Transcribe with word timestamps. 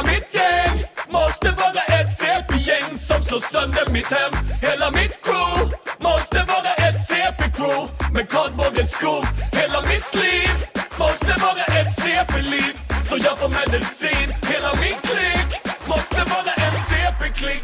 Hela 0.00 0.12
mitt 0.12 0.34
gäng 0.34 0.84
måste 1.08 1.50
vara 1.50 2.00
ett 2.00 2.18
CP-gäng 2.18 2.98
som 2.98 3.22
slår 3.22 3.40
sönder 3.40 3.92
mitt 3.92 4.06
hem. 4.06 4.32
Hela 4.62 4.90
mitt 4.90 5.22
crew 5.22 5.76
måste 5.98 6.38
vara 6.48 6.72
ett 6.88 7.08
CP-crew 7.08 7.88
med 8.14 8.28
kardborrens 8.30 8.90
skor. 8.90 9.24
Hela 9.52 9.80
mitt 9.80 10.14
liv 10.14 10.54
måste 10.98 11.40
vara 11.40 11.64
ett 11.80 11.92
CP-liv 12.02 12.74
så 13.08 13.16
jag 13.16 13.38
får 13.38 13.48
medicin. 13.48 14.28
Hela 14.52 14.70
min 14.82 14.98
klick 15.02 15.50
måste 15.88 16.16
vara 16.16 16.52
en 16.66 16.76
CP-klick 16.88 17.62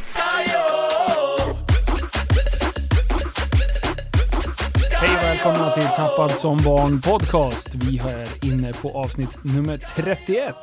Hej 4.92 5.16
och 5.16 5.22
välkomna 5.22 5.70
till 5.70 5.88
Tappad 5.96 6.30
som 6.30 6.56
barn 6.56 7.00
podcast. 7.00 7.74
Vi 7.74 7.98
är 7.98 8.44
inne 8.44 8.72
på 8.72 8.90
avsnitt 8.98 9.44
nummer 9.44 9.78
31. 9.94 10.54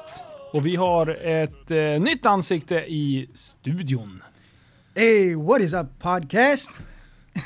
Och 0.53 0.65
vi 0.65 0.75
har 0.75 1.07
ett 1.21 1.71
eh, 1.71 1.77
nytt 1.77 2.25
ansikte 2.25 2.75
i 2.75 3.29
studion. 3.33 4.23
Hey, 4.95 5.35
what 5.35 5.61
is 5.61 5.73
up 5.73 5.87
podcast? 5.99 6.71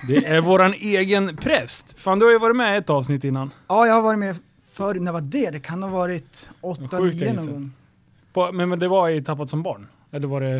Det 0.07 0.25
är 0.25 0.41
våran 0.41 0.73
egen 0.79 1.37
präst. 1.37 1.99
Fan, 1.99 2.19
du 2.19 2.25
har 2.25 2.31
ju 2.31 2.39
varit 2.39 2.55
med 2.55 2.75
i 2.75 2.77
ett 2.77 2.89
avsnitt 2.89 3.23
innan. 3.23 3.51
Ja, 3.67 3.87
jag 3.87 3.93
har 3.93 4.01
varit 4.01 4.19
med 4.19 4.35
förr. 4.71 4.95
När 4.95 5.11
var 5.11 5.21
det? 5.21 5.51
Det 5.51 5.59
kan 5.59 5.83
ha 5.83 5.89
varit 5.89 6.49
8-9 6.61 6.97
Sjukt 6.97 7.15
länge 7.15 7.33
någon 7.33 7.53
gång. 7.53 7.71
På, 8.33 8.51
men, 8.51 8.69
men 8.69 8.79
det 8.79 8.87
var 8.87 9.09
i 9.09 9.23
Tappad 9.23 9.49
som 9.49 9.63
barn? 9.63 9.87
Eller 10.11 10.27
var 10.27 10.41
det... 10.41 10.55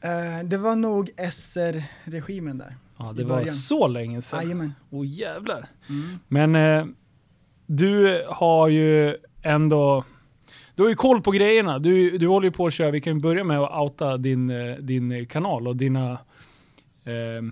Eh, 0.00 0.44
det 0.44 0.56
var 0.56 0.76
nog 0.76 1.10
SR-regimen 1.32 2.58
där. 2.58 2.76
Ja, 2.98 3.12
det 3.16 3.24
var 3.24 3.36
början. 3.36 3.54
så 3.54 3.88
länge 3.88 4.22
sedan. 4.22 4.42
Jajamän. 4.42 4.74
Åh 4.90 5.06
jävlar. 5.06 5.68
Mm. 5.88 6.18
Men 6.28 6.56
eh, 6.56 6.86
du 7.66 8.24
har 8.28 8.68
ju 8.68 9.16
ändå... 9.42 10.04
Du 10.74 10.82
har 10.82 10.90
ju 10.90 10.94
koll 10.96 11.22
på 11.22 11.30
grejerna. 11.30 11.78
Du, 11.78 12.18
du 12.18 12.26
håller 12.28 12.46
ju 12.46 12.52
på 12.52 12.66
att 12.66 12.74
köra. 12.74 12.90
Vi 12.90 13.00
kan 13.00 13.20
börja 13.20 13.44
med 13.44 13.58
att 13.58 13.80
outa 13.82 14.16
din, 14.16 14.50
eh, 14.50 14.76
din 14.76 15.26
kanal 15.26 15.68
och 15.68 15.76
dina 15.76 16.10
eh, 17.04 17.42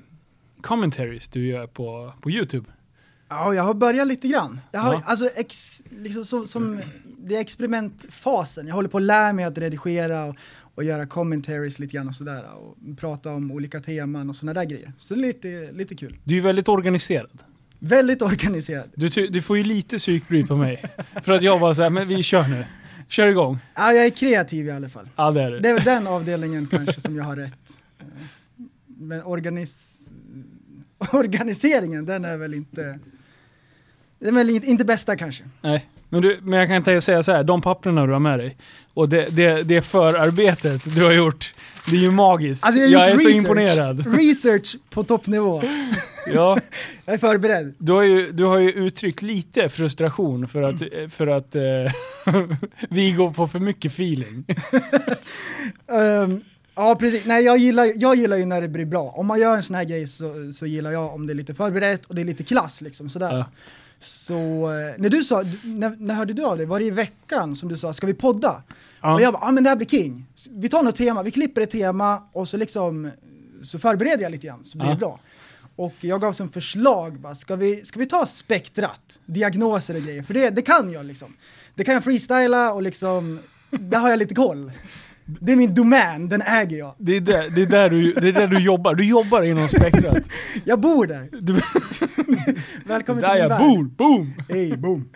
commentaries 0.61 1.29
du 1.29 1.47
gör 1.47 1.67
på, 1.67 2.13
på 2.21 2.31
YouTube. 2.31 2.67
Ja, 3.29 3.55
jag 3.55 3.63
har 3.63 3.75
börjat 3.75 4.07
lite 4.07 4.29
grann. 4.29 4.61
Jag 4.73 4.81
har, 4.81 4.93
Ja. 4.93 5.03
alltså, 5.05 5.29
ex, 5.35 5.83
liksom 5.91 6.25
som, 6.25 6.47
som, 6.47 6.81
det 7.19 7.37
är 7.37 7.41
experimentfasen. 7.41 8.67
Jag 8.67 8.75
håller 8.75 8.89
på 8.89 8.97
att 8.97 9.03
lära 9.03 9.33
mig 9.33 9.45
att 9.45 9.59
redigera 9.59 10.25
och, 10.25 10.37
och 10.75 10.85
göra 10.85 11.07
commentaries 11.07 11.79
lite 11.79 11.93
grann 11.97 12.09
och 12.09 12.15
sådär. 12.15 12.45
Och 12.55 12.99
prata 12.99 13.33
om 13.35 13.51
olika 13.53 13.81
teman 13.81 14.29
och 14.29 14.37
sådana 14.37 14.61
där 14.61 14.65
grejer. 14.71 14.93
Så 14.97 15.15
det 15.15 15.21
är 15.21 15.23
lite, 15.23 15.73
lite 15.73 15.95
kul. 15.95 16.17
Du 16.25 16.33
är 16.35 16.37
ju 16.37 16.43
väldigt 16.43 16.69
organiserad. 16.69 17.43
Väldigt 17.79 18.23
organiserad. 18.23 18.91
Du, 18.95 19.09
du 19.09 19.43
får 19.43 19.57
ju 19.59 19.65
lite 19.65 19.99
psykbryt 19.99 20.49
på 20.49 20.57
mig. 20.57 20.85
För 21.25 21.33
att 21.33 21.43
jag 21.43 21.59
var 21.59 21.75
så 21.75 21.83
här, 21.83 21.91
men 21.91 22.09
vi 22.09 22.23
kör 22.23 22.49
nu. 22.49 22.65
Kör 23.11 23.27
igång. 23.29 23.59
Ja, 23.75 23.93
jag 23.93 24.07
är 24.07 24.11
kreativ 24.11 24.67
i 24.67 24.71
alla 24.71 24.89
fall. 24.89 25.09
Ja, 25.17 25.31
det 25.31 25.43
är 25.43 25.51
Det 25.51 25.61
det. 25.61 25.69
är 25.69 25.75
väl 25.75 25.85
den 25.85 26.07
avdelningen 26.07 26.67
kanske 26.71 27.01
som 27.01 27.17
jag 27.17 27.25
har 27.25 27.37
rätt. 27.37 27.53
Eh, 27.99 28.05
Men 28.87 29.23
organis 29.23 29.97
organiseringen, 31.13 32.07
den 32.07 32.25
är 32.25 32.37
väl 32.37 32.55
inte... 32.55 32.99
Den 34.19 34.29
är 34.29 34.33
väl 34.39 34.51
inte, 34.51 34.67
inte 34.67 34.85
bästa 34.85 35.17
kanske. 35.17 35.45
Nej. 35.63 35.87
Men, 36.13 36.23
du, 36.23 36.39
men 36.43 36.59
jag 36.59 36.69
kan 36.69 36.83
ta- 36.83 37.01
säga 37.01 37.23
så 37.23 37.33
här, 37.33 37.45
de 37.45 37.61
papperna 37.63 38.07
du 38.07 38.13
har 38.13 38.19
med 38.21 38.39
dig 38.39 38.57
och 38.95 39.09
det, 39.09 39.27
det, 39.31 39.63
det 39.63 39.83
förarbetet 39.83 40.95
du 40.97 41.05
har 41.05 41.13
gjort, 41.13 41.55
det 41.87 41.97
är 41.97 42.01
ju 42.01 42.11
magiskt. 42.11 42.65
Alltså, 42.65 42.81
jag 42.81 42.91
jag 42.91 43.07
är 43.09 43.13
gjort 43.13 43.23
så 43.23 43.29
research. 43.29 43.37
imponerad. 43.45 44.17
Research 44.19 44.77
på 44.91 45.03
toppnivå. 45.05 45.63
Ja, 46.35 46.59
Jag 47.05 47.15
är 47.15 47.19
förberedd. 47.19 47.75
du, 47.79 47.93
har 47.93 48.03
ju, 48.03 48.31
du 48.33 48.45
har 48.45 48.59
ju 48.59 48.73
uttryckt 48.73 49.23
lite 49.23 49.69
frustration 49.69 50.49
för 50.49 50.63
att, 50.63 50.83
för 51.13 51.27
att 51.27 51.55
eh, 51.55 51.63
vi 52.91 53.13
går 53.13 53.31
på 53.31 53.49
för 53.49 53.59
mycket 53.59 53.93
feeling. 53.93 54.45
Ehm, 55.93 56.41
ja, 56.77 56.97
precis. 57.01 57.25
Nej, 57.25 57.45
jag 57.45 57.59
gillar, 57.59 57.87
jag 57.97 58.17
gillar 58.17 58.37
ju 58.37 58.45
när 58.45 58.61
det 58.61 58.69
blir 58.69 58.85
bra. 58.87 59.03
Om 59.17 59.27
man 59.27 59.41
gör 59.41 59.57
en 59.57 59.63
sån 59.63 59.77
här 59.77 59.85
grej 59.85 60.07
så, 60.07 60.53
så 60.53 60.67
gillar 60.67 60.91
jag 60.93 61.15
om 61.15 61.27
det 61.27 61.33
är 61.33 61.35
lite 61.35 61.55
förberett 61.55 62.07
och 62.07 62.15
det 62.15 62.21
är 62.21 62.25
lite 62.25 62.45
klass 62.45 62.81
liksom 62.81 63.09
sådär. 63.09 63.37
Ja. 63.39 63.45
Så 64.01 64.35
eh, 64.71 64.95
när 64.99 65.09
du 65.09 65.25
sa, 65.25 65.45
när, 65.63 65.97
när 65.99 66.15
hörde 66.15 66.33
du 66.33 66.45
av 66.45 66.57
dig? 66.57 66.67
Var 66.67 66.79
det 66.79 66.85
i 66.85 66.91
veckan 66.91 67.57
som 67.57 67.69
du 67.69 67.77
sa, 67.77 67.93
ska 67.93 68.07
vi 68.07 68.15
podda? 68.15 68.63
Ja. 69.01 69.15
Och 69.15 69.21
jag 69.21 69.33
bara, 69.33 69.43
ja 69.43 69.49
ah, 69.49 69.53
men 69.53 69.65
det 69.65 69.71
här 69.71 69.77
blir 69.77 69.87
king. 69.89 70.27
Vi 70.51 70.69
tar 70.69 70.83
något 70.83 70.97
tema, 70.97 71.23
vi 71.23 71.31
klipper 71.31 71.61
ett 71.61 71.71
tema 71.71 72.23
och 72.33 72.49
så 72.49 72.57
liksom, 72.57 73.11
så 73.63 73.79
förbereder 73.79 74.23
jag 74.23 74.33
lite 74.33 74.47
grann 74.47 74.65
så 74.65 74.79
blir 74.79 74.87
Ja. 74.89 74.93
det 74.95 74.99
bra. 74.99 75.21
Och 75.77 75.95
jag 76.01 76.21
gav 76.21 76.33
som 76.33 76.49
förslag, 76.49 77.21
bara, 77.21 77.35
ska, 77.35 77.57
vi, 77.57 77.85
ska 77.85 77.99
vi 77.99 78.07
ta 78.07 78.27
spektrat, 78.27 79.21
diagnoser 79.27 79.95
och 79.95 80.03
grejer? 80.03 80.23
För 80.23 80.35
det, 80.35 80.51
det 80.51 80.63
kan 80.63 80.93
jag 80.93 81.07
liksom. 81.07 81.37
Det 81.75 81.85
kan 81.85 81.95
jag 81.95 82.05
freestyla 82.05 82.73
och 82.73 82.83
liksom, 82.83 83.39
där 83.71 83.99
har 83.99 84.11
jag 84.11 84.19
lite 84.19 84.35
koll. 84.35 84.73
Det 85.41 85.53
är 85.53 85.57
min 85.57 85.75
domän, 85.75 86.29
den 86.29 86.43
äger 86.43 86.79
jag. 86.79 86.95
Det 86.99 87.17
är 87.17 87.21
där, 87.21 87.51
det 87.51 87.63
är 87.63 87.67
där, 87.67 87.91
du, 87.91 88.13
det 88.13 88.29
är 88.29 88.33
där 88.33 88.47
du 88.47 88.61
jobbar. 88.61 88.95
Du 88.95 89.05
jobbar 89.05 89.43
inom 89.43 89.69
spektrat. 89.69 90.23
Jag 90.65 90.81
bor 90.81 91.07
där. 91.07 91.29
Du, 91.33 91.53
Välkommen 92.85 93.23
där 93.23 93.29
till 93.29 93.43
min 93.43 93.43
jag 93.43 93.49
värld. 93.49 93.61
bor, 93.61 93.85
boom! 93.85 94.43
Hej, 94.49 94.77
boom. 94.77 95.09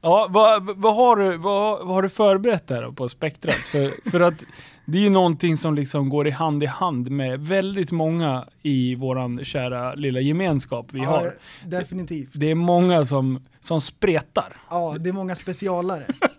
Ja, 0.00 0.26
vad, 0.30 0.76
vad, 0.76 0.96
har 0.96 1.16
du, 1.16 1.36
vad, 1.36 1.86
vad 1.86 1.94
har 1.94 2.02
du 2.02 2.08
förberett 2.08 2.66
där 2.66 2.82
då 2.82 2.92
på 2.92 3.08
spektrat? 3.08 3.54
För, 3.54 4.10
för 4.10 4.20
att 4.20 4.44
det 4.84 4.98
är 4.98 5.02
ju 5.02 5.10
någonting 5.10 5.56
som 5.56 5.74
liksom 5.74 6.08
går 6.08 6.28
i 6.28 6.30
hand 6.30 6.62
i 6.62 6.66
hand 6.66 7.10
med 7.10 7.40
väldigt 7.40 7.90
många 7.90 8.48
i 8.62 8.94
våran 8.94 9.44
kära 9.44 9.94
lilla 9.94 10.20
gemenskap 10.20 10.86
vi 10.90 10.98
ja, 10.98 11.06
har. 11.06 11.34
Definitivt. 11.64 12.30
Det 12.32 12.50
är 12.50 12.54
många 12.54 13.06
som, 13.06 13.46
som 13.60 13.80
spretar. 13.80 14.56
Ja, 14.70 14.96
det 15.00 15.08
är 15.08 15.12
många 15.12 15.34
specialare. 15.34 16.06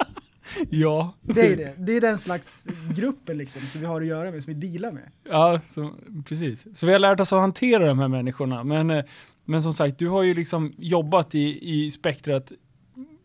Ja. 0.69 1.13
Det 1.21 1.53
är 1.53 1.57
det. 1.57 1.73
Det 1.77 1.97
är 1.97 2.01
den 2.01 2.17
slags 2.17 2.65
gruppen 2.95 3.37
liksom 3.37 3.61
som 3.61 3.81
vi 3.81 3.87
har 3.87 4.01
att 4.01 4.07
göra 4.07 4.31
med, 4.31 4.43
som 4.43 4.53
vi 4.53 4.67
dealar 4.67 4.91
med. 4.91 5.11
Ja, 5.29 5.61
så, 5.69 5.93
precis. 6.25 6.67
Så 6.73 6.85
vi 6.85 6.91
har 6.91 6.99
lärt 6.99 7.19
oss 7.19 7.33
att 7.33 7.39
hantera 7.39 7.87
de 7.87 7.99
här 7.99 8.07
människorna. 8.07 8.63
Men, 8.63 8.89
eh, 8.89 9.03
men 9.45 9.63
som 9.63 9.73
sagt, 9.73 9.97
du 9.97 10.07
har 10.07 10.23
ju 10.23 10.33
liksom 10.33 10.73
jobbat 10.77 11.35
i, 11.35 11.59
i 11.85 11.91
spektrat 11.91 12.51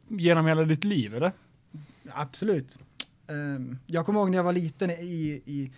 genom 0.09 0.47
hela 0.47 0.63
ditt 0.63 0.85
liv, 0.85 1.15
eller? 1.15 1.33
Absolut. 2.13 2.79
Ehm, 3.29 3.79
jag 3.87 4.07
kommer 4.07 4.21
ihåg 4.21 4.31
när 4.31 4.39
jag 4.39 4.45
var 4.45 4.53
liten 4.53 4.91
i, 4.91 5.43
i 5.47 5.73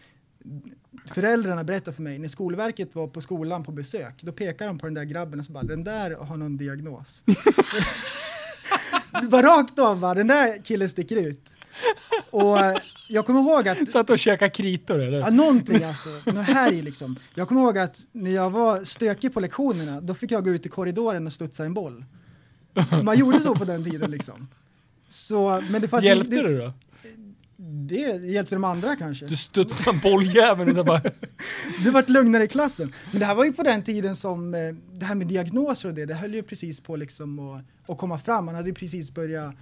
Föräldrarna 1.05 1.65
berättade 1.65 1.95
för 1.95 2.03
mig, 2.03 2.19
när 2.19 2.29
Skolverket 2.29 2.95
var 2.95 3.07
på 3.07 3.21
skolan 3.21 3.65
på 3.65 3.73
besök, 3.73 4.15
då 4.23 4.33
pekade 4.33 4.71
de 4.71 4.79
på 4.79 4.87
den 4.87 4.95
där 4.95 5.05
grabben 5.05 5.41
och 5.41 5.47
så 5.47 5.53
bara, 5.53 5.65
den 5.65 5.85
där 5.85 6.11
har 6.11 6.37
någon 6.37 6.57
diagnos. 6.57 7.23
bara 9.31 9.43
rakt 9.43 9.79
av 9.79 10.01
bara, 10.01 10.15
den 10.15 10.27
där 10.27 10.65
killen 10.65 10.89
sticker 10.89 11.17
ut. 11.17 11.51
Och 12.31 12.59
eh, 12.59 12.77
jag 13.09 13.27
kommer 13.27 13.41
ihåg 13.41 13.69
att 13.69 13.89
Satt 13.89 14.11
och 14.11 14.19
käkade 14.19 14.51
kritor, 14.51 15.03
eller? 15.03 15.19
Ja, 15.19 15.31
någonting 15.31 15.85
alltså. 15.85 16.31
Här 16.31 16.73
i 16.73 16.83
liksom. 16.83 17.19
Jag 17.35 17.49
kommer 17.49 17.61
ihåg 17.63 17.79
att 17.79 18.01
när 18.13 18.31
jag 18.31 18.51
var 18.51 18.85
stökig 18.85 19.35
på 19.35 19.41
lektionerna, 19.41 20.01
då 20.01 20.15
fick 20.15 20.31
jag 20.31 20.45
gå 20.45 20.51
ut 20.51 20.67
i 20.67 20.69
korridoren 20.69 21.27
och 21.27 21.33
studsa 21.33 21.65
en 21.65 21.75
boll. 21.75 22.05
Man 23.03 23.19
gjorde 23.19 23.41
så 23.41 23.55
på 23.55 23.65
den 23.65 23.85
tiden 23.85 24.11
liksom. 24.11 24.49
Så, 25.09 25.63
men 25.71 25.81
det 25.81 25.89
fanns 25.89 26.05
Hjälpte 26.05 26.43
det, 26.43 26.49
det 26.49 26.59
då? 26.59 26.73
Det 27.77 28.25
hjälpte 28.27 28.55
de 28.55 28.65
andra 28.65 28.97
kanske. 28.97 29.27
Du 29.27 29.37
studsade 29.37 29.99
bolljäveln 30.03 30.79
och 30.79 30.85
bara... 30.85 31.01
Det 31.85 31.91
vart 31.91 32.09
lugnare 32.09 32.45
i 32.45 32.49
klassen. 32.49 32.93
Men 33.11 33.21
det 33.21 33.27
här 33.27 33.35
var 33.35 33.45
ju 33.45 33.53
på 33.53 33.63
den 33.63 33.83
tiden 33.83 34.17
som 34.17 34.55
eh, 34.55 34.61
det 34.93 35.05
här 35.05 35.15
med 35.15 35.27
diagnoser 35.27 35.89
och 35.89 35.95
det, 35.95 36.07
det 36.07 36.15
höll 36.15 36.35
ju 36.35 36.43
precis 36.43 36.81
på 36.81 36.97
liksom 36.97 37.39
att, 37.39 37.63
att 37.91 37.99
komma 37.99 38.19
fram. 38.19 38.45
Man 38.45 38.55
hade 38.55 38.69
ju 38.69 38.75
precis 38.75 39.15
börjat 39.15 39.55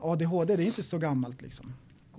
ADHD, 0.00 0.56
det 0.56 0.60
är 0.62 0.64
ju 0.64 0.68
inte 0.68 0.82
så 0.82 0.98
gammalt 0.98 1.42
liksom. 1.42 1.72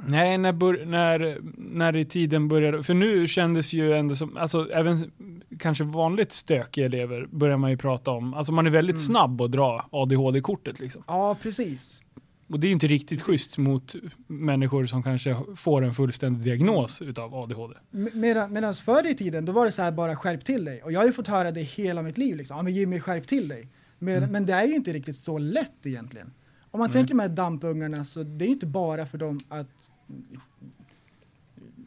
Nej, 0.08 0.38
när, 0.38 0.86
när, 0.86 1.38
när 1.58 1.96
i 1.96 2.06
tiden 2.06 2.48
började... 2.48 2.84
För 2.84 2.94
nu 2.94 3.28
kändes 3.28 3.74
ju 3.74 3.94
ändå 3.94 4.16
som... 4.16 4.38
Alltså 4.38 4.70
även 4.72 5.12
kanske 5.60 5.84
vanligt 5.84 6.32
stökiga 6.32 6.86
elever 6.86 7.28
börjar 7.32 7.58
man 7.58 7.70
ju 7.72 7.78
prata 7.78 8.12
om. 8.12 8.34
Alltså 8.34 8.52
man 8.52 8.66
är 8.66 8.70
väldigt 8.70 8.96
Mm. 8.96 9.06
snabb 9.06 9.42
att 9.42 9.52
dra 9.52 9.90
ADHD-kortet 9.92 10.80
liksom. 10.80 11.04
Ja, 11.08 11.38
precis. 11.42 12.02
Och 12.50 12.60
det 12.60 12.68
är 12.68 12.72
inte 12.72 12.88
riktigt 12.88 13.22
schysst 13.22 13.58
mot 13.58 13.96
människor 14.28 14.86
som 14.86 15.04
kanske 15.04 15.36
får 15.56 15.82
en 15.84 15.94
fullständig 15.94 16.44
diagnos 16.44 17.02
utav 17.02 17.36
ADHD. 17.36 17.74
Medan, 18.14 18.54
medan 18.54 18.74
förr 18.74 19.08
i 19.08 19.14
tiden, 19.16 19.46
då 19.46 19.52
var 19.52 19.66
det 19.66 19.72
så 19.72 19.82
här 19.82 19.92
bara 19.92 20.16
skärp 20.16 20.46
till 20.46 20.66
dig. 20.66 20.84
Och 20.84 20.92
jag 20.92 21.00
har 21.00 21.06
ju 21.06 21.14
fått 21.14 21.28
höra 21.28 21.52
det 21.52 21.62
hela 21.62 22.02
mitt 22.02 22.18
liv 22.18 22.36
liksom. 22.36 22.58
Ja 22.58 22.64
men 22.64 22.74
Jimmy 22.74 23.00
skärp 23.00 23.28
till 23.28 23.48
dig. 23.48 23.68
Men, 24.00 24.18
Mm. 24.18 24.32
men 24.32 24.46
det 24.46 24.54
är 24.54 24.66
ju 24.66 24.76
inte 24.76 24.94
riktigt 24.94 25.16
så 25.16 25.38
lätt 25.38 25.86
egentligen. 25.86 26.34
Om 26.72 26.80
man 26.80 26.88
Nej. 26.90 26.94
tänker 26.94 27.14
de 27.14 27.20
här 27.20 27.30
dampungarna 27.30 28.06
så 28.06 28.24
det 28.24 28.46
är 28.46 28.48
ju 28.48 28.54
inte 28.54 28.68
bara 28.68 29.06
för 29.06 29.18
dem 29.18 29.40
att 29.50 29.90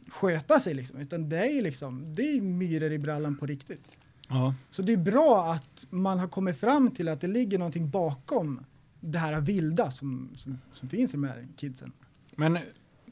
sköta 0.09 0.59
sig 0.59 0.73
liksom. 0.73 0.97
Utan 0.99 1.29
det 1.29 1.37
är 1.37 1.49
ju 1.51 1.61
liksom, 1.61 2.13
det 2.15 2.23
är 2.37 2.41
myror 2.41 2.91
i 2.91 2.97
brallan 2.99 3.37
på 3.37 3.45
riktigt. 3.45 3.87
Ja. 4.29 4.55
Så 4.71 4.81
det 4.81 4.93
är 4.93 4.97
bra 4.97 5.51
att 5.51 5.87
man 5.89 6.19
har 6.19 6.27
kommit 6.27 6.57
fram 6.57 6.91
till 6.91 7.07
att 7.09 7.21
det 7.21 7.27
ligger 7.27 7.57
någonting 7.57 7.89
bakom 7.89 8.59
det 9.03 9.17
här 9.17 9.41
vilda 9.41 9.91
som, 9.91 10.29
som, 10.35 10.59
som 10.71 10.89
finns 10.89 11.11
i 11.11 11.17
de 11.17 11.23
här 11.23 11.47
kidsen. 11.57 11.91
Men 12.35 12.59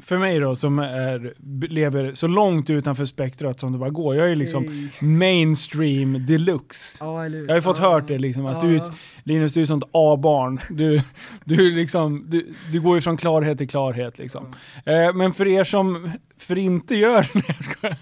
för 0.01 0.17
mig 0.17 0.39
då 0.39 0.55
som 0.55 0.79
är, 0.79 1.33
lever 1.67 2.13
så 2.13 2.27
långt 2.27 2.69
utanför 2.69 3.05
spektrat 3.05 3.59
som 3.59 3.71
det 3.71 3.77
bara 3.77 3.89
går. 3.89 4.15
Jag 4.15 4.31
är 4.31 4.35
liksom 4.35 4.63
Ej. 4.69 5.07
mainstream 5.07 6.25
deluxe. 6.25 7.05
Hur? 7.05 7.39
Jag 7.39 7.47
har 7.47 7.55
ju 7.55 7.61
fått 7.61 7.77
ja. 7.79 7.91
hört 7.91 8.07
det 8.07 8.19
liksom, 8.19 8.45
att 8.45 8.63
Ja. 8.63 8.69
du 8.69 8.81
Linus, 9.23 9.53
du 9.53 9.61
är 9.61 9.65
sånt 9.65 9.83
A-barn. 9.91 10.59
Du, 10.69 11.01
du, 11.45 11.71
liksom, 11.71 12.25
du, 12.27 12.53
du 12.71 12.81
går 12.81 12.95
ju 12.95 13.01
från 13.01 13.17
klarhet 13.17 13.57
till 13.57 13.69
klarhet 13.69 14.17
liksom. 14.17 14.45
Eh, 14.85 15.13
men 15.13 15.33
för 15.33 15.47
er 15.47 15.63
som 15.63 16.11
för 16.37 16.57
inte 16.57 16.95
gör 16.95 17.23
skojar. 17.63 17.97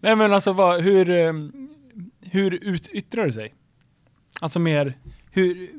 Nej 0.00 0.16
men 0.16 0.32
alltså 0.32 0.52
vad, 0.52 0.82
hur, 0.82 1.10
eh, 1.10 1.32
hur 2.22 2.54
ut, 2.54 2.88
yttrar 2.88 3.26
det 3.26 3.32
sig? 3.32 3.54
Alltså 4.40 4.58
mer, 4.58 4.96
hur, 5.30 5.70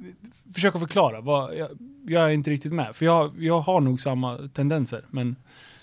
försök 0.53 0.75
att 0.75 0.81
förklara. 0.81 1.21
Vad, 1.21 1.55
jag, 1.57 1.69
jag 2.07 2.23
är 2.23 2.29
inte 2.29 2.49
riktigt 2.49 2.73
med, 2.73 2.95
för 2.95 3.05
jag, 3.05 3.31
jag 3.43 3.59
har 3.59 3.81
nog 3.81 4.01
samma 4.01 4.37
tendenser. 4.53 5.05
Men 5.09 5.35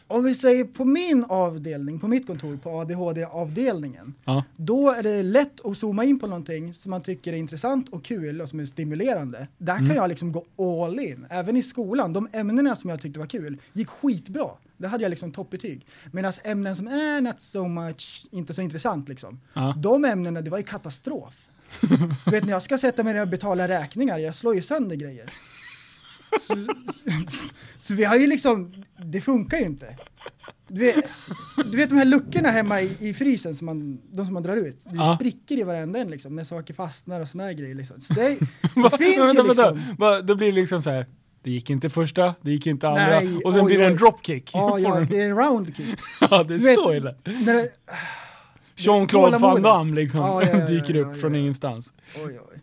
Om 0.07 0.25
vi 0.25 0.35
säger 0.35 0.65
på 0.65 0.85
min 0.85 1.25
avdelning, 1.29 2.01
på 2.01 2.09
mitt 2.09 2.27
kontor, 2.27 2.57
på 2.57 2.71
ADHD-avdelningen, 2.71 4.15
ja, 4.25 4.45
då 4.57 4.91
är 4.91 5.03
det 5.03 5.23
lätt 5.23 5.65
att 5.67 5.79
zooma 5.79 6.05
in 6.05 6.19
på 6.19 6.27
någonting 6.27 6.75
som 6.75 6.91
man 6.91 7.03
tycker 7.03 7.33
är 7.33 7.37
intressant 7.37 7.89
och 7.89 8.05
kul 8.05 8.41
och 8.41 8.49
som 8.49 8.61
är 8.61 8.65
stimulerande. 8.65 9.49
Där 9.59 9.75
Mm. 9.77 9.87
kan 9.87 9.97
jag 9.97 10.09
liksom 10.09 10.33
gå 10.33 10.45
all 10.85 10.99
in. 10.99 11.27
Även 11.31 11.57
i 11.57 11.63
skolan, 11.63 12.13
de 12.13 12.29
ämnena 12.33 12.77
som 12.77 12.91
jag 12.91 13.01
tyckte 13.01 13.19
var 13.19 13.27
kul 13.27 13.57
gick 13.73 13.89
skitbra. 13.89 14.49
Det 14.77 14.89
hade 14.89 15.03
jag 15.05 15.11
liksom 15.11 15.33
toppbetyg. 15.33 15.87
Medan 16.13 16.33
ämnen 16.45 16.77
som 16.77 16.89
är 16.89 17.21
not 17.21 17.41
so 17.41 17.69
much, 17.69 18.27
inte 18.31 18.53
så 18.55 18.63
intressant 18.63 19.09
liksom. 19.09 19.41
ja. 19.55 19.75
De 19.77 20.05
ämnena, 20.05 20.41
det 20.41 20.51
var 20.51 20.59
ju 20.59 20.65
katastrof. 20.65 21.48
Du 22.25 22.31
vet 22.31 22.45
när 22.45 22.51
jag 22.53 22.63
ska 22.63 22.79
sätta 22.79 23.03
mig 23.05 23.15
ner 23.15 23.21
och 23.23 23.29
betala 23.29 23.69
räkningar, 23.69 24.19
jag 24.19 24.35
slår 24.35 24.55
ju 24.55 24.63
sönder 24.63 24.97
grejer. 24.97 25.33
Så, 26.41 26.55
så, 26.93 27.11
så 27.77 27.95
vi 27.95 28.05
har 28.05 28.17
ju 28.17 28.27
liksom, 28.27 28.85
det 29.05 29.21
funkar 29.21 29.59
ju 29.59 29.65
inte. 29.65 29.97
Du 30.69 30.81
vet, 30.81 30.97
du 31.73 31.77
vet 31.77 31.89
de 31.89 31.95
här 31.99 32.05
luckorna 32.05 32.51
hemma 32.51 32.81
i, 32.81 32.97
i 33.09 33.15
frysen, 33.15 33.55
som 33.57 33.67
man, 33.67 33.99
de 34.13 34.25
som 34.25 34.35
man 34.35 34.43
drar 34.43 34.57
ut, 34.57 34.85
det 34.85 34.91
Ja. 34.97 35.15
spricker 35.15 35.59
i 35.59 35.63
varenda 35.63 35.99
en 35.99 36.11
liksom, 36.11 36.37
när 36.37 36.45
saker 36.45 36.75
fastnar 36.75 37.21
och 37.21 37.29
såna 37.29 37.45
här 37.45 37.53
grejer 37.53 37.75
liksom. 37.75 38.01
Så 38.01 38.15
det, 38.15 38.23
det 38.63 38.99
finns 38.99 39.17
ju 39.17 39.21
vänta, 39.25 39.43
vänta. 39.43 39.71
liksom. 39.71 39.97
Va, 39.99 40.21
Då 40.23 40.35
blir 40.35 40.47
det 40.47 40.53
liksom 40.61 40.83
så 40.83 40.91
här. 40.91 41.07
det 41.43 41.51
gick 41.51 41.71
inte 41.71 41.91
första, 41.91 42.35
det 42.43 42.51
gick 42.51 42.67
inte 42.67 42.89
andra, 42.89 43.07
Nej, 43.21 43.37
och 43.45 43.53
sen 43.55 43.63
oj, 43.63 43.67
blir 43.67 43.79
det 43.79 43.87
en 43.87 43.97
dropkick. 43.97 44.51
Ja, 44.55 44.79
ja, 44.79 45.01
det 45.11 45.21
är 45.21 45.31
en 45.31 45.37
round 45.37 45.77
kick. 45.77 45.99
ja, 46.21 46.43
det 46.45 46.55
är 46.55 46.59
Du 46.59 46.75
så 46.75 46.95
illa. 46.95 47.15
Jean-Claude 48.79 49.39
Van. 49.39 49.63
Damme 49.63 49.95
liksom 49.95 50.21
Ja, 50.21 50.43
ja, 50.43 50.49
ja, 50.59 50.67
dyker 50.67 50.97
upp 50.97 51.09
ja, 51.15 51.21
från 51.21 51.35
ingenstans. 51.35 51.93
oj, 52.25 52.41
oj. 52.51 52.61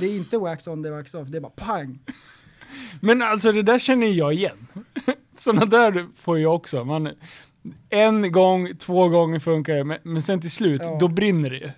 Det 0.00 0.06
är 0.06 0.16
inte 0.16 0.38
wax 0.38 0.66
on, 0.66 0.82
det 0.82 0.88
är 0.88 0.92
wax 0.92 1.14
off, 1.14 1.28
det 1.28 1.36
är 1.38 1.40
bara 1.40 1.52
pang. 1.56 1.98
Men 3.00 3.22
alltså 3.22 3.52
det 3.52 3.62
där 3.62 3.78
känner 3.78 4.06
jag 4.06 4.34
igen. 4.34 4.66
Sådana 5.36 5.66
där 5.66 6.06
får 6.16 6.38
jag 6.38 6.54
också. 6.54 6.84
Man, 6.84 7.10
en 7.90 8.32
gång, 8.32 8.76
två 8.76 9.08
gånger 9.08 9.38
funkar 9.40 9.74
det, 9.74 9.84
men, 9.84 9.98
men 10.02 10.22
sen 10.22 10.40
till 10.40 10.50
slut, 10.50 10.82
då 11.00 11.08
brinner 11.08 11.50
det 11.50 11.56
ju. 11.56 11.70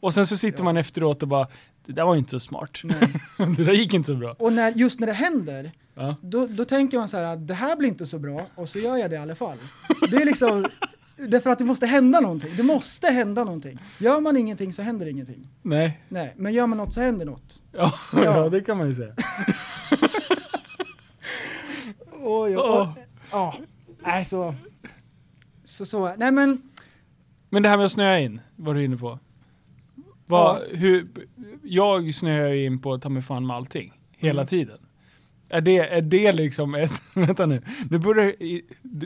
Och 0.00 0.14
sen 0.14 0.26
så 0.26 0.36
sitter 0.36 0.64
man 0.64 0.76
efteråt 0.76 1.22
och 1.22 1.28
bara, 1.28 1.46
det 1.86 1.92
där 1.92 2.04
var 2.04 2.16
inte 2.16 2.30
så 2.30 2.40
smart. 2.40 2.78
det 3.56 3.64
där 3.64 3.72
gick 3.72 3.94
inte 3.94 4.06
så 4.06 4.16
bra. 4.16 4.36
Och 4.38 4.52
när, 4.52 4.72
just 4.72 5.00
när 5.00 5.06
det 5.06 5.12
händer, 5.12 5.72
då, 6.20 6.46
då 6.46 6.64
tänker 6.64 6.98
man 6.98 7.08
så 7.08 7.16
här 7.16 7.24
att 7.24 7.48
det 7.48 7.54
här 7.54 7.76
blir 7.76 7.88
inte 7.88 8.06
så 8.06 8.18
bra 8.18 8.46
och 8.54 8.68
så 8.68 8.78
gör 8.78 8.96
jag 8.96 9.10
det 9.10 9.16
i 9.16 9.18
alla 9.18 9.34
fall. 9.34 9.58
Det 10.10 10.16
är 10.16 10.26
liksom, 10.26 10.66
därför 11.28 11.50
att 11.50 11.58
det 11.58 11.64
måste 11.64 11.86
hända 11.86 12.20
någonting. 12.20 12.50
Det 12.56 12.62
måste 12.62 13.06
hända 13.06 13.44
någonting. 13.44 13.78
Gör 13.98 14.20
man 14.20 14.36
ingenting 14.36 14.72
så 14.72 14.82
händer 14.82 15.06
ingenting. 15.06 15.48
Nej, 15.62 16.00
Nej, 16.08 16.34
men 16.36 16.52
gör 16.52 16.66
man 16.66 16.78
något 16.78 16.92
så 16.92 17.00
händer 17.00 17.26
något. 17.26 17.62
ja, 17.72 17.92
Ja. 18.12 18.24
ja. 18.24 18.48
det 18.48 18.60
kan 18.60 18.78
man 18.78 18.88
ju 18.88 18.94
säga. 18.94 19.14
Oj, 22.22 22.56
Åh. 22.56 22.92
Ja, 23.32 23.54
nej 24.02 24.24
så, 24.24 24.54
så, 25.64 25.86
så, 25.86 26.14
nej 26.16 26.32
men, 26.32 26.62
Men 27.50 27.62
det 27.62 27.68
här 27.68 27.76
med 27.76 27.86
att 27.86 27.92
snöa 27.92 28.20
in, 28.20 28.40
var 28.56 28.74
du 28.74 28.84
inne 28.84 28.96
på. 28.96 29.18
Vad, 30.26 30.62
hur, 30.70 31.08
jag 31.62 32.14
snöar 32.14 32.48
ju 32.48 32.64
in 32.66 32.78
på 32.80 32.98
ta 32.98 33.08
mig 33.08 33.22
fan 33.22 33.46
med 33.46 33.56
allting, 33.56 33.92
hela 34.16 34.40
Mm. 34.40 34.46
tiden. 34.48 34.78
Är 35.50 35.60
det, 35.60 35.78
är 35.78 36.02
det 36.02 36.32
liksom 36.32 36.74
ett, 36.74 37.02
vänta 37.14 37.46
nu, 37.46 37.62
nu 37.90 37.98
börjar, 37.98 38.32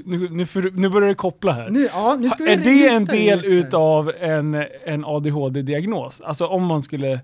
nu, 0.05 0.29
nu, 0.31 0.47
nu 0.75 0.89
börjar 0.89 1.09
det 1.09 1.15
koppla 1.15 1.53
här. 1.53 1.71
nu, 1.71 1.89
ja, 1.95 2.17
nu 2.21 2.31
ska 2.31 2.45
vi 2.45 2.53
är 2.53 2.57
det 2.57 2.89
en 2.89 3.05
del 3.05 3.45
utav 3.45 4.13
en, 4.21 4.65
en 4.87 5.05
ADHD-diagnos? 5.05 6.21
Alltså 6.21 6.47
om 6.47 6.65
man 6.67 6.83
skulle 6.83 7.21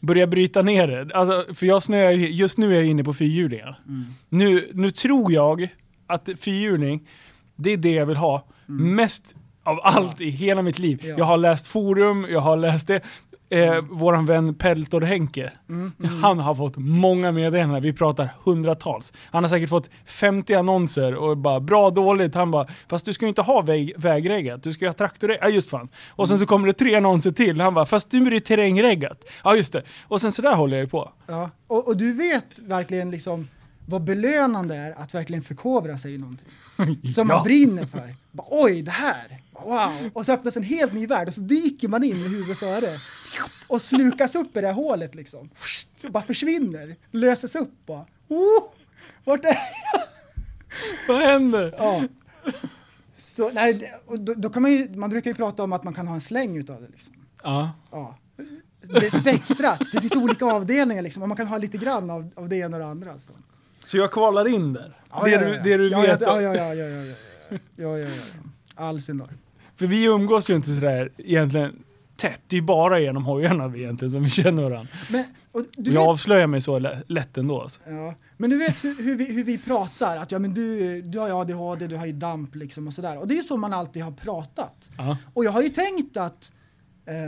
börja 0.00 0.26
bryta 0.26 0.62
ner 0.62 0.88
det. 0.88 1.14
Alltså, 1.14 1.54
för 1.54 1.66
jag 1.66 1.82
snöar, 1.82 2.10
ju- 2.10 2.28
just 2.30 2.58
nu 2.58 2.70
är 2.72 2.74
jag 2.76 2.86
inne 2.86 3.04
på 3.04 3.14
fyrhjulingar. 3.14 3.80
Mm. 3.86 4.04
Nu, 4.28 4.70
nu 4.74 4.90
tror 4.90 5.32
jag 5.32 5.68
att 6.06 6.28
fyrhjuling, 6.38 7.08
det 7.56 7.72
är 7.72 7.76
det 7.76 7.92
jag 7.92 8.06
vill 8.06 8.16
ha 8.16 8.46
mest 8.66 9.34
av 9.64 9.80
allt 9.82 10.20
i 10.20 10.30
hela 10.30 10.62
mitt 10.62 10.78
liv. 10.78 10.98
Mm. 11.02 11.10
Ja. 11.10 11.18
Jag 11.18 11.24
har 11.24 11.36
läst 11.38 11.66
forum, 11.66 12.26
jag 12.30 12.40
har 12.40 12.56
läst 12.56 12.86
det. 12.86 13.00
Eh, 13.50 13.80
Våran 13.90 14.26
vän 14.26 14.54
Peltor 14.54 15.00
Henke, 15.00 15.52
Mm. 15.68 15.92
han 16.22 16.38
har 16.38 16.54
fått 16.54 16.76
många 16.76 17.32
meddelanden, 17.32 17.82
vi 17.82 17.92
pratar 17.92 18.28
hundratals. 18.44 19.12
Han 19.30 19.44
har 19.44 19.48
säkert 19.48 19.68
fått 19.70 19.90
50 20.06 20.54
annonser 20.54 21.14
och 21.14 21.36
bara 21.36 21.60
bra, 21.60 21.90
dåligt. 21.90 22.34
Han 22.34 22.50
bara, 22.50 22.66
fast 22.88 23.04
du 23.04 23.12
ska 23.12 23.24
ju 23.24 23.28
inte 23.28 23.42
ha 23.42 23.62
väg, 23.62 23.92
vägreggat, 23.96 24.62
du 24.62 24.72
ska 24.72 24.84
ju 24.84 24.88
ha 24.88 24.94
traktorreggat. 24.94 25.42
Ja 25.44 25.48
just 25.54 25.70
fan. 25.70 25.88
Och 26.10 26.28
sen 26.28 26.38
så 26.38 26.46
kommer 26.46 26.66
det 26.66 26.72
tre 26.72 26.94
annonser 26.94 27.30
till, 27.30 27.60
han 27.60 27.74
bara, 27.74 27.86
fast 27.86 28.12
nu 28.12 28.26
är 28.26 28.30
det 28.30 28.40
terrängreggat. 28.40 29.24
Ja 29.44 29.56
just 29.56 29.72
det. 29.72 29.82
Och 30.08 30.20
sen 30.20 30.32
så 30.32 30.42
där 30.42 30.54
håller 30.54 30.76
jag 30.76 30.84
ju 30.84 30.88
på. 30.90 31.12
Ja, 31.26 31.50
och, 31.66 31.88
och 31.88 31.96
du 31.96 32.12
vet 32.12 32.58
verkligen 32.58 33.10
liksom 33.10 33.48
vad 33.86 34.02
belönande 34.04 34.76
är 34.76 34.92
att 35.02 35.14
verkligen 35.14 35.42
förkovra 35.42 35.98
sig 35.98 36.14
i 36.14 36.18
någonting. 36.18 36.46
Som 37.14 37.28
Ja. 37.28 37.34
man 37.36 37.44
brinner 37.44 37.86
för. 37.86 38.14
Bara, 38.32 38.46
Oj, 38.50 38.82
det 38.82 38.90
här! 38.90 39.38
Wow! 39.64 40.10
Och 40.12 40.26
så 40.26 40.32
öppnas 40.32 40.56
en 40.56 40.62
helt 40.62 40.92
ny 40.92 41.06
värld 41.06 41.28
och 41.28 41.34
så 41.34 41.40
dyker 41.40 41.88
man 41.88 42.04
in 42.04 42.20
med 42.20 42.30
huvudet 42.30 42.58
före. 42.58 43.00
Och 43.66 43.82
slukas 43.82 44.34
upp 44.34 44.56
i 44.56 44.60
det 44.60 44.66
här 44.66 44.74
hålet 44.74 45.14
liksom. 45.14 45.50
Och 46.04 46.12
bara 46.12 46.22
försvinner. 46.22 46.96
Löses 47.10 47.56
upp 47.56 47.86
bara. 47.86 48.06
Oh, 48.28 48.64
vart 49.24 49.44
är 49.44 49.58
Vad 51.08 51.22
händer? 51.22 51.74
Ja. 51.78 52.04
Så, 53.16 53.50
nej, 53.52 53.92
då, 54.18 54.34
då 54.34 54.50
kan 54.50 54.62
man 54.62 54.72
ju, 54.72 54.88
man 54.88 55.10
brukar 55.10 55.30
ju 55.30 55.34
prata 55.34 55.62
om 55.62 55.72
att 55.72 55.84
man 55.84 55.94
kan 55.94 56.06
ha 56.06 56.14
en 56.14 56.20
släng 56.20 56.56
utav 56.56 56.82
det 56.82 56.88
liksom. 56.88 57.14
Ja. 57.42 57.70
Ja. 57.90 58.18
Det 58.80 59.06
är 59.06 59.10
spektrat, 59.10 59.80
det 59.92 60.00
finns 60.00 60.16
olika 60.16 60.44
avdelningar 60.44 61.02
liksom, 61.02 61.22
och 61.22 61.28
man 61.28 61.36
kan 61.36 61.46
ha 61.46 61.58
lite 61.58 61.78
grann 61.78 62.10
av, 62.10 62.30
av 62.34 62.48
det 62.48 62.56
ena 62.56 62.76
och 62.76 62.82
det 62.82 62.88
andra. 62.88 63.12
Alltså. 63.12 63.32
Så 63.84 63.96
jag 63.96 64.12
kvalar 64.12 64.48
in 64.48 64.72
där? 64.72 64.96
Ja, 65.10 65.24
det, 65.24 65.30
ja, 65.30 65.38
du, 65.38 65.46
ja. 65.46 65.62
det 65.62 65.76
du 65.76 65.88
vet? 65.88 66.20
Ja, 66.20 66.40
ja, 66.40 66.54
ja, 66.54 66.74
ja, 66.74 66.74
ja, 66.74 66.84
ja, 66.84 67.04
ja, 67.04 67.58
ja, 67.76 67.98
ja, 67.98 68.08
ja. 68.08 68.14
All 68.74 69.02
sin 69.02 69.18
dag. 69.18 69.28
För 69.78 69.86
vi 69.86 70.04
umgås 70.04 70.50
ju 70.50 70.54
inte 70.56 70.68
sådär 70.68 71.12
egentligen 71.18 71.82
tätt. 72.16 72.40
Det 72.46 72.56
är 72.56 72.62
bara 72.62 73.00
genom 73.00 73.24
hojarna 73.24 73.68
vi 73.68 73.78
egentligen 73.82 74.12
som 74.12 74.22
vi 74.22 74.30
känner 74.30 74.62
varandra. 74.62 74.92
Men, 75.10 75.24
och 75.52 75.62
du 75.76 75.92
jag 75.92 76.00
vet, 76.00 76.08
avslöjar 76.08 76.46
mig 76.46 76.60
så 76.60 76.78
lä- 76.78 77.02
lätt 77.06 77.38
ändå. 77.38 77.60
Alltså. 77.60 77.80
ja, 77.86 78.14
men 78.36 78.50
du 78.50 78.58
vet 78.58 78.84
hur, 78.84 79.02
hur, 79.02 79.16
vi, 79.16 79.32
hur 79.32 79.44
vi 79.44 79.58
pratar, 79.58 80.16
att 80.16 80.32
ja 80.32 80.38
men 80.38 80.54
du, 80.54 81.02
du 81.02 81.18
har 81.18 81.26
ju 81.28 81.34
ADHD, 81.34 81.86
du 81.86 81.96
har 81.96 82.06
ju 82.06 82.12
DAMP 82.12 82.54
liksom 82.54 82.86
och 82.86 82.92
sådär. 82.94 83.18
Och 83.18 83.28
det 83.28 83.38
är 83.38 83.42
så 83.42 83.56
man 83.56 83.72
alltid 83.72 84.02
har 84.02 84.12
pratat. 84.12 84.90
Ja. 84.98 85.16
Och 85.34 85.44
jag 85.44 85.50
har 85.50 85.62
ju 85.62 85.68
tänkt 85.68 86.16
att 86.16 86.52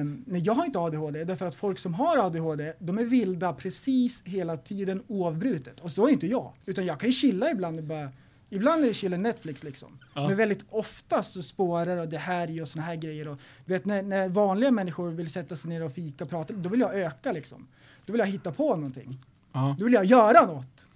Um, 0.00 0.24
nej, 0.26 0.42
jag 0.42 0.52
har 0.52 0.64
inte 0.64 0.78
ADHD, 0.78 1.24
därför 1.24 1.46
att 1.46 1.54
folk 1.54 1.78
som 1.78 1.94
har 1.94 2.18
ADHD, 2.18 2.72
de 2.78 2.98
är 2.98 3.04
vilda 3.04 3.52
precis 3.52 4.22
hela 4.24 4.56
tiden 4.56 5.02
oavbrutet. 5.06 5.80
Och 5.80 5.90
så 5.92 6.06
är 6.08 6.12
inte 6.12 6.26
jag, 6.26 6.52
utan 6.66 6.86
jag 6.86 7.00
kan 7.00 7.08
ju 7.08 7.12
chilla 7.12 7.50
ibland 7.50 7.78
och 7.78 7.84
bara, 7.84 8.08
ibland 8.50 8.84
är 8.84 8.88
det 8.88 8.94
chilla 8.94 9.16
Netflix 9.16 9.62
liksom. 9.62 9.98
Ja. 10.14 10.28
Men 10.28 10.36
väldigt 10.36 10.64
ofta 10.70 11.22
så 11.22 11.42
spårar 11.42 11.96
och 11.96 12.08
det 12.08 12.18
här 12.18 12.50
är 12.50 12.62
och 12.62 12.68
såna 12.68 12.84
här 12.84 12.96
grejer. 12.96 13.28
Och, 13.28 13.38
du 13.64 13.72
vet 13.72 13.84
när, 13.84 14.02
när 14.02 14.28
vanliga 14.28 14.70
människor 14.70 15.10
vill 15.10 15.30
sätta 15.30 15.56
sig 15.56 15.70
ner 15.70 15.82
och 15.82 15.92
fika 15.92 16.24
och 16.24 16.30
prata, 16.30 16.52
då 16.52 16.68
vill 16.68 16.80
jag 16.80 16.94
öka 16.94 17.32
liksom. 17.32 17.68
Då 18.06 18.12
vill 18.12 18.20
jag 18.20 18.26
hitta 18.26 18.52
på 18.52 18.74
någonting. 18.76 19.18
Ja. 19.52 19.76
Då 19.78 19.84
vill 19.84 19.94
jag 19.94 20.04
göra 20.04 20.46
något. 20.46 20.88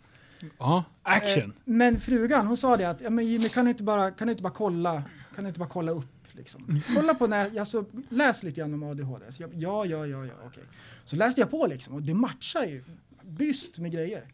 ja. 0.59 0.85
Action. 1.03 1.43
Eh, 1.43 1.57
men 1.65 2.01
frugan 2.01 2.47
hon 2.47 2.57
sa 2.57 2.77
det 2.77 2.91
att, 2.91 3.01
ja, 3.01 3.11
men 3.11 3.27
Jimmy 3.27 3.49
kan 3.49 3.65
du 3.65 3.71
inte 3.71 3.83
bara, 3.83 4.11
kan 4.11 4.27
du 4.27 4.31
inte 4.31 4.43
bara 4.43 4.53
kolla, 4.53 5.03
kan 5.35 5.45
du 5.45 5.49
inte 5.49 5.61
bara 5.61 5.69
kolla 5.69 5.93
upp 5.93 6.07
liksom. 6.33 6.83
Kolla 6.95 7.15
på 7.15 7.27
när, 7.27 7.59
alltså, 7.61 7.85
läs 8.09 8.43
lite 8.43 8.61
grann 8.61 8.75
om 8.75 8.83
ADHD. 8.83 9.33
Så 9.33 9.43
jag, 9.43 9.51
ja, 9.55 9.85
ja, 9.85 10.07
ja, 10.07 10.27
ja, 10.27 10.35
okej. 10.47 10.63
Så 11.05 11.17
läste 11.17 11.41
jag 11.41 11.51
på 11.51 11.67
liksom 11.67 11.95
och 11.95 12.03
det 12.03 12.15
matchar 12.15 12.65
ju 12.65 12.85
byst 13.23 13.79
med 13.79 13.93
grejer. 13.93 14.25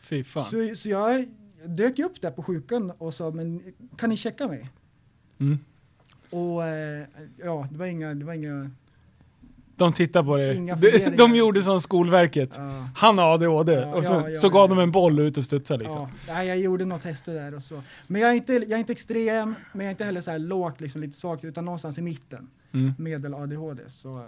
Fy 0.00 0.24
fan. 0.24 0.44
Så, 0.44 0.74
så 0.76 0.88
jag 0.88 1.26
dök 1.66 1.98
upp 1.98 2.20
där 2.20 2.30
på 2.30 2.42
sjukan 2.42 2.92
och 2.98 3.14
sa, 3.14 3.30
men 3.30 3.62
kan 3.96 4.10
ni 4.10 4.16
checka 4.16 4.48
mig? 4.48 4.70
Mm. 5.38 5.58
Och 6.30 6.64
eh, 6.64 7.04
ja, 7.36 7.68
det 7.70 7.78
var 7.78 7.86
inga, 7.86 8.14
det 8.14 8.24
var 8.24 8.32
inga, 8.32 8.70
De 9.76 9.92
tittar 9.92 10.22
på 10.22 10.36
det. 10.36 10.54
Inga 10.54 10.76
De, 10.76 11.16
de 11.16 11.36
gjorde 11.36 11.62
som 11.62 11.80
Skolverket. 11.80 12.54
ja. 12.56 12.88
Han 12.96 13.18
har 13.18 13.34
ADHD. 13.34 13.72
Ja, 13.72 13.94
och 13.94 14.06
så, 14.06 14.12
ja, 14.12 14.28
ja, 14.28 14.36
så 14.36 14.48
gav 14.48 14.68
de 14.68 14.78
en 14.78 14.92
boll 14.92 15.18
ut 15.18 15.38
och 15.38 15.44
studsade 15.44 15.82
liksom. 15.82 16.08
Ja, 16.28 16.44
jag 16.44 16.58
gjorde 16.58 16.84
något 16.84 17.02
tester 17.02 17.34
där 17.34 17.54
och 17.54 17.62
så. 17.62 17.82
Men 18.06 18.20
jag 18.20 18.30
är 18.30 18.34
inte, 18.34 18.52
jag 18.52 18.70
är 18.72 18.78
inte 18.78 18.92
extrem, 18.92 19.54
men 19.72 19.80
jag 19.80 19.86
är 19.86 19.90
inte 19.90 20.04
heller 20.04 20.20
så 20.20 20.30
här 20.30 20.38
lågt, 20.38 20.80
liksom 20.80 21.00
lite 21.00 21.16
svagt, 21.18 21.44
utan 21.44 21.64
någonstans 21.64 21.98
i 21.98 22.02
mitten. 22.02 22.48
Mm. 22.72 22.92
Medel 22.98 23.34
ADHD. 23.34 23.82
Så, 23.86 24.26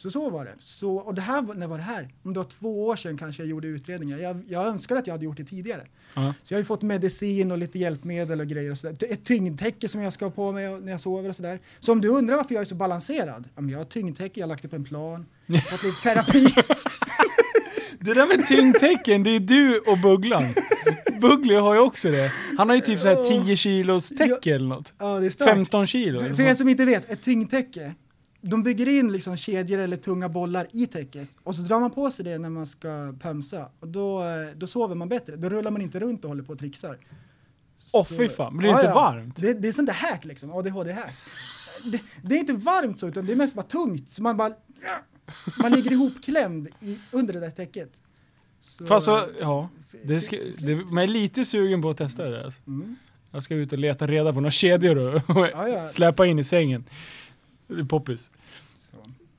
Så 0.00 0.10
så 0.10 0.30
var 0.30 0.44
det. 0.44 0.54
Så, 0.58 0.96
och 0.96 1.14
det 1.14 1.20
här, 1.20 1.42
när 1.42 1.66
var 1.66 1.76
det 1.76 1.82
här? 1.82 2.08
Om 2.22 2.32
det 2.32 2.40
var 2.40 2.44
två 2.44 2.86
år 2.86 2.96
sedan 2.96 3.18
kanske 3.18 3.42
jag 3.42 3.50
gjorde 3.50 3.68
utredningar. 3.68 4.18
Jag, 4.18 4.42
jag 4.48 4.66
önskar 4.66 4.96
att 4.96 5.06
jag 5.06 5.14
hade 5.14 5.24
gjort 5.24 5.36
det 5.36 5.44
tidigare. 5.44 5.82
Ja. 6.14 6.34
Så 6.42 6.54
jag 6.54 6.56
har 6.56 6.60
ju 6.60 6.64
fått 6.64 6.82
medicin 6.82 7.50
och 7.50 7.58
lite 7.58 7.78
hjälpmedel 7.78 8.40
och 8.40 8.46
grejer 8.46 8.70
och 8.70 8.78
sådär. 8.78 9.12
Ett 9.12 9.24
tyngdtäcke 9.24 9.88
som 9.88 10.00
jag 10.00 10.12
ska 10.12 10.24
ha 10.24 10.30
på 10.30 10.52
mig 10.52 10.80
när 10.80 10.92
jag 10.92 11.00
sover 11.00 11.28
och 11.28 11.36
sådär. 11.36 11.60
Så 11.80 11.92
om 11.92 12.00
du 12.00 12.08
undrar 12.08 12.36
varför 12.36 12.54
jag 12.54 12.60
är 12.60 12.66
så 12.66 12.74
balanserad? 12.74 13.48
Ja, 13.54 13.60
men 13.60 13.70
jag 13.70 13.78
har 13.78 13.84
tyngdtäcke, 13.84 14.40
jag 14.40 14.46
har 14.46 14.48
lagt 14.48 14.70
på 14.70 14.76
en 14.76 14.84
plan, 14.84 15.26
fått 15.46 15.82
lite 15.82 16.02
terapi. 16.02 16.54
Det 18.00 18.14
där 18.14 18.26
med 18.26 18.46
tyngdtecken, 18.46 19.22
det 19.22 19.30
är 19.30 19.40
du 19.40 19.78
och 19.78 19.98
Bugglan. 19.98 20.44
Buggly 21.20 21.54
har 21.54 21.74
ju 21.74 21.80
också 21.80 22.10
det. 22.10 22.32
Han 22.58 22.68
har 22.68 22.76
ju 22.76 22.82
typ 22.82 23.00
såhär 23.00 23.44
10 23.44 23.56
kilos 23.56 24.08
täcke 24.08 24.54
eller 24.54 24.68
något. 24.68 24.92
ja, 24.98 25.18
det 25.18 25.26
är 25.26 25.30
starkt. 25.30 25.52
15 25.52 25.86
kilo. 25.86 26.20
För, 26.20 26.34
för 26.34 26.42
er 26.42 26.54
som 26.54 26.68
inte 26.68 26.84
vet, 26.84 27.10
ett 27.10 27.22
tyngdtäcke, 27.22 27.94
de 28.40 28.62
bygger 28.62 28.88
in 28.88 29.12
liksom 29.12 29.36
kedjor 29.36 29.78
eller 29.78 29.96
tunga 29.96 30.28
bollar 30.28 30.66
i 30.72 30.86
täcket 30.86 31.28
och 31.42 31.54
så 31.56 31.62
drar 31.62 31.80
man 31.80 31.90
på 31.90 32.10
sig 32.10 32.24
det 32.24 32.38
när 32.38 32.50
man 32.50 32.66
ska 32.66 33.14
pömsa 33.20 33.68
och 33.80 33.88
då, 33.88 34.22
då 34.56 34.66
sover 34.66 34.94
man 34.94 35.08
bättre. 35.08 35.36
Då 35.36 35.48
rullar 35.48 35.70
man 35.70 35.82
inte 35.82 36.00
runt 36.00 36.24
och 36.24 36.30
håller 36.30 36.42
på 36.42 36.52
och 36.52 36.58
trixar. 36.58 36.98
Åh 37.92 38.04
Så- 38.04 38.14
fy 38.14 38.28
fan, 38.28 38.56
blir 38.56 38.68
det 38.68 38.74
inte 38.74 38.92
varmt? 38.92 39.36
Det, 39.36 39.52
det 39.54 39.68
är 39.68 39.72
sånt 39.72 39.86
där 39.86 39.94
hack 39.94 40.24
liksom, 40.24 40.50
ADHD-hack. 40.52 41.14
Det, 41.92 42.00
det 42.22 42.34
är 42.34 42.38
inte 42.38 42.52
varmt 42.52 43.00
så 43.00 43.08
utan 43.08 43.26
det 43.26 43.32
är 43.32 43.36
mest 43.36 43.54
bara 43.54 43.62
tungt 43.66 44.08
så 44.12 44.22
man 44.22 44.36
bara 44.36 44.52
man 45.62 45.72
ligger 45.72 45.92
ihopklämd 45.92 46.68
i, 46.80 46.98
under 47.10 47.32
det 47.34 47.40
där 47.40 47.50
täcket. 47.50 47.90
Så, 48.60 48.86
Fast 48.86 49.06
så, 49.06 49.26
ja. 49.40 49.68
Det 50.04 50.20
ska, 50.20 50.36
det, 50.58 50.74
man 50.74 50.98
är 51.02 51.06
lite 51.06 51.44
sugen 51.44 51.82
på 51.82 51.90
att 51.90 51.96
testa 51.96 52.24
det 52.24 52.30
där 52.30 52.44
alltså. 52.44 52.60
Mm. 52.66 52.96
Jag 53.32 53.42
ska 53.42 53.54
ut 53.54 53.72
och 53.72 53.78
leta 53.78 54.06
reda 54.06 54.32
på 54.32 54.40
några 54.40 54.50
kedjor 54.50 54.98
och, 54.98 55.36
och 55.36 55.46
Ja, 55.52 55.68
ja. 55.68 55.86
släpa 55.86 56.26
in 56.26 56.38
i 56.38 56.44
sängen. 56.44 56.84
Det 57.70 57.80
är 57.80 57.84
poppis. 57.84 58.30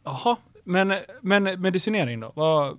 Jaha, 0.03 0.37
men, 0.63 0.93
men 1.21 1.43
medicinering 1.43 2.19
då? 2.19 2.31
Vad, 2.35 2.77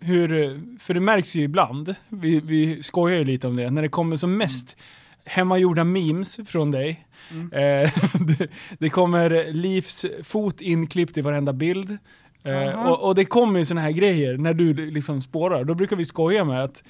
hur, 0.00 0.60
för 0.78 0.94
det 0.94 1.00
märks 1.00 1.34
ju 1.34 1.42
ibland, 1.42 1.94
vi, 2.08 2.40
vi 2.40 2.82
skojar 2.82 3.18
ju 3.18 3.24
lite 3.24 3.46
om 3.46 3.56
det, 3.56 3.70
när 3.70 3.82
det 3.82 3.88
kommer 3.88 4.16
som 4.16 4.36
mest 4.36 4.76
hemmagjorda 5.24 5.84
memes 5.84 6.40
från 6.46 6.70
dig. 6.70 7.06
Mm. 7.30 7.52
Eh, 7.52 7.92
det, 8.20 8.50
det 8.78 8.88
kommer 8.88 9.52
Livs 9.52 10.06
fot 10.22 10.60
inklippt 10.60 11.16
i 11.16 11.20
varenda 11.20 11.52
bild. 11.52 11.98
Eh, 12.42 12.88
och, 12.88 13.08
och 13.08 13.14
det 13.14 13.24
kommer 13.24 13.58
ju 13.58 13.64
såna 13.64 13.80
här 13.80 13.90
grejer 13.90 14.38
när 14.38 14.54
du 14.54 14.90
liksom 14.90 15.22
spårar. 15.22 15.64
Då 15.64 15.74
brukar 15.74 15.96
vi 15.96 16.04
skoja 16.04 16.44
med 16.44 16.64
att 16.64 16.84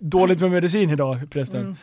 dåligt 0.00 0.40
med 0.40 0.50
medicin 0.50 0.90
idag 0.90 1.30
prästen. 1.30 1.60
Mm. 1.60 1.76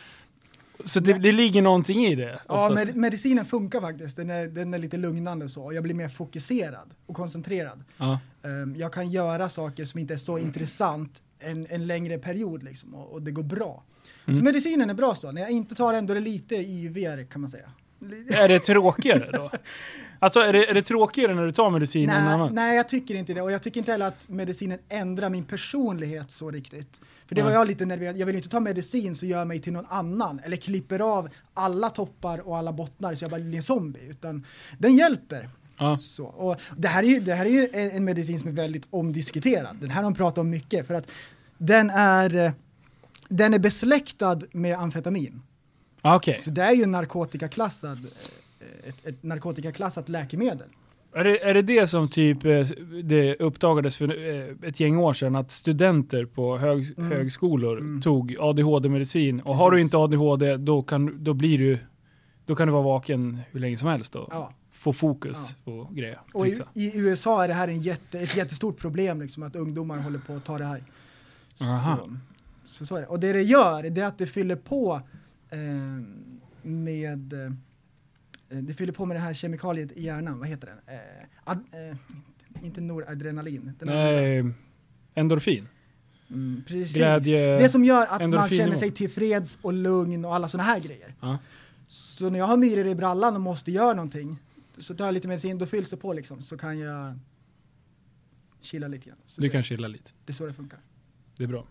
Så 0.88 1.00
det, 1.00 1.12
det 1.12 1.32
ligger 1.32 1.62
någonting 1.62 2.04
i 2.04 2.14
det. 2.14 2.40
Ja, 2.48 2.68
oftast. 2.68 2.86
med, 2.86 2.96
medicinen 2.96 3.46
funkar 3.46 3.80
faktiskt. 3.80 4.16
Den 4.16 4.30
är, 4.30 4.46
den 4.46 4.74
är 4.74 4.78
lite 4.78 4.96
lugnande 4.96 5.48
så. 5.48 5.72
Jag 5.72 5.82
blir 5.82 5.94
mer 5.94 6.08
fokuserad 6.08 6.94
och 7.06 7.16
koncentrerad. 7.16 7.84
ja. 7.96 8.18
Ehm, 8.42 8.76
jag 8.76 8.92
kan 8.92 9.10
göra 9.10 9.48
saker 9.48 9.84
som 9.84 10.00
inte 10.00 10.14
är 10.14 10.18
så 10.18 10.38
intressant 10.38 11.22
en, 11.38 11.66
en 11.70 11.86
längre 11.86 12.18
period 12.18 12.62
liksom, 12.62 12.94
och, 12.94 13.12
och 13.12 13.22
det 13.22 13.30
går 13.30 13.42
bra. 13.42 13.82
Mm. 14.26 14.38
Så 14.38 14.44
medicinen 14.44 14.90
är 14.90 14.94
bra 14.94 15.14
så. 15.14 15.32
När 15.32 15.42
jag 15.42 15.50
inte 15.50 15.74
tar 15.74 15.92
den 15.92 16.06
då 16.06 16.12
är 16.12 16.14
det 16.14 16.20
lite 16.20 16.54
yvigare 16.54 17.24
kan 17.24 17.40
man 17.40 17.50
säga. 17.50 17.70
Är 18.28 18.48
det 18.48 18.60
tråkigare 18.60 19.30
då? 19.32 19.50
Alltså 20.18 20.40
är 20.40 20.52
det, 20.52 20.70
är 20.70 20.74
det 20.74 20.82
tråkigare 20.82 21.34
när 21.34 21.44
du 21.46 21.52
tar 21.52 21.70
medicin 21.70 22.10
än 22.10 22.24
Nej, 22.24 22.34
annan? 22.34 22.54
nej, 22.54 22.76
jag 22.76 22.88
tycker 22.88 23.14
inte 23.14 23.34
det. 23.34 23.42
Och 23.42 23.52
jag 23.52 23.62
tycker 23.62 23.80
inte 23.80 23.92
heller 23.92 24.06
att 24.06 24.28
medicinen 24.28 24.78
ändrar 24.88 25.30
min 25.30 25.44
personlighet 25.44 26.30
så 26.30 26.50
riktigt. 26.50 27.00
För 27.26 27.34
det 27.34 27.42
Nej. 27.42 27.50
var 27.50 27.58
jag 27.58 27.66
lite 27.66 27.86
nervös. 27.86 28.16
Jag 28.16 28.26
vill 28.26 28.36
inte 28.36 28.48
ta 28.48 28.60
medicin 28.60 29.16
så 29.16 29.26
gör 29.26 29.44
mig 29.44 29.58
till 29.58 29.72
någon 29.72 29.86
annan. 29.88 30.40
Eller 30.44 30.56
klipper 30.56 31.00
av 31.00 31.28
alla 31.54 31.90
toppar 31.90 32.48
och 32.48 32.58
alla 32.58 32.72
bottnar 32.72 33.14
så 33.14 33.24
jag 33.24 33.30
bara 33.30 33.40
blir 33.40 33.56
en 33.56 33.62
zombie. 33.62 34.08
Utan 34.10 34.46
den 34.78 34.96
hjälper. 34.96 35.48
Ja. 35.78 35.96
Så, 35.96 36.24
och 36.24 36.56
det, 36.76 36.88
här 36.88 37.02
är 37.02 37.06
ju, 37.06 37.20
det 37.20 37.34
här 37.34 37.44
är 37.46 37.50
ju 37.50 37.68
en, 37.72 37.90
en 37.90 38.04
medicin 38.04 38.38
som 38.38 38.48
är 38.48 38.52
väldigt 38.52 38.86
omdiskuterad. 38.90 39.76
Den 39.80 39.90
här 39.90 40.02
har 40.02 40.10
de 40.10 40.14
pratat 40.14 40.38
om 40.38 40.50
mycket 40.50 40.86
för 40.86 40.94
att 40.94 41.10
den 41.58 41.90
är, 41.90 42.52
den 43.28 43.54
är 43.54 43.58
besläktad 43.58 44.40
med 44.52 44.78
amfetamin. 44.78 45.42
Ah, 46.02 46.16
Okej. 46.16 46.38
Så 46.38 46.50
det 46.50 46.62
är 46.62 46.72
ju 46.72 46.82
en 46.82 46.90
narkotikaklassad, 46.90 47.98
eh, 47.98 48.10
ett, 48.84 49.06
ett 49.06 49.22
narkotikaklassat 49.22 50.08
läkemedel. 50.08 50.68
Är 51.14 51.24
det, 51.24 51.42
är 51.44 51.54
det 51.54 51.62
det 51.62 51.86
som 51.86 52.08
typ 52.08 52.44
eh, 52.44 52.66
det 53.04 53.36
uppdagades 53.40 53.96
för 53.96 54.28
eh, 54.34 54.68
ett 54.68 54.80
gäng 54.80 54.96
år 54.96 55.12
sedan 55.12 55.36
att 55.36 55.50
studenter 55.50 56.24
på 56.24 56.58
hög, 56.58 56.84
Mm. 56.98 57.10
högskolor 57.12 57.78
Mm. 57.78 58.00
tog 58.00 58.36
ADHD-medicin 58.40 59.40
och 59.40 59.56
har 59.56 59.70
du 59.70 59.76
Precis. 59.76 59.84
inte 59.86 59.96
ADHD 59.98 60.56
då, 60.56 60.82
kan, 60.82 61.24
då 61.24 61.34
blir 61.34 61.58
du 61.58 61.78
då 62.46 62.54
kan 62.56 62.66
du 62.68 62.72
vara 62.72 62.82
vaken 62.82 63.38
hur 63.50 63.60
länge 63.60 63.76
som 63.76 63.88
helst 63.88 64.16
och 64.16 64.28
Ja. 64.30 64.52
få 64.72 64.92
fokus 64.92 65.56
på 65.64 65.88
grejer. 65.92 66.18
Och 66.34 66.46
i, 66.46 66.60
i 66.74 66.98
USA 66.98 67.44
är 67.44 67.48
det 67.48 67.54
här 67.54 67.68
en 67.68 67.82
jätte, 67.82 68.20
ett 68.20 68.36
jättestort 68.36 68.78
problem 68.78 69.20
liksom, 69.22 69.42
att 69.42 69.56
ungdomar 69.56 69.98
håller 69.98 70.18
på 70.18 70.36
att 70.36 70.44
ta 70.44 70.58
det 70.58 70.64
här. 70.64 70.82
Aha. 71.60 72.08
Så, 72.64 72.74
så, 72.74 72.86
så 72.86 72.96
är 72.96 73.00
det. 73.00 73.06
Och 73.06 73.20
det 73.20 73.32
det 73.32 73.42
gör, 73.42 73.82
det 73.82 74.00
är 74.00 74.06
att 74.06 74.18
det 74.18 74.26
fyller 74.26 74.56
på 74.56 75.00
eh, 75.50 75.58
med 76.62 77.32
eh, 77.32 77.52
det 78.48 78.74
fyller 78.74 78.92
på 78.92 79.06
med 79.06 79.16
det 79.16 79.20
här 79.20 79.34
kemikaliet 79.34 79.92
i 79.92 80.02
hjärnan, 80.04 80.38
vad 80.38 80.48
heter 80.48 80.66
den? 80.66 80.94
Eh, 80.96 81.24
ad, 81.44 81.60
eh, 81.72 82.64
inte- 82.64 82.80
noradrenalin. 82.80 83.72
Nej, 83.80 84.44
endorfin. 85.14 85.68
Mm, 86.30 86.62
precis. 86.66 86.96
Glädje, 86.96 87.58
det 87.58 87.68
som 87.68 87.84
gör 87.84 88.06
att 88.06 88.30
man 88.30 88.48
känner 88.48 88.76
sig 88.76 88.90
tillfreds 88.90 89.58
och 89.62 89.72
lugn 89.72 90.24
och 90.24 90.34
alla 90.34 90.48
sådana 90.48 90.64
här 90.70 90.80
grejer. 90.80 91.14
Ja. 91.20 91.38
Så 91.88 92.30
när 92.30 92.38
jag 92.38 92.46
har 92.46 92.56
myror 92.56 92.86
i 92.86 92.94
brallan 92.94 93.34
och 93.34 93.40
måste 93.40 93.70
göra 93.70 93.94
någonting, 93.94 94.36
så 94.78 94.94
tar 94.94 95.04
jag 95.04 95.12
lite 95.14 95.28
medicin, 95.28 95.58
då 95.58 95.66
fylls 95.66 95.90
det 95.90 95.96
på 95.96 96.12
liksom, 96.12 96.42
så 96.42 96.58
kan 96.58 96.78
jag 96.78 97.18
chilla 98.60 98.88
lite 98.88 99.06
grann. 99.08 99.18
Så 99.26 99.40
Du 99.40 99.46
det, 99.46 99.52
kan 99.52 99.62
chilla 99.62 99.88
lite. 99.88 100.10
det 100.24 100.30
är 100.32 100.34
så 100.34 100.46
det 100.46 100.52
funkar. 100.52 100.78
Det 101.36 101.44
är 101.44 101.48
bra. 101.48 101.66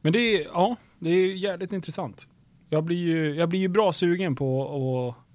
Men 0.00 0.12
det 0.12 0.18
är, 0.18 0.44
ja, 0.44 0.76
det 0.98 1.10
är 1.10 1.34
jävligt 1.36 1.72
intressant. 1.72 2.28
Jag 2.68 2.84
blir 2.84 2.96
ju, 2.96 3.34
jag 3.34 3.48
blir 3.48 3.60
ju 3.60 3.68
bra 3.68 3.92
sugen 3.92 4.36
på 4.36 4.62
att 5.08 5.25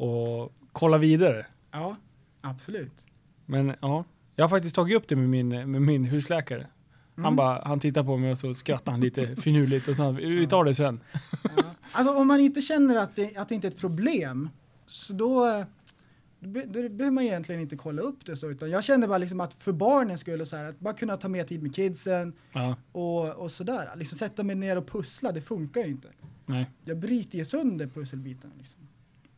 och 0.00 0.52
kolla 0.72 0.98
vidare. 0.98 1.46
Ja, 1.70 1.96
absolut. 2.40 3.06
Men 3.46 3.72
ja, 3.80 4.04
jag 4.36 4.44
har 4.44 4.48
faktiskt 4.48 4.74
tagit 4.74 4.96
upp 4.96 5.08
det 5.08 5.16
med 5.16 5.28
min, 5.28 5.48
med 5.48 5.82
min 5.82 6.04
husläkare. 6.04 6.66
Han, 7.16 7.24
Mm. 7.24 7.36
bara, 7.36 7.62
han 7.64 7.80
tittar 7.80 8.04
på 8.04 8.16
mig 8.16 8.30
och 8.30 8.38
så 8.38 8.54
skrattar 8.54 8.92
han 8.92 9.00
lite 9.00 9.36
finurligt 9.36 9.88
och 9.88 9.96
så 9.96 10.10
vi 10.10 10.46
tar 10.46 10.64
det 10.64 10.74
sen. 10.74 11.00
Ja. 11.56 11.62
Alltså 11.92 12.14
om 12.14 12.26
man 12.28 12.40
inte 12.40 12.60
känner 12.62 12.96
att 12.96 13.14
det, 13.14 13.36
att 13.36 13.48
det 13.48 13.54
inte 13.54 13.66
är 13.66 13.70
ett 13.70 13.78
problem, 13.78 14.48
så 14.86 15.12
då, 15.12 15.64
då, 16.40 16.60
då 16.66 16.88
behöver 16.88 17.10
man 17.10 17.24
egentligen 17.24 17.60
inte 17.60 17.76
kolla 17.76 18.02
upp 18.02 18.26
det 18.26 18.36
så, 18.36 18.50
utan 18.50 18.70
jag 18.70 18.84
känner 18.84 19.08
bara 19.08 19.18
liksom 19.18 19.40
att 19.40 19.54
för 19.54 19.72
barnens 19.72 20.20
skull 20.20 20.40
och 20.40 20.48
så 20.48 20.56
här, 20.56 20.64
att 20.64 20.80
bara 20.80 20.94
kunna 20.94 21.16
ta 21.16 21.28
mer 21.28 21.44
tid 21.44 21.62
med 21.62 21.74
kidsen 21.74 22.32
Ja, 22.52 22.76
och, 22.92 23.28
och 23.30 23.52
sådär. 23.52 23.88
Liksom 23.96 24.18
sätta 24.18 24.42
mig 24.42 24.56
ner 24.56 24.76
och 24.78 24.86
pussla, 24.88 25.32
det 25.32 25.40
funkar 25.40 25.80
ju 25.80 25.90
inte. 25.90 26.08
nej. 26.46 26.70
Jag 26.84 26.98
bryter 26.98 27.38
ju 27.38 27.44
sönder 27.44 27.86
pusselbitarna 27.86 28.54
liksom. 28.58 28.80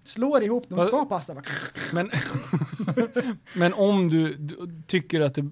Slår 0.04 0.42
ihop, 0.42 0.64
de 0.68 0.86
ska 0.86 1.04
passa. 1.04 1.34
Bara. 1.34 1.44
Men, 1.92 2.10
men 3.56 3.72
om 3.74 4.08
du, 4.08 4.34
du 4.34 4.56
tycker 4.86 5.20
att 5.20 5.34
det, 5.34 5.50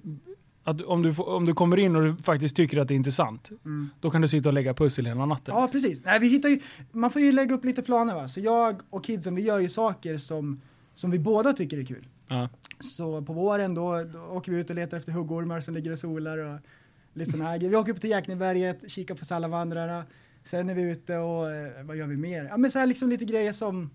att 0.64 0.82
om, 0.82 1.02
du, 1.02 1.14
om 1.16 1.44
du 1.44 1.54
kommer 1.54 1.76
in 1.78 1.96
och 1.96 2.02
du 2.02 2.16
faktiskt 2.22 2.56
tycker 2.56 2.78
att 2.78 2.88
det 2.88 2.94
är 2.94 2.96
intressant, 2.96 3.50
Mm. 3.64 3.90
då 4.00 4.10
kan 4.10 4.20
du 4.22 4.28
sitta 4.28 4.48
och 4.48 4.52
lägga 4.52 4.74
pussel 4.74 5.06
hela 5.06 5.26
natten. 5.26 5.54
Ja, 5.56 5.68
precis. 5.72 6.04
Nej, 6.04 6.18
vi 6.20 6.28
hittar 6.28 6.48
ju, 6.48 6.60
man 6.92 7.10
får 7.10 7.22
ju 7.22 7.32
lägga 7.32 7.54
upp 7.54 7.64
lite 7.64 7.82
planer 7.82 8.14
va. 8.14 8.28
Så 8.28 8.40
jag 8.40 8.80
och 8.90 9.04
kidsen, 9.04 9.34
vi 9.34 9.42
gör 9.42 9.58
ju 9.58 9.68
saker 9.68 10.18
som, 10.18 10.60
som 10.94 11.10
vi 11.10 11.18
båda 11.18 11.52
tycker 11.52 11.78
är 11.78 11.82
kul. 11.84 12.06
Ja. 12.28 12.48
Så 12.78 13.22
på 13.22 13.32
våren 13.32 13.74
då, 13.74 14.04
då 14.04 14.18
åker 14.20 14.52
vi 14.52 14.58
ut 14.58 14.70
och 14.70 14.76
letar 14.76 14.96
efter 14.96 15.12
huggormar 15.12 15.60
som 15.60 15.74
ligger 15.74 15.92
och 15.92 15.98
solar 15.98 16.38
och 16.38 16.58
lite 17.14 17.30
sådana 17.30 17.48
här 17.50 17.58
grejer. 17.58 17.70
Vi 17.70 17.76
åker 17.76 17.92
upp 17.92 18.00
till 18.00 18.10
Jäkneberget, 18.10 18.90
kikar 18.90 19.14
på 19.14 19.24
salavandrarna. 19.24 20.04
Sen 20.44 20.68
är 20.70 20.74
vi 20.74 20.82
ute 20.90 21.16
och 21.16 21.50
eh, 21.50 21.84
vad 21.84 21.96
gör 21.96 22.06
vi 22.06 22.16
mer? 22.16 22.44
Ja 22.50 22.56
men 22.56 22.70
så 22.70 22.78
här 22.78 22.86
liksom 22.86 23.08
lite 23.08 23.24
grejer 23.24 23.52
som 23.52 23.90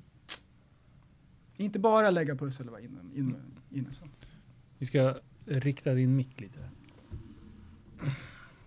inte 1.57 1.79
bara 1.79 2.09
lägga 2.09 2.35
pussel 2.35 2.69
va, 2.69 2.79
innan, 2.79 3.11
innan, 3.15 3.59
innan 3.71 3.93
så. 3.93 4.03
Vi 4.77 4.85
ska 4.85 5.15
rikta 5.45 5.93
din 5.93 6.15
mick 6.15 6.41
lite. 6.41 6.59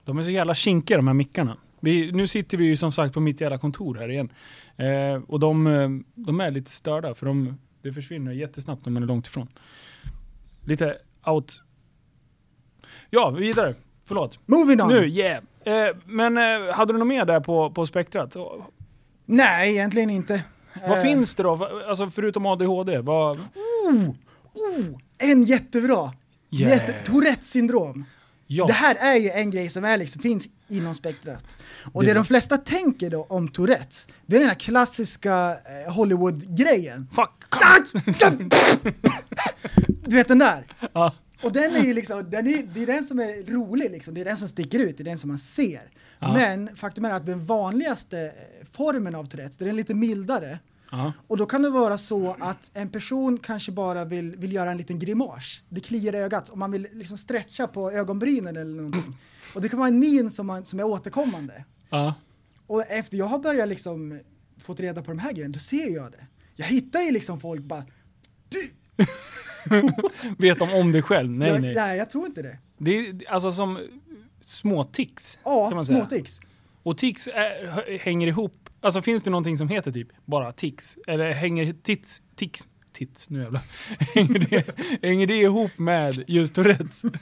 De 0.04 0.18
är 0.18 0.22
så 0.22 0.30
jävla 0.30 0.54
kinkiga 0.54 0.96
de 0.96 1.06
här 1.06 1.14
mickarna. 1.14 1.56
Vi, 1.80 2.12
nu 2.12 2.26
sitter 2.26 2.56
vi 2.56 2.64
ju 2.64 2.76
som 2.76 2.92
sagt 2.92 3.14
på 3.14 3.20
mitt 3.20 3.40
jävla 3.40 3.58
kontor 3.58 3.94
här 3.94 4.10
igen. 4.10 4.32
Eh, 4.76 5.22
och 5.26 5.40
de, 5.40 5.66
eh, 5.66 5.88
de 6.14 6.40
är 6.40 6.50
lite 6.50 6.70
störda 6.70 7.14
för 7.14 7.26
de, 7.26 7.58
det 7.82 7.92
försvinner 7.92 8.32
jättesnabbt 8.32 8.84
när 8.84 8.92
man 8.92 9.02
är 9.02 9.06
långt 9.06 9.26
ifrån. 9.26 9.48
Lite 10.64 10.98
out. 11.26 11.62
Ja, 13.10 13.30
vidare. 13.30 13.74
Förlåt. 14.04 14.38
Moving 14.46 14.82
on! 14.82 14.88
Nu, 14.88 15.08
yeah. 15.08 15.42
Eh, 15.64 15.96
men 16.06 16.38
eh, 16.38 16.74
hade 16.74 16.92
du 16.92 16.98
något 16.98 17.08
mer 17.08 17.24
där 17.24 17.40
på, 17.40 17.70
på 17.70 17.86
spektrat? 17.86 18.36
Nej, 19.24 19.70
egentligen 19.72 20.10
inte. 20.10 20.44
Vad 20.88 20.98
Eh, 20.98 21.02
finns 21.02 21.34
det 21.34 21.42
då? 21.42 21.82
Alltså 21.88 22.10
förutom 22.10 22.46
ADHD? 22.46 22.98
Vad, 22.98 23.38
Oh, 23.38 23.94
oh, 24.54 24.84
en 25.18 25.42
jättebra! 25.44 26.12
Yeah. 26.50 26.72
Jätte, 26.72 26.92
Tourettes 27.04 27.50
syndrom. 27.50 28.04
ja. 28.46 28.66
Det 28.66 28.72
här 28.72 28.94
är 28.94 29.16
ju 29.18 29.30
en 29.30 29.50
grej 29.50 29.68
som 29.68 29.84
är 29.84 29.96
liksom, 29.98 30.22
finns 30.22 30.48
inom 30.68 30.94
spektrat. 30.94 31.44
Och 31.92 32.02
Det 32.04 32.10
det, 32.10 32.14
de 32.14 32.24
flesta 32.24 32.56
tänker 32.58 33.10
då 33.10 33.26
om 33.28 33.48
Tourettes, 33.48 34.08
det 34.26 34.36
är 34.36 34.40
den 34.40 34.48
här 34.48 34.56
klassiska 34.56 35.56
eh, 35.86 35.92
Hollywood-grejen. 35.92 37.08
Fuck! 37.14 37.30
Du 40.06 40.16
vet 40.16 40.28
den 40.28 40.38
där? 40.38 40.66
Ja. 40.92 41.12
Och 41.42 41.52
den 41.52 41.76
är 41.76 41.84
ju 41.84 41.94
liksom, 41.94 42.30
den 42.30 42.46
är, 42.46 42.62
det 42.74 42.82
är 42.82 42.86
den 42.86 43.04
som 43.04 43.18
är 43.18 43.52
rolig 43.52 43.90
liksom, 43.90 44.14
det 44.14 44.20
är 44.20 44.24
den 44.24 44.36
som 44.36 44.48
sticker 44.48 44.78
ut, 44.78 44.96
det 44.96 45.02
är 45.02 45.04
den 45.04 45.18
som 45.18 45.28
man 45.28 45.38
ser. 45.38 45.90
Ja. 46.18 46.32
Men 46.32 46.76
faktum 46.76 47.04
är 47.04 47.10
att 47.10 47.26
den 47.26 47.44
vanligaste 47.44 48.20
eh, 48.20 48.66
formen 48.72 49.14
av 49.14 49.24
Tourettes, 49.24 49.56
den 49.56 49.68
är 49.68 49.72
lite 49.72 49.94
mildare. 49.94 50.58
Ja. 50.90 51.12
Och 51.26 51.36
då 51.36 51.46
kan 51.46 51.62
det 51.62 51.70
vara 51.70 51.98
så 51.98 52.36
att 52.40 52.70
en 52.74 52.88
person 52.88 53.38
kanske 53.38 53.72
bara 53.72 54.04
vill, 54.04 54.36
vill 54.36 54.52
göra 54.52 54.70
en 54.70 54.76
liten 54.76 54.98
grimas. 54.98 55.60
Det 55.68 55.80
kliar 55.80 56.14
i 56.14 56.18
ögat 56.18 56.48
och 56.48 56.58
man 56.58 56.70
vill 56.70 56.88
liksom 56.92 57.18
stretcha 57.18 57.66
på 57.66 57.90
ögonbrynen 57.90 58.56
eller 58.56 58.76
någonting. 58.76 59.16
Och 59.54 59.60
det 59.60 59.68
kan 59.68 59.78
vara 59.78 59.88
en 59.88 59.98
min 59.98 60.30
som, 60.30 60.46
man, 60.46 60.64
som 60.64 60.80
är 60.80 60.84
återkommande. 60.84 61.64
Ja. 61.90 62.14
Och 62.66 62.90
efter 62.90 63.16
jag 63.16 63.26
har 63.26 63.38
börjat 63.38 63.68
liksom 63.68 64.20
fått 64.58 64.80
reda 64.80 65.02
på 65.02 65.10
de 65.10 65.18
här 65.18 65.32
grejerna, 65.32 65.52
då 65.52 65.58
ser 65.58 65.94
jag 65.94 66.12
det. 66.12 66.26
Jag 66.56 66.66
hittar 66.66 67.00
ju 67.00 67.10
liksom 67.10 67.40
folk 67.40 67.62
bara, 67.62 67.84
du! 68.48 68.70
Vet 70.38 70.58
de 70.58 70.74
om 70.74 70.92
dig 70.92 71.02
själv? 71.02 71.30
Nej, 71.30 71.48
jag, 71.48 71.60
nej. 71.60 71.74
nej, 71.74 71.98
jag 71.98 72.10
tror 72.10 72.26
inte 72.26 72.42
det. 72.42 72.58
Det 72.78 72.98
är 73.08 73.30
alltså 73.30 73.52
som 73.52 73.78
små 74.44 74.84
tics. 74.84 75.38
kan 75.44 75.52
Ja, 75.52 75.70
man 75.74 75.84
säga. 75.84 75.98
småtics. 75.98 76.40
Och 76.82 76.98
tics 76.98 77.28
är, 77.28 77.98
hänger 77.98 78.26
ihop. 78.26 78.68
Alltså 78.80 79.02
finns 79.02 79.22
det 79.22 79.30
någonting 79.30 79.56
som 79.58 79.68
heter 79.68 79.92
typ 79.92 80.08
bara 80.24 80.52
tics? 80.52 80.98
Eller 81.06 81.32
hänger 81.32 81.72
tits, 81.82 82.22
tics, 82.36 82.68
tits, 82.92 83.30
nu 83.30 83.40
jävlar. 83.42 83.62
hänger, 84.14 84.38
det, 84.38 84.76
hänger 85.02 85.26
det 85.26 85.34
ihop 85.40 85.78
med 85.78 86.24
just 86.26 86.54
Tourettes? 86.54 87.04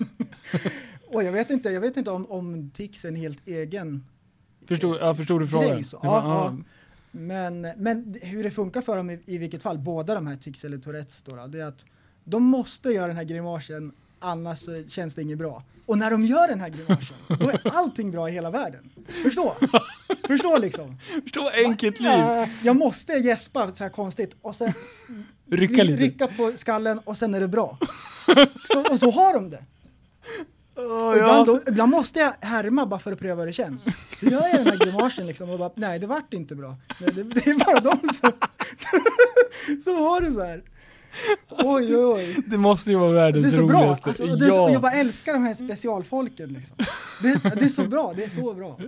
Och 1.09 1.23
jag 1.23 1.33
vet 1.33 1.51
inte, 1.51 1.71
jag 1.71 1.81
vet 1.81 1.97
inte 1.97 2.11
om, 2.11 2.31
om 2.31 2.71
tics 2.71 3.05
är 3.05 3.09
en 3.09 3.17
helt 3.17 3.49
egen 3.49 4.05
Förstod, 4.69 4.99
ja, 5.01 5.15
förstod 5.15 5.41
du 5.41 5.49
frågan? 5.49 5.85
Ja, 5.93 5.99
ja. 6.03 6.57
Men, 7.11 7.61
men 7.61 8.17
hur 8.23 8.43
det 8.43 8.51
funkar 8.51 8.81
för 8.81 8.97
dem 8.97 9.11
i, 9.11 9.21
i 9.27 9.39
vilket 9.39 9.63
fall, 9.63 9.79
båda 9.79 10.15
de 10.15 10.27
här 10.27 10.37
tics 10.37 10.65
eller 10.65 10.79
tourettes 10.79 11.23
då, 11.23 11.37
då, 11.37 11.47
det 11.47 11.61
är 11.61 11.67
att 11.67 11.87
de 12.29 12.43
måste 12.43 12.89
göra 12.89 13.07
den 13.07 13.17
här 13.17 13.25
grimasen 13.25 13.93
annars 14.19 14.69
känns 14.89 15.15
det 15.15 15.23
inget 15.23 15.39
bra. 15.39 15.63
Och 15.87 15.99
när 15.99 16.11
de 16.11 16.25
gör 16.25 16.49
den 16.49 16.61
här 16.61 16.69
grimasen, 16.69 17.17
då 17.41 17.49
är 17.49 17.61
allting 17.77 18.11
bra 18.11 18.29
i 18.29 18.33
hela 18.33 18.51
världen. 18.51 18.91
Förstå? 19.23 19.55
Förstå 20.27 20.59
liksom. 20.59 20.99
Förstå 21.23 21.51
enkelt 21.55 22.01
liv. 22.01 22.11
Ja, 22.11 22.49
jag 22.63 22.77
måste 22.77 23.13
gäspa 23.13 23.75
så 23.75 23.85
här 23.85 23.91
konstigt 23.91 24.37
och 24.43 24.57
sen 24.57 24.73
Rycka 25.51 25.83
lite. 25.83 26.03
rycka 26.03 26.27
på 26.27 26.53
skallen 26.57 26.99
och 26.99 27.17
sen 27.17 27.35
är 27.35 27.41
det 27.41 27.49
bra. 27.49 27.79
Så, 28.65 28.91
och 28.93 29.01
så 29.01 29.11
har 29.11 29.35
de 29.35 29.51
det. 29.51 29.65
Ja, 30.77 31.17
ibland, 31.17 31.47
då, 31.47 31.61
ibland 31.69 31.91
måste 31.91 32.19
jag 32.21 32.33
härma 32.41 32.87
bara 32.87 33.01
för 33.01 33.13
att 33.13 33.19
pröva 33.19 33.41
hur 33.41 33.47
det 33.47 33.53
känns. 33.53 33.85
Så 34.21 34.27
gör 34.27 34.49
jag 34.49 34.57
den 34.57 34.67
här 34.67 34.77
grimasen 34.87 35.27
liksom 35.27 35.51
och 35.51 35.59
bara, 35.59 35.71
nej 35.75 35.99
det 35.99 36.07
vart 36.07 36.35
inte 36.35 36.55
bra. 36.55 36.77
Nej, 37.01 37.13
det, 37.15 37.23
det 37.23 37.47
är 37.51 37.55
bara 37.65 37.81
de 37.81 37.99
som, 38.15 38.33
som 39.85 39.97
har 39.97 40.21
det 40.21 40.31
så 40.33 40.45
här. 40.45 40.63
Oj 41.51 41.97
oj 41.97 42.05
oj. 42.05 42.37
Det 42.47 42.59
måste 42.59 42.91
ju 42.91 42.97
vara 42.97 43.13
världens 43.13 43.45
Det 43.45 43.51
är 43.51 43.61
så 43.61 43.67
bra. 43.67 43.81
roligaste. 43.81 44.09
Alltså, 44.09 44.23
och 44.23 44.39
det 44.39 44.47
är 44.47 44.51
så, 44.51 44.57
ja. 44.57 44.63
och 44.63 44.71
jag 44.71 44.83
bara 44.83 44.93
älskar 44.93 45.33
de 45.33 45.45
här 45.45 45.55
specialfolken. 45.55 46.49
Liksom. 46.49 46.77
Det, 47.23 47.55
det 47.55 47.65
är 47.65 47.69
så 47.69 47.85
bra, 47.85 48.13
det 48.17 48.25
är 48.25 48.31
så 48.31 48.55
bra. 48.55 48.79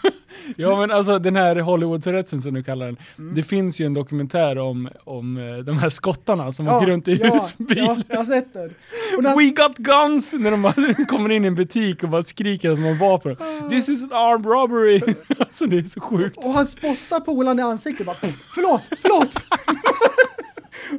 ja 0.56 0.80
men 0.80 0.90
alltså 0.90 1.18
den 1.18 1.36
här 1.36 1.56
Hollywood-tourettesen 1.56 2.42
som 2.42 2.54
du 2.54 2.62
kallar 2.62 2.86
den. 2.86 2.96
Mm. 3.18 3.34
Det 3.34 3.42
finns 3.42 3.80
ju 3.80 3.86
en 3.86 3.94
dokumentär 3.94 4.58
om, 4.58 4.88
om 5.04 5.36
eh, 5.36 5.56
de 5.56 5.78
här 5.78 5.88
skottarna 5.88 6.52
som 6.52 6.68
åker 6.68 6.86
runt 6.86 7.08
i 7.08 7.14
ja, 7.14 7.32
husbil. 7.32 7.78
ja, 7.78 7.96
jag 8.08 8.16
har 8.16 8.24
sett 8.24 8.52
den. 8.52 8.74
Och 9.16 9.22
när, 9.22 9.36
We 9.36 9.62
got 9.62 9.76
guns! 9.78 10.32
När 10.32 10.50
de 10.50 10.62
bara 10.62 10.94
kommer 11.08 11.32
in 11.32 11.44
i 11.44 11.46
en 11.46 11.54
butik 11.54 12.02
och 12.02 12.08
bara 12.08 12.22
skriker 12.22 12.70
att 12.70 12.76
de 12.76 12.82
har 12.82 12.94
vapen. 12.94 13.36
This 13.70 13.88
is 13.88 14.02
an 14.02 14.12
armed 14.12 14.46
robbery! 14.46 15.00
alltså 15.38 15.66
det 15.66 15.78
är 15.78 15.82
så 15.82 16.00
sjukt. 16.00 16.36
och 16.36 16.52
han 16.52 16.66
spottar 16.66 17.20
polaren 17.20 17.58
i 17.58 17.62
ansiktet 17.62 18.06
bara, 18.06 18.16
förlåt, 18.54 18.82
förlåt. 19.02 19.34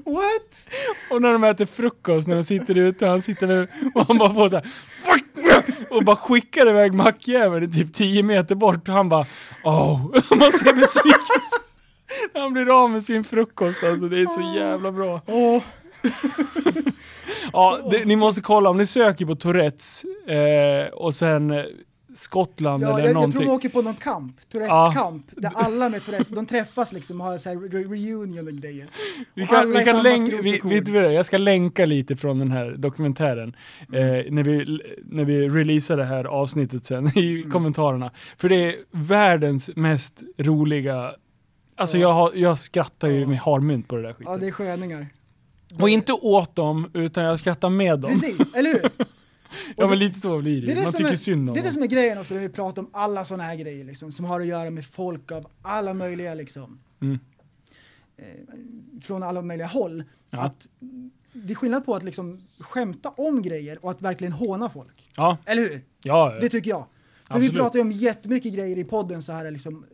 What? 0.06 0.68
Och 1.12 1.22
när 1.22 1.34
de 1.34 1.44
äter 1.44 1.66
frukost, 1.66 2.28
när 2.28 2.36
de 2.36 2.44
sitter 2.44 2.78
ute, 2.78 3.08
han 3.08 3.22
sitter 3.22 3.48
där 3.48 3.68
och 3.96 4.08
han 4.08 4.18
bara 4.18 4.34
får 4.34 4.50
så 4.50 4.56
här, 4.56 4.66
"Fuck!" 5.04 5.24
och 5.90 6.04
bara 6.04 6.16
skickar 6.16 6.70
iväg 6.70 6.94
mackjäveln 6.94 7.72
typ 7.72 7.94
10 7.94 8.24
meter 8.24 8.56
bort 8.56 8.90
och 8.90 8.96
han 8.96 9.10
bara 9.10 9.26
oh, 9.64 10.02
man 10.30 10.52
ser 10.52 10.74
besvikelse. 10.74 11.60
Han 12.34 12.54
blir 12.54 12.84
av 12.84 12.90
med 12.90 13.04
sin 13.04 13.24
frukost 13.24 13.84
alltså, 13.84 14.10
det 14.10 14.22
är 14.22 14.26
så 14.26 14.60
jävla 14.60 14.92
bra. 14.92 15.22
Åh, 15.26 15.64
Ja, 17.54 17.80
det, 17.92 18.06
ni 18.06 18.16
måste 18.16 18.42
kolla 18.42 18.70
om 18.70 18.78
ni 18.78 18.86
söker 18.86 19.26
på 19.26 19.36
Tourettes 19.36 20.06
eh, 20.28 20.94
och 20.94 21.14
sen 21.14 21.52
Skottland 22.18 22.84
ja, 22.84 22.88
eller 22.90 23.00
jag, 23.00 23.08
jag 23.10 23.14
någonting. 23.14 23.40
tror 23.42 23.50
de 23.50 23.56
åker 23.56 23.70
på 23.70 23.82
någon 23.82 23.94
kamp, 23.96 24.50
Tourettes 24.50 24.70
Ja. 24.70 24.92
kamp, 24.96 25.26
där 25.32 25.52
alla 25.56 25.90
med 25.90 26.06
Tourettes, 26.06 26.28
de 26.36 26.46
träffas 26.46 26.92
liksom 26.92 27.22
och 27.22 27.28
har 27.28 27.38
så 27.38 27.50
här 27.50 27.56
re- 27.56 27.90
reunion 27.90 28.48
och 28.48 28.54
grejer. 28.54 28.90
Vi 29.34 29.48
kan, 29.48 29.72
vi 29.72 29.84
kan 29.86 30.04
länka, 30.04 30.38
vi, 30.42 30.60
vet 30.64 30.86
du 30.86 30.96
jag 30.98 31.26
ska 31.26 31.38
länka 31.38 31.86
lite 31.86 32.16
från 32.16 32.40
den 32.40 32.52
här 32.52 32.72
dokumentären 32.78 33.56
Mm. 33.94 34.16
eh, 34.26 34.26
när, 34.32 34.44
vi, 34.44 34.80
när 35.06 35.26
vi 35.26 35.50
releasar 35.50 35.98
det 35.98 36.06
här 36.06 36.26
avsnittet 36.26 36.86
sen 36.86 37.18
i 37.18 37.38
Mm. 37.40 37.52
kommentarerna. 37.52 38.12
För 38.38 38.50
det 38.50 38.56
är 38.56 38.76
världens 38.92 39.70
mest 39.76 40.24
roliga, 40.38 41.12
alltså 41.76 41.98
Ja. 41.98 42.02
jag, 42.02 42.14
har, 42.14 42.32
jag 42.36 42.58
skrattar 42.58 43.08
ju 43.08 43.28
med 43.28 43.38
harmynt 43.40 43.88
på 43.88 43.96
det 43.96 44.02
där 44.02 44.14
skiten. 44.14 44.34
Ja, 44.34 44.38
det 44.40 44.48
är 44.48 44.52
sköningar. 44.52 45.08
Och 45.80 45.90
inte 45.90 46.14
åt 46.14 46.56
dem, 46.56 46.90
utan 46.94 47.24
jag 47.24 47.40
skrattar 47.40 47.70
med 47.70 48.00
dem. 48.00 48.12
Precis, 48.12 48.54
eller 48.56 48.70
hur? 48.74 48.90
Ja 49.78 49.88
men 49.88 50.00
lite 50.00 50.20
så 50.20 50.42
blir 50.42 50.62
det, 50.62 50.66
Det 50.66 50.72
är 50.72 50.76
det, 50.76 50.82
man 50.84 50.92
som 50.92 50.98
tycker 50.98 51.12
är, 51.12 51.16
synd 51.16 51.50
om 51.50 51.54
det 51.56 51.60
är 51.62 51.64
det 51.64 51.72
som 51.72 51.84
är 51.84 51.88
grejen 51.88 52.18
också 52.18 52.34
när 52.34 52.42
vi 52.42 52.50
pratar 52.50 52.82
om 52.82 52.90
alla 52.94 53.26
sådana 53.26 53.44
här 53.44 53.56
grejer 53.56 53.86
liksom, 53.86 54.12
som 54.12 54.26
har 54.26 54.40
att 54.42 54.48
göra 54.48 54.70
med 54.70 54.86
folk 54.86 55.32
av 55.32 55.48
alla 55.62 55.94
möjliga 55.94 56.34
liksom, 56.34 56.80
Mm. 57.02 57.20
eh, 58.18 58.26
från 59.04 59.24
alla 59.24 59.42
möjliga 59.42 59.68
håll. 59.68 60.04
Ja. 60.30 60.40
Att 60.42 60.70
det 61.34 61.54
är 61.54 61.56
skillnad 61.56 61.86
på 61.86 61.96
att 61.96 62.04
liksom 62.04 62.42
skämta 62.60 63.10
om 63.10 63.42
grejer 63.42 63.86
och 63.86 63.92
att 63.92 64.02
verkligen 64.02 64.34
håna 64.34 64.70
folk. 64.70 65.10
Ja, 65.18 65.38
Eller 65.46 65.62
hur? 65.62 65.82
ja, 66.04 66.38
Det 66.42 66.50
tycker 66.50 66.70
jag. 66.70 66.86
För 67.24 67.34
Absolut. 67.34 67.52
vi 67.52 67.56
pratar 67.56 67.76
ju 67.80 67.82
om 67.82 67.92
jättemycket 67.92 68.54
grejer 68.54 68.78
i 68.78 68.84
podden 68.84 69.22
så 69.22 69.32
här 69.34 69.52
liksom, 69.52 69.86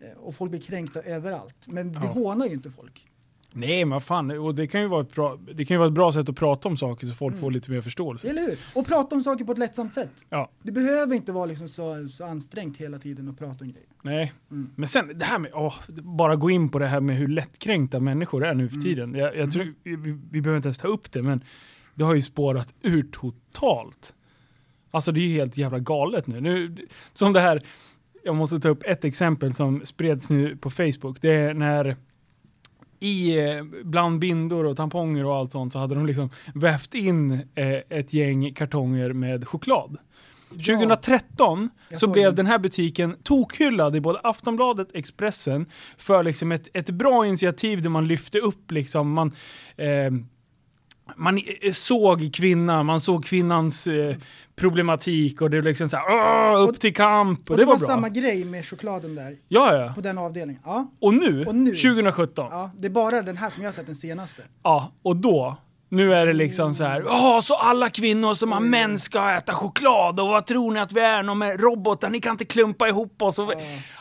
eh, 0.00 0.08
eh, 0.08 0.16
och 0.16 0.34
folk 0.34 0.50
blir 0.50 0.60
kränkta 0.60 1.00
överallt. 1.02 1.66
Men 1.68 1.90
vi 1.92 1.96
Ja. 2.06 2.12
hånar 2.12 2.46
ju 2.46 2.52
inte 2.52 2.70
folk. 2.70 3.07
Nej 3.52 3.84
men 3.84 4.00
fan, 4.00 4.30
och 4.30 4.54
det 4.54 4.66
kan 4.66 4.80
ju 4.80 4.86
vara 4.86 5.00
ett 5.00 5.14
bra, 5.14 5.38
det 5.54 5.64
kan 5.64 5.74
ju 5.74 5.78
vara 5.78 5.88
ett 5.88 5.94
bra 5.94 6.12
sätt 6.12 6.28
att 6.28 6.36
prata 6.36 6.68
om 6.68 6.76
saker 6.76 7.06
så 7.06 7.14
folk 7.14 7.38
får 7.40 7.50
lite 7.50 7.70
mer 7.70 7.80
förståelse. 7.80 8.28
Eller 8.30 8.42
hur? 8.42 8.58
Och 8.74 8.86
prata 8.86 9.16
om 9.16 9.22
saker 9.22 9.44
på 9.44 9.52
ett 9.52 9.58
lättsamt 9.58 9.94
sätt. 9.94 10.10
Ja, 10.30 10.50
Det 10.62 10.72
behöver 10.72 11.14
inte 11.14 11.32
vara 11.32 11.46
liksom 11.46 11.68
så, 11.68 12.08
så 12.08 12.24
ansträngt 12.24 12.76
hela 12.76 12.98
tiden 12.98 13.28
att 13.28 13.38
prata 13.38 13.64
om 13.64 13.70
grejer. 13.70 13.88
nej. 14.02 14.32
Mm. 14.50 14.70
Men 14.76 14.88
sen 14.88 15.10
det 15.18 15.24
här 15.24 15.38
med, 15.38 15.50
åh, 15.54 15.74
bara 16.02 16.36
gå 16.36 16.50
in 16.50 16.68
på 16.68 16.78
det 16.78 16.86
här 16.86 17.00
med 17.00 17.16
hur 17.16 17.28
lättkränkta 17.28 18.00
människor 18.00 18.44
är 18.44 18.54
nu 18.54 18.68
för 18.68 18.74
Mm. 18.76 18.84
tiden. 18.84 19.14
Jag, 19.14 19.36
jag 19.36 19.52
tror, 19.52 19.74
vi, 19.82 19.96
vi 20.30 20.40
behöver 20.40 20.56
inte 20.56 20.68
ens 20.68 20.78
ta 20.78 20.88
upp 20.88 21.12
det 21.12 21.22
men 21.22 21.44
det 21.94 22.04
har 22.04 22.14
ju 22.14 22.22
spårat 22.22 22.74
ur 22.82 23.02
totalt. 23.12 24.14
Alltså 24.90 25.12
det 25.12 25.20
är 25.20 25.26
ju 25.26 25.34
helt 25.34 25.56
jävla 25.56 25.78
galet 25.78 26.26
nu. 26.26 26.40
nu. 26.40 26.76
Som 27.12 27.32
det 27.32 27.40
här, 27.40 27.62
jag 28.24 28.36
måste 28.36 28.60
ta 28.60 28.68
upp 28.68 28.82
ett 28.84 29.04
exempel 29.04 29.54
som 29.54 29.80
spreds 29.84 30.30
nu 30.30 30.56
på 30.56 30.70
Facebook. 30.70 31.18
Det 31.20 31.30
är 31.34 31.54
när 31.54 31.96
i 33.00 33.38
eh, 33.38 33.64
bland 33.84 34.18
bindor 34.18 34.64
och 34.66 34.76
tamponger 34.76 35.24
och 35.24 35.36
allt 35.36 35.52
sånt 35.52 35.72
så 35.72 35.78
hade 35.78 35.94
de 35.94 36.06
liksom 36.06 36.30
vävt 36.54 36.94
in 36.94 37.32
eh, 37.32 37.98
ett 37.98 38.12
gäng 38.12 38.54
kartonger 38.54 39.12
med 39.12 39.48
choklad. 39.48 39.96
2013 40.50 41.70
Jag 41.88 41.98
så 41.98 42.06
såg 42.06 42.12
blev 42.12 42.24
den. 42.24 42.34
den 42.34 42.46
här 42.46 42.58
butiken 42.58 43.16
tokhyllad 43.22 43.96
i 43.96 44.00
både 44.00 44.20
Aftonbladet 44.22 44.88
Expressen 44.94 45.66
för 45.98 46.22
liksom 46.22 46.52
ett, 46.52 46.68
ett 46.74 46.90
bra 46.90 47.26
initiativ 47.26 47.82
där 47.82 47.90
man 47.90 48.06
lyfte 48.08 48.38
upp 48.38 48.70
liksom, 48.70 49.12
man, 49.12 49.32
eh, 49.76 50.10
man 51.16 51.38
eh, 51.62 51.72
såg 51.72 52.30
kvinnan, 52.34 52.86
man 52.86 53.00
såg 53.00 53.24
kvinnans 53.24 53.86
eh, 53.86 54.16
problematik 54.56 55.42
och 55.42 55.50
det 55.50 55.56
var 55.60 55.68
liksom 55.68 55.88
såhär 55.88 56.04
"Åh, 56.08 56.68
upp 56.68 56.80
till 56.80 56.94
kamp 56.94 57.40
och, 57.40 57.50
Och 57.50 57.56
det, 57.56 57.62
det, 57.62 57.66
var, 57.66 57.72
var, 57.72 57.78
bra. 57.78 57.86
samma 57.86 58.08
grej 58.08 58.44
med 58.44 58.66
chokladen 58.66 59.14
där, 59.14 59.36
Ja, 59.48 59.76
ja. 59.76 59.92
på 59.94 60.00
den 60.00 60.18
avdelningen. 60.18 60.62
Ja, 60.64 60.90
Och 61.00 61.14
nu, 61.14 61.44
Och 61.46 61.54
nu? 61.54 61.70
2017, 61.74 62.46
ja. 62.50 62.56
ja, 62.56 62.70
det 62.78 62.86
är 62.86 62.90
bara 62.90 63.22
den 63.22 63.36
här 63.36 63.50
som 63.50 63.62
jag 63.62 63.68
har 63.70 63.74
sett 63.74 63.86
den 63.86 63.96
senaste. 63.96 64.42
och 65.02 65.16
då, 65.16 65.56
nu 65.88 66.14
är 66.14 66.26
det 66.26 66.32
liksom 66.32 66.74
så 66.74 66.84
här. 66.84 67.04
Åh, 67.06 67.40
så 67.40 67.54
alla 67.54 67.88
kvinnor 67.90 68.34
som 68.34 68.52
har 68.52 68.60
män 68.60 68.98
ska 68.98 69.30
äta 69.30 69.52
choklad 69.52 70.20
och 70.20 70.28
vad 70.28 70.46
tror 70.46 70.72
ni 70.72 70.80
att 70.80 70.92
vi 70.92 71.00
är? 71.00 71.22
Någon 71.22 71.38
med 71.38 71.60
robotar, 71.60 72.10
ni 72.10 72.20
kan 72.20 72.30
inte 72.32 72.44
klumpa 72.44 72.88
ihop 72.88 73.22
oss. 73.22 73.38
Och, 73.38 73.52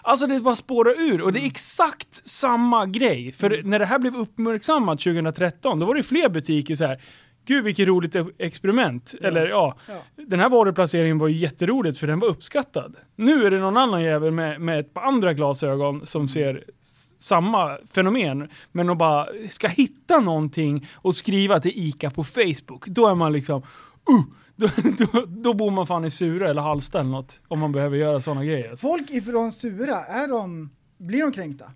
Alltså 0.02 0.28
det 0.28 0.39
bara 0.39 0.56
spårar 0.56 1.02
ur 1.02 1.21
och 1.21 1.34
det 1.34 1.39
är 1.39 1.45
exakt 1.45 2.28
samma 2.28 2.86
grej. 2.86 3.32
För 3.32 3.62
när 3.63 3.80
det 3.80 3.86
här 3.86 4.00
blev 4.00 4.15
uppmärksammat 4.15 5.00
2013, 5.00 5.80
då 5.80 5.86
var 5.86 5.95
det 5.95 6.04
fler 6.04 6.30
butiker 6.30 6.76
så 6.76 6.86
här. 6.86 7.02
Gud 7.45 7.63
vilket 7.63 7.88
roligt 7.88 8.15
e- 8.15 8.26
experiment. 8.39 9.15
Eller 9.21 9.47
ja, 9.47 9.78
Ja. 9.88 9.93
den 10.28 10.39
här 10.39 10.50
varuplaceringen 10.50 11.17
var 11.17 11.28
ju 11.28 11.38
jätteroligt 11.38 11.97
för 12.00 12.08
den 12.08 12.19
var 12.19 12.28
uppskattad. 12.28 12.95
Nu 13.15 13.45
är 13.45 13.52
det 13.52 13.60
någon 13.60 13.78
annan 13.78 14.04
jävel 14.04 14.32
med, 14.32 14.62
med 14.62 14.80
ett 14.80 14.93
par 14.93 15.02
andra 15.02 15.34
glasögon 15.34 16.06
som 16.06 16.28
ser 16.28 16.63
samma 17.17 17.77
fenomen, 17.91 18.49
men 18.71 18.89
att 18.89 18.97
bara 18.97 19.27
ska 19.49 19.67
hitta 19.67 20.19
någonting 20.19 20.88
och 20.95 21.15
skriva 21.15 21.60
till 21.60 21.71
ICA 21.75 22.10
på 22.10 22.23
Facebook, 22.23 22.88
då 22.88 23.08
är 23.08 23.15
man 23.15 23.34
liksom 23.34 23.62
uh, 24.10 24.21
då, 24.56 24.69
då, 24.97 25.25
då 25.27 25.53
bor 25.53 25.71
man 25.71 25.88
fan 25.88 26.06
i 26.06 26.10
Sura 26.10 26.49
eller 26.49 26.62
Hallsta 26.62 26.99
eller 26.99 27.10
något, 27.10 27.41
om 27.47 27.60
man 27.60 27.71
behöver 27.71 27.97
göra 27.97 28.19
sådana 28.21 28.45
grejer. 28.45 28.75
Folk 28.75 29.10
ifrån 29.10 29.51
Sura, 29.51 29.95
är 30.06 30.27
de, 30.27 30.69
blir 30.97 31.21
de 31.21 31.32
kränkta? 31.32 31.71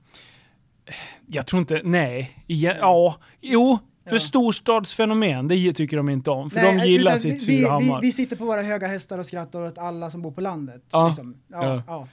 Jag 1.28 1.48
tror 1.48 1.60
inte, 1.60 1.82
nej. 1.84 2.44
Igen, 2.48 2.76
ja, 2.80 3.16
jo, 3.42 3.80
För 4.10 4.16
Ja. 4.16 4.20
storstadsfenomen, 4.20 5.48
det 5.48 5.74
tycker 5.74 5.98
de 5.98 6.10
inte 6.10 6.30
om. 6.32 6.50
För 6.50 6.62
Nej, 6.62 6.78
de 6.78 6.86
gillar 6.92 7.18
sitt 7.18 7.26
vi, 7.26 7.56
vi, 7.58 7.62
Surahammar. 7.64 8.02
vi, 8.02 8.08
vi 8.08 8.14
sitter 8.14 8.36
på 8.36 8.46
våra 8.46 8.62
höga 8.62 8.88
hästar 8.88 9.20
och 9.20 9.26
skrattar 9.26 9.62
åt 9.62 9.78
alla 9.78 10.12
som 10.12 10.22
bor 10.22 10.32
på 10.32 10.42
landet. 10.42 10.84
Ja. 10.92 11.08
Liksom. 11.08 11.36
Ja, 11.48 11.84
Ja. 11.88 12.08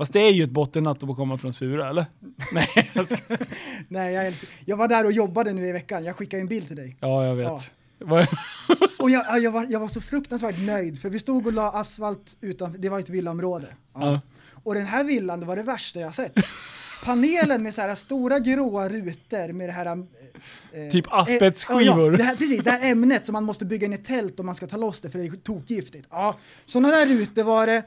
Ja. 0.00 0.04
Fast 0.04 0.12
det 0.12 0.20
är 0.20 0.30
ju 0.32 0.44
ett 0.44 0.50
bottennapp 0.50 1.02
att 1.02 1.16
komma 1.16 1.38
från 1.38 1.52
Sura, 1.54 1.90
eller? 1.90 2.06
Nej, 2.52 2.90
jag. 2.92 3.06
Nej, 3.88 4.14
jag, 4.14 4.34
jag 4.64 4.76
var 4.76 4.88
där 4.88 5.04
och 5.04 5.12
jobbade 5.12 5.52
nu 5.52 5.66
i 5.66 5.72
veckan, 5.72 6.04
jag 6.04 6.16
skickade 6.16 6.40
en 6.40 6.48
bild 6.48 6.66
till 6.66 6.76
dig. 6.76 6.96
Ja, 7.00 7.26
jag 7.26 7.34
vet. 7.36 7.46
Ja. 7.46 7.58
Och 8.98 9.10
jag, 9.10 9.24
ja, 9.28 9.38
jag, 9.38 9.50
var, 9.50 9.66
jag 9.68 9.80
var 9.80 9.88
så 9.88 10.00
fruktansvärt 10.00 10.58
nöjd, 10.66 11.00
för 11.00 11.10
vi 11.10 11.18
stod 11.18 11.46
och 11.46 11.52
la 11.52 11.70
asfalt 11.70 12.36
utanför, 12.40 12.78
det 12.78 12.88
var 12.88 13.00
ett 13.00 13.08
villaområde. 13.08 13.66
Ja. 13.94 14.12
Ja. 14.12 14.20
Och 14.64 14.74
den 14.74 14.86
här 14.86 15.04
villan, 15.04 15.40
det 15.40 15.46
var 15.46 15.56
det 15.56 15.62
värsta 15.62 16.00
jag 16.00 16.14
sett. 16.14 16.32
Panelen 17.04 17.62
med 17.62 17.74
så 17.74 17.80
här 17.80 17.94
stora 17.94 18.38
gråa 18.38 18.88
rutor 18.88 19.52
med 19.52 19.68
det 19.68 19.72
här... 19.72 19.86
eh, 19.86 20.90
Typ 20.90 21.06
eh, 21.06 21.12
asbestskivor. 21.14 22.10
Ja, 22.12 22.16
det 22.16 22.22
här, 22.22 22.36
precis, 22.36 22.64
det 22.64 22.70
här 22.70 22.90
ämnet 22.92 23.26
som 23.26 23.32
man 23.32 23.44
måste 23.44 23.64
bygga 23.64 23.86
in 23.86 23.92
i 23.92 23.94
ett 23.94 24.04
tält 24.04 24.40
om 24.40 24.46
man 24.46 24.54
ska 24.54 24.66
ta 24.66 24.76
loss 24.76 25.00
det 25.00 25.10
för 25.10 25.18
det 25.18 25.24
är 25.24 25.30
tokgiftigt. 25.30 26.08
Ja, 26.10 26.36
sådana 26.64 26.88
där 26.88 27.06
rutor 27.06 27.42
var 27.42 27.66
det. 27.66 27.82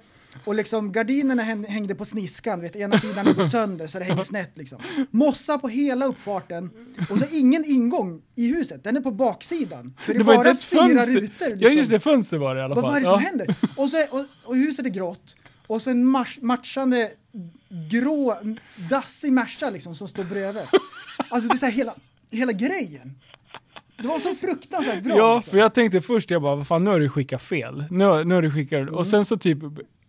Och 0.46 0.56
liksom 0.56 0.91
gardinerna 0.91 1.43
häng- 1.43 1.65
hängde 1.67 1.96
på 1.96 2.06
sniskan, 2.06 2.62
vet, 2.62 2.76
ena 2.76 3.00
sidan 3.00 3.28
har 3.28 3.34
gått 3.34 3.52
sönder 3.52 3.88
så 3.88 4.00
det 4.00 4.06
hänger 4.06 4.24
snett 4.24 4.52
liksom. 4.58 4.80
Mossa 5.12 5.58
på 5.58 5.67
hela 5.67 6.06
uppfarten 6.06 6.69
och 7.10 7.17
så 7.19 7.26
ingen 7.32 7.65
ingång 7.65 8.22
i 8.36 8.48
huset, 8.48 8.84
den 8.84 8.98
är 8.98 9.02
på 9.02 9.12
baksidan. 9.12 9.93
Så 10.06 10.12
det 10.12 10.17
Det 10.17 10.24
var 10.24 10.36
bara 10.36 10.50
ett 10.50 10.63
fyra 10.63 10.80
fönster. 10.82 11.13
rutor. 11.13 11.48
Ja, 11.50 11.56
liksom. 11.56 11.74
just 11.78 11.89
det, 11.89 12.00
fönster 12.00 12.38
var 12.38 12.56
det 12.56 12.62
i 12.62 12.63
alla 12.63 12.76
Vad, 12.76 12.84
fall. 12.84 12.91
vad 12.91 12.98
är 12.98 13.02
det 13.02 13.08
ja. 13.08 13.13
som 13.13 13.24
händer? 13.24 13.56
Och, 13.78 13.89
så, 13.89 14.04
och, 14.10 14.26
och 14.43 14.56
huset 14.56 14.86
är 14.86 14.89
grått 14.89 15.36
och 15.67 15.82
sen 15.82 16.06
mars, 16.06 16.39
matchande 16.41 17.12
grå, 17.91 18.38
dassig 18.89 19.34
Merca 19.34 19.69
liksom 19.69 19.96
som 19.96 20.08
står 20.08 20.24
bredvid. 20.24 20.63
Alltså 21.30 21.48
det 21.50 21.56
är 21.56 21.58
så 21.58 21.65
här 21.65 21.74
hela, 21.74 21.96
hela 22.32 22.52
grejen. 22.52 23.15
Det 23.98 24.08
var 24.08 24.19
så 24.19 24.36
fruktansvärt 24.36 25.04
bra. 25.04 25.17
Ja, 25.17 25.36
liksom. 25.36 25.52
för 25.52 25.58
jag 25.58 25.74
tänkte 25.74 26.02
först, 26.02 26.32
jag 26.32 26.41
bara, 26.41 26.56
vad 26.56 26.67
fan 26.67 26.84
nu 26.84 26.89
har 26.89 27.00
du 27.00 27.10
skickat 27.10 27.41
fel. 27.41 27.86
Nu, 27.89 28.24
nu 28.24 28.36
har 28.36 28.41
du 28.41 28.52
skickat, 28.52 28.80
Mm. 28.82 28.93
och 28.93 29.08
sen 29.08 29.26
så 29.26 29.38
typ, 29.38 29.58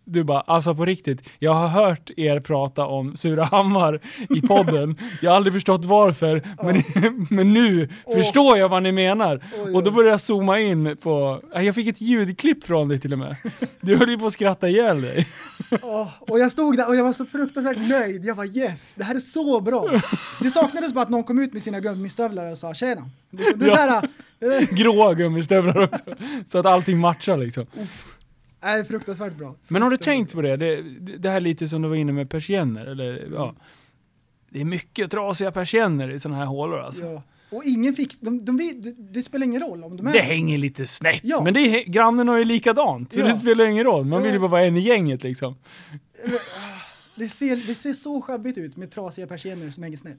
du 0.05 0.23
bara, 0.23 0.39
alltså 0.41 0.75
på 0.75 0.85
riktigt, 0.85 1.29
jag 1.39 1.53
har 1.53 1.67
hört 1.67 2.09
er 2.17 2.39
prata 2.39 2.85
om 2.85 3.15
Surahammar 3.15 3.99
i 4.29 4.41
podden, 4.47 4.97
jag 5.21 5.31
har 5.31 5.35
aldrig 5.35 5.53
förstått 5.53 5.85
varför, 5.85 6.41
men, 6.63 6.83
men 7.29 7.53
nu 7.53 7.89
Åh. 8.05 8.17
förstår 8.17 8.57
jag 8.57 8.69
vad 8.69 8.83
ni 8.83 8.91
menar. 8.91 9.43
Oj, 9.65 9.73
Och 9.73 9.83
då 9.83 9.91
började 9.91 10.11
jag 10.11 10.21
zooma 10.21 10.59
in 10.59 10.97
på, 10.97 11.41
jag 11.55 11.75
fick 11.75 11.87
ett 11.87 12.01
ljudklipp 12.01 12.63
från 12.63 12.87
dig 12.87 12.99
till 12.99 13.13
och 13.13 13.19
med. 13.19 13.35
Du 13.81 13.95
höll 13.97 14.09
ju 14.09 14.17
på 14.19 14.27
att 14.27 14.33
skratta 14.33 14.69
ihjäl 14.69 15.01
dig. 15.01 15.27
Åh, 15.81 16.07
och 16.19 16.39
jag 16.39 16.51
stod 16.51 16.77
där 16.77 16.87
och 16.89 16.95
jag 16.95 17.03
var 17.03 17.13
så 17.13 17.25
fruktansvärt 17.25 17.77
nöjd. 17.89 18.25
Jag 18.25 18.35
var 18.35 18.57
yes, 18.57 18.93
det 18.95 19.03
här 19.03 19.15
är 19.15 19.19
så 19.19 19.61
bra. 19.61 20.01
Det 20.41 20.51
saknades 20.51 20.93
bara 20.93 21.01
att 21.01 21.09
någon 21.09 21.23
kom 21.23 21.39
ut 21.39 21.53
med 21.53 21.63
sina 21.63 21.79
gummistövlar 21.79 22.51
och 22.51 22.57
sa 22.57 22.73
tjena. 22.73 23.09
Det, 23.31 23.43
det 23.55 23.65
är 23.65 23.69
Ja. 23.69 23.75
så 23.75 23.81
här, 23.81 24.61
eh, 24.61 24.67
Gråa 24.77 25.13
gummistövlar 25.13 25.83
också. 25.83 26.03
Så 26.45 26.57
att 26.57 26.65
allting 26.65 26.97
matchar 26.99 27.37
liksom. 27.37 27.65
Är 28.65 28.83
fruktansvärt 28.83 29.33
bra. 29.35 29.55
Men 29.67 29.81
har 29.81 29.89
du 29.89 29.97
tänkt 29.97 30.33
på 30.33 30.41
det? 30.41 30.57
det? 30.57 30.81
Det 31.17 31.29
här 31.29 31.39
lite 31.39 31.67
som 31.67 31.81
du 31.81 31.87
var 31.89 31.95
inne 31.95 32.11
med 32.11 32.29
persienner, 32.29 32.85
eller 32.85 33.27
ja. 33.33 33.55
Det 34.49 34.61
är 34.61 34.65
mycket 34.65 35.11
trasiga 35.11 35.51
persienner 35.51 36.09
i 36.09 36.19
sådana 36.19 36.37
här 36.39 36.45
hålor 36.45 36.79
alltså. 36.79 37.05
Ja. 37.05 37.23
Och 37.49 37.63
ingen 37.65 37.93
fick, 37.93 38.21
de, 38.21 38.45
de, 38.45 38.57
vet- 38.57 39.13
det, 39.13 39.23
spelar 39.23 39.45
ingen 39.45 39.61
roll 39.61 39.83
om 39.83 39.97
de 39.97 40.07
är 40.07 40.13
Det 40.13 40.19
hänger 40.19 40.57
lite 40.57 40.87
snett, 40.87 41.19
Ja. 41.23 41.41
men 41.43 41.53
det 41.53 41.59
är, 41.59 41.83
grannen 41.91 42.27
har 42.27 42.37
ju 42.37 42.45
likadant, 42.45 43.13
så 43.13 43.19
Ja. 43.19 43.25
det 43.25 43.39
spelar 43.39 43.65
ingen 43.65 43.83
roll. 43.83 44.05
Man 44.05 44.23
vill 44.23 44.33
ju 44.33 44.39
bara 44.39 44.47
vara 44.47 44.65
en 44.65 44.77
i 44.77 44.79
gänget 44.79 45.23
liksom. 45.23 45.55
Det 47.17 47.29
ser, 47.29 47.67
det 47.67 47.75
ser 47.75 47.93
så 47.93 48.21
sjabbigt 48.21 48.57
ut 48.57 48.77
med 48.77 48.91
trasiga 48.91 49.27
persienner 49.27 49.69
som 49.69 49.83
hänger 49.83 49.97
snett. 49.97 50.17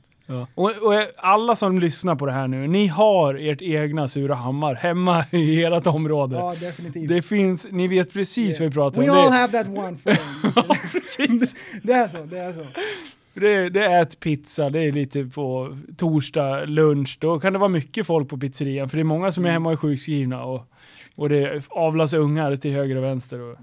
Och, 0.54 0.64
och 0.64 0.94
alla 1.16 1.56
som 1.56 1.78
lyssnar 1.78 2.16
på 2.16 2.26
det 2.26 2.32
här 2.32 2.48
nu, 2.48 2.66
ni 2.66 2.86
har 2.86 3.34
ert 3.34 3.62
egna 3.62 4.08
Surahammar 4.08 4.74
hemma 4.74 5.24
i 5.30 5.64
ert 5.64 5.86
område. 5.86 6.36
Ja, 6.36 6.54
definitivt. 6.60 7.08
Det 7.08 7.22
finns, 7.22 7.66
ni 7.70 7.88
vet 7.88 8.12
precis 8.12 8.60
vad 8.60 8.68
vi 8.68 8.74
pratar 8.74 9.00
We 9.00 9.10
om. 9.10 9.16
all 9.16 9.30
Det, 9.30 9.36
have 9.36 9.52
that 9.52 9.66
one 9.66 9.96
friend. 9.96 10.80
precis. 10.92 11.54
det 11.82 11.92
är 11.92 12.08
så, 12.08 12.18
det 12.18 12.38
är 12.38 12.52
så. 12.52 12.64
Det, 13.34 13.68
det 13.68 13.84
är 13.84 14.02
ett 14.02 14.20
pizza, 14.20 14.70
det 14.70 14.80
är 14.80 14.92
lite 14.92 15.24
på 15.24 15.78
torsdag, 15.96 16.64
lunch, 16.64 17.18
då 17.20 17.40
kan 17.40 17.52
det 17.52 17.58
vara 17.58 17.68
mycket 17.68 18.06
folk 18.06 18.28
på 18.28 18.38
pizzerian 18.38 18.88
för 18.88 18.96
det 18.96 19.02
är 19.02 19.04
många 19.04 19.32
som 19.32 19.46
är 19.46 19.50
hemma 19.50 19.68
och 19.68 19.72
är 19.72 19.76
sjukskrivna 19.76 20.44
och, 20.44 20.62
och 21.14 21.28
det 21.28 21.62
avlas 21.70 22.12
ungar 22.12 22.56
till 22.56 22.72
höger 22.72 22.96
och 22.96 23.04
vänster. 23.04 23.40
Och 23.40 23.58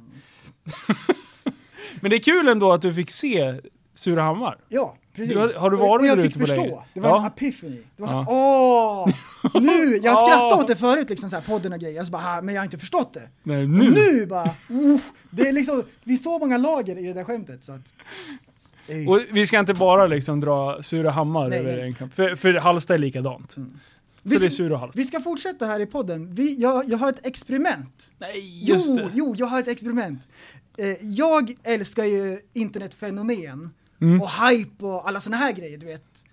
Men 2.01 2.09
det 2.11 2.17
är 2.17 2.19
kul 2.19 2.47
ändå 2.47 2.71
att 2.73 2.81
du 2.81 2.93
fick 2.93 3.11
se 3.11 3.55
Surahammar. 3.95 4.57
Ja, 4.69 4.97
precis. 5.15 5.33
Du 5.33 5.39
har- 5.39 5.59
har 5.59 5.69
du 5.69 5.77
varit 5.77 6.01
och 6.01 6.07
jag 6.07 6.17
där 6.17 6.23
fick 6.25 6.37
förstå. 6.37 6.83
Det 6.93 6.99
var 6.99 7.17
en 7.17 7.23
Ja. 7.23 7.27
epiphany. 7.27 7.77
Det 7.97 8.01
var 8.01 8.07
så 8.07 8.13
Ja. 8.13 8.25
åh! 8.29 9.61
Nu! 9.61 9.99
Jag 10.03 10.17
skrattade 10.17 10.61
åt 10.61 10.67
det 10.67 10.75
förut, 10.75 11.09
liksom 11.09 11.29
så 11.29 11.35
här, 11.35 11.43
podden 11.43 11.73
och 11.73 11.79
grejer. 11.79 12.03
Så 12.03 12.11
bara, 12.11 12.23
ah, 12.37 12.41
men 12.41 12.55
jag 12.55 12.61
har 12.61 12.65
inte 12.65 12.77
förstått 12.77 13.13
det. 13.13 13.29
Nej, 13.43 13.67
Nu, 13.67 13.77
nu. 13.83 13.89
nu 13.91 14.25
bara, 14.25 14.49
uff, 14.69 15.11
det 15.29 15.47
är 15.47 15.51
liksom, 15.53 15.83
vi 16.03 16.17
så 16.17 16.39
många 16.39 16.57
lager 16.57 16.97
i 16.97 17.03
det 17.05 17.13
där 17.13 17.23
skämtet 17.23 17.63
så 17.63 17.71
att... 17.71 17.93
Ey. 18.87 19.07
Och 19.07 19.19
vi 19.31 19.45
ska 19.45 19.59
inte 19.59 19.73
bara 19.73 20.07
liksom 20.07 20.39
dra 20.39 20.83
Surahammar 20.83 21.49
Nej, 21.49 21.59
över 21.59 21.71
nej. 21.77 21.81
en 21.87 21.93
kamp. 21.95 22.13
För, 22.13 22.35
för 22.35 22.53
Halsta 22.53 22.93
är 22.93 22.97
likadant. 22.97 23.51
Så 23.51 23.61
Vi- 24.21 24.37
det 24.37 24.45
är 24.45 24.49
Sura 24.49 24.73
och 24.73 24.79
Halsta. 24.79 24.97
Vi 24.99 25.05
ska 25.05 25.19
fortsätta 25.21 25.65
här 25.65 25.79
i 25.79 25.85
podden. 25.85 26.33
Vi, 26.33 26.61
jag, 26.61 26.89
jag 26.89 26.97
har 26.97 27.09
ett 27.09 27.25
experiment. 27.25 28.11
Nej, 28.17 28.63
just 28.69 28.89
jo, 28.89 28.95
det. 28.97 29.09
jo, 29.13 29.35
jag 29.37 29.45
har 29.47 29.59
ett 29.59 29.67
experiment. 29.67 30.21
Eh, 30.77 30.97
jag 31.01 31.55
älskar 31.63 32.05
ju 32.05 32.39
internetfenomen 32.53 33.69
Mm. 34.01 34.21
och 34.21 34.29
hype 34.29 34.85
och 34.85 35.07
alla 35.07 35.21
såna 35.21 35.37
här 35.37 35.51
grejer, 35.51 35.77
du 35.77 35.85
vet. 35.85 36.25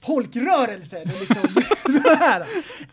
Folkrörelser, 0.00 1.04
liksom, 1.20 1.62
här. 2.18 2.46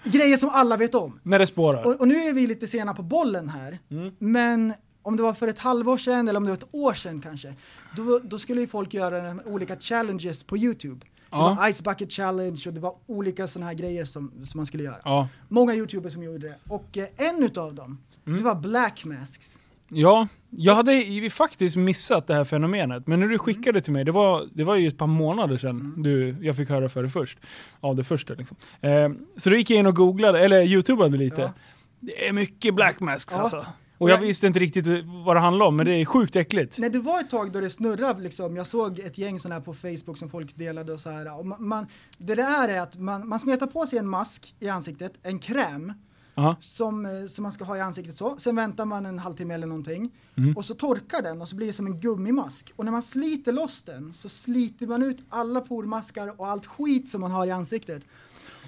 Grejer 0.03 0.37
som 0.37 0.49
alla 0.49 0.77
vet 0.77 0.95
om. 0.95 1.19
När 1.23 1.39
det 1.39 1.47
spårar. 1.47 1.83
Och, 1.83 1.99
och 2.01 2.07
nu 2.07 2.15
är 2.15 2.33
vi 2.33 2.47
lite 2.47 2.67
sena 2.67 2.93
på 2.93 3.03
bollen 3.03 3.49
här, 3.49 3.79
Mm. 3.91 4.11
men 4.19 4.73
om 5.01 5.17
det 5.17 5.23
var 5.23 5.33
för 5.33 5.47
ett 5.47 5.59
halvår 5.59 5.97
sedan 5.97 6.27
eller 6.27 6.37
om 6.37 6.43
det 6.43 6.49
var 6.49 6.57
ett 6.57 6.67
år 6.71 6.93
sedan 6.93 7.21
kanske, 7.21 7.53
då, 7.95 8.19
då 8.23 8.39
skulle 8.39 8.61
ju 8.61 8.67
folk 8.67 8.93
göra 8.93 9.35
olika 9.45 9.75
challenges 9.79 10.43
på 10.43 10.57
YouTube. 10.57 11.05
Det 11.05 11.11
Ja. 11.31 11.57
var 11.59 11.71
Ice 11.71 11.81
Bucket 11.83 12.11
Challenge 12.11 12.61
och 12.67 12.73
det 12.73 12.79
var 12.79 12.95
olika 13.07 13.47
sådana 13.47 13.65
här 13.71 13.73
grejer 13.77 14.05
som, 14.05 14.31
som 14.45 14.57
man 14.57 14.65
skulle 14.65 14.83
göra. 14.83 14.97
Ja. 15.03 15.27
Många 15.49 15.75
YouTubers 15.75 16.13
som 16.13 16.23
gjorde 16.23 16.47
det. 16.47 16.55
Och 16.69 16.97
eh, 16.97 17.07
en 17.17 17.43
utav 17.43 17.75
dem, 17.75 17.97
Mm. 18.27 18.37
det 18.37 18.43
var 18.45 18.55
Black 18.55 19.05
Masks. 19.05 19.59
Ja, 19.89 20.27
jag 20.49 20.75
hade 20.75 20.93
ju 20.93 21.29
faktiskt 21.29 21.75
missat 21.75 22.27
det 22.27 22.33
här 22.33 22.43
fenomenet, 22.43 23.07
men 23.07 23.19
när 23.19 23.27
du 23.27 23.37
skickade 23.39 23.81
till 23.81 23.93
mig, 23.93 24.03
det 24.05 24.11
var, 24.11 24.47
det 24.53 24.63
var 24.63 24.75
ju 24.75 24.87
ett 24.87 24.97
par 24.97 25.07
månader 25.07 25.57
sedan 25.57 25.93
du, 26.03 26.35
jag 26.41 26.55
fick 26.57 26.69
höra 26.69 26.89
för 26.89 27.03
det 27.03 27.09
först. 27.09 27.37
Av 27.79 27.95
det 27.95 28.03
första 28.03 28.33
liksom. 28.33 28.57
Eh, 28.81 29.09
så 29.37 29.49
då 29.49 29.55
gick 29.55 29.69
jag 29.69 29.79
in 29.79 29.85
och 29.85 29.95
googlade, 29.95 30.39
eller 30.39 30.61
youtubade 30.63 31.17
lite. 31.17 31.41
Ja. 31.41 31.53
Det 31.99 32.27
är 32.27 32.33
mycket 32.33 32.75
black 32.75 32.99
masks 32.99 33.33
Ja. 33.35 33.41
alltså. 33.41 33.65
Och 33.97 34.09
jag 34.09 34.17
Jag- 34.17 34.21
visste 34.21 34.47
inte 34.47 34.59
riktigt 34.59 34.85
vad 35.25 35.35
det 35.35 35.39
handlade 35.39 35.67
om, 35.69 35.75
men 35.75 35.85
det 35.85 35.95
är 35.95 36.05
sjukt 36.05 36.35
äckligt. 36.35 36.79
När 36.79 36.89
det 36.89 36.99
var 36.99 37.19
ett 37.19 37.29
tag 37.29 37.51
då 37.51 37.59
det 37.61 37.69
snurrade, 37.69 38.21
liksom, 38.21 38.55
jag 38.55 38.67
såg 38.67 38.99
ett 38.99 39.17
gäng 39.17 39.39
sådana 39.39 39.55
här 39.55 39.61
på 39.61 39.73
Facebook 39.73 40.17
som 40.17 40.29
folk 40.29 40.55
delade 40.55 40.93
och 40.93 40.99
så 40.99 41.09
här. 41.09 41.39
Och 41.39 41.45
man, 41.45 41.67
man, 41.67 41.87
det 42.17 42.35
där 42.35 42.67
är 42.69 42.81
att 42.81 42.97
man, 42.97 43.27
man 43.27 43.39
smetar 43.39 43.67
på 43.67 43.85
sig 43.87 43.99
en 43.99 44.07
mask 44.09 44.55
i 44.59 44.69
ansiktet, 44.69 45.13
en 45.23 45.39
kräm, 45.39 45.93
Som, 46.59 47.05
eh, 47.05 47.25
som 47.27 47.43
man 47.43 47.51
ska 47.51 47.63
ha 47.63 47.77
i 47.77 47.81
ansiktet 47.81 48.15
så. 48.15 48.35
Sen 48.37 48.55
väntar 48.55 48.85
man 48.85 49.05
en 49.05 49.19
halvtimme 49.19 49.53
eller 49.53 49.67
någonting. 49.67 50.11
Mm. 50.37 50.57
Och 50.57 50.65
så 50.65 50.73
torkar 50.73 51.21
den 51.21 51.41
och 51.41 51.49
så 51.49 51.55
blir 51.55 51.67
det 51.67 51.73
som 51.73 51.87
en 51.87 51.99
gummimask. 51.99 52.71
Och 52.75 52.85
när 52.85 52.91
man 52.91 53.01
sliter 53.01 53.51
loss 53.51 53.81
den 53.81 54.13
så 54.13 54.29
sliter 54.29 54.87
man 54.87 55.03
ut 55.03 55.17
alla 55.29 55.61
pormaskar 55.61 56.39
och 56.41 56.47
allt 56.47 56.65
skit 56.65 57.09
som 57.09 57.21
man 57.21 57.31
har 57.31 57.47
i 57.47 57.51
ansiktet. 57.51 58.03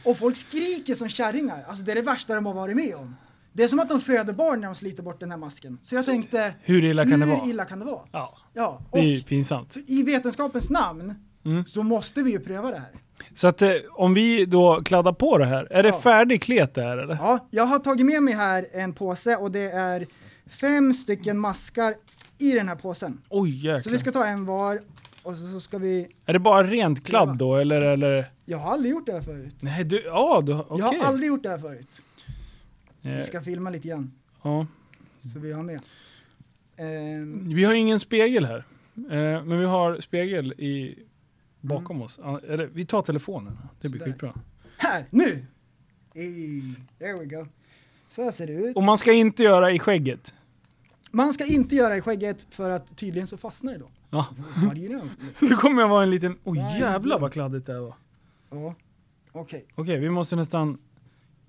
Och 0.06 0.18
folk 0.18 0.36
skriker 0.36 0.96
som 0.96 1.10
kärringar. 1.10 1.64
Alltså 1.68 1.84
det 1.84 1.92
är 1.92 1.96
det 1.96 2.02
värsta 2.02 2.36
de 2.36 2.46
har 2.46 2.54
varit 2.54 2.76
med 2.76 2.96
om. 2.96 3.16
Det 3.54 3.64
är 3.64 3.68
som 3.68 3.80
att 3.80 3.90
de 3.90 4.02
föder 4.02 4.34
barn 4.34 4.60
när 4.62 4.68
de 4.68 4.76
sliter 4.76 5.04
bort 5.04 5.20
den 5.20 5.32
här 5.32 5.38
masken. 5.38 5.78
Så 5.82 5.96
jag 5.96 6.06
tänkte, 6.06 6.54
Hur 6.62 6.84
illa 6.84 7.04
kan 7.06 7.20
det 7.20 7.26
hur 7.26 7.34
vara? 7.36 7.46
illa 7.48 7.66
kan 7.66 7.80
det 7.80 7.86
vara? 7.86 8.02
Ja, 8.12 8.38
Ja, 8.54 8.82
det 8.92 9.00
är 9.00 9.04
ju 9.04 9.20
och 9.20 9.26
pinsamt. 9.26 9.78
i 9.88 10.04
vetenskapens 10.04 10.70
namn 10.70 11.14
Mm. 11.46 11.66
så 11.66 11.84
måste 11.84 12.24
vi 12.24 12.32
ju 12.32 12.40
pröva 12.40 12.72
det 12.72 12.78
här. 12.80 12.90
Så 13.34 13.48
att 13.48 13.62
eh, 13.62 13.72
om 13.92 14.14
vi 14.14 14.46
då 14.46 14.82
kladdar 14.86 15.14
på 15.14 15.38
det 15.38 15.46
här, 15.46 15.68
är 15.72 15.84
det 15.84 15.90
Ja. 15.90 16.00
färdig 16.00 16.42
klet 16.42 16.74
det 16.74 16.82
här 16.82 16.98
eller? 16.98 17.16
Ja, 17.16 17.48
jag 17.52 17.64
har 17.66 17.80
tagit 17.80 18.06
med 18.06 18.24
mig 18.24 18.34
här 18.34 18.66
en 18.74 18.94
påse 18.94 19.36
och 19.36 19.52
det 19.52 19.72
är 19.72 20.06
fem 20.46 20.94
stycken 20.94 21.40
maskar 21.40 21.96
i 22.38 22.52
den 22.52 22.68
här 22.68 22.76
påsen. 22.76 23.22
Oj 23.30 23.52
Så 23.52 23.56
vi 23.58 23.68
jäklar. 23.68 23.98
ska 23.98 24.12
ta 24.12 24.26
en 24.26 24.46
var 24.46 24.82
och 25.24 25.34
så, 25.34 25.48
så 25.48 25.60
ska 25.60 25.78
vi... 25.78 26.08
Är 26.26 26.34
det 26.34 26.40
bara 26.40 26.64
rent 26.64 27.04
kladd 27.06 27.38
då 27.38 27.56
eller? 27.56 27.82
eller? 27.86 28.32
Jag 28.46 28.58
har 28.58 28.72
aldrig 28.72 28.92
gjort 28.92 29.06
det 29.06 29.12
här 29.14 29.22
förut. 29.22 29.56
Nej, 29.60 29.84
du, 29.84 30.02
ja, 30.06 30.42
du, 30.46 30.54
okej. 30.54 30.78
Jag 30.80 30.86
har 30.86 31.08
aldrig 31.08 31.28
gjort 31.28 31.44
det 31.44 31.50
här 31.50 31.58
förut. 31.60 32.02
Eh, 33.04 33.12
Vi 33.12 33.24
ska 33.24 33.42
filma 33.42 33.70
lite 33.70 33.88
grann 33.88 34.12
ja. 34.44 34.68
så 35.20 35.40
vi 35.40 35.52
har 35.52 35.64
med. 35.64 35.82
Ehm, 36.78 37.50
Vi 37.56 37.64
har 37.64 37.74
ingen 37.74 38.00
spegel 38.00 38.46
här. 38.46 38.66
Eh, 39.12 39.44
men 39.46 39.60
vi 39.60 39.66
har 39.66 40.00
spegel 40.00 40.54
i, 40.54 41.00
bakom 41.68 42.02
oss. 42.02 42.20
Ah, 42.24 42.40
Eller, 42.40 42.68
vi 42.68 42.86
tar 42.86 43.02
telefonen. 43.02 43.58
Det 43.82 43.90
blir 43.90 44.00
Sådär. 44.00 44.12
skitbra. 44.12 44.34
här, 44.78 45.06
nu! 45.10 45.46
Ey, 46.14 46.62
there 47.00 47.14
we 47.20 47.26
go. 47.26 47.46
Så 48.10 48.32
ser 48.32 48.48
det 48.48 48.54
ut. 48.54 48.76
Och 48.76 48.84
man 48.84 48.98
ska 48.98 49.14
inte 49.14 49.44
göra 49.44 49.72
i 49.72 49.80
skägget. 49.80 50.34
Man 51.12 51.34
ska 51.34 51.46
inte 51.46 51.76
göra 51.76 51.98
i 51.98 52.02
skägget 52.02 52.48
för 52.50 52.70
att 52.70 52.98
tydligen 52.98 53.28
så 53.28 53.38
fastnar 53.38 53.72
det 53.74 53.78
då. 53.80 53.90
Ja. 54.10 54.28
Do 54.74 54.78
you 54.78 55.00
know? 55.00 55.10
Då 55.50 55.56
kommer 55.56 55.82
jag 55.82 55.90
vara 55.90 56.04
en 56.04 56.10
liten... 56.10 56.38
Oj 56.44 56.58
Nej, 56.58 56.80
jävlar 56.80 57.20
vad 57.20 57.34
kladdigt 57.34 57.66
det 57.66 57.74
här 57.74 57.80
var. 57.80 57.96
Ja. 58.50 58.76
Okej. 59.32 59.66
Okej, 59.76 60.00
vi 60.00 60.10
måste 60.10 60.36
nästan 60.36 60.78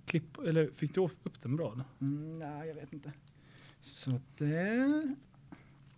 klippa, 0.06 0.42
eller 0.48 0.70
fick 0.76 0.94
du 0.94 1.00
upp 1.00 1.42
den 1.42 1.56
bra? 1.56 1.80
Mm, 2.00 2.38
nej, 2.38 2.68
jag 2.68 2.74
vet 2.74 2.92
inte. 2.92 3.12
Så 3.80 4.10
där. 4.38 5.14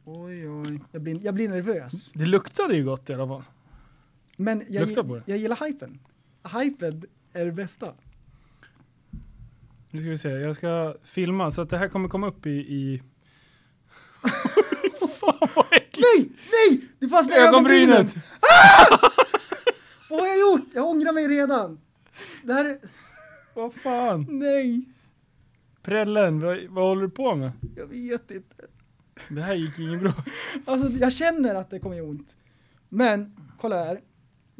Oj, 0.05 0.49
oj. 0.49 0.81
Jag 0.93 1.03
blir, 1.03 1.25
jag 1.25 1.35
blir 1.35 1.49
nervös. 1.49 2.11
Det 2.15 2.27
luktade 2.27 2.77
ju 2.77 2.85
gott 2.85 3.11
i 3.11 3.15
alla 3.15 3.27
fall. 3.27 3.43
Men 4.41 4.63
jag, 4.69 4.89
det. 4.89 5.23
jag 5.27 5.39
gillar 5.39 5.67
hypen. 5.67 5.99
Hypen 6.61 7.03
är 7.33 7.47
det 7.47 7.53
bästa. 7.53 7.95
Nu 9.91 10.01
ska 10.01 10.11
vi 10.11 10.19
se, 10.19 10.29
jag 10.29 10.57
ska 10.57 10.95
filma 11.03 11.51
så 11.51 11.63
att 11.63 11.71
det 11.71 11.79
här 11.79 11.89
kommer 11.89 12.09
komma 12.09 12.27
upp 12.27 12.47
i... 12.47 12.51
i... 12.51 13.03
Fan 15.21 15.49
vad 15.57 15.67
äckligt! 15.71 15.99
Nej! 16.07 16.33
Nej! 16.71 16.89
Det 16.99 17.09
fastnade 17.09 17.43
i 17.43 17.47
ögonbrynen! 17.47 17.91
Ögonbrynet! 17.91 18.25
Vad 20.11 20.21
har 20.21 20.27
jag 20.27 20.41
gjort? 20.41 20.69
Jag 20.75 20.87
ångrar 20.87 21.13
mig 21.13 21.29
redan. 21.29 21.81
Det 22.43 22.53
här 22.53 22.65
är... 22.65 22.79
Vad 23.55 23.75
fan? 23.75 24.27
Nej! 24.29 24.85
Prällen, 25.83 26.41
vad, 26.41 26.59
vad 26.69 26.85
håller 26.85 27.03
du 27.03 27.11
på 27.11 27.35
med? 27.35 27.53
Jag 27.77 27.87
vet 27.87 28.31
inte. 28.31 28.65
Det 29.29 29.43
här 29.43 29.55
gick 29.55 29.79
inget 29.79 30.01
bra. 30.01 30.13
Alltså 30.65 30.89
jag 30.89 31.13
känner 31.13 31.55
att 31.55 31.71
det 31.71 31.79
kommer 31.79 31.97
göra 31.97 32.09
ont. 32.09 32.37
Men 32.89 33.37
kolla 33.59 33.85
här. 33.85 34.01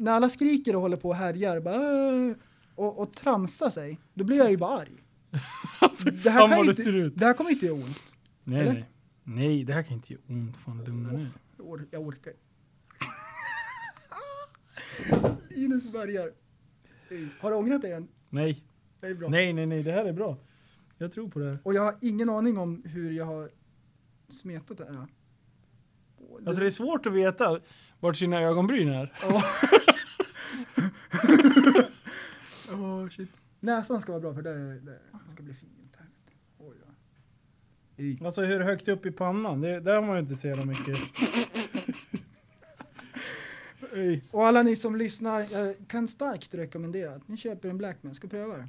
När 0.01 0.11
alla 0.11 0.29
skriker 0.29 0.75
och 0.75 0.81
håller 0.81 0.97
på 0.97 1.09
och 1.09 1.15
härjar 1.15 1.59
bara, 1.59 1.75
"Åh", 1.79 2.33
och, 2.75 2.99
och 2.99 3.13
tramsar 3.13 3.69
sig, 3.69 3.99
då 4.13 4.23
blir 4.23 4.37
jag 4.37 4.51
ju 4.51 4.57
bara 4.57 4.79
arg. 4.79 4.91
Alltså, 5.81 6.11
Det 6.11 6.29
här, 6.29 6.47
kan 6.47 6.65
det 6.65 6.71
inte, 6.71 6.89
ut. 6.91 7.13
det 7.17 7.25
här 7.25 7.33
kommer 7.33 7.49
inte 7.51 7.65
göra 7.65 7.75
ont. 7.75 8.13
Nej, 8.43 8.59
eller? 8.61 8.73
nej. 8.73 8.89
Nej, 9.23 9.63
det 9.63 9.73
här 9.73 9.83
kan 9.83 9.93
inte 9.93 10.13
göra 10.13 10.21
ont. 10.27 10.57
Fan, 10.57 10.83
lugna 10.83 11.11
ner 11.11 11.29
Jag, 11.57 11.67
or 11.67 11.87
jag 11.91 12.01
orkar. 12.01 12.33
Linus 15.49 15.91
börjar. 15.91 16.31
Har 17.39 17.49
du 17.51 17.55
ångrat 17.57 17.81
dig 17.81 17.91
än? 17.93 18.07
Nej. 18.29 18.63
Det 18.99 19.07
är 19.07 19.15
bra. 19.15 19.29
Nej, 19.29 19.53
nej, 19.53 19.65
nej. 19.65 19.83
Det 19.83 19.91
här 19.91 20.05
är 20.05 20.13
bra. 20.13 20.37
Jag 20.97 21.11
tror 21.11 21.29
på 21.29 21.39
det 21.39 21.45
här. 21.49 21.57
Och 21.63 21.73
jag 21.73 21.81
har 21.81 21.95
ingen 22.01 22.29
aning 22.29 22.57
om 22.57 22.83
hur 22.85 23.11
jag 23.11 23.25
har 23.25 23.49
smetat 24.29 24.77
det 24.77 24.85
här. 24.85 24.93
Det- 24.93 26.47
Alltså 26.47 26.61
det 26.61 26.67
är 26.67 26.71
svårt 26.71 27.05
att 27.05 27.13
veta 27.13 27.59
vart 28.01 28.17
sina 28.17 28.41
ögonbryn 28.41 28.89
är. 28.89 29.13
Åh. 29.23 29.43
Åh, 32.71 33.07
shit. 33.09 33.29
Näsan 33.59 34.01
ska 34.01 34.11
vara 34.11 34.21
bra 34.21 34.33
för 34.33 34.41
där, 34.41 34.53
är- 34.53 34.79
där 34.79 34.99
ska 35.33 35.43
bli 35.43 35.53
fint. 35.53 35.95
Här. 35.97 36.07
Oj. 36.59 36.75
Ej. 37.97 38.19
Alltså 38.25 38.41
hur 38.41 38.59
högt 38.59 38.87
upp 38.87 39.05
i 39.05 39.11
pannan? 39.11 39.61
Det, 39.61 39.79
där 39.79 39.95
har 39.95 40.01
man 40.01 40.15
ju 40.15 40.21
inte 40.21 40.35
sett 40.35 40.65
mycket. 40.65 40.97
Ej. 43.95 44.23
Och 44.31 44.47
alla 44.47 44.63
ni 44.63 44.75
som 44.75 44.95
lyssnar, 44.95 45.45
jag 45.51 45.75
kan 45.87 46.07
starkt 46.07 46.53
rekommendera 46.53 47.11
att 47.15 47.27
ni 47.27 47.37
köper 47.37 47.69
en 47.69 47.77
Blackman. 47.77 48.15
Ska 48.15 48.27
pröva 48.27 48.57
det. 48.57 48.67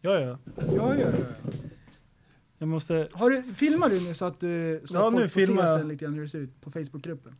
Ja, 0.00 0.20
ja. 0.20 0.38
Ja, 0.56 0.94
ja, 0.98 1.06
ja. 1.18 1.50
Jag 2.58 2.68
måste... 2.68 3.08
Har 3.12 3.30
du, 3.30 3.42
filmar 3.42 3.88
du 3.88 4.00
nu 4.00 4.14
så 4.14 4.24
att, 4.24 4.40
du, 4.40 4.80
så 4.84 4.94
Ja, 4.94 5.06
att 5.08 5.12
nu 5.14 5.18
folk 5.20 5.32
får 5.32 5.40
se 5.40 5.46
filmar 5.46 5.62
jag. 5.66 5.78
sen 5.80 5.88
lite 5.88 6.04
grann 6.04 6.14
hur 6.14 6.22
det 6.22 6.28
ser 6.28 6.38
ut 6.38 6.60
på 6.60 6.70
Facebookgruppen? 6.70 7.36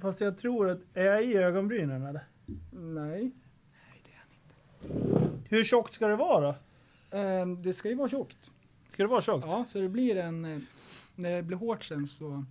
Fast 0.00 0.20
jag 0.20 0.38
tror 0.38 0.68
att... 0.68 0.80
Är 0.94 1.04
jag 1.04 1.24
i 1.24 1.34
ögonbrynen 1.34 2.02
eller? 2.02 2.24
Nej. 2.72 3.30
Hur 5.48 5.64
tjockt 5.64 5.94
ska 5.94 6.06
det 6.06 6.16
vara 6.16 6.40
då? 6.40 6.54
Ehm, 7.18 7.62
det 7.62 7.74
ska 7.74 7.88
ju 7.88 7.94
vara 7.94 8.08
tjockt. 8.08 8.50
Ska 8.88 9.02
det 9.02 9.08
vara 9.08 9.20
tjockt? 9.22 9.46
Ja, 9.46 9.64
så 9.68 9.80
det 9.80 9.88
blir 9.88 10.16
en... 10.16 10.44
eh, 10.44 10.58
När 11.14 11.30
det 11.30 11.42
blir 11.42 11.56
hårt 11.56 11.84
sen 11.84 12.06
så, 12.06 12.44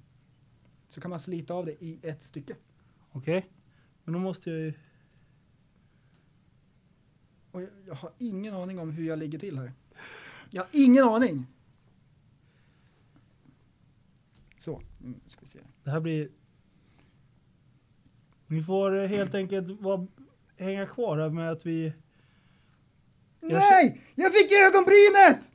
så 0.87 1.01
kan 1.01 1.09
man 1.09 1.19
slita 1.19 1.53
av 1.53 1.65
det 1.65 1.83
i 1.83 1.99
ett 2.03 2.23
stycke. 2.23 2.55
Okej. 3.11 3.49
Men 4.03 4.13
då 4.13 4.19
måste 4.19 4.49
jag 4.49 4.59
ju... 4.59 4.73
Och 7.51 7.61
jag, 7.61 7.69
jag 7.87 7.95
har 7.95 8.11
ingen 8.17 8.53
aning 8.53 8.79
om 8.79 8.91
hur 8.91 9.07
jag 9.07 9.19
ligger 9.19 9.39
till 9.39 9.57
här. 9.57 9.73
Jag 10.49 10.63
har 10.63 10.69
ingen 10.73 11.03
aning! 11.03 11.47
Så, 14.57 14.81
nu 14.97 15.13
ska 15.27 15.41
vi 15.41 15.47
se. 15.47 15.59
Det 15.83 15.89
här 15.91 15.99
blir... 15.99 16.29
Vi 18.51 18.63
får 18.63 18.99
eh, 18.99 19.07
helt 19.07 19.35
enkelt 19.35 19.81
vara, 19.81 20.07
hänga 20.57 20.85
kvar 20.85 21.17
här 21.17 21.29
med 21.29 21.51
att 21.51 21.65
vi... 21.65 21.93
Jag 23.41 23.51
Nej! 23.51 24.01
Jag 24.15 24.33
fick 24.33 24.51
ögonbrynet! 24.51 25.47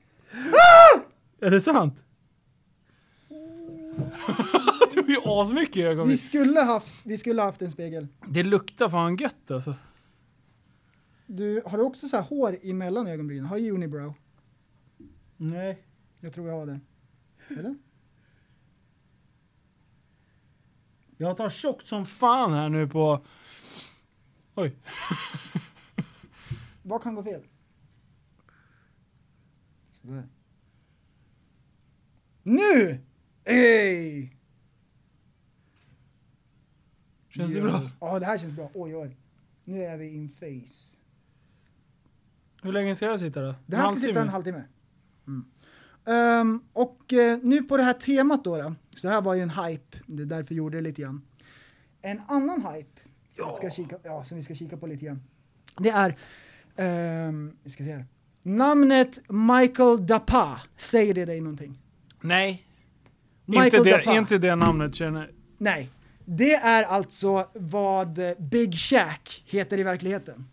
Är 1.40 1.50
det 1.50 1.60
sant? 1.60 1.94
det 4.94 5.00
var 5.02 5.08
ju 5.08 5.16
asmycket 5.24 5.76
i 5.76 5.82
Vi 5.82 5.86
ögonbryn. 5.88 6.18
skulle 6.18 6.60
haft, 6.60 7.06
vi 7.06 7.18
skulle 7.18 7.42
haft 7.42 7.62
en 7.62 7.70
spegel. 7.70 8.06
Det 8.28 8.42
luktar 8.42 8.88
fan 8.88 9.16
gött 9.16 9.50
alltså. 9.50 9.74
Du, 11.26 11.62
har 11.66 11.78
du 11.78 11.84
också 11.84 12.08
så 12.08 12.16
här 12.16 12.24
hår 12.24 12.56
emellan 12.62 13.06
ögonbrynen? 13.06 13.44
Har 13.46 13.58
du 13.58 13.70
unibrow? 13.70 14.14
Nej. 15.36 15.82
Jag 16.20 16.34
tror 16.34 16.48
jag 16.48 16.54
har 16.54 16.66
det. 16.66 16.80
Eller? 17.48 17.74
Jag 21.24 21.36
tar 21.36 21.50
tjockt 21.50 21.86
som 21.86 22.06
fan 22.06 22.52
här 22.52 22.68
nu 22.68 22.88
på... 22.88 23.24
Oj. 24.54 24.76
Vad 26.82 27.02
kan 27.02 27.14
gå 27.14 27.22
fel? 27.22 27.42
Sådär. 29.90 30.28
Nu! 32.42 33.00
Ey! 33.44 34.30
Känns 37.28 37.54
det 37.54 37.60
bra? 37.60 37.80
Ja, 38.00 38.18
det 38.18 38.26
här 38.26 38.38
känns 38.38 38.56
bra. 38.56 38.70
Oj, 38.74 38.96
oj. 38.96 39.16
Nu 39.64 39.84
är 39.84 39.96
vi 39.96 40.08
in 40.08 40.28
face. 40.28 40.94
Hur 42.62 42.72
länge 42.72 42.94
ska 42.94 43.10
här 43.10 43.18
sitta 43.18 43.42
då? 43.42 43.54
Det 43.66 43.76
här 43.76 43.90
ska 43.90 44.00
sitta 44.00 44.20
en 44.20 44.28
halvtimme. 44.28 44.64
Ehm, 46.06 46.60
och 46.72 47.12
eh, 47.12 47.38
nu 47.42 47.62
på 47.62 47.76
det 47.76 47.82
här 47.82 47.92
temat 47.92 48.44
då, 48.44 48.56
då, 48.56 48.74
så 48.90 49.06
det 49.06 49.12
här 49.12 49.22
var 49.22 49.34
ju 49.34 49.42
en 49.42 49.50
hype, 49.50 49.98
det 50.06 50.22
är 50.22 50.26
därför 50.26 50.54
jag 50.54 50.58
gjorde 50.58 50.76
det 50.76 50.82
lite 50.82 51.02
grann. 51.02 51.22
En 52.02 52.20
annan 52.28 52.66
hype 52.74 53.00
som, 53.32 53.48
vi 53.50 53.56
ska 53.56 53.70
kika, 53.70 53.96
ja, 54.02 54.24
som 54.24 54.36
vi 54.36 54.42
ska 54.42 54.54
kika 54.54 54.76
på 54.76 54.86
lite 54.86 55.04
grann, 55.04 55.22
det 55.78 55.90
är, 55.90 56.14
ehm, 56.76 57.56
vi 57.62 57.70
ska 57.70 57.84
se 57.84 57.92
här. 57.92 58.04
Namnet 58.42 59.20
Michael 59.28 60.06
Dapa, 60.06 60.60
säger 60.76 61.14
det 61.14 61.24
dig 61.24 61.40
någonting? 61.40 61.78
Nej. 62.20 62.66
Michael 63.44 63.66
Inte 63.66 63.90
det, 63.90 63.96
Dapa. 63.96 64.18
inte 64.18 64.38
det 64.38 64.54
namnet 64.54 64.94
känner 64.94 65.30
Nej. 65.58 65.88
Det 66.24 66.54
är 66.54 66.82
alltså 66.82 67.48
vad 67.54 68.20
Big 68.38 68.74
Shack 68.74 69.42
heter 69.46 69.78
i 69.78 69.82
verkligheten. 69.82 70.44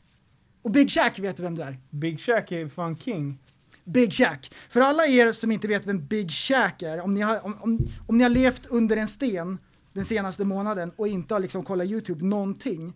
Och 0.62 0.72
Big 0.72 0.90
Shack 0.90 1.20
vet 1.20 1.38
du 1.38 1.44
vem 1.44 1.56
det 1.56 1.64
är? 1.64 1.78
Big 1.90 2.20
Shack 2.20 2.52
är 2.52 2.68
fan 2.68 2.98
king. 2.98 3.38
Big 3.84 4.14
Shack. 4.14 4.54
För 4.70 4.82
alla 4.82 5.06
er 5.06 5.32
som 5.32 5.52
inte 5.52 5.68
vet 5.68 5.88
vem 5.88 6.06
Big 6.06 6.32
Shack 6.32 6.82
är, 6.82 7.02
om 7.02 7.14
ni 7.14 7.22
har, 7.22 7.46
om, 7.46 7.58
om, 7.62 7.80
om 8.08 8.18
ni 8.18 8.24
har 8.24 8.30
levt 8.30 8.66
under 8.66 8.98
en 8.98 9.08
sten 9.08 9.58
den 9.94 10.06
senaste 10.06 10.46
månaden 10.46 10.92
och 10.96 11.08
inte 11.08 11.34
har 11.34 11.40
liksom 11.40 11.64
kollat 11.64 11.88
YouTube 11.88 12.26
någonting, 12.26 12.94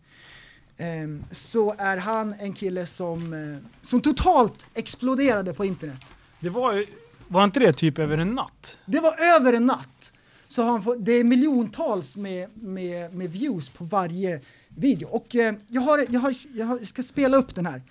ehm, 0.77 1.23
så 1.31 1.75
är 1.77 1.97
han 1.97 2.33
en 2.39 2.53
kille 2.53 2.85
som, 2.85 3.33
eh, 3.33 3.69
som 3.81 4.01
totalt 4.01 4.67
exploderade 4.73 5.53
på 5.53 5.65
internet. 5.65 6.01
Det 6.39 6.49
var 6.49 6.73
ju... 6.73 6.85
Var 7.27 7.43
inte 7.43 7.59
det 7.59 7.73
typ 7.73 7.99
över 7.99 8.17
en 8.17 8.35
natt? 8.35 8.77
Det 8.85 8.99
var 8.99 9.35
över 9.35 9.53
en 9.53 9.65
natt. 9.65 10.13
Så 10.47 10.61
har 10.61 10.71
han 10.71 10.83
fått, 10.83 11.05
det 11.05 11.11
är 11.11 11.23
miljontals 11.23 12.17
med, 12.17 12.49
med, 12.53 13.13
med 13.13 13.31
views 13.31 13.69
på 13.69 13.83
varje 13.83 14.41
video. 14.67 15.07
Och 15.07 15.35
eh, 15.35 15.55
jag, 15.67 15.81
har, 15.81 16.05
jag, 16.09 16.19
har, 16.19 16.35
jag 16.53 16.65
har, 16.65 16.79
ska 16.79 17.03
spela 17.03 17.37
upp 17.37 17.55
den 17.55 17.65
här. 17.65 17.81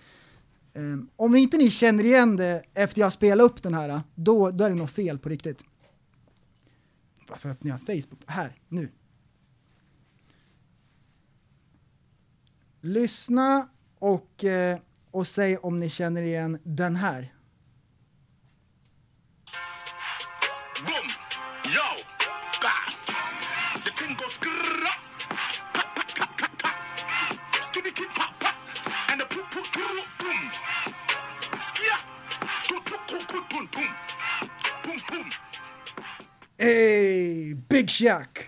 Ehm, 0.75 1.11
om 1.17 1.37
inte 1.37 1.57
ni 1.57 1.71
känner 1.71 2.05
igen 2.05 2.37
det 2.37 2.63
efter 2.75 3.01
jag 3.01 3.13
spelat 3.13 3.45
upp 3.45 3.63
den 3.63 3.75
här, 3.75 4.01
då, 4.15 4.51
då 4.51 4.65
är 4.65 4.69
det 4.69 4.75
något 4.75 4.91
fel 4.91 5.19
på 5.19 5.29
riktigt. 5.29 5.65
Varför 7.29 7.49
öppnar 7.49 7.71
jag 7.71 7.81
Facebook? 7.81 8.21
Här, 8.27 8.53
nu. 8.69 8.89
Lyssna 12.81 13.69
och, 13.99 14.45
eh, 14.45 14.79
och 15.11 15.27
säg 15.27 15.57
om 15.57 15.81
ni 15.81 15.89
känner 15.89 16.23
igen 16.23 16.59
den 16.63 16.97
här. 16.97 17.34
Ey, 36.59 37.55
Big 37.55 37.91
Shack! 37.91 38.39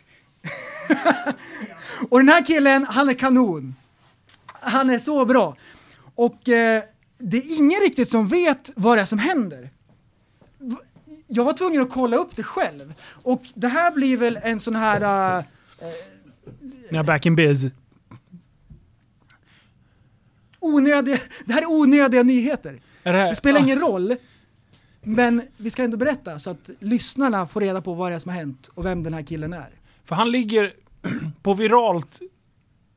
och 2.09 2.19
den 2.19 2.29
här 2.29 2.45
killen, 2.45 2.87
han 2.89 3.09
är 3.09 3.15
kanon. 3.15 3.75
Han 4.47 4.91
är 4.91 4.99
så 4.99 5.25
bra. 5.25 5.57
Och 6.15 6.49
eh, 6.49 6.83
det 7.19 7.37
är 7.37 7.57
ingen 7.59 7.81
riktigt 7.81 8.09
som 8.09 8.29
vet 8.29 8.71
vad 8.77 8.99
det 8.99 9.03
är 9.03 9.07
som 9.07 9.19
händer. 9.19 9.71
Jag 11.27 11.45
var 11.45 11.53
tvungen 11.53 11.83
att 11.83 11.91
kolla 11.91 12.17
upp 12.17 12.37
det 12.37 12.43
själv. 12.43 12.95
Och 13.09 13.43
det 13.55 13.69
här 13.69 13.91
blir 13.91 14.17
väl 14.17 14.39
en 14.43 14.61
sån 14.61 14.77
här... 14.77 15.01
När 16.91 16.99
jag 16.99 17.07
back 17.07 17.27
in 17.27 17.37
biz. 17.37 17.65
onödiga, 20.61 21.19
det 21.45 21.55
här 21.55 21.63
är 21.63 21.71
onödiga 21.71 22.23
nyheter. 22.23 22.81
Är 23.03 23.13
det, 23.13 23.19
Det 23.19 23.37
spelar 23.37 23.61
ingen 23.61 23.81
roll, 23.81 24.17
men 25.09 25.43
vi 25.57 25.71
ska 25.71 25.83
ändå 25.85 25.97
berätta 25.97 26.39
så 26.39 26.51
att 26.51 26.71
lyssnarna 26.79 27.47
får 27.47 27.61
reda 27.61 27.81
på 27.83 27.95
vad 27.95 28.11
det 28.13 28.15
är 28.15 28.19
som 28.19 28.31
har 28.33 28.39
hänt 28.39 28.71
och 28.75 28.85
vem 28.85 29.03
den 29.03 29.15
här 29.15 29.23
killen 29.23 29.53
är. 29.53 29.69
För 30.05 30.15
han 30.15 30.31
ligger 30.31 30.73
på 31.43 31.55
viralt 31.55 32.21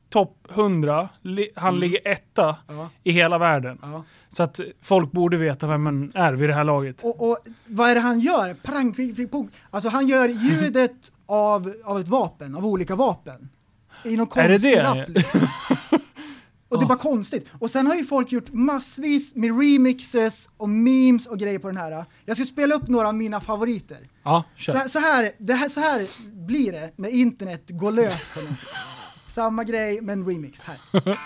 topp 0.10 0.48
100. 0.52 1.10
Li- 1.22 1.50
Han 1.56 1.80
ligger 1.80 2.00
etta 2.08 2.56
Mm. 2.68 2.80
Ja. 2.80 2.90
i 3.04 3.12
hela 3.12 3.38
världen. 3.38 3.78
Ja. 3.82 4.04
Så 4.30 4.44
att 4.44 4.60
folk 4.82 5.12
borde 5.12 5.38
veta 5.38 5.68
vem 5.68 5.84
man 5.84 6.12
är 6.16 6.34
vid 6.34 6.50
det 6.50 6.54
här 6.54 6.64
laget. 6.64 7.04
Och, 7.04 7.30
och 7.32 7.38
vad 7.66 7.90
är 7.90 7.96
det 7.96 8.02
han 8.02 8.20
gör? 8.20 8.54
Prang, 8.54 8.94
pling, 8.94 9.16
pling, 9.16 9.28
pong. 9.28 9.50
Alltså 9.72 9.90
han 9.90 10.08
gör 10.08 10.30
ljudet 10.30 11.12
av, 11.26 11.74
av 11.86 12.00
ett 12.00 12.08
vapen, 12.08 12.56
av 12.56 12.66
olika 12.66 12.96
vapen. 12.96 13.50
I 14.04 14.18
någon 14.18 14.28
Är 14.40 14.44
det 14.44 14.50
konstig 14.50 14.74
det? 14.78 14.84
rap 14.84 15.10
liksom. 15.10 15.42
Och 16.70 16.80
det 16.80 16.86
är 16.86 16.88
bara 16.88 16.98
konstigt. 16.98 17.46
Och 17.60 17.72
sen 17.72 17.88
har 17.88 17.96
ju 17.96 18.06
folk 18.06 18.32
gjort 18.32 18.54
massvis 18.54 19.36
med 19.36 19.60
remixes 19.62 20.50
och 20.58 20.70
memes 20.70 21.26
och 21.26 21.38
grejer 21.40 21.60
på 21.60 21.68
den 21.68 21.78
här. 21.78 22.06
Jag 22.26 22.38
ska 22.38 22.46
spela 22.46 22.76
upp 22.76 22.88
några 22.88 23.08
av 23.08 23.16
mina 23.16 23.42
favoriter. 23.42 23.98
Ja, 24.24 24.44
Så, 24.58 24.62
kör. 24.64 24.88
så, 24.88 25.00
här, 25.00 25.32
det 25.38 25.54
här, 25.54 25.70
så 25.70 25.80
här 25.80 26.08
blir 26.48 26.72
det 26.72 26.92
när 26.96 27.10
internet 27.10 27.64
går 27.68 27.92
lös 27.92 28.28
på 28.34 28.40
någonting. 28.40 28.66
Samma 29.28 29.64
grej 29.64 30.02
men 30.02 30.26
remix 30.26 30.62
här. 30.62 30.78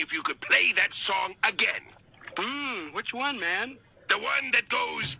wondering 0.00 0.06
if 0.06 0.12
you 0.12 0.22
could 0.22 0.40
play 0.40 0.72
that 0.76 0.92
song 0.92 1.34
again. 1.42 1.82
Hmm, 2.36 2.96
which 2.96 3.14
one, 3.14 3.38
man? 3.38 3.76
The 4.08 4.16
one 4.16 4.50
that 4.52 4.68
goes. 4.68 5.18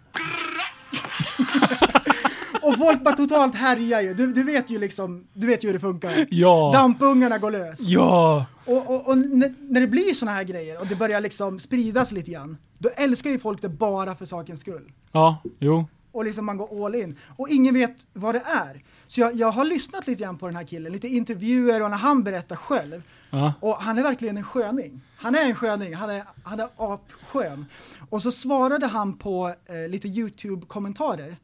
Och 2.62 2.78
folk 2.78 3.04
bara 3.04 3.16
totalt 3.16 3.54
härjar 3.54 4.00
ju. 4.00 4.14
Du, 4.14 4.32
du 4.32 4.42
vet 4.42 4.70
ju 4.70 4.78
liksom, 4.78 5.26
du 5.32 5.46
vet 5.46 5.64
ju 5.64 5.68
hur 5.68 5.74
det 5.74 5.80
funkar. 5.80 6.26
Ja. 6.30 6.70
Dampungarna 6.74 7.38
går 7.38 7.50
lös. 7.50 7.80
Ja! 7.80 8.46
Och, 8.66 8.90
och, 8.90 9.08
och 9.08 9.18
när, 9.18 9.54
när 9.60 9.80
det 9.80 9.86
blir 9.86 10.14
såna 10.14 10.32
här 10.32 10.44
grejer 10.44 10.80
och 10.80 10.86
det 10.86 10.96
börjar 10.96 11.20
liksom 11.20 11.58
spridas 11.58 12.12
lite 12.12 12.30
grann, 12.30 12.58
då 12.78 12.88
älskar 12.88 13.30
ju 13.30 13.38
folk 13.38 13.62
det 13.62 13.68
bara 13.68 14.14
för 14.14 14.26
sakens 14.26 14.60
skull. 14.60 14.92
Ja, 15.12 15.42
jo. 15.58 15.88
Och 16.12 16.24
liksom 16.24 16.46
man 16.46 16.56
går 16.56 16.86
all 16.86 16.94
in. 16.94 17.18
Och 17.36 17.48
ingen 17.48 17.74
vet 17.74 18.06
vad 18.12 18.34
det 18.34 18.42
är. 18.44 18.82
Så 19.06 19.20
jag, 19.20 19.34
jag 19.34 19.50
har 19.50 19.64
lyssnat 19.64 20.06
lite 20.06 20.22
grann 20.22 20.38
på 20.38 20.46
den 20.46 20.56
här 20.56 20.64
killen, 20.64 20.92
lite 20.92 21.08
intervjuer 21.08 21.82
och 21.82 21.90
när 21.90 21.96
han 21.96 22.22
berättar 22.22 22.56
själv. 22.56 23.02
Ja. 23.30 23.52
Och 23.60 23.76
han 23.76 23.98
är 23.98 24.02
verkligen 24.02 24.36
en 24.36 24.44
sköning. 24.44 25.00
Han 25.16 25.34
är 25.34 25.44
en 25.44 25.54
sköning, 25.54 25.94
han 25.94 26.10
är, 26.10 26.24
han 26.44 26.60
är 26.60 26.68
apskön. 26.76 27.66
Och 28.10 28.22
så 28.22 28.32
svarade 28.32 28.86
han 28.86 29.16
på 29.16 29.54
eh, 29.66 29.88
lite 29.88 30.08
YouTube-kommentarer. 30.08 31.36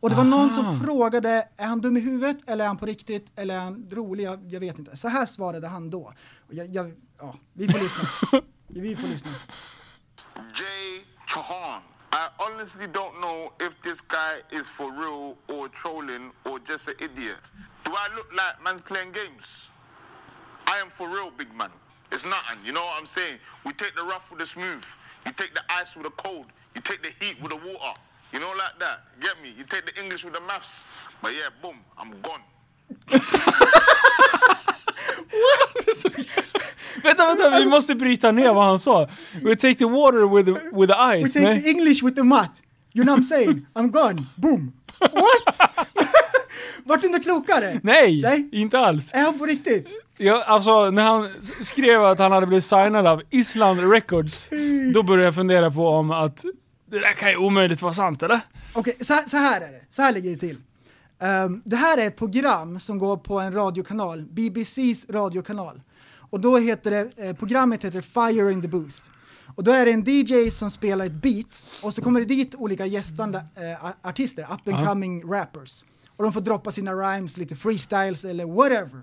Och 0.00 0.10
det 0.10 0.16
var 0.16 0.24
någon 0.24 0.52
som 0.52 0.80
frågade, 0.80 1.48
är 1.56 1.66
han 1.66 1.80
dum 1.80 1.96
i 1.96 2.00
huvudet 2.00 2.36
eller 2.46 2.64
är 2.64 2.68
han 2.68 2.76
på 2.76 2.86
riktigt 2.86 3.32
eller 3.36 3.54
är 3.54 3.58
han 3.58 3.86
rolig? 3.90 4.24
Jag, 4.24 4.44
jag 4.48 4.60
vet 4.60 4.78
inte. 4.78 4.96
Så 4.96 5.08
här 5.08 5.26
svarade 5.26 5.68
han 5.68 5.90
då. 5.90 6.12
Och 6.48 6.54
jag, 6.54 6.66
jag, 6.66 6.92
ja, 7.18 7.34
vi 7.52 7.68
får 7.68 7.78
lyssna. 7.78 8.08
vi 8.68 8.96
får 8.96 9.08
lyssna. 9.08 9.30
Jay 10.36 11.04
Chahan. 11.26 11.93
I 12.14 12.28
honestly 12.38 12.86
don't 12.86 13.20
know 13.20 13.52
if 13.58 13.82
this 13.82 14.00
guy 14.00 14.36
is 14.52 14.68
for 14.68 14.92
real 14.92 15.36
or 15.52 15.66
trolling 15.66 16.30
or 16.48 16.60
just 16.60 16.86
an 16.86 16.94
idiot. 17.00 17.40
Do 17.84 17.92
I 17.92 18.08
look 18.14 18.32
like 18.32 18.62
man's 18.62 18.82
playing 18.82 19.10
games? 19.10 19.68
I 20.68 20.76
am 20.76 20.90
for 20.90 21.08
real, 21.08 21.32
big 21.32 21.52
man. 21.56 21.70
It's 22.12 22.24
nothing, 22.24 22.58
you 22.64 22.70
know 22.70 22.84
what 22.84 23.00
I'm 23.00 23.06
saying? 23.06 23.40
We 23.66 23.72
take 23.72 23.96
the 23.96 24.04
rough 24.04 24.30
with 24.30 24.38
the 24.38 24.46
smooth. 24.46 24.84
You 25.26 25.32
take 25.32 25.54
the 25.54 25.62
ice 25.68 25.96
with 25.96 26.04
the 26.04 26.10
cold. 26.10 26.46
You 26.76 26.82
take 26.82 27.02
the 27.02 27.10
heat 27.18 27.42
with 27.42 27.50
the 27.50 27.56
water. 27.56 27.98
You 28.32 28.38
know, 28.38 28.52
like 28.56 28.78
that. 28.78 29.06
Get 29.20 29.42
me? 29.42 29.52
You 29.58 29.64
take 29.64 29.84
the 29.84 30.00
English 30.00 30.24
with 30.24 30.34
the 30.34 30.40
maths. 30.42 30.86
But 31.20 31.32
yeah, 31.32 31.48
boom, 31.60 31.78
I'm 31.98 32.14
gone. 32.20 32.42
Vänta, 37.04 37.26
vänta, 37.26 37.58
vi 37.58 37.66
måste 37.66 37.94
bryta 37.94 38.32
ner 38.32 38.54
vad 38.54 38.64
han 38.64 38.78
sa. 38.78 39.08
We 39.42 39.56
take 39.56 39.74
the 39.74 39.84
water 39.84 40.36
with 40.36 40.46
the, 40.54 40.76
with 40.76 40.92
the 40.92 40.98
We 41.08 41.18
ice. 41.20 41.32
take 41.32 41.44
Nej. 41.46 41.62
the 41.62 41.68
English 41.70 42.04
with 42.04 42.16
the 42.16 42.22
mat. 42.24 42.50
You 42.94 43.04
know 43.04 43.14
what 43.16 43.24
I'm 43.24 43.28
saying? 43.28 43.66
I'm 43.74 43.90
gone. 43.90 44.22
Boom. 44.36 44.72
What? 45.00 45.70
Vart 46.84 47.00
du 47.00 47.06
inte 47.06 47.18
klokare? 47.20 47.80
Nej, 47.82 48.22
Nej. 48.22 48.48
inte 48.52 48.78
alls. 48.78 49.10
Är 49.14 49.22
han 49.22 49.38
på 49.38 49.46
riktigt? 49.46 49.88
Ja, 50.18 50.44
alltså, 50.44 50.90
när 50.90 51.02
han 51.02 51.28
skrev 51.62 52.04
att 52.04 52.18
han 52.18 52.32
hade 52.32 52.46
blivit 52.46 52.64
signad 52.64 53.06
av 53.06 53.22
Island 53.30 53.92
Records, 53.92 54.50
då 54.94 55.02
började 55.02 55.24
jag 55.24 55.34
fundera 55.34 55.70
på 55.70 55.88
om 55.88 56.10
att 56.10 56.44
det 56.90 56.98
där 56.98 57.12
kan 57.12 57.30
ju 57.30 57.36
omöjligt 57.36 57.82
vara 57.82 57.92
sant, 57.92 58.22
eller? 58.22 58.40
Okej, 58.72 58.96
så, 59.00 59.14
här- 59.14 59.26
så 59.28 59.36
här 59.36 59.60
är 59.60 59.72
det. 59.72 59.80
Så 59.90 60.02
här 60.02 60.12
ligger 60.12 60.30
det 60.30 60.36
till. 60.36 60.56
Ehm, 61.20 61.62
det 61.64 61.76
här 61.76 61.98
är 61.98 62.06
ett 62.06 62.16
program 62.16 62.80
som 62.80 62.98
går 62.98 63.16
på 63.16 63.40
en 63.40 63.52
radiokanal, 63.52 64.22
BBCs 64.30 65.06
radiokanal. 65.10 65.80
Och 66.34 66.40
då 66.40 66.58
heter 66.58 66.90
det, 66.90 67.26
eh, 67.28 67.36
programmet 67.36 67.84
heter 67.84 68.00
Fire 68.00 68.52
in 68.52 68.62
the 68.62 68.68
Booth. 68.68 68.96
Och 69.54 69.64
då 69.64 69.72
är 69.72 69.86
det 69.86 69.92
en 69.92 70.04
DJ 70.06 70.50
som 70.50 70.70
spelar 70.70 71.06
ett 71.06 71.12
beat 71.12 71.64
och 71.82 71.94
så 71.94 72.02
kommer 72.02 72.20
det 72.20 72.26
dit 72.26 72.54
olika 72.54 72.86
gästande 72.86 73.44
eh, 73.54 74.08
artister, 74.08 74.42
up 74.42 74.74
and 74.74 74.86
coming 74.86 75.32
rappers. 75.32 75.84
Och 76.16 76.24
de 76.24 76.32
får 76.32 76.40
droppa 76.40 76.72
sina 76.72 76.92
rhymes, 76.92 77.36
lite 77.36 77.56
freestyles 77.56 78.24
eller 78.24 78.44
whatever. 78.44 79.02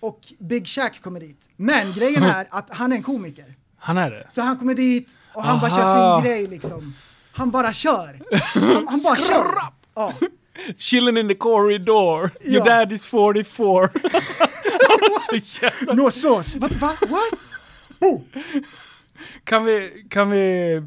Och 0.00 0.20
Big 0.38 0.66
Shaq 0.66 1.00
kommer 1.02 1.20
dit. 1.20 1.48
Men 1.56 1.92
grejen 1.92 2.22
är 2.38 2.48
att 2.50 2.70
han 2.70 2.92
är 2.92 2.96
en 2.96 3.02
komiker. 3.02 3.54
Han 3.76 3.98
är 3.98 4.10
det. 4.10 4.26
Så 4.30 4.42
han 4.42 4.58
kommer 4.58 4.74
dit 4.74 5.18
och 5.34 5.42
han 5.42 5.60
bara 5.60 5.70
kör 5.70 5.80
Aha. 5.80 6.20
sin 6.20 6.30
grej 6.30 6.46
liksom. 6.46 6.94
Han 7.32 7.50
bara 7.50 7.72
kör. 7.72 8.20
Han, 8.54 8.88
han 8.88 9.02
bara 9.02 9.16
kör. 9.16 9.54
Ja. 9.94 10.14
Chilling 10.78 11.16
in 11.16 11.28
the 11.28 11.34
corridor, 11.34 12.30
your 12.44 12.58
Ja. 12.58 12.64
dad 12.64 12.92
is 12.92 13.06
44. 13.06 13.80
Han 14.88 15.00
är 15.00 15.20
så 15.40 15.64
jävla... 15.64 15.94
No 15.94 16.10
sauce. 16.10 16.58
Va? 16.58 16.68
va? 16.80 16.92
What? 17.08 17.40
Oh. 18.00 18.20
Kan 19.44 19.64
vi, 19.64 20.04
kan 20.10 20.30
vi, 20.30 20.82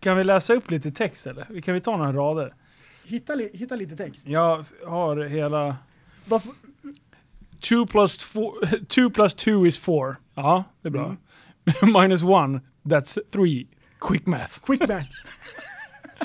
kan 0.00 0.16
vi 0.16 0.24
läsa 0.24 0.54
upp 0.54 0.70
lite 0.70 0.90
text 0.90 1.26
eller? 1.26 1.60
Kan 1.60 1.74
vi 1.74 1.80
ta 1.80 1.96
några 1.96 2.12
rader? 2.12 2.54
Hitta, 3.04 3.34
li, 3.34 3.50
hitta 3.54 3.76
lite 3.76 3.96
text. 3.96 4.26
Jag 4.26 4.64
har 4.86 5.24
hela... 5.24 5.76
Varför? 6.28 6.52
2 7.60 7.86
plus 7.86 8.16
2 8.88 9.10
plus 9.14 9.34
2 9.34 9.66
is 9.66 9.78
4. 9.78 10.16
Ja, 10.34 10.64
det 10.82 10.88
är 10.88 10.92
bra. 10.92 11.16
Minus 12.02 12.22
1, 12.22 12.28
that's 12.82 13.18
3. 13.30 13.66
Quick 14.00 14.26
math. 14.26 14.60
Quick 14.66 14.86
back. 14.88 15.10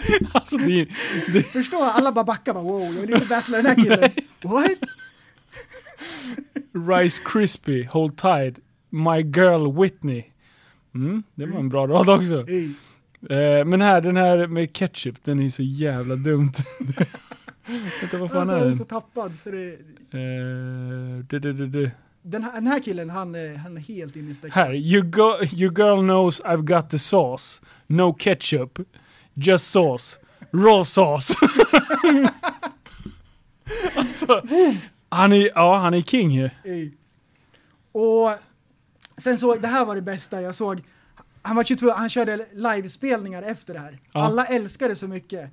Alltså 0.33 0.57
det, 0.57 0.87
det, 1.33 1.43
Förstå, 1.43 1.83
alla 1.83 2.11
bara 2.11 2.23
backar 2.25 2.53
bara 2.53 2.63
wow, 2.63 2.81
jag 2.83 3.01
vill 3.01 3.13
inte 3.13 3.27
battla 3.27 3.57
den 3.57 3.65
här 3.65 3.75
killen. 3.75 4.11
What? 4.43 4.71
Rice 6.89 7.21
Krispie, 7.25 7.87
Hold 7.91 8.17
Tight, 8.17 8.59
My 8.89 9.21
Girl 9.21 9.81
Whitney. 9.81 10.23
Mm, 10.95 11.23
det 11.35 11.45
var 11.45 11.59
en 11.59 11.69
bra 11.69 11.87
rad 11.87 12.09
också. 12.09 12.45
Ey. 12.47 12.71
Eh, 13.29 13.65
men 13.65 13.81
här, 13.81 14.01
den 14.01 14.17
här 14.17 14.47
med 14.47 14.73
ketchup, 14.73 15.15
den 15.23 15.39
är 15.39 15.49
så 15.49 15.63
jävla 15.63 16.15
dumt. 16.15 16.51
Vänta, 18.01 18.17
vad 18.17 18.31
fan 18.31 18.49
är 18.49 18.53
Jag 18.53 18.61
är 18.61 18.65
den? 18.65 18.75
så 18.75 18.83
tappad 18.83 19.37
så 19.37 19.51
det... 19.51 19.73
Eh, 20.11 21.25
du, 21.29 21.39
du, 21.39 21.53
du. 21.67 21.91
Den 22.21 22.43
här, 22.43 22.53
den 22.53 22.67
här 22.67 22.79
killen, 22.79 23.09
han 23.09 23.35
är, 23.35 23.55
han 23.55 23.77
är 23.77 23.81
helt 23.81 24.15
inne 24.15 24.31
i 24.31 24.33
spektrat. 24.33 24.65
Här, 24.65 24.73
you, 24.73 25.01
go, 25.03 25.33
your 25.53 25.79
girl 25.79 25.99
knows 25.99 26.41
I've 26.41 26.75
got 26.75 26.89
the 26.89 26.99
sauce. 26.99 27.61
No 27.87 28.13
ketchup. 28.13 28.79
Just 29.41 29.71
sauce. 29.71 30.17
Raw 30.51 30.85
sauce. 30.85 31.33
alltså, 33.95 34.41
han 35.09 35.33
är, 35.33 35.51
ja, 35.55 35.77
han 35.77 35.93
är 35.93 36.01
king 36.01 36.31
ju. 36.31 36.49
Och 37.91 38.31
sen 39.17 39.37
såg, 39.37 39.61
det 39.61 39.67
här 39.67 39.85
var 39.85 39.95
det 39.95 40.01
bästa 40.01 40.41
jag 40.41 40.55
såg. 40.55 40.83
Han 41.41 41.55
var 41.55 41.63
22, 41.63 41.91
han 41.91 42.09
körde 42.09 42.45
livespelningar 42.53 43.41
efter 43.41 43.73
det 43.73 43.79
här. 43.79 43.99
Ja. 44.11 44.19
Alla 44.23 44.45
älskade 44.45 44.91
det 44.91 44.95
så 44.95 45.07
mycket. 45.07 45.49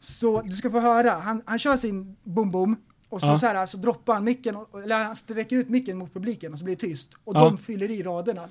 Så 0.00 0.42
du 0.42 0.56
ska 0.56 0.70
få 0.70 0.80
höra, 0.80 1.10
han, 1.10 1.42
han 1.46 1.58
kör 1.58 1.76
sin 1.76 2.16
boom 2.22 2.50
boom 2.50 2.76
och 3.08 3.20
så, 3.20 3.26
Ja. 3.26 3.38
så, 3.38 3.46
här, 3.46 3.66
så 3.66 3.76
droppar 3.76 4.14
han 4.14 4.24
micken, 4.24 4.56
och- 4.56 4.82
eller 4.82 5.04
han 5.04 5.16
sträcker 5.16 5.56
ut 5.56 5.68
micken 5.68 5.98
mot 5.98 6.12
publiken 6.14 6.52
och 6.52 6.58
så 6.58 6.64
blir 6.64 6.76
det 6.76 6.80
tyst. 6.80 7.10
Och 7.24 7.36
Ja. 7.36 7.40
de 7.40 7.58
fyller 7.58 7.90
i 7.90 8.02
raderna. 8.02 8.48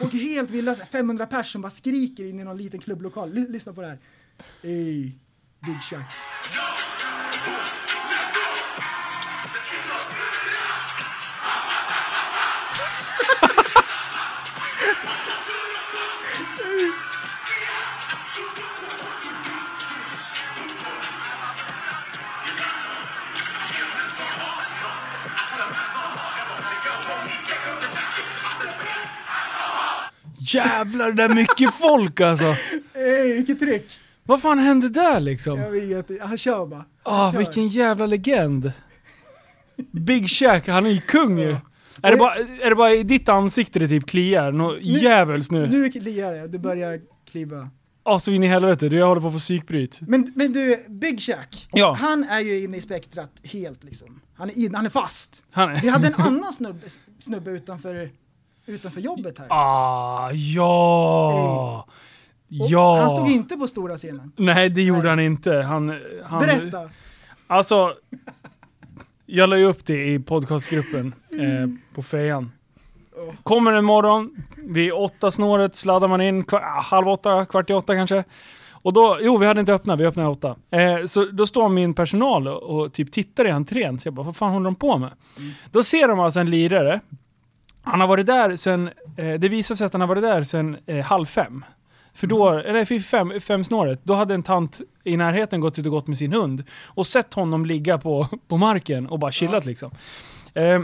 Och 0.00 0.10
helt 0.10 0.50
vilda, 0.50 0.74
500 0.74 1.26
pers 1.26 1.52
som 1.52 1.62
bara 1.62 1.70
skriker 1.70 2.24
in 2.24 2.40
i 2.40 2.44
någon 2.44 2.56
liten 2.56 2.80
klubblokal. 2.80 3.36
L 3.38 3.46
lyssna 3.48 3.72
på 3.72 3.80
det 3.80 3.88
här. 3.88 3.98
Ey, 4.62 5.12
Big 5.66 5.82
Chuck. 5.90 6.06
Jävlar, 30.54 31.12
det 31.12 31.22
är 31.22 31.28
mycket 31.28 31.74
folk 31.74 32.20
alltså. 32.20 32.44
Ey, 32.94 33.32
vilket 33.36 33.58
tryck! 33.60 33.98
Vad 34.24 34.42
fan 34.42 34.58
hände 34.58 34.88
där 34.88 35.20
liksom? 35.20 35.58
Jag 35.60 35.70
vet 35.70 36.10
han 36.22 36.38
kör 36.38 36.66
bara. 36.66 36.84
Han 37.02 37.14
Ah, 37.20 37.32
kör. 37.32 37.38
vilken 37.38 37.68
jävla 37.68 38.06
legend. 38.06 38.72
Big 39.92 40.28
Shack, 40.30 40.68
han 40.68 40.86
är 40.86 40.90
ju 40.90 41.00
kung 41.00 41.38
ju. 41.38 41.56
Är 42.02 42.10
det, 42.10 42.16
bara, 42.16 42.34
är 42.34 42.68
det 42.70 42.74
bara 42.76 42.92
i 42.94 43.02
ditt 43.02 43.28
ansikte 43.28 43.78
det 43.78 43.88
typ 43.88 44.06
kliar? 44.06 44.52
Nå 44.52 44.78
djävuls 44.80 45.50
nu? 45.50 45.66
Nu 45.66 45.88
kliar 45.90 46.32
det, 46.34 46.48
det 46.48 46.58
börjar 46.58 47.00
kliva. 47.30 47.70
Ja, 48.04 48.18
så 48.18 48.30
in 48.30 48.42
i 48.44 48.46
helvete. 48.46 48.86
Jag 48.86 49.06
håller 49.06 49.20
på 49.20 49.26
att 49.26 49.32
få 49.32 49.38
psykbryt. 49.38 49.98
Men, 50.00 50.32
men 50.36 50.52
du, 50.52 50.84
Big 50.88 51.20
Shack, 51.20 51.68
Ja. 51.72 51.92
han 52.00 52.24
är 52.24 52.40
ju 52.40 52.64
inne 52.64 52.76
i 52.76 52.80
spektrat 52.80 53.30
helt 53.44 53.84
liksom. 53.84 54.20
Han 54.34 54.50
är, 54.50 54.58
in, 54.58 54.74
han 54.74 54.86
är 54.86 54.90
fast. 54.90 55.42
Han 55.52 55.70
är... 55.70 55.80
Vi 55.80 55.88
hade 55.88 56.06
en 56.06 56.14
annan 56.14 56.52
snubbe, 56.52 56.86
snubbe 57.20 57.50
utanför, 57.50 58.10
utanför 58.68 59.00
jobbet 59.00 59.38
här. 59.38 59.46
Ah, 59.50 60.30
ja! 60.32 61.84
Och 62.48 62.66
Ja! 62.70 63.00
Han 63.00 63.10
stod 63.10 63.30
inte 63.30 63.56
på 63.56 63.68
stora 63.68 63.96
scenen. 63.96 64.32
Nej, 64.36 64.68
det 64.68 64.82
gjorde 64.82 65.00
Nej. 65.02 65.08
han 65.10 65.20
inte. 65.20 65.52
Han, 65.56 66.00
han, 66.24 66.40
Berätta! 66.40 66.90
Alltså, 67.46 67.94
jag 69.26 69.48
la 69.50 69.58
ju 69.58 69.64
upp 69.64 69.84
det 69.86 70.06
i 70.12 70.18
podcastgruppen 70.18 71.14
eh, 71.32 71.94
på 71.94 72.02
fejan. 72.02 72.52
Kommer 73.42 73.72
en 73.72 73.84
morgon, 73.84 74.36
vid 74.56 74.92
åtta 74.92 75.30
snåret 75.30 75.76
sladdar 75.76 76.08
man 76.08 76.20
in, 76.20 76.44
kva- 76.44 76.60
ah, 76.76 76.80
halv 76.80 77.08
åtta, 77.08 77.46
kvart 77.46 77.70
i 77.70 77.72
åtta 77.72 77.94
kanske. 77.94 78.24
Och 78.72 78.92
då, 78.92 79.18
jo 79.22 79.36
vi 79.38 79.46
hade 79.46 79.60
inte 79.60 79.72
öppnat, 79.72 80.00
vi 80.00 80.06
öppnade 80.06 80.28
åtta. 80.28 80.56
Eh, 80.70 81.04
så 81.06 81.24
då 81.24 81.46
står 81.46 81.68
min 81.68 81.94
personal 81.94 82.48
och, 82.48 82.62
och 82.62 82.92
typ 82.92 83.12
tittar 83.12 83.46
i 83.46 83.50
entrén, 83.50 83.98
så 83.98 84.06
jag 84.06 84.14
bara, 84.14 84.26
vad 84.26 84.36
fan 84.36 84.52
håller 84.52 84.64
de 84.64 84.74
på 84.74 84.98
med? 84.98 85.10
Då 85.70 85.82
ser 85.84 86.08
de 86.08 86.20
alltså 86.20 86.40
en 86.40 86.50
lirare, 86.50 87.00
han 87.90 88.00
har 88.00 88.06
varit 88.06 88.26
där 88.26 88.56
sen, 88.56 88.90
eh, 89.16 89.34
det 89.38 89.48
visar 89.48 89.74
sig 89.74 89.86
att 89.86 89.92
han 89.92 90.00
har 90.00 90.08
varit 90.08 90.22
där 90.22 90.44
sen 90.44 90.76
eh, 90.86 91.04
halv 91.04 91.26
fem. 91.26 91.64
För 92.14 92.26
då, 92.26 92.48
eller 92.50 92.84
för 92.84 92.98
fem, 92.98 93.32
fem 93.40 93.64
snåret, 93.64 94.00
då 94.04 94.14
hade 94.14 94.34
en 94.34 94.42
tant 94.42 94.80
i 95.04 95.16
närheten 95.16 95.60
gått 95.60 95.78
ut 95.78 95.86
och 95.86 95.92
gått 95.92 96.06
med 96.06 96.18
sin 96.18 96.32
hund 96.32 96.64
och 96.86 97.06
sett 97.06 97.34
honom 97.34 97.66
ligga 97.66 97.98
på, 97.98 98.28
på 98.48 98.56
marken 98.56 99.06
och 99.06 99.18
bara 99.18 99.32
chillat 99.32 99.66
liksom. 99.66 99.90
Eh, 100.54 100.80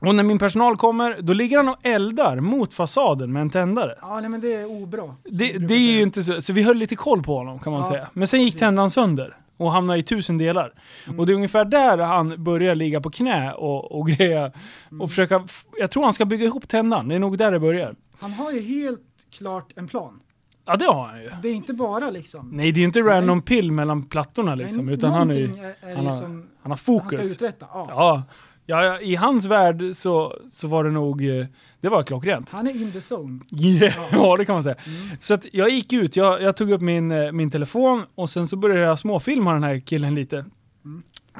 och 0.00 0.14
när 0.14 0.22
min 0.22 0.38
personal 0.38 0.76
kommer, 0.76 1.16
då 1.20 1.32
ligger 1.32 1.56
han 1.56 1.68
och 1.68 1.76
eldar 1.82 2.40
mot 2.40 2.74
fasaden 2.74 3.32
med 3.32 3.42
en 3.42 3.50
tändare. 3.50 3.94
Ja, 4.00 4.20
nej 4.20 4.28
men 4.28 4.40
det 4.40 4.54
är 4.54 4.82
obra. 4.82 5.14
Det, 5.24 5.52
det 5.58 5.74
är 5.74 5.92
ju 5.92 6.02
inte 6.02 6.22
så, 6.22 6.40
så 6.40 6.52
vi 6.52 6.62
höll 6.62 6.76
lite 6.76 6.96
koll 6.96 7.22
på 7.22 7.36
honom 7.36 7.58
kan 7.58 7.72
man 7.72 7.82
Ja, 7.82 7.90
säga. 7.90 8.08
Men 8.12 8.26
sen 8.26 8.40
gick 8.42 8.52
precis. 8.52 8.60
tändaren 8.60 8.90
sönder 8.90 9.36
och 9.58 9.72
hamnade 9.72 9.98
i 9.98 10.02
tusen 10.02 10.38
delar. 10.38 10.72
Mm. 11.06 11.18
Och 11.20 11.26
det 11.26 11.32
är 11.32 11.34
ungefär 11.34 11.64
där 11.64 11.98
han 11.98 12.44
börjar 12.44 12.74
ligga 12.74 13.00
på 13.00 13.10
knä 13.10 13.52
och, 13.52 13.92
och 13.98 14.08
greja. 14.08 14.52
Mm. 14.90 15.00
Och 15.00 15.10
försöka, 15.10 15.46
jag 15.78 15.90
tror 15.90 16.04
han 16.04 16.12
ska 16.14 16.24
bygga 16.24 16.44
ihop 16.44 16.68
tändaren, 16.68 17.08
det 17.08 17.14
är 17.14 17.18
nog 17.18 17.38
där 17.38 17.52
det 17.52 17.60
börjar. 17.60 17.94
Han 18.20 18.32
har 18.32 18.52
ju 18.52 18.60
helt 18.60 19.00
klart 19.38 19.72
en 19.76 19.88
plan. 19.88 20.20
Ja 20.66 20.76
det 20.76 20.84
har 20.84 21.06
han 21.06 21.22
ju. 21.22 21.30
Det 21.42 21.48
är 21.48 21.54
inte 21.54 21.74
bara 21.74 22.10
liksom... 22.10 22.48
Nej 22.52 22.72
det 22.72 22.78
är 22.78 22.80
ju 22.80 22.86
inte 22.86 23.00
random 23.00 23.42
pill 23.42 23.72
mellan 23.72 24.02
plattorna 24.02 24.54
liksom. 24.54 24.84
Men 24.84 24.94
Utan 24.94 25.10
han, 25.12 25.30
är, 25.30 25.34
är, 25.34 25.96
han 25.96 26.06
har- 26.06 26.12
som 26.12 26.22
han 26.22 26.36
har 26.62 26.68
han 26.68 26.76
ska 26.76 26.84
fokus. 26.92 27.32
uträtta. 27.32 27.66
Ja. 27.72 27.86
Ja. 27.90 28.22
Ja, 28.70 28.84
ja, 28.84 29.00
i 29.00 29.14
hans 29.14 29.46
värld 29.46 29.82
så, 29.92 30.34
så 30.52 30.68
var 30.68 30.84
det 30.84 30.90
nog, 30.90 31.24
eh, 31.24 31.46
det 31.80 31.88
var 31.88 32.02
klockrent. 32.02 32.50
Han 32.52 32.66
är 32.66 32.70
in 32.70 32.92
the 32.92 33.14
zone. 33.14 33.40
Ja, 34.12 34.36
det 34.36 34.44
kan 34.44 34.54
man 34.54 34.62
säga. 34.62 34.76
Så 35.20 35.34
att 35.34 35.46
jag 35.52 35.70
gick 35.70 35.92
ut, 35.92 36.16
jag, 36.16 36.42
jag 36.42 36.56
tog 36.56 36.70
upp 36.70 36.80
min, 36.80 37.10
eh, 37.12 37.32
min 37.32 37.50
telefon 37.50 38.02
och 38.14 38.30
sen 38.30 38.46
så 38.48 38.56
började 38.56 38.80
jag 38.80 38.98
småfilma 38.98 39.52
den 39.52 39.62
här 39.62 39.78
killen 39.78 40.14
lite. 40.14 40.36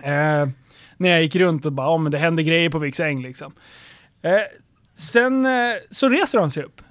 Eh, 0.03 0.49
när 0.97 1.11
jag 1.11 1.23
gick 1.23 1.37
runt 1.37 1.67
och 1.67 1.73
bara, 1.73 1.87
ja 1.87 1.99
men 1.99 2.13
det 2.13 2.19
hände 2.19 2.43
grejer 2.43 2.71
på 2.71 2.79
Viksäng 2.79 3.23
liksom. 3.23 3.53
Eh, 4.23 4.33
sen 4.95 5.47
eh, 5.47 5.53
så 5.91 6.09
reser 6.09 6.39
han 6.39 6.51
sig 6.51 6.63
upp. 6.65 6.83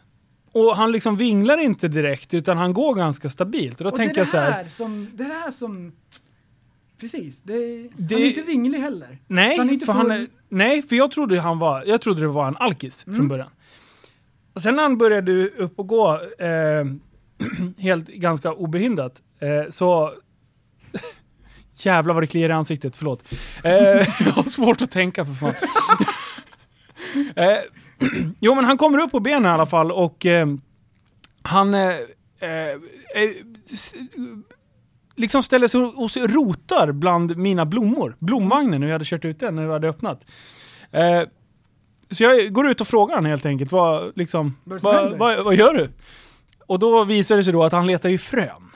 Och 0.52 0.76
han 0.78 0.92
liksom 0.92 1.18
vinglar 1.18 1.58
inte 1.58 1.88
direkt 1.88 2.34
utan 2.34 2.58
han 2.58 2.74
går 2.74 2.96
ganska 2.96 3.30
stabilt. 3.30 3.82
Och 3.82 3.84
då 3.84 3.90
Och 3.90 3.98
tänker 3.98 4.16
det 4.16 4.22
jag 4.22 4.28
så 4.28 4.38
här, 4.38 4.68
som... 4.68 5.08
Det 5.14 5.24
är 5.24 5.28
det 5.28 5.34
här 5.34 5.52
som... 5.52 5.92
Precis. 7.00 7.42
Det, 7.42 7.54
Det- 7.98 8.16
Han 8.16 8.24
är 8.24 8.28
inte 8.28 8.42
vinglig 8.42 8.80
heller. 8.80 9.06
Så 9.08 9.14
han 9.34 9.40
är 9.40 9.58
Nej, 9.58 9.74
inte 9.74 9.86
för 9.86 9.94
han 9.94 10.12
är, 10.12 10.28
nej, 10.50 10.82
för 10.82 10.96
jag 10.96 11.12
trodde, 11.12 11.40
han 11.40 11.60
var, 11.60 11.84
jag 11.86 12.02
trodde 12.02 12.22
det 12.22 12.28
var 12.28 12.48
en 12.48 12.58
alkis 12.58 13.08
Mm. 13.08 13.18
från 13.18 13.28
början. 13.28 13.50
Och 14.54 14.62
sen 14.62 14.76
när 14.76 14.84
han 14.84 14.98
började 14.98 15.50
upp 15.50 15.80
och 15.80 15.88
gå 15.88 16.14
eh, 16.40 16.86
helt 17.78 18.08
ganska 18.08 18.54
obehindrat 18.54 19.22
eh, 19.40 19.70
så... 19.70 20.14
Jävlar 21.80 22.14
vad 22.14 22.24
det 22.24 22.28
kliar 22.28 22.50
i 22.50 22.54
ansiktet, 22.54 22.96
förlåt. 22.96 23.24
Eh, 23.64 23.72
jag 24.26 24.32
har 24.32 24.44
svårt 24.44 24.82
att 24.82 24.92
tänka 24.92 25.26
för 25.26 25.34
fan. 25.34 25.54
eh, 27.36 27.58
jo 28.40 28.56
men 28.56 28.66
han 28.66 28.78
kommer 28.78 28.98
upp 29.00 29.12
på 29.12 29.20
benen 29.20 29.46
i 29.46 29.48
alla 29.54 29.66
fall 29.66 29.92
och 29.92 30.26
eh, 30.26 30.48
han 31.42 31.74
eh, 31.74 31.90
eh, 32.40 32.78
liksom 35.18 35.44
ställer 35.44 35.68
sig 35.68 35.82
och 35.82 36.30
rotar 36.30 36.92
bland 36.92 37.38
mina 37.38 37.66
blommor. 37.66 38.16
Blomvagnen, 38.20 38.80
när 38.80 38.88
vi 38.88 38.94
hade 38.94 39.06
kört 39.06 39.26
ut 39.26 39.40
den, 39.40 39.56
när 39.56 39.66
vi 39.66 39.74
hade 39.74 39.90
öppnat. 39.90 40.26
Eh, 40.92 41.22
så 42.10 42.24
jag 42.24 42.54
går 42.54 42.70
ut 42.70 42.82
och 42.82 42.88
frågar 42.88 43.16
han 43.16 43.26
helt 43.26 43.46
enkelt, 43.46 43.72
vad, 43.72 44.12
liksom, 44.16 44.56
Vad 44.64 44.82
vad, 44.82 45.18
vad, 45.18 45.44
vad 45.44 45.56
gör 45.56 45.74
du? 45.74 45.90
Och 46.66 46.80
då 46.80 47.04
visar 47.04 47.38
det 47.38 47.44
sig 47.44 47.54
då 47.54 47.64
att 47.64 47.72
han 47.72 47.88
letar 47.88 48.10
ju 48.10 48.18
frön. 48.18 48.72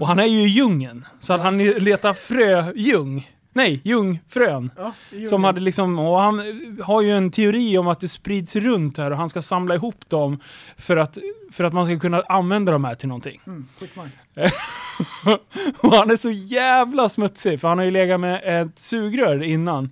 Och 0.00 0.06
han 0.06 0.18
är 0.18 0.24
ju 0.26 0.38
i 0.38 0.46
djungeln, 0.46 1.06
så 1.20 1.32
att 1.32 1.40
han 1.40 1.58
letar 1.58 2.12
fröljung. 2.12 3.30
Nej, 3.56 3.80
ljungfrön. 3.84 4.70
Ja, 4.76 4.92
gjorde 5.12 5.26
Som 5.28 5.44
hade 5.44 5.60
liksom, 5.60 5.98
och 5.98 6.20
han 6.20 6.42
har 6.82 7.02
ju 7.02 7.10
en 7.16 7.30
teori 7.30 7.78
om 7.78 7.88
att 7.88 8.00
det 8.00 8.08
sprids 8.08 8.56
runt 8.56 8.98
här 8.98 9.10
och 9.10 9.16
han 9.16 9.28
ska 9.28 9.42
samla 9.42 9.74
ihop 9.74 10.08
dem 10.08 10.38
för 10.76 10.96
att, 10.96 11.18
för 11.52 11.64
att 11.64 11.72
man 11.72 11.86
ska 11.86 11.98
kunna 11.98 12.20
använda 12.20 12.72
de 12.72 12.84
här 12.84 12.94
till 12.94 13.08
någonting. 13.08 13.40
Mm, 13.46 13.66
och 15.78 15.92
han 15.94 16.10
är 16.10 16.16
så 16.16 16.30
jävla 16.30 17.08
smutsig 17.08 17.60
för 17.60 17.68
han 17.68 17.78
har 17.78 17.84
ju 17.84 17.90
legat 17.90 18.20
med 18.20 18.62
ett 18.62 18.78
sugrör 18.78 19.42
innan 19.42 19.90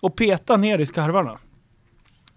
och 0.00 0.16
petat 0.16 0.60
ner 0.60 0.78
i 0.78 0.86
skarvarna. 0.86 1.38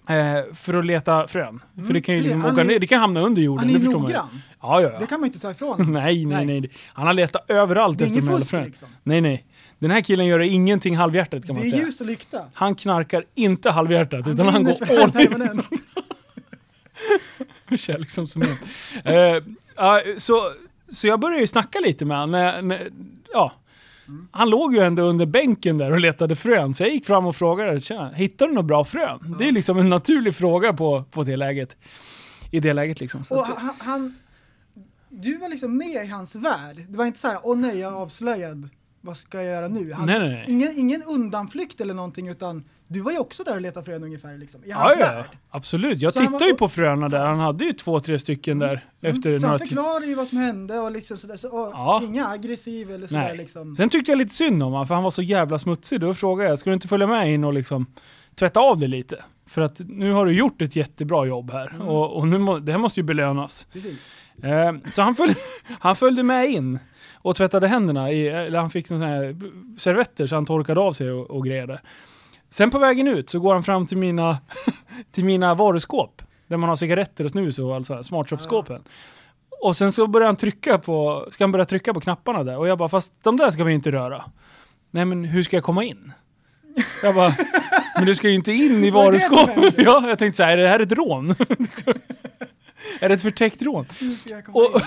Eh, 0.09 0.53
för 0.55 0.73
att 0.73 0.85
leta 0.85 1.27
frön. 1.27 1.61
För 1.87 1.93
det 1.93 2.01
kan 2.01 2.15
ju 2.15 2.21
liksom 2.21 2.41
han 2.41 2.51
åka 2.51 2.61
är- 2.61 2.65
ner, 2.65 2.79
det 2.79 2.87
kan 2.87 2.99
hamna 2.99 3.21
under 3.21 3.41
jorden. 3.41 3.59
Han 3.59 3.75
är 3.75 3.79
det 3.79 3.85
ju. 3.85 3.91
noggrann. 3.91 4.41
Ja, 4.61 4.81
ja, 4.81 4.89
ja. 4.93 4.99
Det 4.99 5.05
kan 5.05 5.19
man 5.19 5.27
inte 5.27 5.39
ta 5.39 5.51
ifrån. 5.51 5.75
Nej, 5.93 6.25
nej, 6.25 6.45
Nej. 6.45 6.61
nej. 6.61 6.71
Han 6.93 7.07
har 7.07 7.13
letat 7.13 7.45
överallt 7.49 8.01
efter 8.01 8.21
de 8.21 8.27
fusk 8.27 8.49
frön. 8.49 8.63
liksom. 8.63 8.89
Nej, 9.03 9.21
nej. 9.21 9.45
Den 9.79 9.91
här 9.91 10.01
killen 10.01 10.25
gör 10.25 10.39
ingenting 10.39 10.97
halvhjärtat 10.97 11.45
kan 11.45 11.55
Det 11.55 11.59
man 11.61 11.67
är 11.67 11.69
säga. 11.71 11.85
ljus 11.85 12.01
och 12.01 12.07
lykta. 12.07 12.41
Han 12.53 12.75
knarkar 12.75 13.25
inte 13.35 13.69
halvhjärtat 13.71 14.27
utan 14.27 14.47
han 14.47 14.63
går 14.63 14.77
all 15.03 15.21
in. 15.21 15.61
Kärlek 17.77 18.09
som 18.09 18.27
cement. 18.27 18.59
eh, 19.03 19.15
ja, 19.75 20.01
så, 20.17 20.51
så 20.87 21.07
jag 21.07 21.19
började 21.19 21.41
ju 21.41 21.47
snacka 21.47 21.79
lite 21.79 22.05
med 22.05 22.19
honom. 22.19 22.77
Ja. 23.33 23.51
Han 24.31 24.49
låg 24.49 24.75
ju 24.75 24.79
ändå 24.81 25.03
under 25.03 25.25
bänken 25.25 25.77
där 25.77 25.91
och 25.91 25.99
letade 25.99 26.35
frön. 26.35 26.73
Så 26.73 26.83
jag 26.83 26.91
gick 26.91 27.05
fram 27.05 27.25
och 27.25 27.35
frågade, 27.35 27.81
Tjena, 27.81 28.09
hittar 28.11 28.47
du 28.47 28.53
några 28.53 28.63
bra 28.67 28.85
frön? 28.85 29.35
Det 29.39 29.47
är 29.47 29.51
liksom 29.51 29.77
en 29.77 29.89
naturlig 29.89 30.35
fråga 30.35 30.73
på, 30.73 31.03
på 31.11 31.23
det 31.23 31.35
läget. 31.37 31.77
I 32.51 32.59
det 32.59 32.73
läget 32.73 32.99
liksom. 32.99 33.23
Så 33.23 33.35
Och 33.35 33.47
att, 33.47 33.57
han, 33.57 33.75
han, 33.79 34.15
du 35.09 35.37
var 35.37 35.49
liksom 35.49 35.77
med 35.77 36.05
i 36.05 36.07
hans 36.07 36.35
värld. 36.35 36.85
Det 36.89 36.97
var 36.97 37.05
inte 37.05 37.19
så 37.19 37.27
här, 37.27 37.39
åh 37.43 37.57
nej 37.57 37.79
jag 37.79 37.91
är 37.93 37.95
avslöjad, 37.95 38.69
vad 39.01 39.17
ska 39.17 39.37
jag 39.37 39.45
göra 39.45 39.67
nu? 39.67 39.93
Han, 39.93 40.05
Nej, 40.05 40.19
nej, 40.19 40.29
nej. 40.29 40.45
Ingen, 40.47 40.73
ingen 40.77 41.03
undanflykt 41.03 41.81
eller 41.81 41.93
någonting 41.93 42.27
utan 42.27 42.63
du 42.87 43.01
var 43.01 43.11
ju 43.11 43.19
också 43.19 43.43
där 43.43 43.55
och 43.55 43.61
letade 43.61 43.85
frön 43.85 44.03
ungefär 44.03 44.37
liksom, 44.37 44.63
i 44.65 44.71
hans 44.71 44.93
ja, 44.99 45.05
ja, 45.17 45.23
absolut. 45.49 46.01
Jag 46.01 46.13
Så 46.13 46.19
tittade 46.19 46.37
var- 46.39 46.47
ju 46.47 46.53
på 46.55 46.69
fröna 46.69 47.09
där. 47.09 47.25
Han 47.25 47.39
hade 47.39 47.65
ju 47.65 47.73
två, 47.73 47.99
tre 47.99 48.19
stycken 48.19 48.59
där 48.59 48.85
efter 49.01 49.39
Så 49.39 49.47
han 49.47 49.59
förklarar 49.59 50.05
ju 50.05 50.15
vad 50.15 50.27
som 50.27 50.37
hände 50.37 50.79
och 50.79 50.91
liksom 50.91 51.17
sådär, 51.17 51.37
så, 51.37 51.49
och 51.49 51.71
Ja. 51.73 52.01
inga 52.05 52.27
aggressiv 52.27 52.91
eller 52.91 53.07
sådär 53.07 53.35
liksom. 53.35 53.75
Sen 53.75 53.89
tyckte 53.89 54.11
jag 54.11 54.17
lite 54.17 54.33
synd 54.35 54.63
om 54.63 54.71
honom, 54.71 54.87
för 54.87 54.93
han 54.95 55.03
var 55.03 55.11
så 55.11 55.21
jävla 55.21 55.59
smutsig. 55.59 55.99
Då 56.01 56.13
frågade 56.13 56.49
jag, 56.49 56.59
ska 56.59 56.69
du 56.69 56.73
inte 56.73 56.87
följa 56.87 57.07
med 57.07 57.33
in 57.33 57.43
och 57.43 57.53
liksom 57.53 57.85
tvätta 58.35 58.59
av 58.59 58.77
dig 58.79 58.87
lite? 58.87 59.23
För 59.47 59.61
att 59.61 59.79
nu 59.79 60.11
har 60.11 60.25
du 60.25 60.31
gjort 60.33 60.61
ett 60.61 60.75
jättebra 60.75 61.25
jobb 61.25 61.51
här 61.51 61.67
Mm. 61.75 61.87
och, 61.87 62.17
och 62.17 62.27
nu 62.27 62.37
må, 62.37 62.59
det 62.59 62.71
här 62.71 62.79
måste 62.79 62.99
ju 62.99 63.03
belönas. 63.03 63.67
Eh, 64.43 64.91
så 64.91 65.01
han 65.01 65.15
följde, 65.15 65.39
han 65.79 65.95
följde 65.95 66.23
med 66.23 66.49
in 66.49 66.79
och 67.21 67.35
tvättade 67.35 67.67
händerna, 67.67 68.11
i, 68.11 68.27
eller 68.27 68.59
han 68.59 68.69
fick 68.69 68.87
såna 68.87 69.07
här 69.07 69.35
servetter 69.77 70.27
så 70.27 70.35
han 70.35 70.45
torkade 70.45 70.79
av 70.79 70.93
sig 70.93 71.11
och, 71.11 71.31
och 71.31 71.45
grejade. 71.45 71.81
Sen 72.49 72.71
på 72.71 72.79
vägen 72.79 73.07
ut 73.07 73.29
så 73.29 73.39
går 73.39 73.53
han 73.53 73.63
fram 73.63 73.87
till 73.87 73.97
mina, 73.97 74.37
till 75.11 75.25
mina 75.25 75.55
varuskåp, 75.55 76.21
där 76.47 76.57
man 76.57 76.69
har 76.69 76.75
cigaretter 76.75 77.23
och 77.23 77.31
snus 77.31 77.59
och 77.59 77.75
alltså 77.75 78.03
smartshop-skåpen. 78.03 78.81
Och 79.61 79.77
sen 79.77 79.91
så 79.91 80.07
börjar 80.07 80.25
han 80.25 80.35
trycka 80.35 80.77
på, 80.77 81.27
ska 81.29 81.43
han 81.43 81.51
börja 81.51 81.65
trycka 81.65 81.93
på 81.93 82.01
knapparna 82.01 82.43
där 82.43 82.57
och 82.57 82.67
jag 82.67 82.77
bara, 82.77 82.89
fast 82.89 83.13
de 83.23 83.37
där 83.37 83.51
ska 83.51 83.63
vi 83.63 83.73
inte 83.73 83.91
röra. 83.91 84.23
Nej 84.91 85.05
men 85.05 85.25
hur 85.25 85.43
ska 85.43 85.57
jag 85.57 85.63
komma 85.63 85.83
in? 85.83 86.11
Jag 87.03 87.15
bara, 87.15 87.35
men 87.95 88.05
du 88.05 88.15
ska 88.15 88.29
ju 88.29 88.35
inte 88.35 88.51
in 88.51 88.83
i 88.83 88.91
varuskåpet. 88.91 89.73
Ja, 89.77 90.03
jag 90.07 90.19
tänkte 90.19 90.37
så 90.37 90.43
här, 90.43 90.57
är 90.57 90.61
det 90.61 90.67
här 90.67 90.79
ett 90.79 90.91
rån? 90.91 91.29
är 92.99 93.09
det 93.09 93.15
ett 93.15 93.21
förtäckt 93.21 93.61
rån? 93.61 93.85
Och? 94.47 94.81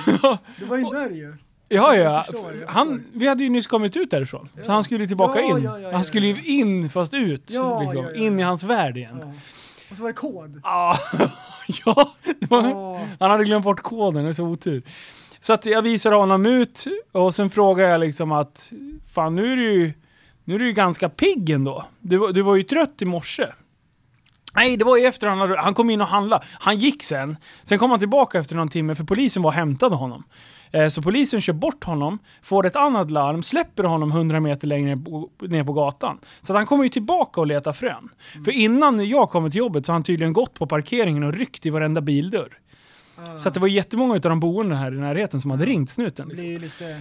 Det 0.59 0.64
var 0.64 0.76
ju 0.76 0.85
där 0.85 1.11
ju. 1.11 1.37
Ja, 1.72 1.96
ja. 1.96 2.24
Han, 2.66 3.04
vi 3.12 3.28
hade 3.28 3.44
ju 3.44 3.50
nyss 3.50 3.66
kommit 3.66 3.96
ut 3.96 4.10
därifrån. 4.10 4.48
Så 4.54 4.60
Ja. 4.70 4.72
han 4.72 4.84
skulle 4.84 5.06
tillbaka 5.06 5.40
Ja, 5.40 5.58
in. 5.58 5.64
ja, 5.64 5.92
han 5.92 6.04
skulle 6.04 6.26
ju 6.26 6.42
in 6.60 6.90
fast 6.90 7.14
ut. 7.14 7.50
Liksom. 7.50 8.06
In 8.14 8.40
i 8.40 8.42
hans 8.42 8.62
värld 8.62 8.96
igen. 8.96 9.16
Ja. 9.20 9.32
Och 9.90 9.96
så 9.96 10.02
var 10.02 10.08
det 10.10 10.14
kod. 10.14 10.60
Ja, 10.64 10.96
Ja, 11.84 12.12
var, 12.48 12.98
han 13.20 13.30
hade 13.30 13.44
glömt 13.44 13.64
bort 13.64 13.82
koden, 13.82 14.22
det 14.24 14.28
är 14.28 14.32
så 14.32 14.44
otur. 14.44 14.82
Så 15.40 15.52
att 15.52 15.66
jag 15.66 15.82
visar 15.82 16.12
honom 16.12 16.46
ut 16.46 16.84
och 17.12 17.34
sen 17.34 17.50
frågar 17.50 17.88
jag 17.88 18.00
liksom 18.00 18.32
att 18.32 18.72
fan 19.14 19.34
nu 19.34 19.52
är 19.52 19.56
du 19.56 19.72
ju, 19.72 19.92
nu 20.44 20.54
är 20.54 20.58
du 20.58 20.66
ju 20.66 20.72
ganska 20.72 21.08
pigg 21.08 21.50
ändå. 21.50 21.84
Du, 22.00 22.16
var- 22.16 22.32
du 22.32 22.42
var 22.42 22.56
ju 22.56 22.62
trött 22.62 23.02
i 23.02 23.04
morse. 23.04 23.46
Nej, 24.54 24.76
det 24.76 24.84
var 24.84 24.96
ju 24.96 25.04
efter 25.06 25.26
han 25.26 25.38
hade, 25.38 25.60
han 25.60 25.74
kom 25.74 25.90
in 25.90 26.00
och 26.00 26.06
handlade. 26.06 26.44
Han 26.60 26.76
gick 26.78 27.02
sen. 27.02 27.36
Sen 27.62 27.78
kom 27.78 27.90
han 27.90 27.98
tillbaka 27.98 28.38
efter 28.38 28.56
någon 28.56 28.68
timme 28.68 28.94
för 28.94 29.04
polisen 29.04 29.42
var 29.42 29.50
och 29.50 29.54
hämtade 29.54 29.96
honom. 29.96 30.24
Eh, 30.72 30.88
Så 30.88 31.02
polisen 31.02 31.40
kör 31.40 31.52
bort 31.52 31.84
honom, 31.84 32.18
får 32.42 32.66
ett 32.66 32.76
annat 32.76 33.10
larm, 33.10 33.42
släpper 33.42 33.84
honom 33.84 34.10
100 34.10 34.40
meter 34.40 34.66
längre 34.68 34.94
ner 35.40 35.64
på 35.64 35.72
gatan. 35.72 36.18
Så 36.40 36.54
han 36.54 36.66
kommer 36.66 36.84
ju 36.84 36.90
tillbaka 36.90 37.40
och 37.40 37.46
letar 37.46 37.72
frön. 37.72 38.08
För 38.44 38.50
innan 38.52 39.08
jag 39.08 39.30
kommer 39.30 39.50
till 39.50 39.58
jobbet 39.58 39.86
så 39.86 39.92
har 39.92 39.94
han 39.94 40.02
tydligen 40.02 40.32
gått 40.32 40.54
på 40.54 40.66
parkeringen 40.66 41.22
och 41.24 41.32
ryckt 41.32 41.66
i 41.66 41.70
varenda 41.70 42.00
bildörr. 42.00 42.58
Så 43.38 43.48
att 43.48 43.54
det 43.54 43.60
var 43.60 43.68
jättemånga 43.68 44.14
av 44.14 44.20
de 44.20 44.40
boende 44.40 44.76
här 44.76 44.94
i 44.94 44.98
närheten 44.98 45.40
som 45.40 45.50
hade 45.50 45.64
ringt 45.66 45.90
snuten. 45.90 46.28
Det 46.28 46.34
Liksom. 46.34 46.48
är 46.54 46.58
lite, 46.58 47.00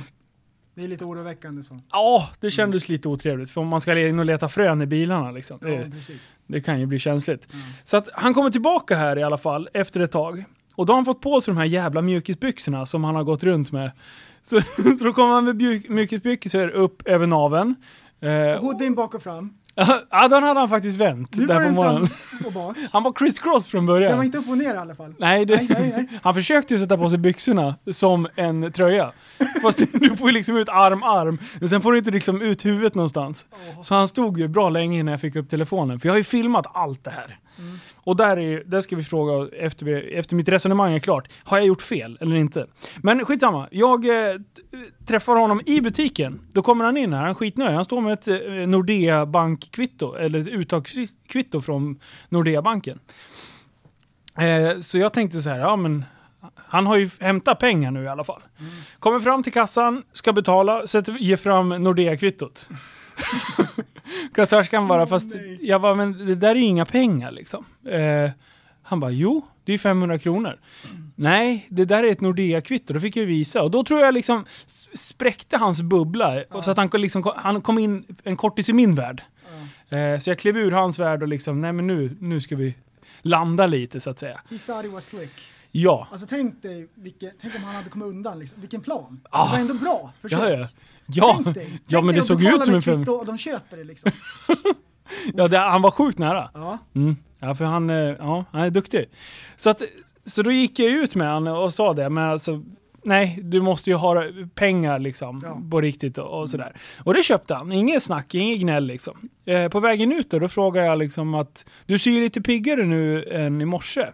det 0.76 0.84
är 0.84 0.88
lite 0.88 1.06
oroväckande 1.06 1.64
så. 1.64 1.80
Ja, 1.92 2.30
det 2.40 2.52
kändes 2.52 2.90
lite 2.90 3.08
otrevligt. 3.08 3.50
För 3.52 3.62
om 3.62 3.68
man 3.68 3.82
ska 3.82 4.00
in 4.08 4.20
och 4.20 4.26
leta 4.26 4.50
frön 4.50 4.82
i 4.82 4.86
bilarna 4.86 5.32
liksom. 5.32 5.60
Ja, 5.62 5.68
Det, 5.68 5.92
precis. 5.92 6.34
det 6.48 6.62
kan 6.62 6.80
ju 6.80 6.86
bli 6.86 7.00
känsligt. 7.00 7.48
Så 7.84 7.98
att 7.98 8.10
han 8.14 8.34
kommer 8.34 8.50
tillbaka 8.50 8.96
här 8.96 9.18
i 9.18 9.24
alla 9.24 9.38
fall 9.38 9.70
efter 9.74 10.00
ett 10.00 10.12
tag. 10.12 10.44
Och 10.76 10.86
då 10.86 10.94
har 10.94 10.98
han 10.98 11.06
fått 11.06 11.22
på 11.22 11.42
sig 11.42 11.54
de 11.54 11.58
här 11.58 11.66
jävla 11.66 12.02
mjukisbyxorna 12.02 12.86
som 12.86 13.04
han 13.04 13.16
har 13.16 13.24
gått 13.24 13.44
runt 13.44 13.72
med. 13.72 13.92
Så, 14.44 14.62
så 15.00 15.06
då 15.06 15.14
kommer 15.14 15.34
han 15.34 15.46
med 15.46 15.56
mjuk- 15.62 15.90
mjukisbyxor 15.90 16.70
upp 16.70 17.08
över 17.08 17.28
naveln. 17.28 17.76
Eh, 18.22 18.62
Hoodien 18.62 18.96
bak 18.96 19.14
och 19.16 19.24
fram. 19.24 19.54
ja, 20.10 20.28
den 20.28 20.44
hade 20.44 20.60
han 20.60 20.70
faktiskt 20.70 20.98
vänt 20.98 21.38
var 21.38 21.46
där 21.48 21.66
på 21.66 21.72
morgonen. 21.72 22.08
Han 22.92 23.04
var 23.04 23.14
criss 23.14 23.40
cross 23.40 23.68
från 23.68 23.86
början. 23.86 24.10
Den 24.10 24.18
var 24.18 24.24
inte 24.26 24.38
upp 24.38 24.50
och 24.50 24.58
ner 24.58 24.74
i 24.74 24.78
alla 24.78 24.96
fall. 24.96 25.14
Nej, 25.20 25.46
det, 25.46 25.56
Nej, 25.56 25.68
nej, 25.70 25.94
nej. 25.98 26.20
han 26.24 26.34
försökte 26.34 26.74
ju 26.74 26.80
sätta 26.80 26.98
på 26.98 27.10
sig 27.10 27.20
byxorna 27.20 27.76
som 27.92 28.28
en 28.36 28.72
tröja. 28.72 29.12
Fast 29.62 29.84
du 29.94 30.16
får 30.18 30.28
ju 30.30 30.34
liksom 30.34 30.58
ut 30.58 30.70
arm, 30.70 31.04
arm. 31.04 31.38
Men 31.60 31.70
sen 31.70 31.82
får 31.82 31.92
du 31.92 31.98
inte 31.98 32.12
liksom 32.12 32.42
ut 32.42 32.66
huvudet 32.66 32.96
någonstans. 32.96 33.46
Så 33.82 33.96
han 33.96 34.08
stod 34.08 34.40
ju 34.40 34.48
bra 34.48 34.70
länge 34.70 35.00
innan 35.00 35.12
jag 35.12 35.22
fick 35.22 35.36
upp 35.36 35.50
telefonen. 35.50 36.00
För 36.00 36.08
jag 36.08 36.14
har 36.14 36.18
ju 36.18 36.24
filmat 36.24 36.66
allt 36.74 37.04
det 37.04 37.12
här. 37.12 37.38
Och 38.04 38.16
där, 38.16 38.40
är, 38.40 38.64
där 38.66 38.82
ska 38.82 38.96
vi 38.96 39.04
fråga, 39.04 39.58
efter, 39.58 39.86
vi, 39.86 39.94
efter 39.94 40.36
mitt 40.36 40.50
resonemang 40.50 40.94
är 40.94 41.00
klart, 41.00 41.32
har 41.44 41.58
jag 41.58 41.68
gjort 41.68 41.82
fel 41.82 42.18
eller 42.22 42.36
inte? 42.36 42.68
Men 42.98 43.26
skitsamma, 43.26 43.68
jag 43.72 44.06
eh, 44.06 44.36
träffar 45.06 45.36
honom 45.36 45.62
i 45.66 45.82
butiken. 45.82 46.40
Då 46.54 46.62
kommer 46.62 46.86
han 46.86 46.98
in 46.98 47.14
här, 47.14 47.20
han 47.20 47.30
är 47.30 47.34
skitnöjd. 47.34 47.76
Han 47.76 47.86
står 47.86 48.02
med 48.02 48.14
ett 48.14 48.28
eh, 48.28 48.68
Nordea 48.68 49.26
bankkvitto, 49.26 50.16
eller 50.16 50.40
ett 50.40 50.48
uttagskvitto 50.48 51.62
från 51.62 52.00
Nordea 52.30 52.62
banken. 52.62 53.00
Eh, 54.38 54.80
så 54.80 54.98
jag 54.98 55.14
tänkte 55.14 55.38
så 55.38 55.50
här, 55.50 55.60
ja 55.60 55.76
men 55.76 56.06
han 56.56 56.86
har 56.86 56.98
ju 56.98 57.10
hämtat 57.20 57.60
pengar 57.60 57.92
nu 57.92 58.04
i 58.04 58.08
alla 58.08 58.24
fall. 58.24 58.42
Kommer 59.00 59.20
fram 59.20 59.44
till 59.44 59.54
kassan, 59.54 60.04
ska 60.14 60.34
betala, 60.34 60.88
sätter, 60.88 61.14
ger 61.14 61.38
fram 61.38 61.70
Nordea-kvittot. 61.70 62.70
Kassörskan 64.34 64.88
bara, 64.88 65.08
fast 65.08 65.28
jag 65.62 65.82
bara, 65.82 65.96
men 65.96 66.26
det 66.26 66.36
där 66.36 66.50
är 66.50 66.56
ju 66.56 66.66
inga 66.66 66.86
pengar 66.86 67.32
liksom. 67.32 67.66
Eh, 67.86 68.30
han 68.84 69.00
bara, 69.00 69.12
jo, 69.12 69.42
det 69.64 69.74
är 69.74 69.78
500 69.78 70.20
kronor. 70.20 70.60
Nej, 71.16 71.66
det 71.70 71.86
där 71.86 72.04
är 72.04 72.08
ett 72.08 72.22
Nordea-kvitto, 72.22 72.94
då 72.94 73.00
fick 73.00 73.16
jag 73.18 73.26
visa. 73.26 73.64
Och 73.64 73.72
då 73.72 73.84
tror 73.84 74.02
jag 74.02 74.14
liksom 74.14 74.46
spräckte 74.94 75.58
hans 75.58 75.82
bubbla, 75.82 76.44
så 76.64 76.72
att 76.72 76.78
han, 76.78 76.90
kom 76.90 77.02
liksom, 77.02 77.32
han 77.36 77.62
kom 77.62 77.80
in 77.80 78.06
en 78.24 78.38
kortis 78.38 78.70
i 78.70 78.74
min 78.74 78.96
värld. 78.96 79.24
Eh, 79.90 80.20
så 80.20 80.30
jag 80.30 80.40
klev 80.40 80.58
ur 80.58 80.72
hans 80.72 81.00
värld 81.00 81.22
och 81.22 81.28
liksom, 81.28 81.62
nej 81.62 81.74
men 81.74 81.88
nu, 81.88 82.18
nu 82.20 82.42
ska 82.42 82.56
vi 82.56 82.76
landa 83.22 83.68
lite 83.68 84.00
så 84.00 84.10
att 84.10 84.20
säga. 84.20 84.42
He 84.50 84.58
thought 84.58 84.86
it 84.86 84.92
was 84.92 85.06
slick. 85.06 85.32
Ja, 85.72 86.08
Alltså 86.12 86.28
tänk 86.28 86.62
dig, 86.62 86.88
vilket, 86.96 87.34
tänk 87.42 87.56
om 87.56 87.64
han 87.64 87.76
hade 87.76 87.90
kommit 87.90 88.08
undan 88.08 88.40
liksom. 88.40 88.62
Vilken 88.62 88.82
plan. 88.82 89.22
Ah. 89.30 89.46
Det 89.46 89.52
var 89.52 89.60
ändå 89.60 89.74
bra 89.74 90.12
försök. 90.22 90.40
ja, 90.42 90.50
ja. 90.50 90.68
Ja, 91.14 91.40
Tänk 91.44 91.56
dig. 91.56 91.68
ja 91.72 91.80
Tänk 91.90 92.06
men 92.06 92.08
dig 92.08 92.16
det 92.16 92.24
såg 92.24 92.42
ut 92.44 92.66
som 92.66 92.76
en 92.76 92.82
kvitto 92.82 93.12
och 93.12 93.26
de 93.26 93.38
köper 93.38 93.78
det 93.78 93.84
liksom. 93.84 94.12
Ja, 95.34 95.48
det, 95.48 95.58
han 95.58 95.82
var 95.82 95.92
sjukt 95.92 96.18
nära. 96.18 96.50
Ja. 96.54 96.78
Mm. 96.96 97.16
Ja, 97.40 97.56
för 97.56 97.66
han, 97.66 97.90
eh, 97.90 97.96
ja, 97.96 98.46
han 98.52 98.62
är 98.62 98.70
duktig. 98.70 99.06
Så, 99.56 99.70
att, 99.70 99.82
så 100.26 100.42
då 100.42 100.52
gick 100.52 100.80
jag 100.80 100.88
ut 100.92 101.16
med 101.16 101.34
honom 101.34 101.58
och 101.58 101.74
sa 101.74 101.94
det, 101.94 102.10
men 102.10 102.32
alltså 102.32 102.64
Nej, 103.04 103.40
du 103.44 103.62
måste 103.62 103.90
ju 103.90 103.96
ha 103.96 104.24
pengar 104.56 105.00
liksom, 105.00 105.42
Ja. 105.44 105.62
på 105.72 105.82
riktigt 105.82 106.18
och, 106.18 106.40
och 106.42 106.50
sådär. 106.50 106.76
Och 107.04 107.14
det 107.14 107.24
köpte 107.24 107.54
han, 107.54 107.72
inget 107.72 108.04
snack, 108.04 108.36
inget 108.36 108.60
gnäll 108.62 108.86
liksom. 108.86 109.30
Eh, 109.46 109.68
på 109.68 109.80
vägen 109.80 110.12
ut 110.12 110.30
då, 110.32 110.40
då 110.40 110.48
frågade 110.48 110.86
jag 110.88 110.98
liksom 111.00 111.34
att 111.34 111.66
du 111.86 112.00
ser 112.00 112.12
ju 112.12 112.20
lite 112.22 112.42
piggare 112.42 112.86
nu 112.86 113.24
än 113.24 113.62
i 113.62 113.66
morse. 113.66 114.06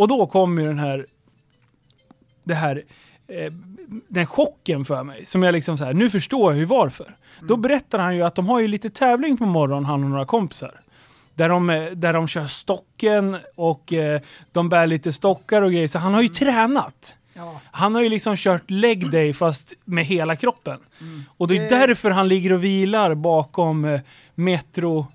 Och 0.00 0.08
då 0.08 0.26
kom 0.26 0.58
ju 0.58 0.66
den 0.66 0.78
här, 0.78 1.06
det 2.44 2.54
här, 2.54 2.82
eh, 3.28 3.52
den 4.08 4.26
chocken 4.26 4.84
för 4.84 5.02
mig. 5.04 5.24
Som 5.24 5.42
jag 5.42 5.52
liksom 5.52 5.78
så 5.78 5.84
här, 5.84 5.92
nu 5.92 6.10
förstår 6.10 6.52
jag 6.52 6.58
ju 6.58 6.64
varför. 6.64 7.16
Då 7.40 7.56
berättar 7.56 7.98
han 7.98 8.16
ju 8.16 8.22
att 8.22 8.34
de 8.34 8.48
har 8.48 8.60
ju 8.60 8.68
lite 8.68 8.90
tävling 8.90 9.36
på 9.36 9.46
morgonen, 9.46 9.84
han 9.84 10.04
och 10.04 10.10
några 10.10 10.24
kompisar. 10.24 10.80
Där 11.34 11.48
de, 11.48 11.70
eh, 11.70 11.84
där 11.90 12.12
de 12.12 12.28
kör 12.28 12.44
stocken 12.44 13.36
och 13.56 13.92
eh, 13.92 14.20
de 14.52 14.68
bär 14.68 14.86
lite 14.86 15.12
stockar 15.12 15.62
och 15.62 15.72
grejer. 15.72 15.86
Så 15.88 15.98
han 15.98 16.14
har 16.14 16.22
ju 16.22 16.28
tränat. 16.28 17.16
Ja. 17.34 17.60
Han 17.64 17.94
har 17.94 18.02
ju 18.02 18.08
liksom 18.08 18.36
kört 18.36 18.70
leg 18.70 19.10
day 19.10 19.32
fast 19.32 19.72
med 19.84 20.04
hela 20.04 20.36
kroppen. 20.36 20.80
Och 21.36 21.48
det 21.48 21.56
är 21.56 21.60
Det- 21.62 21.68
därför 21.68 22.10
han 22.10 22.28
ligger 22.28 22.52
och 22.52 22.64
vilar 22.64 23.14
bakom 23.14 23.84
eh, 23.84 24.00
Metro 24.34 25.06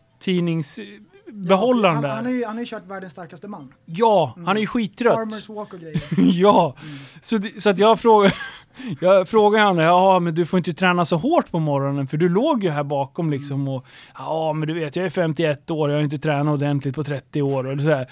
tidningsbehållaren 1.35 1.95
han, 1.95 2.03
han, 2.05 2.15
har 2.15 2.23
där. 2.23 2.29
ju, 2.31 2.45
han 2.45 2.55
har 2.55 2.59
ju 2.61 2.65
kört 2.65 2.87
världens 2.87 3.11
starkaste 3.13 3.47
man. 3.47 3.73
Ja, 3.85 4.33
han 4.45 4.57
är 4.57 4.61
ju 4.61 4.67
skittrött. 4.67 5.13
Farmers 5.13 5.49
walk 5.49 5.73
och 5.73 5.79
grejer. 5.79 6.01
ja, 6.41 6.75
så, 7.21 7.37
det- 7.37 7.61
så 7.61 7.69
att 7.69 7.77
jag 7.77 7.99
frågar 7.99 8.33
jag 9.01 9.29
frågar 9.29 9.63
honom, 9.65 9.83
ja 9.83 10.19
men 10.19 10.35
du 10.35 10.45
får 10.45 10.57
inte 10.57 10.73
träna 10.73 11.05
så 11.05 11.17
hårt 11.17 11.51
på 11.51 11.59
morgonen 11.59 12.07
för 12.07 12.17
du 12.17 12.29
låg 12.29 12.63
ju 12.63 12.69
här 12.69 12.83
bakom 12.83 13.29
liksom 13.31 13.67
och 13.67 13.85
ja 14.17 14.53
men 14.53 14.67
du 14.67 14.73
vet 14.73 14.95
jag 14.95 15.05
är 15.05 15.09
51 15.09 15.71
år, 15.71 15.89
jag 15.89 15.97
har 15.97 16.03
inte 16.03 16.19
tränat 16.19 16.53
ordentligt 16.53 16.95
på 16.95 17.03
30 17.03 17.41
år 17.41 17.63
och 17.67 17.81
så 17.81 17.89
här. 17.89 18.07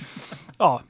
Ja, 0.58 0.82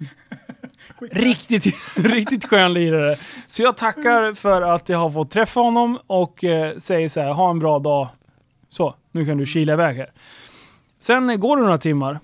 riktigt, 1.11 1.65
riktigt 1.97 2.45
skön 2.45 2.73
lirare. 2.73 3.15
Så 3.47 3.63
jag 3.63 3.77
tackar 3.77 4.33
för 4.33 4.61
att 4.61 4.89
jag 4.89 4.97
har 4.97 5.09
fått 5.09 5.31
träffa 5.31 5.59
honom 5.59 5.99
och 6.07 6.43
eh, 6.43 6.77
säger 6.77 7.09
så 7.09 7.19
här, 7.21 7.33
ha 7.33 7.49
en 7.49 7.59
bra 7.59 7.79
dag. 7.79 8.07
Så, 8.69 8.95
nu 9.11 9.25
kan 9.25 9.37
du 9.37 9.45
kila 9.45 9.73
iväg 9.73 9.95
här. 9.97 10.11
Sen 11.03 11.29
eh, 11.29 11.35
går 11.35 11.57
det 11.57 11.63
några 11.63 11.77
timmar. 11.77 12.19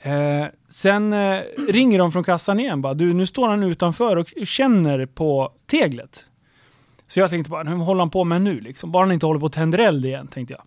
Eh, 0.00 0.46
sen 0.68 1.12
eh, 1.12 1.40
ringer 1.68 1.98
de 1.98 2.12
från 2.12 2.24
kassan 2.24 2.60
igen 2.60 2.82
bara, 2.82 2.94
du 2.94 3.14
nu 3.14 3.26
står 3.26 3.48
han 3.48 3.62
utanför 3.62 4.16
och 4.16 4.28
känner 4.44 5.06
på 5.06 5.52
teglet. 5.66 6.26
Så 7.06 7.20
jag 7.20 7.30
tänkte 7.30 7.50
bara, 7.50 7.64
hur 7.64 7.76
håller 7.76 8.00
han 8.00 8.10
på 8.10 8.24
med 8.24 8.42
nu 8.42 8.60
liksom? 8.60 8.92
Bara 8.92 9.04
han 9.04 9.12
inte 9.12 9.26
håller 9.26 9.40
på 9.40 9.46
att 9.46 9.52
tänder 9.52 9.78
eld 9.78 10.04
igen, 10.04 10.26
tänkte 10.26 10.54
jag. 10.54 10.62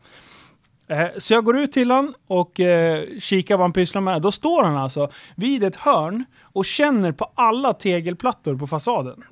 Eh, 1.00 1.10
så 1.18 1.34
jag 1.34 1.46
går 1.46 1.58
ut 1.60 1.72
till 1.72 1.92
han 1.92 2.14
och 2.28 2.60
eh, 2.60 3.04
kikar 3.20 3.58
vad 3.58 3.64
han 3.64 3.74
pysslar 3.74 4.02
med. 4.02 4.22
Då 4.22 4.32
står 4.32 4.64
han 4.64 4.78
alltså 4.78 5.10
vid 5.36 5.64
ett 5.64 5.76
hörn 5.76 6.26
och 6.42 6.66
känner 6.66 7.12
på 7.12 7.32
alla 7.36 7.74
tegelplattor 7.74 8.56
på 8.56 8.68
fasaden. 8.68 9.24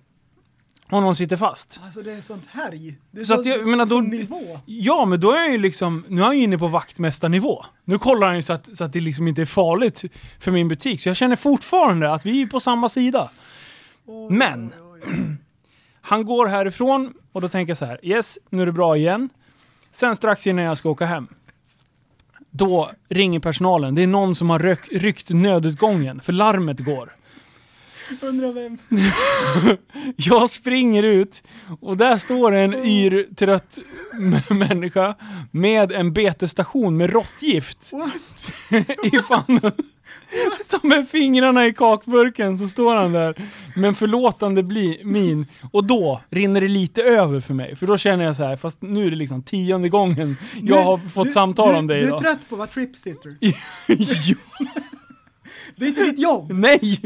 Om 0.92 1.04
någon 1.04 1.16
sitter 1.16 1.36
fast. 1.38 1.80
Alltså 1.84 2.02
det 2.02 2.12
är 2.14 2.22
sånt 2.22 2.46
härj. 2.48 2.96
Det 3.12 3.20
är 3.20 3.26
Så 3.26 3.34
att 3.34 3.46
jag 3.46 3.68
menar 3.68 3.86
då... 3.86 4.02
nivå. 4.02 4.60
Ja, 4.66 5.06
men 5.06 5.20
då 5.20 5.32
är 5.32 5.38
jag 5.40 5.52
ju 5.52 5.58
liksom... 5.58 6.04
Nu 6.08 6.22
är 6.22 6.26
han 6.26 6.38
ju 6.38 6.44
inne 6.44 6.58
på 6.58 6.68
vaktmästarnivå. 6.68 7.66
Nu 7.86 8.00
kollar 8.00 8.28
han 8.28 8.36
ju 8.36 8.42
så 8.42 8.54
att, 8.54 8.76
så 8.76 8.84
att 8.84 8.94
det 8.94 9.00
liksom 9.00 9.28
inte 9.28 9.42
är 9.42 9.46
farligt 9.46 10.04
för 10.40 10.52
min 10.52 10.68
butik. 10.68 11.02
Så 11.02 11.10
jag 11.10 11.18
känner 11.18 11.36
fortfarande 11.36 12.14
att 12.14 12.26
vi 12.26 12.42
är 12.42 12.48
på 12.48 12.60
samma 12.60 12.90
sida. 12.90 13.30
Oj, 14.06 14.34
Men- 14.34 14.74
oj, 14.94 15.02
oj. 15.08 15.36
Han 16.02 16.26
går 16.26 16.48
härifrån 16.48 17.14
och 17.32 17.42
då 17.42 17.50
tänker 17.50 17.72
jag 17.72 17.78
så 17.78 17.86
här. 17.86 18.00
Yes, 18.04 18.38
nu 18.50 18.62
är 18.62 18.66
det 18.66 18.72
bra 18.72 18.98
igen. 18.98 19.30
Sen 19.92 20.16
strax 20.16 20.48
innan 20.48 20.66
jag 20.66 20.78
ska 20.78 20.90
åka 20.90 21.06
hem. 21.06 21.28
Då 22.52 22.90
ringer 23.10 23.40
personalen. 23.40 23.96
Det 23.96 24.04
är 24.04 24.08
någon 24.08 24.36
som 24.36 24.50
har 24.50 24.60
ryck, 24.60 24.88
ryckt 24.92 25.30
nödutgången, 25.30 26.22
för 26.22 26.34
larmet 26.34 26.80
går. 26.80 27.16
Undrar 28.22 28.51
vem. 28.53 28.78
Jag 30.16 30.49
springer 30.49 31.03
ut 31.03 31.43
och 31.82 31.97
där 31.97 32.18
står 32.18 32.51
en 32.55 32.74
yr, 32.74 33.36
trött 33.36 33.80
människa 34.49 35.16
med 35.51 35.91
en 35.91 36.14
betestation 36.14 36.97
med 36.97 37.10
råttgift 37.14 37.91
i 39.03 39.18
famnen. 39.18 39.72
Som 40.68 40.89
med 40.89 41.10
fingrarna 41.10 41.68
i 41.68 41.74
kakburken 41.74 42.57
så 42.57 42.68
står 42.68 42.95
han 42.95 43.12
där 43.12 43.36
med 43.76 43.88
en 43.88 43.95
förlåtande 43.95 44.64
bli, 44.64 45.01
min. 45.03 45.45
Och 45.72 45.84
då 45.86 46.22
rinner 46.30 46.62
det 46.62 46.68
lite 46.68 47.03
över 47.03 47.39
för 47.41 47.53
mig. 47.53 47.76
För 47.76 47.88
då 47.88 47.97
känner 47.97 48.26
jag 48.26 48.36
så 48.36 48.43
här, 48.43 48.57
fast 48.57 48.82
nu 48.82 49.05
är 49.07 49.10
det 49.10 49.16
liksom 49.16 49.43
tionde 49.43 49.89
gången 49.89 50.38
jag 50.62 50.80
Du- 50.80 50.84
har 50.84 50.97
fått 50.97 51.28
du- 51.28 51.32
samtal 51.34 51.72
du, 51.74 51.80
om 51.80 51.88
dig 51.88 51.97
Du 51.99 52.03
är 52.03 52.07
idag. 52.07 52.20
trött 52.20 52.49
på 52.49 52.55
att 52.55 52.60
vara 52.60 52.68
tripsitter. 52.68 53.38
Jo, 54.26 54.36
Det 55.80 55.86
är 55.86 55.90
inte 55.90 56.04
ditt 56.04 56.20
jobb. 56.20 56.52
Nej! 56.54 57.00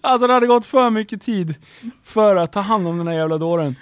Alltså 0.00 0.26
det 0.26 0.32
hade 0.34 0.46
gått 0.46 0.66
för 0.66 0.90
mycket 0.90 1.22
tid 1.22 1.54
för 2.04 2.36
att 2.36 2.52
ta 2.52 2.60
hand 2.60 2.88
om 2.88 2.98
den 2.98 3.08
här 3.08 3.14
jävla 3.14 3.38
dåren. 3.38 3.76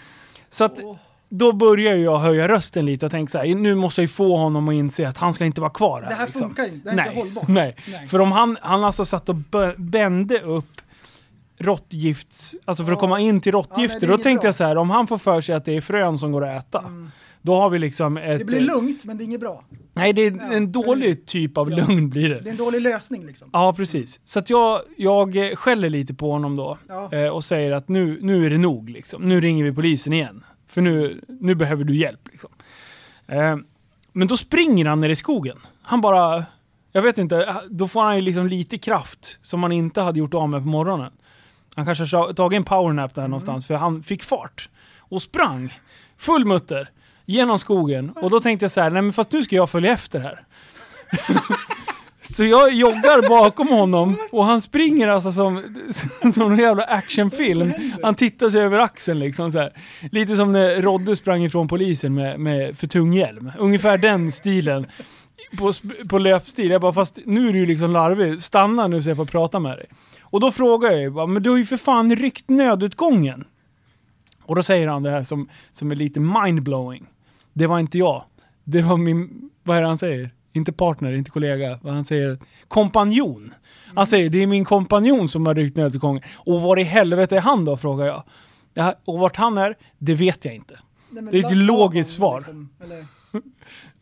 Så 0.50 0.64
att 0.64 0.80
då 1.28 1.52
börjar 1.52 1.94
jag 1.96 2.18
höja 2.18 2.48
rösten 2.48 2.86
lite 2.86 3.06
och 3.06 3.12
tänka 3.12 3.30
så 3.30 3.38
här, 3.38 3.54
nu 3.54 3.74
måste 3.74 4.00
jag 4.00 4.04
ju 4.04 4.08
få 4.08 4.36
honom 4.36 4.68
att 4.68 4.74
inse 4.74 5.08
att 5.08 5.16
han 5.16 5.32
ska 5.32 5.44
inte 5.44 5.60
vara 5.60 5.70
kvar 5.70 6.02
här. 6.02 6.08
Det 6.08 6.14
här 6.14 6.26
liksom. 6.26 6.42
funkar 6.48 6.64
inte, 6.64 6.78
det 6.84 6.90
är 6.90 6.94
Nej, 6.96 7.06
inte 7.08 7.18
hållbart. 7.20 7.48
nej. 7.48 7.76
Nej. 7.88 8.06
För 8.08 8.18
om 8.20 8.32
han, 8.32 8.56
han 8.62 8.84
alltså 8.84 9.04
satt 9.04 9.28
och 9.28 9.36
bände 9.76 10.40
upp 10.40 10.80
råttgifts, 11.58 12.54
alltså 12.64 12.84
för 12.84 12.92
att 12.92 12.96
Ja. 12.96 13.00
komma 13.00 13.20
in 13.20 13.40
till 13.40 13.52
Ja, 13.52 13.58
råttgifter, 13.58 14.06
är 14.06 14.10
då 14.10 14.18
tänkte 14.18 14.42
bra. 14.44 14.48
jag 14.48 14.54
så 14.54 14.64
här, 14.64 14.76
om 14.76 14.90
han 14.90 15.06
får 15.06 15.18
för 15.18 15.40
sig 15.40 15.54
att 15.54 15.64
det 15.64 15.76
är 15.76 15.80
frön 15.80 16.18
som 16.18 16.32
går 16.32 16.46
att 16.46 16.64
äta, 16.68 16.84
då 17.42 17.54
har 17.56 17.70
vi 17.70 17.78
liksom 17.78 18.16
ett... 18.16 18.38
Det 18.38 18.44
blir 18.44 18.60
lugnt, 18.60 19.04
men 19.04 19.18
det 19.18 19.22
är 19.22 19.24
inget 19.24 19.40
bra. 19.40 19.64
Nej, 19.94 20.12
det 20.12 20.22
är 20.26 20.32
Ja, 20.36 20.52
en 20.52 20.72
dålig 20.72 21.26
typ 21.26 21.58
av 21.58 21.70
Ja. 21.70 21.76
lugn 21.76 22.08
blir 22.10 22.28
det. 22.28 22.40
Det 22.40 22.48
är 22.48 22.50
en 22.50 22.56
dålig 22.56 22.80
lösning 22.82 23.26
liksom. 23.26 23.50
Ja, 23.52 23.72
precis. 23.72 24.20
Så 24.24 24.38
att 24.38 24.50
jag, 24.50 24.80
jag 24.96 25.36
eh, 25.50 25.56
skäller 25.56 25.90
lite 25.90 26.14
på 26.14 26.30
honom 26.32 26.56
då 26.56 26.78
Ja. 26.88 27.12
eh, 27.12 27.28
och 27.28 27.44
säger 27.44 27.72
att 27.72 27.88
nu, 27.88 28.18
nu 28.22 28.46
är 28.46 28.50
det 28.50 28.58
nog. 28.58 28.90
Liksom. 28.90 29.22
Nu 29.28 29.40
ringer 29.40 29.64
vi 29.64 29.72
polisen 29.72 30.12
igen. 30.12 30.44
För 30.68 30.80
nu, 30.80 31.20
nu 31.28 31.54
behöver 31.54 31.84
du 31.84 31.96
hjälp. 31.96 32.28
Liksom. 32.30 32.50
Eh, 33.26 33.56
men 34.12 34.28
då 34.28 34.36
springer 34.36 34.86
han 34.86 35.00
ner 35.00 35.08
i 35.08 35.16
skogen. 35.16 35.56
Han 35.82 36.00
bara... 36.00 36.44
Jag 36.92 37.02
vet 37.02 37.18
inte, 37.18 37.56
då 37.70 37.88
får 37.88 38.02
han 38.02 38.14
ju 38.16 38.20
liksom 38.20 38.46
lite 38.46 38.78
kraft 38.78 39.38
som 39.42 39.62
han 39.62 39.72
inte 39.72 40.00
hade 40.00 40.18
gjort 40.18 40.34
av 40.34 40.48
med 40.48 40.62
på 40.62 40.68
morgonen. 40.68 41.12
Han 41.74 41.86
kanske 41.86 42.16
har 42.16 42.32
tagit 42.32 42.56
en 42.56 42.64
powernap 42.64 43.14
där 43.14 43.28
någonstans 43.28 43.66
för 43.66 43.74
han 43.74 44.02
fick 44.02 44.22
fart. 44.22 44.68
Och 44.98 45.22
sprang, 45.22 45.74
full 46.16 46.44
mutter, 46.44 46.90
genom 47.28 47.58
skogen. 47.58 48.10
Och 48.10 48.30
då 48.30 48.40
tänkte 48.40 48.64
jag 48.64 48.72
så 48.72 48.80
här, 48.80 48.90
nej 48.90 49.02
men 49.02 49.12
fast 49.12 49.32
nu 49.32 49.42
ska 49.42 49.56
jag 49.56 49.70
följa 49.70 49.92
efter 49.92 50.20
här. 50.20 50.44
Så 52.22 52.44
jag 52.44 52.74
joggar 52.74 53.28
bakom 53.28 53.68
honom 53.68 54.16
och 54.32 54.44
han 54.44 54.62
springer 54.62 55.08
alltså 55.08 55.32
som, 55.32 55.62
som 56.34 56.52
en 56.52 56.58
jävla 56.58 56.82
actionfilm. 56.82 57.72
Han 58.02 58.14
tittar 58.14 58.50
sig 58.50 58.60
över 58.60 58.78
axeln 58.78 59.18
liksom 59.18 59.52
så 59.52 59.58
här. 59.58 59.72
Lite 60.12 60.36
som 60.36 60.52
när 60.52 60.82
Rodde 60.82 61.16
sprang 61.16 61.44
ifrån 61.44 61.68
polisen 61.68 62.14
med, 62.14 62.40
med 62.40 62.78
för 62.78 62.86
tung 62.86 63.12
hjälm. 63.12 63.52
Ungefär 63.58 63.98
den 63.98 64.32
stilen. 64.32 64.86
På, 65.58 65.72
på 66.08 66.18
löpstil. 66.18 66.70
Jag 66.70 66.80
bara, 66.80 66.92
fast 66.92 67.18
nu 67.24 67.48
är 67.48 67.52
du 67.52 67.58
ju 67.58 67.66
liksom 67.66 67.90
larvig. 67.90 68.42
Stanna 68.42 68.86
nu 68.86 69.02
så 69.02 69.10
jag 69.10 69.16
får 69.16 69.24
prata 69.24 69.60
med 69.60 69.78
dig. 69.78 69.86
Och 70.22 70.40
då 70.40 70.52
frågar 70.52 70.90
jag 70.90 71.00
ju 71.00 71.10
bara, 71.10 71.26
men 71.26 71.42
du 71.42 71.50
har 71.50 71.56
ju 71.56 71.64
för 71.64 71.76
fan 71.76 72.16
ryckt 72.16 72.48
nödutgången. 72.48 73.44
Och 74.42 74.56
då 74.56 74.62
säger 74.62 74.88
han 74.88 75.02
det 75.02 75.10
här 75.10 75.22
som, 75.22 75.48
som 75.72 75.90
är 75.90 75.96
lite 75.96 76.20
mindblowing. 76.20 77.06
Det 77.58 77.66
var 77.66 77.78
inte 77.78 77.98
jag. 77.98 78.24
Det 78.64 78.82
var 78.82 78.96
min, 78.96 79.50
vad 79.62 79.76
är 79.76 79.80
det 79.80 79.86
han 79.88 79.98
säger? 79.98 80.30
Inte 80.52 80.72
partner, 80.72 81.12
inte 81.12 81.30
kollega. 81.30 81.78
Vad 81.82 81.94
han 81.94 82.04
säger? 82.04 82.38
Kompanjon. 82.68 83.54
Han 83.94 84.06
säger, 84.06 84.30
det 84.30 84.42
är 84.42 84.46
min 84.46 84.64
kompanjon 84.64 85.28
som 85.28 85.46
har 85.46 85.54
ryckt 85.54 85.76
nödutgången. 85.76 86.22
Och 86.36 86.60
var 86.60 86.78
i 86.78 86.82
helvete 86.82 87.36
är 87.36 87.40
han 87.40 87.64
då, 87.64 87.76
frågar 87.76 88.06
jag. 88.06 88.22
Här, 88.76 88.94
och 89.04 89.18
vart 89.18 89.36
han 89.36 89.58
är, 89.58 89.76
det 89.98 90.14
vet 90.14 90.44
jag 90.44 90.54
inte. 90.54 90.78
Nej, 91.10 91.24
Det 91.30 91.38
är 91.38 91.44
ett 91.46 91.56
logiskt 91.56 92.10
svar. 92.10 92.38
Liksom, 92.38 92.68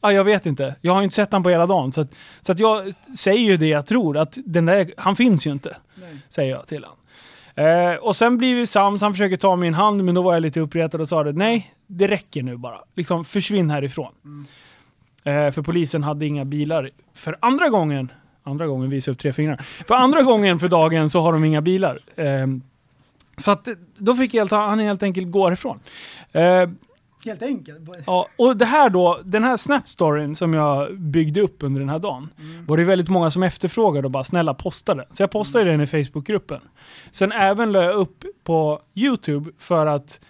Ja, 0.00 0.12
jag 0.12 0.24
vet 0.24 0.46
inte. 0.46 0.74
Jag 0.80 0.92
har 0.92 1.00
ju 1.00 1.04
inte 1.04 1.14
sett 1.16 1.32
han 1.32 1.42
på 1.42 1.50
hela 1.50 1.66
dagen. 1.66 1.92
Så, 1.92 2.00
att, 2.00 2.08
så 2.40 2.52
att 2.52 2.58
jag 2.58 2.92
säger 3.18 3.40
ju 3.40 3.56
det 3.56 3.66
jag 3.66 3.86
tror, 3.86 4.16
att 4.18 4.38
den 4.44 4.66
där, 4.66 4.92
han 4.96 5.16
finns 5.16 5.46
ju 5.46 5.52
inte. 5.52 5.76
nej. 5.94 6.18
Säger 6.28 6.50
jag 6.52 6.66
till 6.66 6.84
honom. 6.84 6.98
Eh, 7.56 7.94
och 7.94 8.16
sen 8.16 8.38
blir 8.38 8.54
vi 8.54 8.66
sams, 8.66 9.02
han 9.02 9.12
försöker 9.12 9.36
ta 9.36 9.56
min 9.56 9.74
hand, 9.74 10.04
men 10.04 10.14
då 10.14 10.22
var 10.22 10.32
jag 10.32 10.40
lite 10.40 10.60
uppretad 10.60 11.00
och 11.00 11.08
sa 11.08 11.24
det, 11.24 11.32
nej, 11.32 11.74
det 11.86 12.08
räcker 12.08 12.42
nu 12.42 12.56
bara. 12.56 12.78
Liksom, 12.94 13.24
försvinn 13.24 13.70
härifrån. 13.70 14.12
Eh, 15.24 15.50
för 15.50 15.62
polisen 15.62 16.02
hade 16.02 16.26
inga 16.26 16.44
bilar. 16.44 16.90
För 17.14 17.36
andra 17.40 17.68
gången, 17.68 18.12
andra 18.42 18.66
gången 18.66 18.90
visar 18.90 19.12
upp 19.12 19.18
tre 19.18 19.32
fingrar. 19.32 19.56
För 19.86 19.94
andra 19.94 20.22
gången 20.22 20.58
för 20.58 20.68
dagen 20.68 21.10
så 21.10 21.20
har 21.20 21.32
de 21.32 21.44
inga 21.44 21.60
bilar. 21.60 21.98
Eh, 22.16 22.46
så 23.36 23.50
att 23.50 23.68
då 23.98 24.14
fick 24.14 24.32
helt, 24.32 24.50
han 24.50 24.78
helt 24.78 25.02
enkelt 25.02 25.30
gå 25.30 25.44
härifrån. 25.44 25.80
Eh, 26.32 26.68
Helt 27.26 27.42
enkelt. 27.42 27.88
Ja, 28.06 28.28
och 28.36 28.56
det 28.56 28.64
här 28.64 28.90
då, 28.90 29.20
den 29.24 29.44
här 29.44 29.56
Snap-storyn 29.56 30.34
som 30.34 30.54
jag 30.54 30.98
byggde 31.00 31.40
upp 31.40 31.62
under 31.62 31.80
den 31.80 31.88
här 31.88 31.98
dagen, 31.98 32.28
var 32.66 32.76
det 32.76 32.84
väldigt 32.84 33.08
många 33.08 33.30
som 33.30 33.42
efterfrågade 33.42 34.06
och 34.06 34.10
bara 34.10 34.24
snälla 34.24 34.54
posta 34.54 34.94
den. 34.94 35.06
Så 35.10 35.22
jag 35.22 35.30
postade 35.30 35.70
den 35.70 35.80
i 35.80 35.86
Facebookgruppen. 35.86 36.60
Sen 37.10 37.32
även 37.32 37.72
la 37.72 37.82
jag 37.82 37.94
upp 37.94 38.24
på 38.44 38.80
YouTube 38.94 39.50
för 39.58 39.86
att 39.86 40.20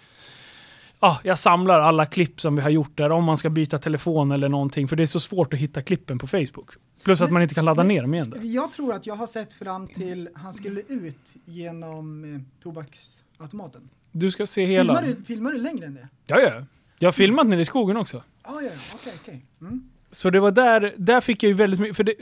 ja, 0.99 1.19
jag 1.23 1.39
samlar 1.39 1.79
alla 1.79 2.05
klipp 2.05 2.41
som 2.41 2.55
vi 2.55 2.61
har 2.61 2.69
gjort 2.69 2.97
där, 2.97 3.09
om 3.09 3.23
man 3.23 3.37
ska 3.37 3.49
byta 3.49 3.77
telefon 3.77 4.31
eller 4.31 4.49
någonting, 4.49 4.87
för 4.87 4.95
det 4.95 5.03
är 5.03 5.07
så 5.07 5.19
svårt 5.19 5.53
att 5.53 5.59
hitta 5.59 5.81
klippen 5.81 6.19
på 6.19 6.27
Facebook. 6.27 6.69
Plus 7.03 7.21
att 7.21 7.31
man 7.31 7.41
inte 7.41 7.55
kan 7.55 7.65
ladda 7.65 7.83
ner 7.83 8.01
dem 8.01 8.13
igen 8.13 8.29
där. 8.29 8.39
Jag 8.43 8.71
tror 8.71 8.93
att 8.93 9.05
jag 9.05 9.15
har 9.15 9.27
sett 9.27 9.53
fram 9.53 9.87
till 9.87 10.29
han 10.33 10.53
skulle 10.53 10.81
ut 10.81 11.33
genom 11.45 12.35
eh, 12.35 12.41
tobaksautomaten. 12.63 13.89
Du 14.11 14.31
ska 14.31 14.47
se 14.47 14.65
hela. 14.65 14.99
Filmar 14.99 15.15
du, 15.15 15.23
filmar 15.23 15.51
du 15.51 15.57
längre 15.57 15.85
än 15.85 15.93
det? 15.93 16.07
Ja, 16.27 16.39
ja. 16.39 16.63
Jag 16.99 17.07
har 17.07 17.13
filmat 17.13 17.47
nere 17.47 17.61
i 17.61 17.65
skogen 17.65 17.97
också. 17.97 18.17
Ah, 18.17 18.51
ja, 18.53 18.61
ja, 18.61 18.69
okej, 18.93 19.13
okej. 19.21 19.45
Mm. 19.61 19.89
Så 20.11 20.29
det 20.29 20.39
var 20.39 20.51
där, 20.51 20.93
där 20.97 21.21
fick 21.21 21.43
jag 21.43 21.47
ju 21.47 21.53
väldigt 21.53 21.79
mycket, 21.79 21.97
för 21.97 22.03
det, 22.03 22.13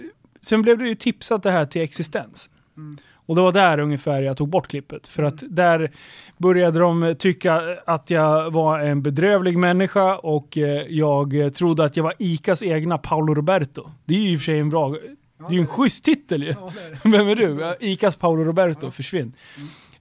sen 0.42 0.62
blev 0.62 0.78
det 0.78 0.88
ju 0.88 0.96
tipsat 0.96 1.44
det 1.44 1.52
här 1.52 1.66
till 1.66 1.82
existens. 1.82 2.50
Mm. 2.78 2.98
Och 3.28 3.36
det 3.36 3.42
var 3.42 3.52
där 3.52 3.80
ungefär 3.80 4.22
jag 4.22 4.38
tog 4.38 4.50
bort 4.50 4.68
klippet. 4.68 5.08
För 5.08 5.24
att 5.24 5.44
där 5.50 5.92
började 6.38 6.80
de 6.80 7.16
tycka 7.20 7.78
att 7.86 8.10
jag 8.10 8.52
var 8.52 8.80
en 8.80 9.02
bedrövlig 9.02 9.58
människa 9.58 10.18
och 10.18 10.58
eh, 10.58 10.82
jag 10.90 11.54
trodde 11.54 11.84
att 11.84 11.98
jag 11.98 12.04
var 12.04 12.14
ICAs 12.20 12.64
egna 12.64 12.98
Paolo 12.98 13.34
Roberto. 13.34 13.90
Det 14.06 14.14
är 14.14 14.20
ju 14.20 14.34
i 14.34 14.36
och 14.36 14.40
för 14.40 14.46
sig 14.46 14.60
en 14.60 14.70
bra, 14.70 14.90
det 14.90 15.46
är 15.50 15.54
ju 15.54 15.60
en 15.60 15.68
schysst 15.68 16.04
titel 16.04 16.44
ju. 16.44 16.50
Ja, 16.50 16.72
det 16.76 16.86
är 16.86 16.90
det. 16.90 17.00
Vem 17.18 17.28
är 17.28 17.36
du? 17.36 17.62
Ja, 17.62 17.76
ICAs 17.80 18.16
Paolo 18.16 18.44
Roberto, 18.44 18.92
försvinn. 18.92 19.34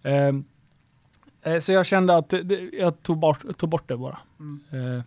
Mm. 0.05 0.37
Eh, 0.39 0.45
så 1.61 1.72
jag 1.72 1.86
kände 1.86 2.16
att 2.16 2.28
det, 2.28 2.70
jag 2.72 3.03
tog 3.03 3.18
bort, 3.18 3.59
tog 3.59 3.68
bort 3.68 3.88
det 3.88 3.97
bara. 3.97 4.18
Mm. 4.40 4.61
Eh, 4.72 5.03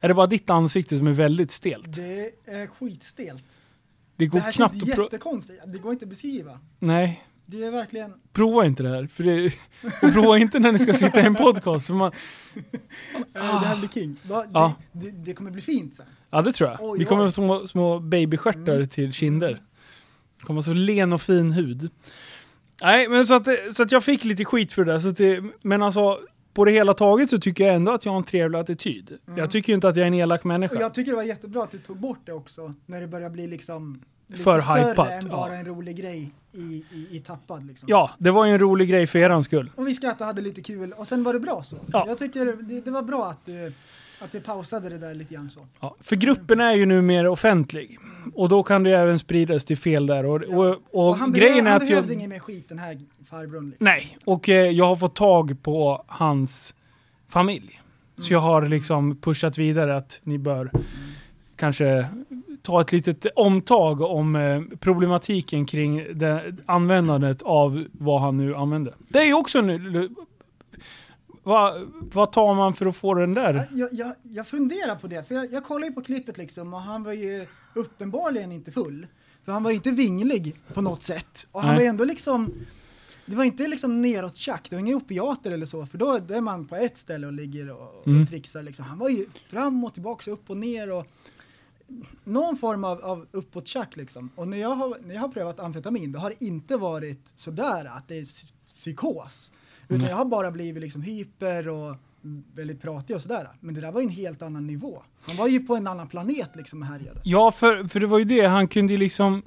är 0.00 0.08
det 0.08 0.14
bara 0.14 0.26
ditt 0.26 0.50
ansikte 0.50 0.96
som 0.96 1.06
är 1.06 1.12
väldigt 1.12 1.50
stelt? 1.50 1.94
Det 1.94 2.30
är 2.44 2.66
skitstelt. 2.66 3.44
Det 4.16 4.26
går 4.26 4.38
Det 4.38 4.44
här 4.44 4.52
knappt 4.52 4.74
känns 4.86 4.98
jättekonstigt. 4.98 5.62
Det 5.66 5.78
går 5.78 5.92
inte 5.92 6.04
att 6.04 6.08
beskriva. 6.08 6.58
Nej, 6.78 7.24
Det 7.46 7.64
är 7.64 7.70
verkligen... 7.70 8.12
prova 8.32 8.66
inte 8.66 8.82
det 8.82 8.88
här. 8.88 9.06
För 9.06 9.22
det, 9.24 9.52
prova 10.12 10.38
inte 10.38 10.58
när 10.58 10.72
ni 10.72 10.78
ska 10.78 10.94
sitta 10.94 11.20
i 11.20 11.24
en 11.24 11.34
podcast. 11.34 11.86
För 11.86 11.94
man, 11.94 12.12
eh, 12.54 12.62
Det 13.34 13.40
här 13.40 13.76
blir 13.78 13.88
king. 13.88 14.16
Va? 14.22 14.44
Ja. 14.52 14.74
Det, 14.92 15.10
det, 15.10 15.16
det 15.24 15.34
kommer 15.34 15.50
bli 15.50 15.62
fint 15.62 15.94
sen. 15.94 16.06
ja, 16.30 16.42
det 16.42 16.52
tror 16.52 16.70
jag. 16.70 16.78
Oj, 16.82 16.98
det 16.98 17.04
kommer 17.04 17.24
oj. 17.26 17.32
små, 17.32 17.66
små 17.66 17.98
babystjärtar 18.00 18.74
Mm. 18.76 18.88
till 18.88 19.12
kinder. 19.12 19.62
Det 20.38 20.44
kommer 20.44 20.62
så 20.62 20.72
len 20.72 21.12
och 21.12 21.22
fin 21.22 21.52
hud. 21.52 21.90
Nej, 22.82 23.08
men 23.08 23.26
så 23.26 23.34
att, 23.34 23.48
så 23.70 23.82
att 23.82 23.92
jag 23.92 24.04
fick 24.04 24.24
lite 24.24 24.44
skit 24.44 24.72
för 24.72 24.84
det 24.84 24.92
där. 24.92 24.98
Så 24.98 25.08
att 25.08 25.16
det, 25.16 25.44
men 25.62 25.82
alltså, 25.82 26.20
på 26.54 26.64
det 26.64 26.72
hela 26.72 26.94
taget 26.94 27.30
så 27.30 27.38
tycker 27.38 27.64
jag 27.64 27.74
ändå 27.74 27.92
att 27.92 28.04
jag 28.04 28.12
har 28.12 28.18
en 28.18 28.24
trevlig 28.24 28.58
attityd. 28.58 29.18
Jag 29.36 29.50
tycker 29.50 29.68
ju 29.68 29.74
inte 29.74 29.88
att 29.88 29.96
jag 29.96 30.02
är 30.02 30.06
en 30.06 30.14
elak 30.14 30.44
människa. 30.44 30.74
Och 30.74 30.82
jag 30.82 30.94
tycker 30.94 31.10
det 31.10 31.16
var 31.16 31.22
jättebra 31.22 31.62
att 31.62 31.70
du 31.70 31.78
tog 31.78 31.96
bort 31.96 32.20
det 32.24 32.32
också, 32.32 32.74
när 32.86 33.00
det 33.00 33.06
börjar 33.06 33.30
bli 33.30 33.46
liksom 33.46 34.02
lite 34.26 34.42
För 34.42 34.60
större 34.60 34.88
hypat, 34.88 35.10
än 35.10 35.30
ja. 35.30 35.36
bara 35.36 35.54
en 35.54 35.64
rolig 35.64 35.96
grej 35.96 36.32
i, 36.52 36.84
i, 36.92 37.08
i 37.10 37.22
tappad 37.26 37.66
liksom. 37.66 37.88
Ja, 37.88 38.10
det 38.18 38.30
var 38.30 38.46
ju 38.46 38.52
en 38.52 38.58
rolig 38.58 38.88
grej 38.88 39.06
för 39.06 39.18
eran 39.18 39.44
skull. 39.44 39.70
Och 39.74 39.88
vi 39.88 39.94
skrattade 39.94 40.20
och 40.20 40.26
hade 40.26 40.42
lite 40.42 40.60
kul 40.62 40.92
och 40.92 41.08
sen 41.08 41.24
var 41.24 41.32
det 41.32 41.40
bra 41.40 41.62
så. 41.62 41.76
Ja. 41.92 42.04
Jag 42.08 42.18
tycker 42.18 42.44
det, 42.44 42.80
det 42.80 42.90
var 42.90 43.02
bra 43.02 43.26
att 43.26 43.46
du, 43.46 43.72
att 44.24 44.32
du 44.32 44.40
pausade 44.40 44.88
det 44.88 44.98
där 44.98 45.14
lite 45.14 45.34
grann 45.34 45.50
så. 45.50 45.66
Ja, 45.80 45.96
för 46.00 46.16
gruppen 46.16 46.60
är 46.60 46.72
ju 46.72 46.86
numera 46.86 47.30
offentlig. 47.30 47.98
Och 48.34 48.48
då 48.48 48.62
kan 48.62 48.82
det 48.82 48.90
ju 48.90 48.96
även 48.96 49.18
spridas 49.18 49.64
till 49.64 49.76
fel 49.78 50.06
där. 50.06 50.24
Och, 50.26 50.42
och, 50.42 50.68
och, 50.68 51.08
Och 51.08 51.16
han, 51.16 51.32
grejen 51.32 51.54
behö- 51.64 51.68
är 51.68 51.72
han 51.72 51.82
att 51.82 51.88
behövde 51.88 52.12
jag... 52.12 52.18
ingen 52.18 52.30
mer 52.30 52.38
skit 52.38 52.68
den 52.68 52.78
här 52.78 53.00
farbrorn 53.30 53.66
liksom. 53.70 53.84
Nej, 53.84 54.18
och 54.24 54.48
eh, 54.48 54.70
jag 54.70 54.84
har 54.86 54.96
fått 54.96 55.14
tag 55.14 55.62
på 55.62 56.04
hans 56.06 56.74
familj. 57.28 57.80
Så 58.18 58.32
jag 58.32 58.40
har 58.40 58.68
liksom 58.68 59.16
pushat 59.16 59.58
vidare 59.58 59.96
att 59.96 60.20
ni 60.24 60.38
bör 60.38 60.70
kanske 61.56 62.06
ta 62.62 62.80
ett 62.80 62.92
litet 62.92 63.26
omtag 63.36 64.00
om 64.00 64.36
eh, 64.36 64.62
problematiken 64.80 65.66
kring 65.66 66.06
det, 66.14 66.54
användandet 66.66 67.42
av 67.42 67.84
vad 67.92 68.20
han 68.20 68.36
nu 68.36 68.54
använder. 68.56 68.94
Det 69.08 69.18
är 69.18 69.26
ju 69.26 69.34
också 69.34 69.58
en... 69.58 70.16
Vad, 71.42 71.90
vad 72.12 72.32
tar 72.32 72.54
man 72.54 72.74
för 72.74 72.86
att 72.86 72.96
få 72.96 73.14
den 73.14 73.34
där? 73.34 73.68
Jag, 73.72 73.88
jag, 73.92 74.12
jag 74.22 74.46
funderar 74.48 74.96
på 74.96 75.06
det, 75.06 75.28
för 75.28 75.34
jag, 75.34 75.52
jag 75.52 75.64
kollade 75.64 75.86
ju 75.86 75.92
på 75.92 76.02
klippet 76.02 76.38
liksom 76.38 76.74
och 76.74 76.80
han 76.80 77.02
var 77.02 77.12
ju 77.12 77.46
uppenbarligen 77.74 78.52
inte 78.52 78.72
full. 78.72 79.06
För 79.44 79.52
han 79.52 79.62
var 79.62 79.70
ju 79.70 79.76
inte 79.76 79.90
vinglig 79.90 80.56
på 80.74 80.80
något 80.82 81.02
sätt. 81.02 81.46
Och 81.52 81.62
han 81.62 81.74
Nej. 81.74 81.84
var 81.84 81.90
ändå 81.90 82.04
liksom, 82.04 82.52
det 83.26 83.36
var 83.36 83.44
inte 83.44 83.66
liksom 83.66 84.02
neråt 84.02 84.36
tjack, 84.36 84.70
det 84.70 84.76
var 84.76 84.80
inga 84.80 84.96
opiater 84.96 85.50
eller 85.50 85.66
så, 85.66 85.86
för 85.86 85.98
då, 85.98 86.18
då 86.18 86.34
är 86.34 86.40
man 86.40 86.66
på 86.66 86.76
ett 86.76 86.98
ställe 86.98 87.26
och 87.26 87.32
ligger 87.32 87.70
och, 87.70 87.94
och 88.00 88.06
Mm. 88.06 88.26
trixar 88.26 88.62
liksom. 88.62 88.84
Han 88.84 88.98
var 88.98 89.08
ju 89.08 89.26
fram 89.48 89.84
och 89.84 89.94
tillbaka, 89.94 90.30
upp 90.30 90.50
och 90.50 90.56
ner 90.56 90.90
och 90.92 91.06
någon 92.24 92.56
form 92.56 92.84
av, 92.84 93.04
av 93.04 93.26
uppåt 93.32 93.66
tjack 93.66 93.96
liksom. 93.96 94.30
Och 94.34 94.48
när 94.48 94.56
jag, 94.58 94.68
har, 94.70 94.96
när 95.06 95.14
jag 95.14 95.20
har 95.22 95.28
prövat 95.28 95.60
amfetamin, 95.60 96.12
då 96.12 96.18
har 96.18 96.30
det 96.30 96.44
inte 96.44 96.76
varit 96.76 97.32
sådär 97.36 97.84
att 97.84 98.08
det 98.08 98.16
är 98.18 98.22
psy- 98.24 98.52
psykos. 98.68 99.52
Utan 99.88 99.98
Nej. 99.98 100.10
jag 100.10 100.16
har 100.16 100.24
bara 100.24 100.50
blivit 100.50 100.82
liksom 100.82 101.02
hyper 101.02 101.68
och 101.68 101.96
väldigt 102.54 102.82
pratig 102.82 103.16
och 103.16 103.22
sådär. 103.22 103.48
Men 103.60 103.74
det 103.74 103.80
där 103.80 103.92
var 103.92 104.00
ju 104.00 104.06
en 104.06 104.12
helt 104.12 104.42
annan 104.42 104.66
nivå. 104.66 105.02
Han 105.26 105.36
var 105.36 105.48
ju 105.48 105.60
på 105.60 105.76
en 105.76 105.86
annan 105.86 106.08
planet 106.08 106.50
liksom 106.56 106.82
och 106.82 106.86
härjade. 106.86 107.20
Ja, 107.24 107.50
för, 107.50 107.84
för 107.88 108.00
det 108.00 108.06
var 108.06 108.18
ju 108.18 108.24
det. 108.24 108.46
Han 108.46 108.68
kunde 108.68 108.92
ju 108.92 108.98
liksom... 108.98 109.42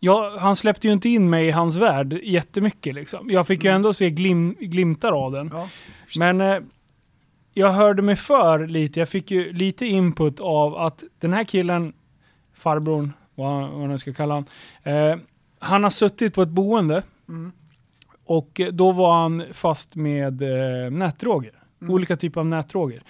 Ja, 0.00 0.36
han 0.38 0.56
släppte 0.56 0.86
ju 0.86 0.92
inte 0.92 1.08
in 1.08 1.30
mig 1.30 1.46
i 1.46 1.50
hans 1.50 1.76
värld 1.76 2.12
jättemycket 2.22 2.94
liksom. 2.94 3.30
Jag 3.30 3.46
fick 3.46 3.64
ju 3.64 3.70
ändå 3.70 3.92
se 3.92 4.10
glim, 4.10 4.54
glimtar 4.60 5.12
av 5.12 5.32
den. 5.32 5.50
Ja. 5.52 5.68
Men 6.18 6.40
eh, 6.40 6.58
jag 7.54 7.72
hörde 7.72 8.02
mig 8.02 8.16
för 8.16 8.66
lite, 8.66 8.98
jag 9.00 9.08
fick 9.08 9.30
ju 9.30 9.52
lite 9.52 9.86
input 9.86 10.40
av 10.40 10.76
att 10.76 11.04
den 11.18 11.32
här 11.32 11.44
killen, 11.44 11.92
farbrorn, 12.54 13.12
vad, 13.34 13.70
vad 13.70 13.78
man 13.80 13.88
nu 13.88 13.98
ska 13.98 14.12
kalla 14.12 14.34
han, 14.34 14.44
eh, 14.82 15.18
han 15.58 15.82
har 15.82 15.90
suttit 15.90 16.34
på 16.34 16.42
ett 16.42 16.48
boende 16.48 17.02
Mm. 17.28 17.52
Och 18.26 18.60
då 18.72 18.92
var 18.92 19.22
han 19.22 19.44
fast 19.52 19.96
med 19.96 20.42
eh, 20.42 20.90
nätdroger. 20.90 21.52
Mm. 21.80 21.94
Olika 21.94 22.16
typer 22.16 22.40
av 22.40 22.46
nätdroger. 22.46 23.02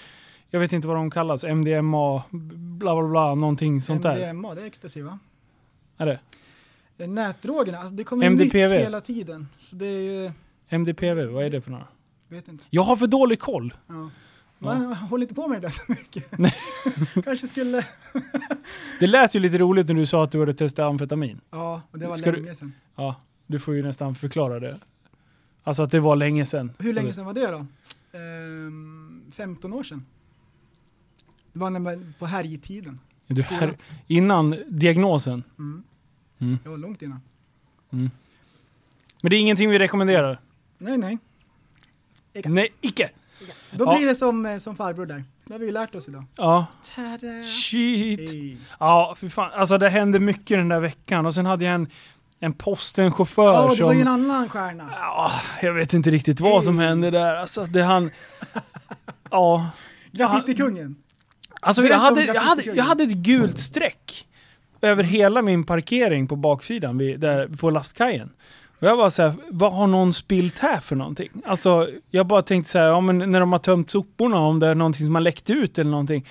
Jag 0.51 0.61
vet 0.61 0.73
inte 0.73 0.89
vad 0.89 0.97
de 0.97 1.11
kallas, 1.11 1.45
MDMA, 1.45 2.23
bla 2.31 2.95
bla 2.97 3.09
bla, 3.09 3.35
någonting 3.35 3.81
sånt 3.81 4.03
där. 4.03 4.33
MDMA, 4.35 4.55
det 4.55 4.63
är 4.63 4.67
ecstasy 4.67 5.03
va? 5.03 5.19
Är 5.97 6.07
det? 6.07 6.19
Eh, 6.99 7.09
Nätdrogerna, 7.09 7.79
alltså 7.79 7.95
det 7.95 8.05
kommer 8.05 8.27
MDPV. 8.27 8.59
nytt 8.73 8.73
hela 8.85 9.01
tiden. 9.01 9.49
Så 9.59 9.77
det 9.77 9.87
är 9.87 10.01
ju, 10.01 10.33
MDPV, 10.69 11.25
vad 11.27 11.45
är 11.45 11.51
det 11.51 11.61
för 11.61 11.71
några? 11.71 11.87
vet 12.29 12.49
inte. 12.49 12.65
Jag 12.71 12.83
har 12.83 12.97
för 12.97 13.07
dålig 13.07 13.41
koll. 13.41 13.75
Ja. 13.87 14.11
Man 14.59 14.93
håller 14.95 15.23
inte 15.25 15.35
på 15.35 15.49
med 15.49 15.57
det 15.57 15.67
där 15.67 15.71
så 15.71 15.83
mycket. 15.89 16.39
Nej. 16.39 16.55
Kanske 17.25 17.47
skulle, 17.47 17.85
Det 19.01 19.07
lät 19.07 19.35
ju 19.35 19.41
lite 19.41 19.59
roligt 19.59 19.87
när 19.89 19.95
du 19.95 20.07
sa 20.07 20.25
att 20.25 20.31
du 20.31 20.41
hade 20.41 20.55
testat 20.55 20.83
amfetamin. 20.91 21.41
ja, 21.51 21.83
och 21.91 21.99
det 21.99 22.07
var 22.07 22.17
Ska 22.17 22.31
du- 22.33 22.41
länge 22.41 22.55
sedan. 22.55 22.73
Ja, 22.97 23.15
du 23.47 23.59
får 23.59 23.75
ju 23.75 23.83
nästan 23.83 24.15
förklara 24.15 24.61
det. 24.61 24.79
Alltså 25.67 25.83
att 25.83 25.91
det 25.91 26.01
var 26.01 26.17
länge 26.17 26.47
sedan. 26.47 26.73
Hur 26.79 26.93
länge 26.93 27.13
sedan 27.13 27.25
var 27.27 27.35
det 27.35 27.47
då? 27.51 27.67
Ehm, 28.19 29.23
15 29.37 29.73
år 29.73 29.83
sedan. 29.83 30.07
Det 31.53 31.59
var 31.59 31.71
när 31.71 31.81
man, 31.81 32.15
på 32.19 32.27
härjtiden. 32.27 33.01
Du, 33.27 33.43
här, 33.43 33.77
innan 34.07 34.57
diagnosen. 34.69 35.43
Mm. 35.59 35.83
Mm. 36.39 36.59
Det 36.63 36.69
var 36.69 36.77
långt 36.77 37.03
innan. 37.03 37.21
Men 37.91 38.11
det 39.23 39.37
är 39.37 39.41
ingenting 39.41 39.71
vi 39.71 39.79
rekommenderar. 39.79 40.41
Nej, 40.79 40.99
nej. 40.99 41.19
Icke. 42.33 42.49
Nej, 42.49 42.69
icke! 42.81 43.11
Då 43.73 43.85
Ja. 43.85 43.97
blir 43.97 44.07
det 44.07 44.15
som, 44.15 44.47
eh, 44.47 44.59
som 44.59 44.77
farbror 44.77 45.07
där. 45.07 45.25
Det 45.45 45.53
har 45.55 45.59
vi 45.59 45.67
ju 45.67 45.73
lärt 45.73 45.95
oss 45.95 46.09
idag. 46.09 46.25
Ja, 46.37 46.67
Tada! 46.95 47.45
shit. 47.45 48.33
Hey. 48.33 48.57
Ja, 48.81 49.15
för 49.19 49.29
fan. 49.29 49.51
Alltså 49.55 49.79
det 49.79 49.89
hände 49.89 50.21
mycket 50.21 50.59
den 50.59 50.69
där 50.69 50.81
veckan 50.81 51.27
och 51.27 51.35
sen 51.35 51.47
hade 51.47 51.65
jag 51.65 51.75
en, 51.75 51.89
en 52.41 52.53
postenchaufför 52.53 53.55
Ja, 53.55 53.75
det 53.75 53.85
var 53.85 53.93
ju 53.93 54.01
en 54.01 54.07
som... 54.07 54.15
annan 54.15 54.49
stjärna. 54.49 54.93
Ja, 55.01 55.33
jag 55.63 55.73
vet 55.73 55.95
inte 55.95 56.11
riktigt 56.11 56.41
vad 56.41 56.65
som 56.65 56.79
hände 56.79 57.11
där. 57.11 57.35
Alltså 57.35 57.65
det 57.65 57.83
han... 57.83 58.11
Ja. 59.31 59.71
Graffitikungen. 60.13 60.97
Alltså 61.61 61.83
jag 61.83 61.99
hade, 61.99 62.25
jag, 62.25 62.41
hade, 62.41 62.63
jag 62.63 62.85
hade 62.85 63.05
ett 63.05 63.13
gult 63.13 63.59
streck 63.59 64.27
över 64.81 65.03
hela 65.03 65.43
min 65.43 65.65
parkering 65.65 66.29
på 66.29 66.37
baksidan 66.37 66.99
vid, 66.99 67.21
där, 67.21 67.49
på 67.49 67.71
lastkajen. 67.71 68.31
Och 68.79 68.87
jag 68.87 68.99
bara 68.99 69.11
såhär, 69.11 69.33
vad 69.51 69.73
har 69.73 69.87
någon 69.87 70.13
spilt 70.13 70.59
här 70.59 70.81
för 70.81 70.97
någonting? 70.97 71.29
Alltså, 71.45 71.89
jag 72.11 72.27
bara 72.27 72.43
tänkte 72.43 72.71
såhär, 72.71 72.87
ja 72.87 73.01
men 73.01 73.33
när 73.33 73.41
de 73.41 73.53
har 73.53 73.59
tömt 73.59 73.91
soporna, 73.91 74.39
om 74.39 74.61
det 74.61 74.67
är 74.67 74.75
någonting 74.75 75.07
som 75.07 75.15
har 75.15 75.23
läckt 75.23 75.51
ut 75.51 75.79
eller 75.79 75.91
någonting. 75.91 76.27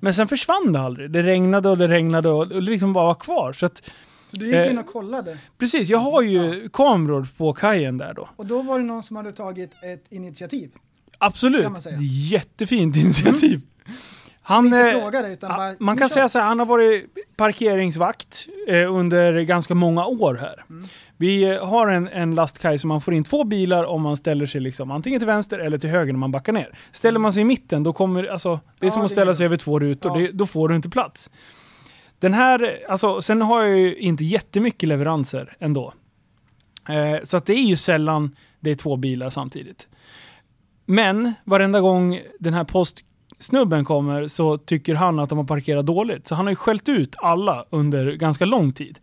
Men 0.00 0.14
sen 0.14 0.28
försvann 0.28 0.72
det 0.72 0.80
aldrig. 0.80 1.10
Det 1.10 1.22
regnade 1.22 1.68
och 1.68 1.78
det 1.78 1.88
regnade 1.88 2.28
och 2.28 2.38
och 2.38 2.48
det 2.48 2.60
liksom 2.60 2.92
bara 2.92 3.04
var 3.04 3.14
kvar. 3.14 3.52
Så 3.52 3.66
att, 3.66 3.82
Så 4.30 4.36
du 4.36 4.46
gick 4.46 4.54
Eh. 4.54 4.70
in 4.70 4.78
och 4.78 4.86
kollade. 4.86 5.38
precis, 5.58 5.88
jag 5.88 5.98
har 5.98 6.22
ju 6.22 6.68
kameror 6.72 7.28
på 7.36 7.52
kajen 7.52 7.98
där 7.98 8.14
då. 8.14 8.28
Och 8.36 8.46
då 8.46 8.62
var 8.62 8.78
det 8.78 8.84
någon 8.84 9.02
som 9.02 9.16
hade 9.16 9.32
tagit 9.32 9.70
ett 9.82 10.04
initiativ. 10.08 10.70
Absolut. 11.18 11.66
Jättefint 12.30 12.96
initiativ. 13.04 13.60
Han, 14.42 14.64
Inte 14.64 14.78
eh, 14.78 15.00
frågade 15.00 15.28
utan 15.32 15.50
Ja, 15.50 15.56
bara... 15.56 15.74
man 15.78 15.94
"Nu 15.96 16.00
kan 16.00 16.08
kör 16.08 16.14
säga 16.14 16.24
vi." 16.24 16.28
så 16.28 16.38
här, 16.38 16.46
han 16.46 16.58
har 16.58 16.66
varit 16.66 17.06
parkeringsvakt 17.36 18.46
eh, 18.68 18.94
under 18.94 19.40
ganska 19.40 19.74
många 19.74 20.06
år 20.06 20.34
här. 20.34 20.64
Mm. 20.70 20.84
Vi 21.16 21.42
eh, 21.54 21.66
har 21.66 21.88
en, 21.88 22.08
en 22.08 22.34
lastkaj 22.34 22.78
som 22.78 22.88
man 22.88 23.00
får 23.00 23.14
in 23.14 23.24
två 23.24 23.44
bilar 23.44 23.84
om 23.84 24.02
man 24.02 24.16
ställer 24.16 24.46
sig 24.46 24.60
liksom 24.60 24.90
antingen 24.90 25.20
till 25.20 25.26
vänster 25.26 25.58
eller 25.58 25.78
till 25.78 25.90
höger 25.90 26.12
när 26.12 26.18
man 26.20 26.32
backar 26.32 26.52
ner. 26.52 26.78
Ställer 26.92 27.18
man 27.18 27.32
sig 27.32 27.40
i 27.40 27.44
mitten 27.44 27.82
då 27.82 27.92
kommer, 27.92 28.24
alltså, 28.24 28.60
det 28.78 28.86
är 28.86 28.88
Ja, 28.88 28.92
som 28.92 29.02
att 29.04 29.10
ställa 29.10 29.34
sig 29.34 29.46
över 29.46 29.56
två 29.56 29.78
rutor, 29.78 30.12
Ja. 30.14 30.18
det, 30.26 30.32
då 30.32 30.46
får 30.46 30.68
du 30.68 30.76
inte 30.76 30.88
plats. 30.90 31.30
Den 32.18 32.34
här, 32.34 32.84
alltså, 32.88 33.22
sen 33.22 33.42
har 33.42 33.62
jag 33.62 33.78
ju 33.78 33.96
inte 33.96 34.24
jättemycket 34.24 34.88
leveranser 34.88 35.56
ändå. 35.58 35.94
Eh, 36.88 37.22
så 37.22 37.36
att 37.36 37.46
det 37.46 37.52
är 37.52 37.64
ju 37.64 37.76
sällan 37.76 38.36
det 38.60 38.70
är 38.70 38.74
två 38.74 38.96
bilar 38.96 39.30
samtidigt. 39.30 39.88
Men 40.84 41.34
varenda 41.44 41.80
gång 41.80 42.20
den 42.38 42.54
här 42.54 42.64
postsnubben 42.64 43.84
kommer 43.84 44.28
så 44.28 44.58
tycker 44.58 44.94
han 44.94 45.18
att 45.18 45.28
de 45.28 45.38
har 45.38 45.44
parkerat 45.44 45.86
dåligt. 45.86 46.28
Så 46.28 46.34
han 46.34 46.46
har 46.46 46.50
ju 46.50 46.56
skällt 46.56 46.88
ut 46.88 47.16
alla 47.18 47.64
under 47.70 48.12
ganska 48.12 48.44
lång 48.44 48.72
tid. 48.72 48.98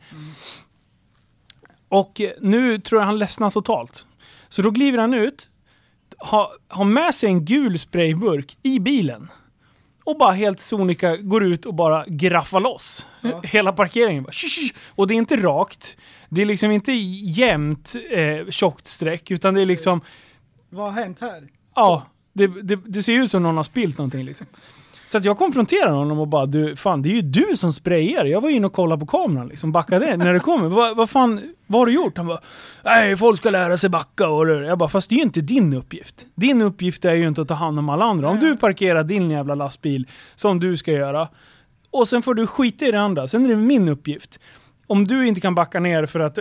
Och 1.90 2.22
nu 2.42 2.80
tror 2.80 3.02
jag 3.02 3.06
han 3.06 3.20
ledsnar 3.20 3.52
totalt. 3.52 4.06
Så 4.48 4.62
då 4.62 4.72
kliver 4.72 4.98
han 4.98 5.14
ut, 5.14 5.50
har, 6.18 6.48
har 6.68 6.86
med 6.86 7.16
sig 7.16 7.30
en 7.30 7.46
gul 7.46 7.80
sprayburk 7.80 8.58
i 8.64 8.80
bilen. 8.80 9.30
Och 10.06 10.18
bara 10.18 10.32
helt 10.32 10.60
sonika 10.60 11.18
går 11.18 11.44
ut 11.44 11.66
och 11.66 11.74
bara 11.74 12.06
graffar 12.08 12.60
loss. 12.60 13.08
Ja. 13.22 13.42
Hela 13.44 13.74
parkeringen. 13.74 14.24
Bara, 14.24 14.32
och 14.90 15.08
det 15.08 15.14
är 15.14 15.16
inte 15.16 15.38
rakt. 15.38 15.98
Det 16.30 16.42
är 16.42 16.46
liksom 16.46 16.72
inte 16.72 16.92
jämnt 16.92 17.96
eh, 18.10 18.50
tjockt 18.50 18.88
streck, 18.88 19.32
utan 19.32 19.54
det 19.54 19.62
är 19.62 19.66
liksom 19.66 20.02
Vad 20.70 20.94
har 20.94 21.02
hänt 21.02 21.18
här? 21.22 21.48
Ja, 21.76 22.06
det, 22.34 22.48
det, 22.48 22.76
det 22.76 23.04
ser 23.04 23.14
ut 23.14 23.32
som 23.32 23.44
någon 23.44 23.58
har 23.58 23.64
spilt 23.64 23.98
någonting 23.98 24.26
liksom. 24.26 24.48
Så 25.06 25.20
jag 25.24 25.38
konfronterar 25.38 25.92
honom 25.92 26.20
och 26.20 26.28
bara 26.28 26.46
du, 26.46 26.76
fan 26.76 27.02
det 27.02 27.10
är 27.10 27.14
ju 27.14 27.22
du 27.22 27.58
som 27.58 27.74
sprayar. 27.74 28.26
Jag 28.26 28.42
var 28.42 28.50
inne 28.50 28.68
och 28.68 28.74
kollade 28.74 29.00
på 29.00 29.06
kameran 29.06 29.48
liksom, 29.48 29.72
backade 29.72 30.18
när 30.18 30.34
det 30.34 30.40
kommer. 30.40 30.70
Vad 30.70 30.98
vad 30.98 31.10
fan, 31.10 31.56
vad 31.68 31.82
har 31.82 31.86
du 31.86 31.94
gjort? 31.94 32.18
Han 32.18 32.28
bara, 32.28 32.42
nej 32.84 33.18
folk 33.18 33.38
ska 33.38 33.50
lära 33.50 33.78
sig 33.78 33.90
backa 33.90 34.30
och 34.30 34.46
det. 34.46 34.66
Jag 34.66 34.78
bara, 34.78 34.90
fast 34.90 35.10
det 35.10 35.16
är 35.16 35.18
ju 35.18 35.24
inte 35.24 35.42
din 35.42 35.74
uppgift. 35.74 36.26
Din 36.36 36.62
uppgift 36.62 37.06
är 37.06 37.14
ju 37.14 37.28
inte 37.28 37.42
att 37.42 37.48
ta 37.48 37.54
hand 37.54 37.80
om 37.80 37.90
alla 37.90 38.06
andra. 38.06 38.30
Om 38.30 38.40
du 38.40 38.58
parkerar 38.58 39.04
din 39.04 39.32
jävla 39.32 39.56
lastbil 39.56 40.08
som 40.36 40.60
du 40.60 40.78
ska 40.78 40.92
göra, 40.92 41.28
och 41.92 42.08
sen 42.08 42.22
får 42.22 42.34
du 42.34 42.48
skita 42.48 42.86
i 42.86 42.92
det 42.92 43.02
andra. 43.02 43.28
Sen 43.28 43.46
är 43.46 43.50
det 43.50 43.56
min 43.56 43.90
uppgift. 43.90 44.40
Om 44.88 45.08
du 45.08 45.28
inte 45.28 45.42
kan 45.42 45.56
backa 45.56 45.80
ner 45.80 46.06
för 46.06 46.20
att, 46.20 46.40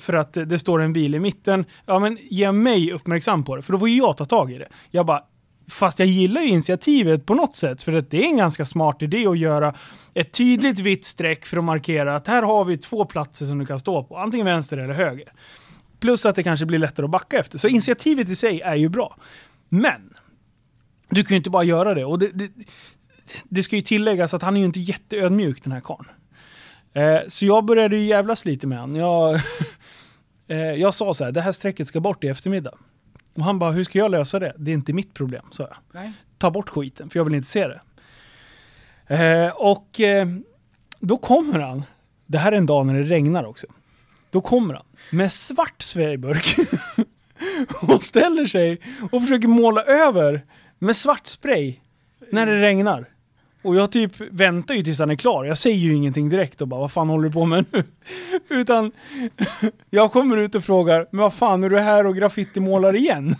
för 0.00 0.12
att 0.12 0.32
det 0.32 0.58
står 0.58 0.82
en 0.82 0.92
bil 0.92 1.14
i 1.14 1.20
mitten, 1.20 1.64
ja 1.86 1.98
men 1.98 2.18
ge 2.30 2.52
mig 2.52 2.92
uppmärksam 2.92 3.44
på 3.44 3.56
det. 3.56 3.62
För 3.62 3.72
då 3.72 3.78
får 3.78 3.88
ju 3.88 3.98
jag 3.98 4.16
ta 4.16 4.24
tag 4.24 4.52
i 4.52 4.58
det. 4.58 4.68
Jag 4.90 5.06
bara, 5.06 5.22
fast 5.70 5.98
jag 5.98 6.08
gillar 6.08 6.40
ju 6.40 6.48
initiativet 6.48 7.26
på 7.26 7.34
något 7.34 7.56
sätt. 7.56 7.82
För 7.82 7.92
att 7.92 8.10
det 8.10 8.24
är 8.24 8.26
en 8.26 8.36
ganska 8.36 8.64
smart 8.64 9.02
idé 9.02 9.26
att 9.26 9.38
göra 9.38 9.74
ett 10.14 10.32
tydligt 10.32 10.80
vitt 10.80 11.04
streck 11.04 11.46
för 11.46 11.56
att 11.56 11.64
markera 11.64 12.16
att 12.16 12.26
här 12.26 12.42
har 12.42 12.64
vi 12.64 12.78
två 12.78 13.04
platser 13.04 13.46
som 13.46 13.58
du 13.58 13.66
kan 13.66 13.78
stå 13.78 14.04
på. 14.04 14.16
Antingen 14.16 14.46
vänster 14.46 14.78
eller 14.78 14.94
höger. 14.94 15.32
Plus 16.00 16.26
att 16.26 16.34
det 16.36 16.42
kanske 16.42 16.66
blir 16.66 16.78
lättare 16.78 17.04
att 17.04 17.10
backa 17.10 17.38
efter. 17.38 17.58
Så 17.58 17.68
initiativet 17.68 18.28
i 18.28 18.36
sig 18.36 18.60
är 18.60 18.74
ju 18.74 18.88
bra. 18.88 19.16
Men, 19.68 20.14
du 21.08 21.24
kan 21.24 21.34
ju 21.34 21.36
inte 21.36 21.50
bara 21.50 21.64
göra 21.64 21.94
det. 21.94 22.04
Och 22.04 22.18
det, 22.18 22.30
det, 22.34 22.50
det 23.44 23.62
ska 23.62 23.76
ju 23.76 23.82
tilläggas 23.82 24.34
att 24.34 24.42
han 24.42 24.56
är 24.56 24.60
ju 24.60 24.66
inte 24.66 24.80
jätteödmjuk 24.80 25.64
den 25.64 25.72
här 25.72 25.80
karln. 25.80 26.08
Eh, 26.92 27.18
så 27.28 27.46
jag 27.46 27.64
började 27.64 27.96
ju 27.96 28.06
jävlas 28.06 28.44
lite 28.44 28.66
med 28.66 28.80
honom. 28.80 28.96
Jag, 28.96 29.34
eh, 30.48 30.58
jag 30.58 30.94
sa 30.94 31.14
så 31.14 31.24
här, 31.24 31.32
det 31.32 31.40
här 31.40 31.52
strecket 31.52 31.88
ska 31.88 32.00
bort 32.00 32.24
i 32.24 32.28
eftermiddag. 32.28 32.74
Och 33.36 33.44
han 33.44 33.58
bara, 33.58 33.70
hur 33.70 33.84
ska 33.84 33.98
jag 33.98 34.10
lösa 34.10 34.38
det? 34.38 34.52
Det 34.58 34.70
är 34.70 34.74
inte 34.74 34.92
mitt 34.92 35.14
problem, 35.14 35.44
sa 35.50 35.62
jag. 35.62 35.76
Nej. 35.92 36.12
Ta 36.38 36.50
bort 36.50 36.68
skiten, 36.68 37.10
för 37.10 37.18
jag 37.18 37.24
vill 37.24 37.34
inte 37.34 37.48
se 37.48 37.66
det. 37.66 37.80
Eh, 39.06 39.50
och 39.56 40.00
eh, 40.00 40.28
då 41.00 41.16
kommer 41.16 41.58
han, 41.58 41.84
det 42.26 42.38
här 42.38 42.52
är 42.52 42.56
en 42.56 42.66
dag 42.66 42.86
när 42.86 42.94
det 42.94 43.02
regnar 43.02 43.44
också. 43.44 43.66
Då 44.30 44.40
kommer 44.40 44.74
han 44.74 44.84
med 45.10 45.32
svart 45.32 45.82
sprayburk 45.82 46.56
och 47.82 48.04
ställer 48.04 48.46
sig 48.46 48.80
och 49.12 49.22
försöker 49.22 49.48
måla 49.48 49.82
över 49.82 50.44
med 50.78 50.96
svart 50.96 51.26
spray 51.26 51.76
när 52.32 52.46
det 52.46 52.60
regnar. 52.60 53.08
Och 53.66 53.76
jag 53.76 53.90
typ 53.90 54.20
väntar 54.30 54.74
ju 54.74 54.82
tills 54.82 54.98
han 54.98 55.10
är 55.10 55.14
klar. 55.14 55.44
Jag 55.44 55.58
säger 55.58 55.76
ju 55.76 55.94
ingenting 55.94 56.28
direkt 56.28 56.60
och 56.60 56.68
bara 56.68 56.80
vad 56.80 56.92
fan 56.92 57.08
håller 57.08 57.28
du 57.28 57.32
på 57.32 57.44
med 57.44 57.64
nu? 57.72 57.84
Utan 58.60 58.92
jag 59.90 60.12
kommer 60.12 60.36
ut 60.36 60.54
och 60.54 60.64
frågar, 60.64 61.06
men 61.10 61.20
vad 61.20 61.34
fan 61.34 61.64
är 61.64 61.70
du 61.70 61.78
här 61.78 62.06
och 62.06 62.16
graffitimålar 62.16 62.96
igen? 62.96 63.36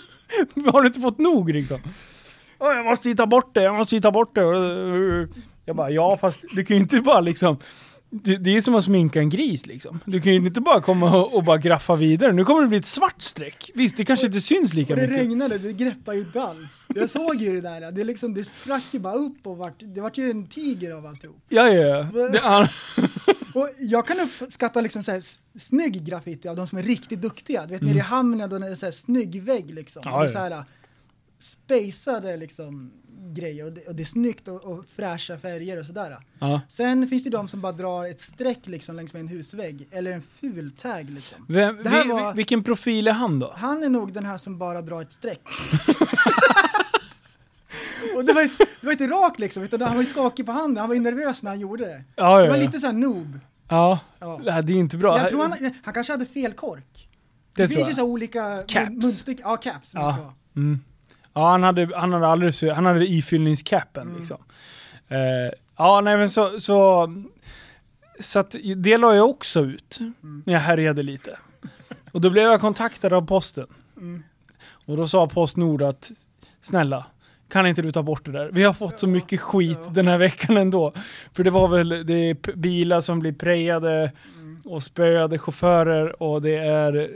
Har 0.72 0.82
du 0.82 0.86
inte 0.86 1.00
fått 1.00 1.18
nog 1.18 1.50
liksom? 1.50 1.78
Jag 2.58 2.84
måste 2.84 3.08
ju 3.08 3.14
ta 3.14 3.26
bort 3.26 3.54
det, 3.54 3.62
jag 3.62 3.74
måste 3.74 3.94
ju 3.94 4.00
ta 4.00 4.10
bort 4.10 4.34
det. 4.34 4.40
Eh, 4.40 5.28
jag 5.64 5.76
bara, 5.76 5.90
ja 5.90 6.16
fast 6.16 6.44
du 6.54 6.64
kan 6.64 6.76
ju 6.76 6.82
inte 6.82 7.00
bara 7.00 7.20
liksom 7.20 7.56
det, 8.10 8.36
det 8.36 8.56
är 8.56 8.60
som 8.60 8.74
att 8.74 8.84
sminka 8.84 9.20
en 9.20 9.30
gris 9.30 9.66
liksom. 9.66 10.00
Du 10.04 10.20
kan 10.20 10.32
ju 10.32 10.38
inte 10.38 10.60
bara 10.60 10.80
komma 10.80 11.16
och, 11.16 11.34
och 11.34 11.44
bara 11.44 11.58
graffa 11.58 11.96
vidare. 11.96 12.32
Nu 12.32 12.44
kommer 12.44 12.62
det 12.62 12.68
bli 12.68 12.78
ett 12.78 12.86
svart 12.86 13.22
streck. 13.22 13.70
Visst, 13.74 13.96
det 13.96 14.04
kanske 14.04 14.26
inte 14.26 14.40
syns 14.40 14.74
lika 14.74 14.94
Och 14.94 15.00
det 15.00 15.06
mycket. 15.06 15.24
regnade, 15.24 15.58
det 15.58 15.72
greppade 15.72 16.16
ju 16.16 16.40
alls. 16.40 16.86
Jag 16.94 17.10
såg 17.10 17.40
ju 17.40 17.60
det 17.60 17.60
där, 17.60 17.92
det, 17.92 18.04
liksom, 18.04 18.34
det 18.34 18.44
sprack 18.44 18.84
ju 18.90 18.98
bara 18.98 19.14
upp 19.14 19.46
och 19.46 19.56
vart, 19.56 19.74
det 19.78 20.00
vart 20.00 20.18
ju 20.18 20.30
en 20.30 20.46
tiger 20.46 20.92
av 20.92 21.06
alltihop. 21.06 21.36
Ja, 21.48 21.68
ja, 21.68 22.08
ja. 22.12 22.28
Det. 22.28 22.70
Och 23.54 23.68
jag 23.78 24.06
kan 24.06 24.16
uppskatta 24.20 24.80
liksom 24.80 25.02
så 25.02 25.12
här, 25.12 25.22
snygg 25.58 26.04
graffiti 26.04 26.48
av 26.48 26.56
de 26.56 26.66
som 26.66 26.78
är 26.78 26.82
riktigt 26.82 27.22
duktiga. 27.22 27.66
Du 27.66 27.72
vet 27.72 27.82
nere 27.82 27.96
i 27.96 28.00
hamnen, 28.00 28.50
då 28.50 28.58
det 28.58 28.66
är 28.66 28.74
så 28.74 28.86
här 28.86 28.92
snygg 28.92 29.42
vägg 29.42 29.74
liksom. 29.74 30.02
Mm. 30.02 30.14
Ja, 30.14 30.20
det 30.20 30.32
ja. 30.32 30.32
så 30.32 30.38
här, 30.38 30.64
spacade 31.38 32.36
liksom 32.36 32.92
grejer 33.34 33.64
och 33.64 33.72
det, 33.72 33.86
och 33.88 33.94
det 33.94 34.02
är 34.02 34.04
snyggt 34.04 34.48
och, 34.48 34.64
och 34.64 34.84
fräscha 34.96 35.38
färger 35.38 35.78
och 35.80 35.86
sådär. 35.86 36.16
Ja. 36.38 36.60
Sen 36.68 37.08
finns 37.08 37.24
det 37.24 37.30
de 37.30 37.48
som 37.48 37.60
bara 37.60 37.72
drar 37.72 38.04
ett 38.04 38.20
streck 38.20 38.58
liksom 38.66 38.96
längs 38.96 39.12
med 39.12 39.20
en 39.20 39.28
husvägg, 39.28 39.88
eller 39.90 40.12
en 40.12 40.22
ful 40.40 40.70
tag 40.72 41.10
liksom. 41.10 41.46
Vem, 41.48 41.82
Det 41.82 41.88
här 41.88 42.02
vi, 42.04 42.08
var- 42.10 42.32
vi, 42.32 42.36
vilken 42.36 42.64
profil 42.64 43.08
är 43.08 43.12
han 43.12 43.38
då? 43.38 43.52
Han 43.56 43.82
är 43.82 43.88
nog 43.88 44.12
den 44.12 44.24
här 44.24 44.38
som 44.38 44.58
bara 44.58 44.82
drar 44.82 45.02
ett 45.02 45.12
streck. 45.12 45.40
Och 48.16 48.24
det 48.24 48.32
var, 48.32 48.42
inte, 48.42 48.64
det 48.80 48.86
var 48.86 48.92
inte 48.92 49.06
rakt 49.06 49.38
liksom, 49.38 49.62
utan 49.62 49.80
han 49.82 49.94
var 49.96 50.02
ju 50.02 50.08
skakig 50.08 50.46
på 50.46 50.52
handen, 50.52 50.76
han 50.80 50.88
var 50.88 50.94
ju 50.94 51.00
nervös 51.00 51.42
när 51.42 51.50
han 51.50 51.60
gjorde 51.60 51.84
det. 51.84 52.04
Ja, 52.16 52.38
Det 52.38 52.44
ja, 52.44 52.50
var 52.50 52.56
ja. 52.56 52.62
lite 52.62 52.80
såhär 52.80 52.92
noob. 52.92 53.38
Ja, 53.68 53.98
Ja. 54.18 54.40
Det 54.62 54.72
är 54.72 54.76
inte 54.76 54.96
bra. 54.96 55.18
Jag 55.18 55.28
tror 55.28 55.42
han, 55.42 55.74
han 55.84 55.94
kanske 55.94 56.12
hade 56.12 56.26
fel 56.26 56.52
kork. 56.52 57.08
Det 57.54 57.66
Det, 57.66 57.74
finns 57.74 57.88
ju 57.90 57.94
så 57.94 58.04
olika 58.04 58.62
Caps. 58.66 58.90
munstycken, 58.90 59.42
ja 59.48 59.56
caps 59.56 59.90
som 59.90 60.00
Ja. 60.00 60.06
det 60.08 60.12
ska. 60.14 60.32
Mm. 60.60 60.80
Ja, 61.38 61.50
han 61.50 61.62
hade, 61.62 61.88
han 61.96 62.12
hade 62.12 62.26
aldrig 62.26 62.70
han 62.72 62.86
hade 62.86 63.06
ifyllningscapen 63.06 64.02
Mm. 64.06 64.18
liksom. 64.18 64.36
Eh, 65.08 65.18
ja, 65.76 66.00
nej 66.00 66.16
men 66.16 66.30
så, 66.30 66.60
så, 66.60 67.08
så 68.20 68.38
att 68.38 68.54
det 68.76 68.96
la 68.98 69.14
jag 69.16 69.30
också 69.30 69.60
ut 69.60 69.98
Mm. 70.00 70.42
när 70.46 70.52
jag 70.52 70.60
härjade 70.60 71.02
lite. 71.02 71.38
Och 72.12 72.20
då 72.20 72.30
blev 72.30 72.44
jag 72.44 72.60
kontaktad 72.60 73.12
av 73.12 73.26
posten. 73.26 73.66
Mm. 73.96 74.22
Och 74.86 74.96
då 74.96 75.08
sa 75.08 75.26
Postnord 75.26 75.82
att 75.82 76.10
snälla, 76.60 77.06
kan 77.48 77.66
inte 77.66 77.82
du 77.82 77.92
ta 77.92 78.02
bort 78.02 78.24
det 78.24 78.32
där? 78.32 78.50
Vi 78.52 78.62
har 78.64 78.72
fått 78.72 79.00
så 79.00 79.06
mycket 79.06 79.40
skit 79.40 79.78
den 79.90 80.08
här 80.08 80.18
veckan 80.18 80.56
ändå. 80.56 80.92
För 81.32 81.44
det 81.44 81.50
var 81.50 81.68
väl 81.68 81.88
det 82.06 82.14
är 82.30 82.56
bilar 82.56 83.00
som 83.00 83.18
blir 83.20 83.32
prejade 83.32 84.12
Mm. 84.38 84.47
Och 84.68 84.82
spöade 84.82 85.38
chaufförer 85.38 86.22
och 86.22 86.42
det 86.42 86.56
är 86.56 87.10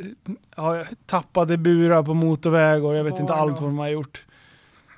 ja, 0.57 0.85
tappade 1.07 1.57
burar 1.57 2.03
på 2.03 2.15
motorväg 2.15 2.85
och 2.85 2.95
jag 2.95 3.05
vet 3.05 3.13
inte 3.21 3.33
Barn 3.33 3.39
allt 3.41 3.61
vad 3.61 3.71
de 3.71 3.79
har 3.79 3.89
gjort. 3.89 4.25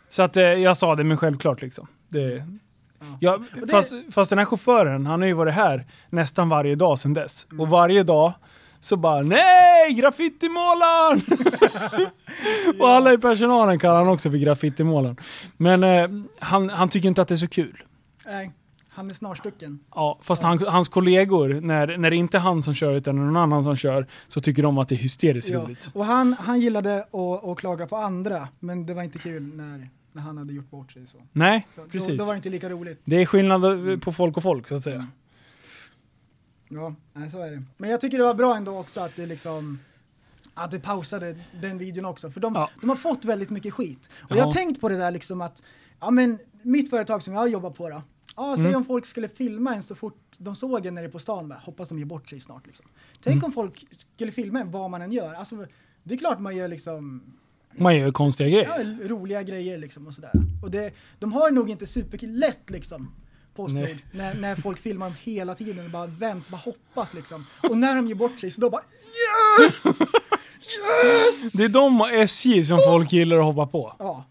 Så 0.09 0.23
att 0.23 0.37
eh, 0.37 0.43
jag 0.43 0.77
sa 0.77 0.95
det 0.95 1.05
men 1.05 1.17
självklart 1.17 1.63
liksom. 1.63 1.87
Det, 2.09 2.45
ja, 3.21 3.39
det- 3.61 3.71
fast, 3.71 3.95
fast 4.11 4.31
den 4.31 4.39
här 4.39 4.47
chauffören, 4.47 5.07
han 5.07 5.21
har 5.21 5.29
ju 5.29 5.35
varit 5.35 5.55
här 5.55 5.87
nästan 6.11 6.49
varje 6.49 6.75
dag 6.75 6.99
sedan 6.99 7.15
dess. 7.15 7.47
Mm. 7.51 7.61
Och 7.61 7.69
varje 7.69 8.03
dag 8.03 8.33
så 8.81 8.97
bara 8.97 9.23
nej, 9.23 9.93
graffitimålaren! 9.95 11.23
och 12.81 12.89
alla 12.89 13.13
i 13.13 13.19
personalen 13.19 13.79
kallar 13.79 13.99
han 13.99 14.09
också 14.09 14.31
för 14.31 14.39
graffitimålaren. 14.39 15.17
Men 15.57 15.85
eh, 15.85 16.09
han, 16.39 16.71
han 16.71 16.89
tycker 16.89 17.09
inte 17.09 17.23
att 17.23 17.29
det 17.29 17.35
är 17.35 17.37
så 17.37 17.49
kul. 17.49 17.83
Nej, 18.27 18.51
han 18.95 19.11
är 19.11 19.14
snarstucken. 19.14 19.78
Ja, 19.95 20.18
fast 20.22 20.42
Han, 20.42 20.59
hans 20.59 20.88
kollegor, 20.88 21.49
när, 21.61 21.99
när 21.99 22.11
det 22.11 22.16
inte 22.16 22.36
är 22.36 22.40
han 22.40 22.62
som 22.62 22.74
kör 22.74 22.95
utan 22.95 23.16
någon 23.16 23.36
annan 23.36 23.62
som 23.64 23.76
kör, 23.76 24.07
så 24.28 24.40
tycker 24.40 24.62
de 24.62 24.78
att 24.78 24.88
det 24.88 24.95
är 24.95 24.97
hysteriskt 24.97 25.51
Ja. 25.51 25.61
roligt. 25.61 25.90
Och 25.95 26.05
han, 26.05 26.32
han 26.32 26.61
gillade 26.61 26.99
att, 27.03 27.45
att 27.45 27.59
klaga 27.59 27.86
på 27.86 27.97
andra, 27.97 28.49
men 28.61 28.86
det 28.86 28.95
var 28.95 29.03
inte 29.03 29.18
kul 29.18 29.42
när, 29.42 29.90
när 30.12 30.22
han 30.22 30.38
hade 30.38 30.53
gjort 30.53 30.70
bort 30.70 30.92
sig. 30.92 31.07
Så. 31.07 31.18
Nej, 31.32 31.66
Så 31.74 31.80
Då, 31.80 31.88
precis. 31.88 32.18
då 32.18 32.24
var 32.24 32.32
det 32.32 32.36
inte 32.36 32.49
lika 32.51 32.68
roligt. 32.68 33.01
Det 33.05 33.16
är 33.22 33.26
skillnad 33.26 33.88
eh, 33.90 33.99
på 33.99 34.12
folk 34.12 34.36
och 34.36 34.42
folk 34.42 34.68
så 34.68 34.74
att 34.76 34.84
säga. 34.84 35.07
Ja, 36.68 36.95
nej, 37.12 37.30
så 37.30 37.38
är 37.42 37.51
det. 37.51 37.62
Men 37.76 37.90
jag 37.90 38.01
tycker 38.01 38.18
det 38.18 38.24
var 38.24 38.34
bra 38.34 38.57
ändå 38.57 38.78
också 38.78 39.01
att 39.01 39.16
du 39.16 39.26
liksom 39.26 39.78
att 40.55 40.70
du 40.70 40.80
pausade 40.80 41.36
den 41.62 41.78
videon 41.78 42.05
också, 42.05 42.30
för 42.30 42.40
de, 42.40 42.55
Ja. 42.55 42.70
de 42.80 42.88
har 42.88 42.97
fått 42.97 43.24
väldigt 43.24 43.51
mycket 43.51 43.74
skit. 43.74 44.11
Och 44.22 44.30
Ja. 44.30 44.36
jag 44.36 44.45
har 44.45 44.53
tänkt 44.53 44.80
på 44.80 44.88
det 44.88 44.97
där 44.97 45.11
liksom 45.11 45.40
att, 45.40 45.62
ja 46.01 46.11
men 46.11 46.38
mitt 46.62 46.90
företag 46.90 47.22
som 47.22 47.34
jag 47.34 47.49
jobbar 47.49 47.70
på 47.70 47.88
då, 47.90 48.03
ja 48.37 48.57
säg 48.57 48.64
Mm. 48.64 48.76
om 48.76 48.85
folk 48.85 49.07
skulle 49.07 49.28
filma 49.28 49.74
en 49.74 49.82
så 49.82 49.95
fort 49.95 50.20
de 50.39 50.57
såg 50.57 50.87
en 50.87 50.95
nere 50.95 51.09
på 51.09 51.18
stan, 51.18 51.49
bara, 51.49 51.59
hoppas 51.59 51.89
de 51.89 51.99
ger 51.99 52.07
bort 52.07 52.28
sig 52.30 52.41
snart 52.41 52.66
liksom. 52.66 52.87
Tänk 53.20 53.35
Mm. 53.35 53.45
om 53.45 53.53
folk 53.53 53.85
skulle 54.16 54.32
filma 54.32 54.61
en 54.61 54.70
vad 54.70 54.91
man 54.91 55.03
än 55.03 55.12
gör, 55.12 55.35
alltså 55.35 55.66
det 56.03 56.14
är 56.14 56.18
klart 56.18 56.41
man 56.41 56.57
gör 56.57 56.68
liksom 56.68 57.22
Man 57.78 57.97
gör 57.97 58.12
konstiga 58.12 58.49
ja, 58.49 58.76
grejer. 58.76 59.09
roliga 59.09 59.43
grejer 59.43 59.78
liksom 59.78 60.07
och 60.07 60.14
sådär. 60.14 60.32
Och 60.62 60.70
det, 60.70 60.93
de 61.18 61.32
har 61.32 61.51
nog 61.51 61.70
inte 61.70 61.87
superlätt 61.87 62.70
liksom, 62.70 63.14
Postnord, 63.55 63.97
när, 64.12 64.35
när 64.35 64.57
folk 64.57 64.78
filmar 64.78 65.07
dem 65.07 65.14
hela 65.22 65.55
tiden 65.55 65.85
och 65.85 65.91
bara 65.91 66.07
vänt, 66.07 66.49
bara 66.49 66.57
hoppas 66.57 67.14
liksom. 67.14 67.47
Och 67.70 67.78
när 67.78 67.95
de 67.97 68.07
ger 68.09 68.14
bort 68.14 68.39
sig 68.41 68.51
så 68.51 68.61
då 68.61 68.70
bara 68.70 68.82
yes! 69.62 69.82
Det 71.53 71.64
är 71.64 71.68
de 71.68 72.01
och 72.01 72.11
SJ 72.12 72.64
som 72.64 72.78
folk 72.87 73.12
gillar 73.12 73.39
att 73.39 73.45
hoppa 73.45 73.66
på. 73.66 73.97
Ja. 73.99 74.24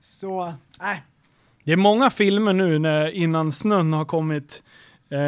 Så, 0.00 0.52
nej. 0.80 1.02
Det 1.64 1.72
är 1.72 1.76
många 1.76 2.10
filmer 2.10 2.52
nu 2.52 2.78
när, 2.78 3.10
innan 3.10 3.52
snön 3.52 3.92
har 3.92 4.04
kommit 4.04 4.62
eh, 5.10 5.18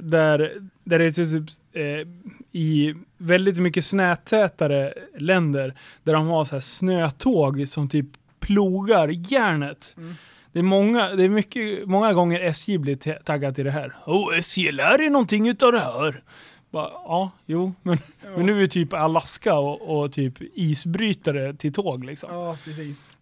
där, 0.00 0.60
där 0.84 0.98
det 0.98 1.04
är 1.04 1.10
typ 1.10 1.50
eh, 1.72 2.08
i 2.52 2.94
väldigt 3.18 3.58
mycket 3.58 3.84
snötätare 3.84 4.94
länder 5.18 5.74
där 6.02 6.12
de 6.12 6.26
har 6.26 6.44
så 6.44 6.54
här 6.54 6.60
snötåg 6.60 7.68
som 7.68 7.88
typ 7.88 8.06
plogar 8.40 9.32
järnet. 9.32 9.96
Det 10.52 10.58
är, 10.58 10.62
många, 10.62 11.08
det 11.08 11.24
är 11.24 11.28
mycket, 11.28 11.88
många 11.88 12.12
gånger 12.12 12.40
SJ 12.40 12.78
blir 12.78 12.96
ta- 12.96 13.18
taggad 13.24 13.54
till 13.54 13.64
det 13.64 13.70
här. 13.70 13.96
Oh, 14.06 14.38
SJ 14.38 14.72
lär 14.72 15.02
er 15.02 15.10
någonting 15.10 15.48
utav 15.48 15.72
det 15.72 15.80
här. 15.80 16.22
Bara, 16.70 16.90
ja, 16.92 17.30
jo, 17.46 17.72
men, 17.82 17.98
men 18.36 18.46
nu 18.46 18.56
är 18.56 18.60
det 18.60 18.68
typ 18.68 18.92
Alaska 18.92 19.54
och, 19.54 20.00
och 20.00 20.12
typ 20.12 20.34
isbrytare 20.54 21.54
till 21.54 21.72
tåg 21.72 22.04
liksom. 22.04 22.30
Ja, 22.32 22.56
precis. 22.64 23.12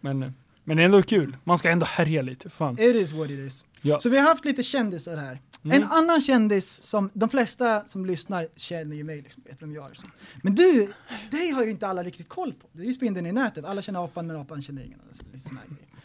Men, 0.00 0.34
men 0.68 0.76
det 0.76 0.82
är 0.82 0.84
ändå 0.84 1.02
kul. 1.02 1.36
Man 1.44 1.58
ska 1.58 1.70
ändå 1.70 1.86
härja 1.86 2.22
lite. 2.22 2.50
Fan. 2.50 2.78
It 2.80 2.96
is 2.96 3.12
what 3.12 3.30
it 3.30 3.38
is. 3.38 3.64
Ja. 3.82 4.00
Så 4.00 4.08
vi 4.08 4.18
har 4.18 4.28
haft 4.28 4.44
lite 4.44 4.62
kändisar 4.62 5.16
här. 5.16 5.40
Mm. 5.64 5.82
En 5.82 5.88
annan 5.88 6.20
kändis 6.20 6.82
som 6.82 7.10
de 7.14 7.28
flesta 7.28 7.86
som 7.86 8.06
lyssnar 8.06 8.48
känner 8.56 8.96
ju 8.96 9.04
mig, 9.04 9.22
liksom, 9.22 9.42
vet 9.46 9.62
vem 9.62 9.74
jag 9.74 9.90
är. 9.90 9.94
Så. 9.94 10.06
Men 10.42 10.54
du, 10.54 10.92
dig 11.30 11.50
har 11.50 11.64
ju 11.64 11.70
inte 11.70 11.86
alla 11.86 12.02
riktigt 12.02 12.28
koll 12.28 12.52
på. 12.52 12.68
Det 12.72 12.82
är 12.82 12.86
ju 12.86 12.94
spindeln 12.94 13.26
i 13.26 13.32
nätet. 13.32 13.64
Alla 13.64 13.82
känner 13.82 14.04
apan 14.04 14.26
men 14.26 14.36
apan 14.36 14.62
känner 14.62 14.82
ingen. 14.82 15.00
Alltså. 15.08 15.24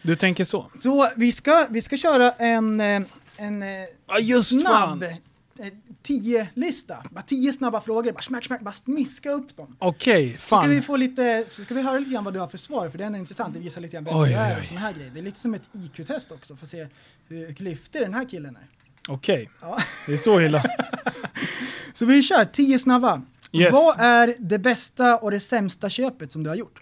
Du 0.02 0.16
tänker 0.16 0.44
så? 0.44 0.72
Så 0.80 1.10
vi 1.16 1.32
ska, 1.32 1.68
vi 1.70 1.82
ska 1.82 1.98
köra 1.98 2.32
en, 2.32 2.82
eh, 2.82 3.02
en 3.38 3.64
eh, 3.64 3.68
Ja, 4.08 4.20
just 4.20 4.50
snabb 4.50 5.04
fan. 5.04 5.74
Eh, 6.04 6.08
tio 6.08 6.48
lista. 6.54 7.04
Bara 7.12 7.22
tio 7.22 7.54
snabba 7.54 7.82
frågor. 7.82 8.12
Bara 8.12 8.22
smack, 8.22 8.46
smack, 8.46 8.62
bara 8.62 8.72
smiska 8.72 9.32
upp 9.32 9.58
dem. 9.58 9.76
Okej, 9.80 10.34
Så 10.40 10.46
ska 10.58 10.62
vi 10.68 10.76
fan. 10.76 10.84
få 10.84 10.96
lite, 10.96 11.46
så 11.48 11.64
ska 11.64 11.74
vi 11.74 11.82
höra 11.82 12.00
lite 12.00 12.12
grann 12.12 12.24
vad 12.24 12.34
du 12.34 12.40
har 12.40 12.48
för 12.48 12.58
svar, 12.58 12.90
för 12.90 12.98
det 12.98 13.04
är 13.04 13.16
intressant. 13.18 13.54
Det 13.54 13.60
visar 13.60 13.82
lite 13.82 13.94
grann 13.94 14.04
vem 14.04 14.18
du 14.24 14.34
är 14.34 14.60
och 14.62 14.66
såna 14.66 14.80
här 14.80 14.94
grejer. 14.94 15.12
Det 15.12 15.20
är 15.20 15.24
lite 15.24 15.40
som 15.40 15.54
ett 15.54 15.70
IQ-test 15.74 16.32
också, 16.32 16.56
för 16.56 16.66
att 16.66 16.70
se 16.72 16.88
hur 17.28 17.54
klyftig 17.54 18.02
den 18.02 18.14
här 18.14 18.30
killen 18.30 18.56
är. 18.56 18.68
Okej, 19.08 19.50
Ja. 19.62 19.78
det 20.06 20.14
är 20.14 20.18
så 20.18 20.42
illa. 20.42 20.64
Så 21.94 22.06
vi 22.06 22.24
kör, 22.24 22.46
tio 22.46 22.80
snabba. 22.80 23.22
Yes. 23.52 23.72
Vad 23.74 24.00
är 24.00 24.36
det 24.40 24.60
bästa 24.60 25.18
och 25.18 25.32
det 25.32 25.40
sämsta 25.40 25.90
köpet 25.90 26.32
som 26.32 26.44
du 26.44 26.50
har 26.50 26.56
gjort? 26.58 26.82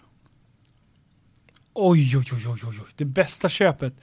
Oj, 1.74 2.16
oj, 2.16 2.24
oj, 2.32 2.46
oj, 2.48 2.60
oj, 2.64 2.78
oj. 2.82 2.92
Det 2.96 3.04
bästa 3.04 3.48
köpet. 3.48 3.94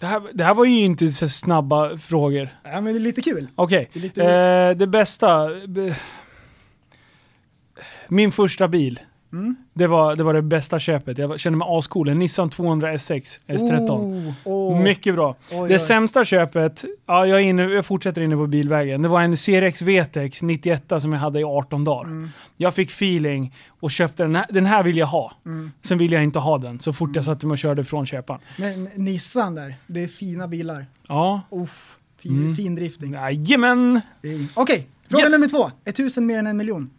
Det 0.00 0.06
här, 0.06 0.22
det 0.34 0.44
här 0.44 0.54
var 0.54 0.64
ju 0.64 0.78
inte 0.84 1.10
så 1.10 1.28
snabba 1.28 1.98
frågor. 1.98 2.48
Ja, 2.64 2.80
men 2.80 2.84
det 2.84 2.98
är 2.98 3.00
lite 3.00 3.20
kul. 3.22 3.48
Okej, 3.54 3.88
Det 3.92 3.98
är 3.98 4.02
lite- 4.02 4.24
eh, 4.24 4.76
det 4.78 4.86
bästa. 4.86 5.48
Min 8.08 8.32
första 8.32 8.68
bil. 8.68 9.00
Mm. 9.32 9.56
Det, 9.74 9.86
var, 9.86 10.16
det 10.16 10.22
var 10.22 10.34
det 10.34 10.42
bästa 10.42 10.78
köpet. 10.78 11.18
Jag 11.18 11.40
kände 11.40 11.58
mig 11.58 11.66
ascool. 11.70 12.08
En 12.08 12.18
Nissan 12.18 12.50
200 12.50 12.92
SX 12.98 13.40
S13. 13.46 13.90
Oh, 13.90 14.32
oh. 14.44 14.82
Mycket 14.82 15.14
bra. 15.14 15.36
Oj, 15.52 15.68
det 15.68 15.74
oj. 15.74 15.78
sämsta 15.78 16.24
köpet, 16.24 16.84
ja, 17.06 17.26
jag, 17.26 17.40
är 17.40 17.44
inne, 17.44 17.62
jag 17.62 17.86
fortsätter 17.86 18.20
inne 18.22 18.36
på 18.36 18.46
bilvägen. 18.46 19.02
Det 19.02 19.08
var 19.08 19.20
en 19.22 19.36
CRX 19.36 19.82
VTEX 19.82 20.42
91 20.42 20.82
som 20.98 21.12
jag 21.12 21.20
hade 21.20 21.40
i 21.40 21.44
18 21.44 21.84
dagar. 21.84 22.04
Mm. 22.04 22.28
Jag 22.56 22.74
fick 22.74 22.90
feeling 22.90 23.54
och 23.80 23.90
köpte 23.90 24.22
den 24.22 24.36
här. 24.36 24.46
Den 24.50 24.66
här 24.66 24.82
vill 24.82 24.96
jag 24.96 25.06
ha. 25.06 25.32
Mm. 25.46 25.72
Sen 25.82 25.98
vill 25.98 26.12
jag 26.12 26.22
inte 26.22 26.38
ha 26.38 26.58
den 26.58 26.80
så 26.80 26.92
fort 26.92 27.10
jag 27.16 27.24
satte 27.24 27.46
mig 27.46 27.52
och 27.52 27.58
körde 27.58 27.84
från 27.84 28.06
köparen. 28.06 28.40
Men 28.58 28.84
Nissan 28.94 29.54
där, 29.54 29.74
det 29.86 30.02
är 30.02 30.06
fina 30.08 30.48
bilar. 30.48 30.86
Ja, 31.08 31.40
Uff, 31.50 31.96
fin, 32.18 32.32
Mm. 32.32 32.56
fin 32.56 32.74
drifting. 32.74 33.12
jajamän. 33.12 34.00
Okej, 34.54 34.88
fråga 35.08 35.22
Yes. 35.24 35.32
nummer 35.32 35.48
två. 35.48 35.70
Är 35.84 35.92
tusen 35.92 36.26
mer 36.26 36.38
än 36.38 36.46
en 36.46 36.56
miljon? 36.56 36.90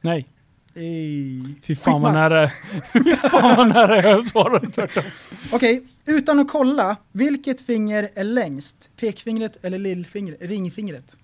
Nej, 0.00 0.26
Ey. 0.74 1.42
fy 1.62 1.76
fan 1.76 2.02
vad 2.02 2.12
nära, 2.12 2.50
fy 2.92 3.16
fan 3.16 3.56
vad 3.56 3.68
nära 3.68 4.02
jag 4.02 4.26
svarade 4.26 4.70
tvärtom. 4.70 5.04
Okej, 5.52 5.86
utan 6.06 6.38
att 6.38 6.48
kolla, 6.48 6.96
vilket 7.12 7.60
finger 7.60 8.10
är 8.14 8.24
längst? 8.24 8.90
Pekfingret 8.96 9.64
eller 9.64 9.78
lillfingret? 9.78 10.38
Ringfingret? 10.42 11.16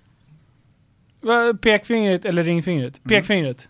Va, 1.21 1.55
Pekfingret 1.61 2.25
eller 2.25 2.45
ringfingret? 2.45 3.01
Mm. 3.05 3.09
Pekfingret. 3.09 3.69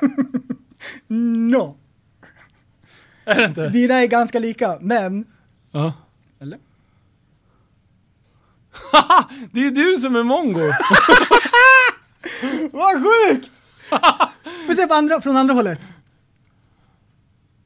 No! 1.08 1.76
Är 3.24 3.34
det 3.34 3.44
inte? 3.44 3.68
Dina 3.68 3.94
är 3.94 4.06
ganska 4.06 4.38
lika, 4.38 4.78
men... 4.80 5.24
Ja. 5.72 5.92
Eller? 6.40 6.58
Haha! 8.92 9.28
Det 9.52 9.66
är 9.66 9.70
du 9.70 9.96
som 9.96 10.16
är 10.16 10.22
mongo! 10.22 10.60
Vad 12.72 12.94
sjukt! 12.94 13.50
Får 14.66 14.72
se 14.74 14.86
på 14.86 14.94
andra, 14.94 15.20
från 15.20 15.36
andra 15.36 15.54
hållet. 15.54 15.80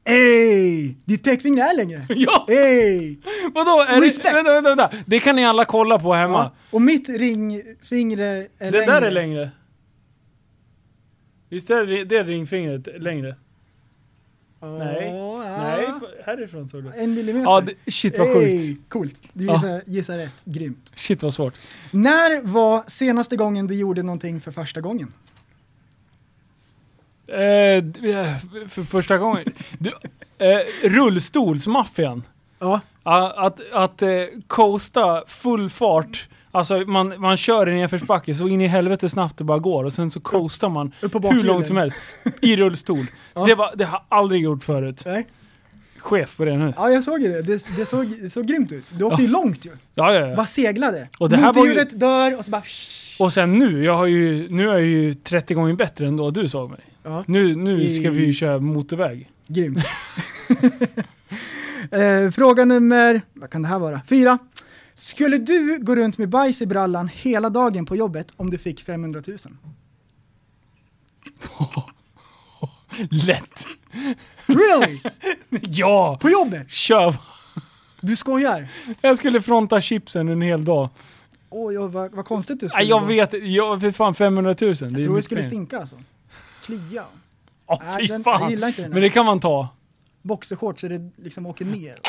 Ey! 0.03 0.95
Ditt 1.05 1.23
pekfinger 1.23 1.63
är 1.63 1.75
längre. 1.77 2.05
ja! 2.09 2.45
Ey! 2.49 3.17
Vadå? 3.53 3.81
Är 3.89 4.01
det, 4.01 4.33
vänta, 4.33 4.53
vänta, 4.53 4.75
vänta. 4.75 4.97
Det 5.05 5.19
kan 5.19 5.35
ni 5.35 5.45
alla 5.45 5.65
kolla 5.65 5.99
på 5.99 6.13
hemma. 6.13 6.33
Ja. 6.37 6.51
Och 6.71 6.81
mitt 6.81 7.09
ringfinger 7.09 8.17
är 8.17 8.47
det 8.57 8.71
längre. 8.71 8.85
där 8.85 9.01
är 9.01 9.11
längre. 9.11 9.51
Visst 11.49 11.69
är 11.69 11.85
det, 11.85 12.03
det 12.03 12.17
är 12.17 12.23
ringfingret 12.25 12.87
längre? 13.01 13.35
Ja, 14.61 14.77
Nej. 14.77 15.07
ja. 15.15 15.37
Nej, 15.57 15.89
härifrån 16.25 16.69
såg 16.69 16.83
du. 16.83 16.91
En 16.97 17.13
millimeter. 17.13 17.43
Ja, 17.43 17.61
det, 17.61 17.91
shit 17.91 18.17
vad 18.19 18.27
Ey, 18.27 18.59
sjukt. 18.67 18.89
Coolt. 18.89 19.15
Du 19.33 19.45
Ja. 19.45 19.53
gissar, 19.55 19.81
gissar 19.85 20.17
rätt. 20.17 20.33
Grymt. 20.45 20.91
Shit 20.95 21.23
vad 21.23 21.33
svårt. 21.33 21.53
När 21.91 22.41
var 22.41 22.83
senaste 22.87 23.35
gången 23.35 23.67
du 23.67 23.75
gjorde 23.75 24.03
någonting 24.03 24.41
för 24.41 24.51
första 24.51 24.81
gången? 24.81 25.13
Eh, 27.31 27.83
d- 27.83 28.35
för 28.69 28.83
första 28.83 29.17
gången. 29.17 29.45
Du, 29.79 29.89
eh, 30.37 30.89
rullstolsmaffian. 30.89 32.23
Ja, 32.59 32.81
Ja, 33.03 33.33
Att, 33.37 33.59
att 33.73 34.01
eh, 34.01 34.09
coasta 34.47 35.23
full 35.27 35.69
fart. 35.69 36.27
Alltså 36.51 36.77
man, 36.79 37.13
man 37.17 37.37
kör 37.37 37.69
i 37.69 37.73
nedförsbacke 37.75 38.35
så 38.35 38.47
in 38.47 38.61
i 38.61 38.67
helvete 38.67 39.09
snabbt 39.09 39.37
det 39.37 39.43
bara 39.43 39.59
går 39.59 39.83
och 39.83 39.93
sen 39.93 40.11
så 40.11 40.19
coastar 40.19 40.69
man 40.69 40.91
hur 41.01 41.43
långt 41.43 41.67
som 41.67 41.77
helst. 41.77 41.97
I 42.41 42.55
rullstol. 42.55 43.05
Ja. 43.33 43.45
Det, 43.45 43.55
var, 43.55 43.71
det 43.75 43.83
har 43.85 44.01
jag 44.09 44.17
aldrig 44.17 44.41
gjort 44.41 44.63
förut. 44.63 45.03
Nej. 45.05 45.27
Chef 45.97 46.37
på 46.37 46.45
det 46.45 46.57
nu. 46.57 46.73
Ja, 46.77 46.89
jag 46.89 47.03
såg 47.03 47.21
det. 47.21 47.41
Det, 47.41 47.65
det, 47.77 47.85
såg, 47.85 48.05
det 48.21 48.29
såg 48.29 48.45
grymt 48.45 48.71
ut. 48.71 48.85
Du 48.91 49.03
åkte 49.05 49.21
ju 49.21 49.27
långt 49.27 49.65
ju. 49.65 49.71
Ja, 49.95 50.13
ja, 50.13 50.27
ja. 50.27 50.35
Bara 50.35 50.45
seglade. 50.45 51.07
Och 51.19 51.29
det 51.29 51.37
här 51.37 51.43
var 51.43 51.53
ju- 51.53 51.69
Motorhjulet 51.69 51.99
dör 51.99 52.37
och 52.37 52.45
så 52.45 52.51
bara... 52.51 52.63
Och 53.19 53.33
sen 53.33 53.59
nu, 53.59 53.83
jag 53.83 53.97
har 53.97 54.05
ju, 54.05 54.49
nu 54.49 54.63
är 54.69 54.73
jag 54.73 54.81
ju 54.83 55.13
30 55.13 55.53
gånger 55.53 55.73
bättre 55.73 56.07
än 56.07 56.17
då 56.17 56.31
du 56.31 56.47
såg 56.47 56.69
mig. 56.69 56.79
Ja, 57.03 57.23
Nu, 57.27 57.55
nu 57.55 57.87
ska 57.87 58.11
vi 58.11 58.25
ju 58.25 58.33
köra 58.33 58.59
motorväg. 58.59 59.29
grymt. 59.47 59.77
eh, 61.91 62.31
fråga 62.31 62.65
nummer, 62.65 63.21
vad 63.33 63.49
kan 63.49 63.61
det 63.61 63.67
här 63.67 63.79
vara? 63.79 64.01
Fyra. 64.07 64.37
Skulle 64.95 65.37
du 65.37 65.79
gå 65.81 65.95
runt 65.95 66.17
med 66.17 66.29
bajs 66.29 66.61
i 66.61 66.65
brallan 66.65 67.07
hela 67.07 67.49
dagen 67.49 67.85
på 67.85 67.95
jobbet 67.95 68.33
om 68.37 68.49
du 68.49 68.57
fick 68.57 68.83
500 68.83 69.21
000? 69.27 69.37
Lätt! 73.09 73.65
Really? 74.45 74.99
Ja! 75.49 76.17
På 76.21 76.29
jobbet? 76.29 76.71
Kör! 76.71 77.15
Du 78.01 78.15
skojar? 78.15 78.71
Jag 79.01 79.17
skulle 79.17 79.41
fronta 79.41 79.81
chipsen 79.81 80.29
en 80.29 80.41
hel 80.41 80.65
dag. 80.65 80.89
Oj, 81.49 81.79
oj 81.79 81.89
vad, 81.89 82.11
vad 82.11 82.25
konstigt 82.25 82.59
du 82.59 82.69
skulle 82.69 82.85
jag 82.85 83.07
vet 83.07 83.33
jag, 83.43 83.81
för 83.81 83.91
fan 83.91 84.13
500 84.15 84.49
000. 84.49 84.57
Det 84.57 84.85
är 84.85 84.89
Jag 84.91 85.03
tror 85.03 85.15
det 85.15 85.21
skulle 85.21 85.41
pengar. 85.41 85.49
stinka 85.49 85.79
alltså. 85.79 85.95
Klia. 86.61 87.03
Åh 87.67 87.79
Nej, 87.83 87.97
fy 87.99 88.07
den- 88.07 88.23
fan. 88.23 88.41
jag 88.41 88.49
gillar 88.51 88.67
inte 88.67 88.81
den 88.81 88.91
här. 88.91 88.93
Men 88.93 89.01
det 89.03 89.09
kan 89.09 89.25
man 89.25 89.39
ta. 89.39 89.67
Boxershorts 90.21 90.81
så 90.81 90.87
det 90.87 91.11
liksom 91.15 91.45
åker 91.45 91.65
ner. 91.65 91.99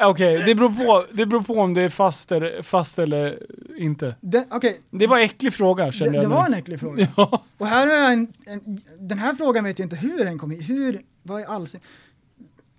Okej, 0.00 0.42
det, 0.46 0.54
beror 0.54 0.68
på, 0.86 1.06
det 1.12 1.26
beror 1.26 1.42
på 1.42 1.54
om 1.54 1.74
det 1.74 1.82
är 1.82 1.88
fast 1.88 2.32
eller, 2.32 2.62
fast 2.62 2.98
eller 2.98 3.38
inte. 3.78 4.16
Den- 4.20 4.44
Okej, 4.50 4.80
Det 4.90 5.06
var 5.06 5.18
en 5.18 5.24
äcklig 5.24 5.54
fråga 5.54 5.86
det, 5.86 5.92
kände 5.92 6.12
det 6.18 6.22
jag 6.22 6.28
var 6.30 6.40
nu. 6.42 6.46
en 6.46 6.54
äcklig 6.54 6.80
fråga. 6.80 7.08
Ja. 7.16 7.42
Och 7.58 7.66
här 7.66 7.86
har 7.86 7.94
jag 7.94 8.12
en, 8.12 8.32
en, 8.46 8.80
den 8.98 9.18
här 9.18 9.34
frågan 9.34 9.64
vet 9.64 9.78
jag 9.78 9.86
inte 9.86 9.96
hur 9.96 10.24
den 10.24 10.38
kom 10.38 10.50
hit. 10.50 10.68
Hur, 10.68 11.02
vad 11.22 11.40
är 11.40 11.46
alls? 11.46 11.76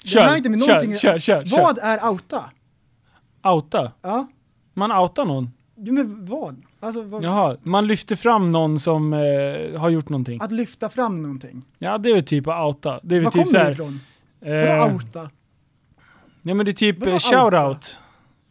Kör, 0.04 0.20
den 0.22 0.30
har 0.30 0.38
inte 0.38 0.50
med 0.50 0.60
kör, 0.66 0.68
någonting 0.74 0.98
kör, 0.98 1.20
kör, 1.20 1.46
kör. 1.46 1.62
Vad 1.62 1.78
är 1.82 2.10
outa? 2.10 2.44
Outa. 3.44 3.92
Ja, 4.02 4.28
Man 4.74 4.92
outar 4.92 5.26
någon. 5.26 5.50
jo, 5.76 5.94
men 5.94 6.26
vad? 6.26 6.62
Alltså, 6.84 7.04
vad? 7.04 7.24
Jaha, 7.24 7.58
man 7.64 7.88
lyfter 7.88 8.16
fram 8.16 8.52
någon 8.52 8.80
som 8.80 9.14
eh, 9.14 9.80
har 9.80 9.90
gjort 9.90 10.10
någonting. 10.10 10.40
Att 10.42 10.52
lyfta 10.52 10.90
fram 10.90 11.22
någonting. 11.22 11.62
Ja, 11.80 11.98
det 11.98 12.10
är 12.10 12.14
väl 12.14 12.24
typ 12.24 12.48
att 12.48 12.66
outa. 12.66 13.00
Det 13.04 13.16
är 13.16 13.20
väl 13.20 13.24
Var 13.26 13.32
typ 13.32 13.44
kommer 13.44 13.60
det 13.60 13.64
här. 13.66 13.72
ifrån? 13.72 14.00
Eh, 14.42 14.78
Vadå 14.80 14.94
outa? 14.94 15.30
ja 16.42 16.54
men 16.54 16.66
det 16.66 16.72
är 16.72 16.74
typ 16.74 17.06
eh, 17.06 17.20
shoutout. 17.20 17.98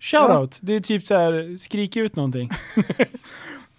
Shoutout, 0.00 0.58
det 0.60 0.72
är 0.72 0.80
typ 0.80 1.06
så 1.06 1.14
här 1.14 1.56
skrik 1.56 1.96
ut 1.96 2.16
någonting. 2.16 2.50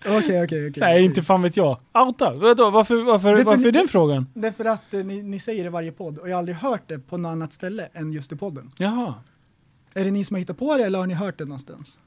Okej, 0.06 0.44
okej, 0.44 0.44
okej. 0.44 0.74
Nej, 0.78 1.06
inte 1.06 1.22
fan 1.24 1.42
vet 1.42 1.58
jag. 1.58 1.80
Outa? 1.94 2.34
Vadå? 2.34 2.70
Varför, 2.70 2.96
varför, 3.04 3.28
Det 3.34 3.34
är 3.34 3.38
för 3.38 3.44
varför 3.46 3.64
ni- 3.64 3.72
den 3.72 3.88
frågan? 3.88 4.28
Det 4.34 4.48
är 4.48 4.52
för 4.52 4.66
att 4.66 4.94
eh, 4.94 5.04
ni, 5.04 5.24
ni 5.24 5.40
säger 5.40 5.64
det 5.64 5.68
i 5.68 5.70
varje 5.70 5.92
podd 5.92 6.18
och 6.18 6.30
jag 6.30 6.34
har 6.34 6.40
aldrig 6.40 6.58
hört 6.58 6.82
det 6.88 7.00
på 7.00 7.18
något 7.18 7.30
annat 7.30 7.54
ställe 7.54 7.90
än 7.94 8.14
just 8.14 8.32
i 8.32 8.36
podden. 8.36 8.72
Jaha. 8.78 9.14
Är 9.94 10.06
det 10.06 10.12
ni 10.12 10.24
som 10.26 10.36
har 10.36 10.40
hittat 10.40 10.58
på 10.58 10.78
det 10.78 10.84
eller 10.86 11.00
har 11.00 11.08
ni 11.08 11.14
hört 11.14 11.38
det 11.38 11.46
någonstans? 11.46 12.00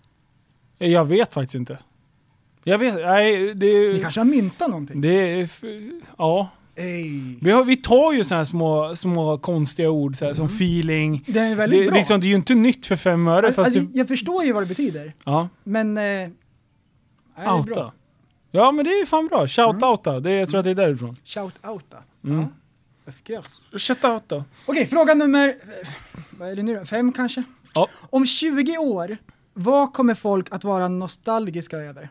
Jag 0.79 1.05
vet 1.05 1.35
faktiskt 1.35 1.55
inte. 1.55 1.79
Jag 2.69 2.79
vet, 2.79 2.95
nej 2.95 3.55
det 3.55 3.93
Ni 3.93 3.99
kanske 4.03 4.21
har 4.21 4.25
myntat 4.25 4.69
någonting? 4.69 5.01
Det 5.01 5.49
Ja. 6.19 6.49
Ey. 6.77 7.37
Vi, 7.41 7.51
har, 7.51 7.65
vi 7.65 7.77
tar 7.77 8.13
ju 8.13 8.25
såna 8.25 8.39
här 8.39 8.45
små, 8.45 8.97
små 8.97 9.39
konstiga 9.39 9.91
ord 9.91 10.17
så 10.17 10.25
här, 10.25 10.35
som 10.35 10.47
feeling. 10.47 11.25
Det 11.27 11.41
är 11.41 11.55
väldigt 11.55 11.81
Det, 11.81 11.87
bra. 11.87 11.97
liksom, 11.97 12.21
det 12.21 12.27
är 12.27 12.29
ju 12.29 12.35
inte 12.35 12.55
nytt 12.55 12.87
för 12.87 12.97
fem 12.97 13.29
öre 13.29 13.47
alltså, 13.47 13.81
det, 13.81 13.99
Jag 13.99 14.09
förstår 14.09 14.45
ju 14.45 14.53
vad 14.53 14.63
det 14.63 14.67
betyder, 14.67 15.13
Ja, 15.25 15.49
men... 15.65 15.99
Eh, 15.99 16.03
nej, 16.03 16.31
outa. 17.59 17.93
Ja 18.51 18.73
men 18.73 18.85
det 18.85 18.91
är 18.91 19.07
fan 19.07 19.27
bra. 19.27 19.49
Shout 19.49 19.83
Mm. 20.07 20.23
Det, 20.23 20.33
jag 20.33 20.49
tror 20.49 20.59
att 20.59 20.65
det 20.65 20.71
är 20.71 20.75
därifrån. 20.75 21.17
Shout 21.25 21.55
outa. 21.67 21.97
Mm. 22.25 22.41
Ja. 22.41 22.49
Effikörs. 23.07 23.83
Shout 23.83 24.05
outa. 24.05 24.45
Okej, 24.67 24.87
fråga 24.87 25.15
nummer... 25.15 25.55
Vad 26.39 26.51
är 26.51 26.57
det 26.57 26.63
nu 26.63 26.77
då? 26.77 26.85
Fem 26.85 27.13
kanske? 27.13 27.43
Ja. 27.75 27.89
Om 28.11 28.27
20 28.27 28.79
år, 28.79 29.17
vad 29.55 29.93
kommer 29.93 30.15
folk 30.15 30.47
att 30.51 30.65
vara 30.65 30.89
nostalgiska 30.89 31.77
över? 31.77 32.11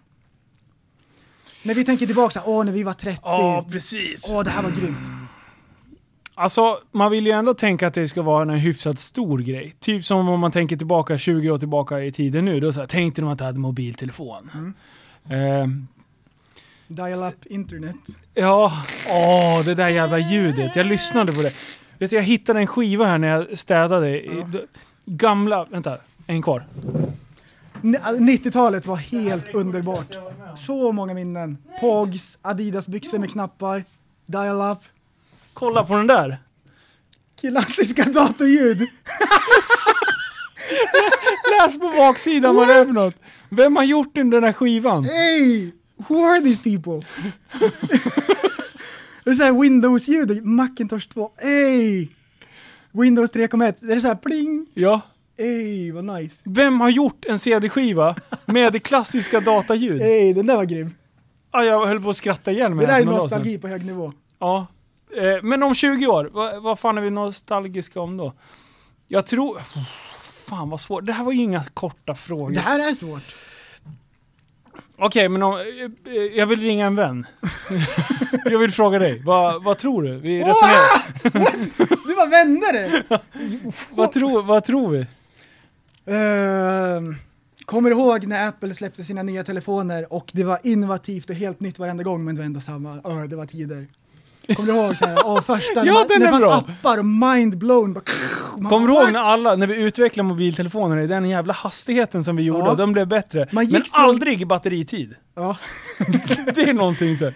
När 1.65 1.75
vi 1.75 1.85
tänker 1.85 2.05
tillbaka, 2.05 2.31
så 2.31 2.39
här, 2.39 2.49
åh 2.49 2.65
när 2.65 2.71
vi 2.71 2.83
var 2.83 2.93
30, 2.93 3.21
Ja, 3.23 3.65
precis. 3.71 4.33
åh 4.33 4.43
det 4.43 4.49
här 4.49 4.63
var 4.63 4.71
grymt. 4.71 4.97
Alltså, 6.35 6.79
man 6.91 7.11
vill 7.11 7.25
ju 7.25 7.31
ändå 7.31 7.53
tänka 7.53 7.87
att 7.87 7.93
det 7.93 8.07
ska 8.07 8.21
vara 8.21 8.41
en 8.41 8.49
hyfsat 8.49 8.99
stor 8.99 9.39
grej. 9.39 9.75
Typ 9.79 10.05
som 10.05 10.29
om 10.29 10.39
man 10.39 10.51
tänker 10.51 10.77
tillbaka 10.77 11.17
20 11.17 11.49
år 11.49 11.57
tillbaka 11.57 11.99
i 11.99 12.11
tiden 12.11 12.45
nu. 12.45 12.59
Då 12.59 12.73
så 12.73 12.79
här, 12.79 12.87
tänkte 12.87 13.21
de 13.21 13.29
att 13.29 13.39
jag 13.39 13.45
hade 13.47 13.59
mobiltelefon. 13.59 14.49
Mm. 14.53 14.73
Ehm, 15.29 15.87
Dial-up 16.87 17.45
internet. 17.45 17.95
Ja, 18.33 18.83
åh, 19.09 19.65
det 19.65 19.75
där 19.75 19.89
jävla 19.89 20.19
ljudet. 20.19 20.75
Jag 20.75 20.85
lyssnade 20.85 21.33
på 21.33 21.41
det. 21.41 21.53
Vet 21.99 22.09
du, 22.09 22.15
jag 22.15 22.23
hittade 22.23 22.59
en 22.59 22.67
skiva 22.67 23.05
här 23.05 23.17
när 23.17 23.27
jag 23.27 23.57
städade. 23.57 24.21
Ja. 24.21 24.47
Gamla, 25.05 25.65
vänta, 25.65 25.97
en 26.27 26.41
kvar. 26.41 26.65
N- 27.85 27.97
90-talet 28.19 28.85
var 28.85 28.95
helt 28.95 29.53
underbart. 29.55 30.17
Så 30.57 30.91
många 30.91 31.13
minnen. 31.13 31.57
Pogs, 31.79 32.37
Adidas-byxor 32.41 33.19
med 33.19 33.31
knappar, 33.31 33.83
dial-up, 34.25 34.79
Kolla 35.53 35.85
på 35.85 35.95
den 35.97 36.07
där. 36.07 36.37
klassiska 37.39 38.03
datorljud. 38.03 38.77
Läs 41.59 41.79
på 41.79 41.93
baksidan 41.97 42.55
vad 42.55 42.67
det 42.67 42.73
är 42.73 42.85
för 42.85 42.91
något. 42.93 43.15
Vem 43.49 43.75
har 43.75 43.83
gjort 43.83 44.15
den 44.15 44.29
där 44.29 44.53
skivan? 44.53 45.03
Hey! 45.03 45.71
Who 46.07 46.25
are 46.25 46.41
these 46.41 46.61
people? 46.63 47.07
det 49.23 49.29
är 49.29 49.33
såhär 49.33 49.61
Windows-ljud, 49.61 50.45
Macintosh 50.45 51.07
2. 51.13 51.31
Hey! 51.37 52.07
Windows 52.91 53.31
3.1, 53.31 53.75
det 53.79 53.93
är 53.93 53.99
såhär 53.99 54.15
pling. 54.15 54.65
Ja. 54.73 55.01
Hey, 55.37 55.91
vad 55.91 56.03
nice. 56.05 56.41
Vem 56.43 56.81
har 56.81 56.89
gjort 56.89 57.25
en 57.25 57.39
CD-skiva 57.39 58.15
med 58.45 58.73
det 58.73 58.79
klassiska 58.79 59.39
dataljud? 59.39 60.01
Hey, 60.01 60.33
den 60.33 60.47
där 60.47 60.55
var 60.57 60.65
grym. 60.65 60.95
Ja, 61.51 61.63
jag 61.63 61.85
höll 61.85 62.01
på 62.01 62.09
att 62.09 62.17
skratta 62.17 62.51
igen 62.51 62.71
Det 62.71 62.75
med 62.77 62.87
där 62.87 62.99
är 62.99 63.05
nostalgi 63.05 63.57
på 63.57 63.67
hög 63.67 63.85
nivå. 63.85 64.13
Ja. 64.39 64.67
Eh, 65.17 65.43
Men 65.43 65.63
om 65.63 65.75
20 65.75 66.07
år, 66.07 66.29
vad, 66.33 66.63
vad 66.63 66.79
fan 66.79 66.97
är 66.97 67.01
vi 67.01 67.09
nostalgiska 67.09 67.99
om 68.01 68.17
då? 68.17 68.33
Jag 69.07 69.25
tror... 69.25 69.61
Fan 70.45 70.69
vad 70.69 70.81
svårt. 70.81 71.05
Det 71.05 71.13
här 71.13 71.23
var 71.23 71.31
ju 71.31 71.41
inga 71.41 71.63
korta 71.73 72.15
frågor. 72.15 72.53
Det 72.53 72.59
här 72.59 72.79
är 72.79 72.93
svårt. 72.95 73.23
Okej, 74.97 75.29
men 75.29 75.43
om, 75.43 75.53
eh, 75.53 76.13
eh, 76.13 76.21
jag 76.21 76.45
vill 76.47 76.61
ringa 76.61 76.85
en 76.85 76.95
vän. 76.95 77.25
jag 78.45 78.59
vill 78.59 78.71
fråga 78.71 78.99
dig, 78.99 79.21
vad, 79.25 79.63
vad 79.63 79.77
tror 79.77 80.03
du? 80.03 80.15
Vi 80.17 80.39
resonerar. 80.43 82.07
Du 82.07 82.15
bara 82.15 82.29
vände 82.29 82.71
det! 82.71 83.03
Vad, 83.89 84.11
tror, 84.11 84.43
vad 84.43 84.63
tror 84.63 84.89
vi? 84.89 85.07
Ehm, 86.05 87.15
kommer 87.65 87.89
du 87.89 87.95
ihåg 87.95 88.25
när 88.27 88.47
Apple 88.47 88.73
släppte 88.73 89.03
sina 89.03 89.23
nya 89.23 89.43
telefoner 89.43 90.13
och 90.13 90.31
det 90.33 90.43
var 90.43 90.59
innovativt 90.63 91.29
och 91.29 91.35
helt 91.35 91.59
nytt 91.59 91.79
varenda 91.79 92.03
gång 92.03 92.25
men 92.25 92.35
det 92.35 92.41
var 92.41 92.45
ändå 92.45 92.61
samma, 92.61 93.01
Öh, 93.05 93.23
det 93.23 93.35
var 93.35 93.45
tider. 93.45 93.87
Kommer 94.55 94.73
du 94.73 94.79
ihåg 94.79 94.97
såhär, 94.97 95.17
åh 95.25 95.41
första, 95.41 95.73
Ja, 95.85 96.05
när 96.09 96.15
är 96.15 96.19
det 96.19 96.27
fanns 96.29 96.43
appar 96.43 96.97
och 96.97 97.05
mind-blown. 97.05 98.01
Kommer 98.69 98.87
du 98.87 98.93
ihåg 98.93 99.11
när 99.11 99.19
alla, 99.19 99.55
när 99.55 99.67
vi 99.67 99.81
utvecklade 99.83 100.27
mobiltelefoner 100.29 100.97
i 100.97 101.07
den 101.07 101.29
jävla 101.29 101.53
hastigheten 101.53 102.23
som 102.23 102.35
vi 102.35 102.43
gjorde, 102.43 102.59
Ja. 102.59 102.73
de 102.75 102.91
blev 102.93 103.07
bättre. 103.07 103.47
Men 103.51 103.69
från- 103.69 103.81
aldrig 103.91 104.47
batteritid. 104.47 105.15
Ja. 105.35 105.57
Det 106.55 106.61
är 106.69 106.73
någonting 106.73 107.17
så. 107.17 107.31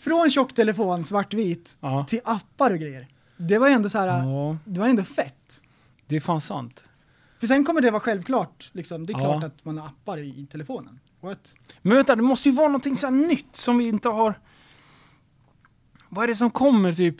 från 0.00 0.30
tjocktelefon, 0.30 1.04
svartvit, 1.04 1.78
Ja. 1.80 2.04
till 2.08 2.20
appar 2.24 2.70
och 2.70 2.78
grejer. 2.78 3.06
Det 3.36 3.58
var 3.58 3.68
ändå 3.68 3.88
så 3.88 3.98
här, 3.98 4.06
ja, 4.06 4.56
det 4.64 4.80
var 4.80 4.88
ändå 4.88 5.02
fett. 5.02 5.62
det 6.06 6.16
är 6.16 6.20
fan 6.20 6.40
sant. 6.40 6.84
För 7.40 7.46
sen 7.46 7.64
kommer 7.64 7.80
det 7.80 7.90
vara 7.90 8.00
självklart, 8.00 8.70
liksom. 8.72 9.06
det 9.06 9.12
är 9.12 9.18
Ja. 9.18 9.24
klart 9.40 9.44
att 9.44 9.64
man 9.64 9.78
har 9.78 9.86
appar 9.86 10.18
i, 10.18 10.28
i 10.28 10.46
telefonen. 10.46 11.00
What? 11.20 11.54
Men 11.82 11.96
vänta, 11.96 12.16
det 12.16 12.22
måste 12.22 12.48
ju 12.48 12.54
vara 12.54 12.68
någonting 12.68 12.96
så 12.96 13.10
nytt 13.10 13.56
som 13.56 13.78
vi 13.78 13.88
inte 13.88 14.08
har... 14.08 14.40
Vad 16.08 16.24
är 16.24 16.28
det 16.28 16.34
som 16.36 16.50
kommer 16.50 16.94
typ 16.94 17.16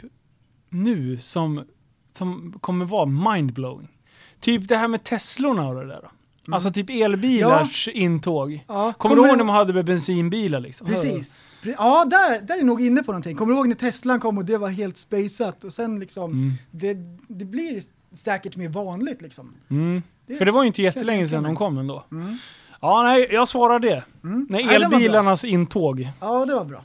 nu 0.68 1.18
som, 1.18 1.64
som 2.12 2.58
kommer 2.60 2.84
vara 2.84 3.06
mindblowing? 3.06 3.88
Typ 4.40 4.68
det 4.68 4.76
här 4.76 4.88
med 4.88 5.04
Teslorna 5.04 5.68
och 5.68 5.74
det 5.74 5.86
där. 5.86 6.00
då. 6.02 6.54
Alltså 6.54 6.70
typ 6.72 6.90
elbilars 6.90 7.88
intåg. 7.88 8.64
Ja, 8.68 8.92
Kommer 8.98 9.16
du 9.16 9.26
ihåg 9.26 9.36
när 9.36 9.44
man 9.44 9.56
hade 9.56 9.72
med 9.72 9.84
bensinbilar 9.84 10.60
liksom? 10.60 10.86
Precis. 10.86 11.44
Pre- 11.62 11.74
Ja, 11.78 12.04
där, 12.04 12.40
där 12.40 12.58
är 12.58 12.64
nog 12.64 12.80
inne 12.82 13.02
på 13.02 13.12
någonting. 13.12 13.36
Kommer 13.36 13.52
du 13.52 13.56
ihåg 13.58 13.68
när 13.68 13.74
Teslan 13.74 14.20
kom 14.20 14.38
och 14.38 14.44
det 14.44 14.58
var 14.58 14.68
helt 14.68 14.96
spaceat 14.96 15.64
och 15.64 15.72
sen 15.72 16.00
liksom, 16.00 16.30
Mm. 16.32 16.52
det, 16.70 16.94
det 17.28 17.44
blir 17.44 17.82
säkert 18.12 18.56
mer 18.56 18.68
vanligt 18.68 19.22
liksom. 19.22 19.54
Mm. 19.70 20.02
Det- 20.26 20.36
För 20.36 20.44
det 20.44 20.50
var 20.52 20.62
ju 20.62 20.66
inte 20.66 20.82
jättelänge 20.82 21.28
sedan 21.28 21.42
de 21.42 21.56
kom 21.56 21.78
ändå. 21.78 22.04
Mm. 22.12 22.38
Ja, 22.80 23.02
nej, 23.02 23.26
jag 23.30 23.48
svarar 23.48 23.78
det. 23.78 24.04
Mm. 24.24 24.46
Nej, 24.50 24.64
Nej, 24.64 24.74
elbilarnas 24.74 25.44
intåg. 25.44 26.08
Ja, 26.20 26.46
det 26.46 26.54
var 26.54 26.64
bra. 26.64 26.84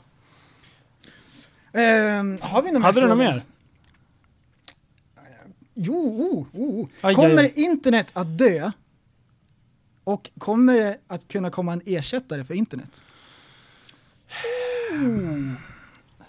Ehm, 1.72 2.38
har 2.42 2.62
vi 2.62 2.72
någon 2.72 2.82
Hade 2.82 3.00
du 3.00 3.06
något 3.08 3.18
mer? 3.18 3.42
Jo, 5.74 5.94
oh, 6.52 6.60
oh. 6.62 6.86
Aj, 7.00 7.14
kommer 7.14 7.42
aj. 7.42 7.52
internet 7.56 8.10
att 8.14 8.38
dö? 8.38 8.70
Och 10.04 10.30
kommer 10.38 10.74
det 10.74 10.98
att 11.06 11.28
kunna 11.28 11.50
komma 11.50 11.72
en 11.72 11.80
ersättare 11.86 12.44
för 12.44 12.54
internet? 12.54 13.02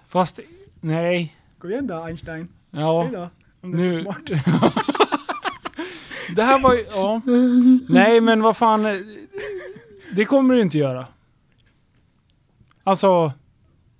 Fast, 0.08 0.39
nej. 0.82 1.36
Kom 1.60 1.70
igen 1.72 1.88
då 1.88 1.96
Einstein, 2.04 2.48
Ja. 2.72 3.08
säg 3.10 3.20
då. 3.20 3.30
Om 3.66 3.72
du 3.72 3.88
är 3.88 3.91
så 3.91 3.97
Nu- 3.97 4.03
smart. 4.03 4.26
Det 6.36 6.43
här 6.43 6.63
var 6.63 6.74
ju, 6.74 6.82
ja. 6.91 7.22
Nej 7.89 8.22
men 8.22 8.41
vad 8.41 8.57
fan. 8.57 8.86
eh, 8.86 8.93
Det 10.16 10.26
kommer 10.26 10.55
du 10.55 10.61
inte 10.61 10.78
göra. 10.78 11.07
Alltså, 12.84 13.34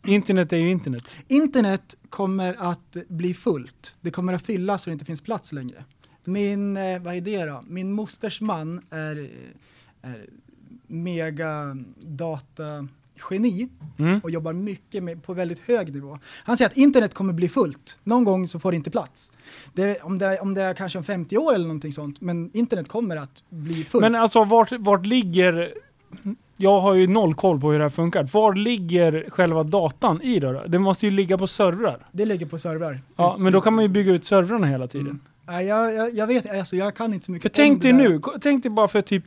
internet 0.06 0.54
är 0.54 0.58
ju 0.58 0.72
internet. 0.72 1.18
Internet 1.28 1.96
kommer 2.10 2.56
att 2.60 2.98
bli 3.08 3.34
fullt. 3.34 3.96
Det 4.02 4.12
kommer 4.12 4.34
att 4.34 4.46
fyllas 4.46 4.84
så 4.84 4.90
det 4.90 4.94
inte 4.94 5.06
finns 5.06 5.22
plats 5.22 5.52
längre. 5.52 5.84
Min, 6.26 6.78
eh, 6.78 7.00
vad 7.02 7.16
är 7.16 7.22
det 7.22 7.46
då? 7.46 7.62
Min 7.68 7.92
mosters 7.92 8.42
man 8.42 8.82
är, 8.90 9.30
eh, 10.04 10.10
är 10.12 10.26
mega 10.88 11.78
datageni 13.16 13.70
Mm. 13.98 14.20
och 14.24 14.30
jobbar 14.32 14.54
mycket 14.54 15.04
med, 15.04 15.24
på 15.24 15.34
väldigt 15.34 15.60
hög 15.60 15.94
nivå. 15.94 16.20
Han 16.44 16.58
säger 16.58 16.70
att 16.70 16.78
internet 16.78 17.14
kommer 17.14 17.34
bli 17.34 17.50
fullt. 17.50 17.98
Någon 18.04 18.24
gång 18.24 18.48
så 18.48 18.60
får 18.60 18.72
det 18.72 18.76
inte 18.76 18.92
plats. 18.92 19.32
Det, 19.74 20.02
om, 20.02 20.18
det, 20.18 20.40
om 20.40 20.54
det 20.54 20.62
är 20.62 20.74
kanske 20.74 20.98
om 20.98 21.04
50 21.04 21.38
år 21.38 21.54
eller 21.54 21.66
någonting 21.66 21.92
sånt, 21.92 22.22
men 22.22 22.50
internet 22.54 22.88
kommer 22.88 23.18
att 23.18 23.44
bli 23.50 23.84
fullt. 23.84 24.02
Men 24.02 24.16
alltså 24.16 24.44
vart, 24.44 24.72
vart 24.72 25.06
ligger... 25.06 25.74
Jag 26.58 26.80
har 26.80 26.94
ju 26.94 27.08
noll 27.08 27.36
koll 27.36 27.60
på 27.62 27.72
hur 27.72 27.80
det 27.80 27.86
här 27.86 27.90
funkar. 27.90 28.24
Var 28.34 28.56
ligger 28.56 29.26
själva 29.30 29.64
datan 29.64 30.22
i 30.22 30.40
då? 30.40 30.64
Det 30.68 30.80
måste 30.80 31.06
ju 31.06 31.12
ligga 31.12 31.38
på 31.38 31.48
servrar. 31.48 32.08
det 32.12 32.26
ligger 32.26 32.46
på 32.46 32.58
servrar. 32.58 33.02
Ja, 33.16 33.36
men 33.40 33.54
då 33.54 33.62
kan 33.62 33.74
man 33.74 33.84
ju 33.84 33.88
bygga 33.90 34.12
ut 34.12 34.26
servrarna 34.26 34.68
hela 34.68 34.88
tiden. 34.88 35.20
Nej, 35.48 35.66
jag, 35.66 35.94
jag, 35.94 36.14
jag 36.14 36.28
vet, 36.28 36.50
alltså 36.60 36.76
jag 36.76 36.96
kan 36.96 37.14
inte 37.14 37.26
så 37.26 37.32
mycket 37.32 37.56
För 37.56 37.64
tänk 37.64 37.82
dig 37.82 37.94
nu, 37.94 38.22
tänk 38.42 38.64
dig 38.64 38.70
bara 38.70 38.88
för 38.88 39.02
typ 39.02 39.24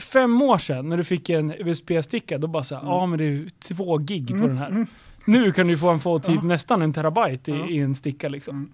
fem 0.00 0.42
år 0.42 0.58
sedan 0.58 0.88
när 0.88 0.96
du 0.96 1.04
fick 1.04 1.30
en 1.30 1.50
USB-sticka, 1.58 2.38
då 2.38 2.46
bara 2.46 2.64
såhär, 2.64 2.82
ja 2.82 3.06
men 3.06 3.18
det 3.18 3.24
är 3.24 3.30
ju 3.30 3.50
två 3.50 3.98
gig 3.98 4.28
på 4.28 4.46
den 4.46 4.58
här. 4.58 4.86
Nu 5.24 5.52
kan 5.52 5.66
du 5.66 5.72
ju 5.72 5.78
få 5.78 5.88
en 5.90 6.00
få 6.00 6.18
typ 6.18 6.42
nästan 6.42 6.82
en 6.82 6.92
terabyte 6.92 7.52
i, 7.52 7.54
i 7.54 7.78
en 7.78 7.94
sticka 7.94 8.28
liksom. 8.28 8.72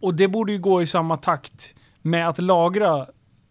Och 0.00 0.14
det 0.14 0.28
borde 0.28 0.52
ju 0.52 0.58
gå 0.58 0.82
i 0.82 0.86
samma 0.86 1.16
takt 1.16 1.74
med 2.02 2.28
att 2.28 2.38
lagra 2.38 3.06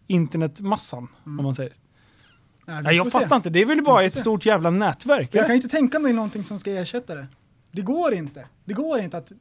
internetmassan, 0.06 1.08
om 1.24 1.36
man 1.36 1.54
säger. 1.54 1.72
Nej, 2.66 2.82
Nej, 2.82 2.96
jag 2.96 3.12
får 3.12 3.18
se. 3.18 3.24
fattar 3.24 3.36
inte, 3.36 3.50
det 3.50 3.60
är 3.62 3.66
väl 3.66 3.82
bara 3.82 4.02
ett 4.02 4.12
se. 4.14 4.20
stort 4.20 4.46
jävla 4.46 4.70
nätverk? 4.70 5.28
Jag 5.32 5.38
eller? 5.38 5.46
kan 5.48 5.56
inte 5.56 5.68
tänka 5.68 5.98
mig 5.98 6.12
någonting 6.12 6.44
som 6.44 6.58
ska 6.58 6.70
ersätta 6.70 7.14
det. 7.14 7.26
Det 7.70 7.82
går 7.82 8.14
inte. 8.14 8.46
Det 8.64 8.74
går 8.74 9.00
inte 9.00 9.18
att 9.18 9.32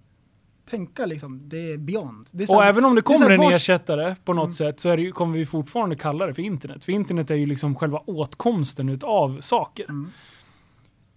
tänka 0.72 1.06
liksom, 1.06 1.50
det 1.50 1.72
är 1.74 1.78
beyond. 1.78 2.28
Det 2.32 2.44
är 2.44 2.52
Och 2.52 2.62
här- 2.62 2.70
även 2.70 2.86
om 2.86 2.96
det 2.96 3.00
här, 3.10 3.18
kommer 3.18 3.30
en 3.30 3.40
vart- 3.40 3.54
ersättare 3.54 4.16
på 4.26 4.34
något 4.34 4.56
sätt 4.56 4.80
så 4.80 4.96
det 4.96 5.12
kommer 5.12 5.34
vi 5.34 5.46
fortfarande 5.46 5.96
kalla 5.96 6.26
det 6.26 6.34
för 6.34 6.42
internet. 6.42 6.86
För 6.86 6.92
internet 6.92 7.30
är 7.32 7.36
ju 7.36 7.46
liksom 7.46 7.76
själva 7.76 8.00
åtkomsten 8.06 8.90
utav 8.90 9.42
saker. 9.42 9.84
Mm. 9.90 10.12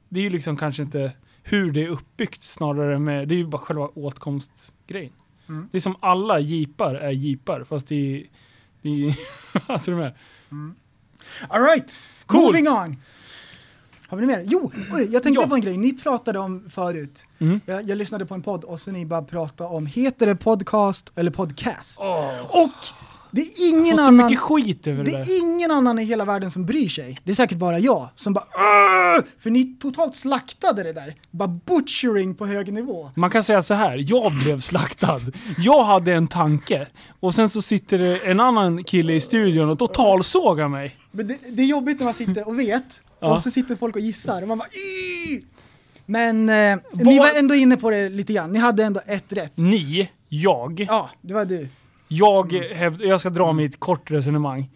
Det 0.09 0.21
är 0.21 0.25
ju 0.25 0.31
liksom 0.31 0.57
kanske 0.57 0.83
inte 0.83 1.13
hur 1.43 1.73
det 1.73 1.85
är 1.85 1.89
uppbyggt 1.89 2.43
snarare 2.43 2.99
med, 2.99 3.29
det 3.29 3.35
är 3.35 3.37
ju 3.37 3.47
bara 3.47 3.59
själva 3.63 3.89
åtkomstgrejen. 3.89 5.13
Mm. 5.49 5.69
Det 5.73 5.79
är 5.79 5.81
som 5.81 5.97
alla 6.01 6.41
jeepar 6.41 6.95
är 6.95 7.11
jeepar 7.11 7.65
fast 7.65 7.87
det 7.87 7.95
är, 8.17 8.25
det 8.83 8.89
är 9.09 9.17
alltså 9.73 9.91
de 9.91 10.01
är. 10.01 10.15
All 11.49 11.63
right, 11.63 11.99
Coolt. 12.27 12.45
moving 12.47 12.69
on. 12.69 12.97
Har 14.15 14.21
vi 14.21 14.27
mer? 14.27 14.43
Jo, 14.47 14.71
oj, 14.93 15.09
jag 15.13 15.23
tänkte 15.23 15.43
Ja. 15.43 15.49
på 15.49 15.55
en 15.55 15.61
grej. 15.61 15.77
Ni 15.77 15.93
pratade 15.93 16.39
om 16.39 16.65
förut. 16.71 17.27
Mm. 17.39 17.61
Jag, 17.67 17.83
jag 17.83 17.99
lyssnade 17.99 18.27
på 18.27 18.35
en 18.35 18.43
podd 18.43 18.65
och 18.65 18.81
så 18.81 18.91
ni 18.91 19.07
bara 19.07 19.23
pratade 19.23 19.71
om, 19.71 19.87
heter 19.87 20.27
det 20.27 20.37
podcast 20.37 21.13
eller 21.15 21.31
podcast? 21.31 21.99
Åh, 22.01 22.41
Och 22.63 22.71
det 23.35 23.41
är 23.41 23.69
ingen 23.69 23.97
fått 23.97 24.05
så 24.05 24.11
annan... 24.11 24.27
mycket 24.27 24.41
skit 24.41 24.87
över 24.87 25.05
det, 25.05 25.11
Det 25.11 25.17
är 25.17 25.41
ingen 25.41 25.71
annan 25.71 25.99
i 25.99 26.05
hela 26.05 26.25
världen 26.25 26.51
som 26.51 26.67
bryr 26.67 26.89
sig. 26.89 27.19
Det 27.25 27.31
är 27.31 27.35
säkert 27.35 27.59
bara 27.59 27.79
jag 27.79 28.09
som 28.17 28.33
bara 28.33 28.45
"Åh!" 28.55 29.25
För 29.41 29.51
ni 29.51 29.65
totalt 29.81 30.17
slaktade 30.17 30.83
det 30.83 30.93
där. 30.93 31.15
Bara 31.31 31.49
butchering 31.49 32.35
på 32.35 32.47
hög 32.47 32.73
nivå. 32.73 33.11
Man 33.15 33.31
kan 33.31 33.43
säga 33.45 33.63
så 33.63 33.75
här, 33.75 34.05
jag 34.09 34.33
blev 34.45 34.61
slaktad. 34.61 35.21
Jag 35.59 35.85
hade 35.85 36.13
en 36.15 36.29
tanke 36.29 36.87
och 37.21 37.35
sen 37.35 37.49
så 37.49 37.63
sitter 37.63 37.99
det 37.99 38.19
en 38.19 38.41
annan 38.41 38.85
kille 38.85 39.13
i 39.13 39.21
studion 39.21 39.71
och 39.71 39.79
totalsågar 39.79 40.69
mig. 40.69 40.97
Men 41.11 41.27
det, 41.27 41.39
det 41.51 41.63
är 41.63 41.67
jobbigt 41.67 41.99
när 41.99 42.05
man 42.05 42.15
sitter 42.15 42.49
och 42.49 42.59
vet, 42.59 43.03
Ja. 43.21 43.35
och 43.35 43.41
så 43.41 43.51
sitter 43.51 43.77
folk 43.77 43.95
och 43.97 44.01
gissar 44.03 44.43
och 44.43 44.49
man 44.49 44.59
bara 44.59 44.69
"Ih!" 44.69 45.41
Men 46.07 46.49
eh, 46.49 46.79
Vad- 46.93 47.07
ni 47.07 47.19
var 47.19 47.39
ändå 47.39 47.55
inne 47.55 47.77
på 47.77 47.91
det 47.91 48.09
lite 48.09 48.33
grann, 48.33 48.53
ni 48.53 48.59
hade 48.59 48.85
ändå 48.85 49.01
ett 49.07 49.33
rätt. 49.33 49.53
Ni, 49.55 50.11
jag, 50.29 50.85
Ja, 50.89 51.11
det 51.21 51.35
var 51.35 51.45
du. 51.45 51.69
Jag, 52.09 52.53
hävd, 52.53 53.03
jag 53.03 53.21
ska 53.21 53.31
dra 53.31 53.53
mitt 53.53 53.81
kort 53.81 54.11
resonemang. 54.11 54.71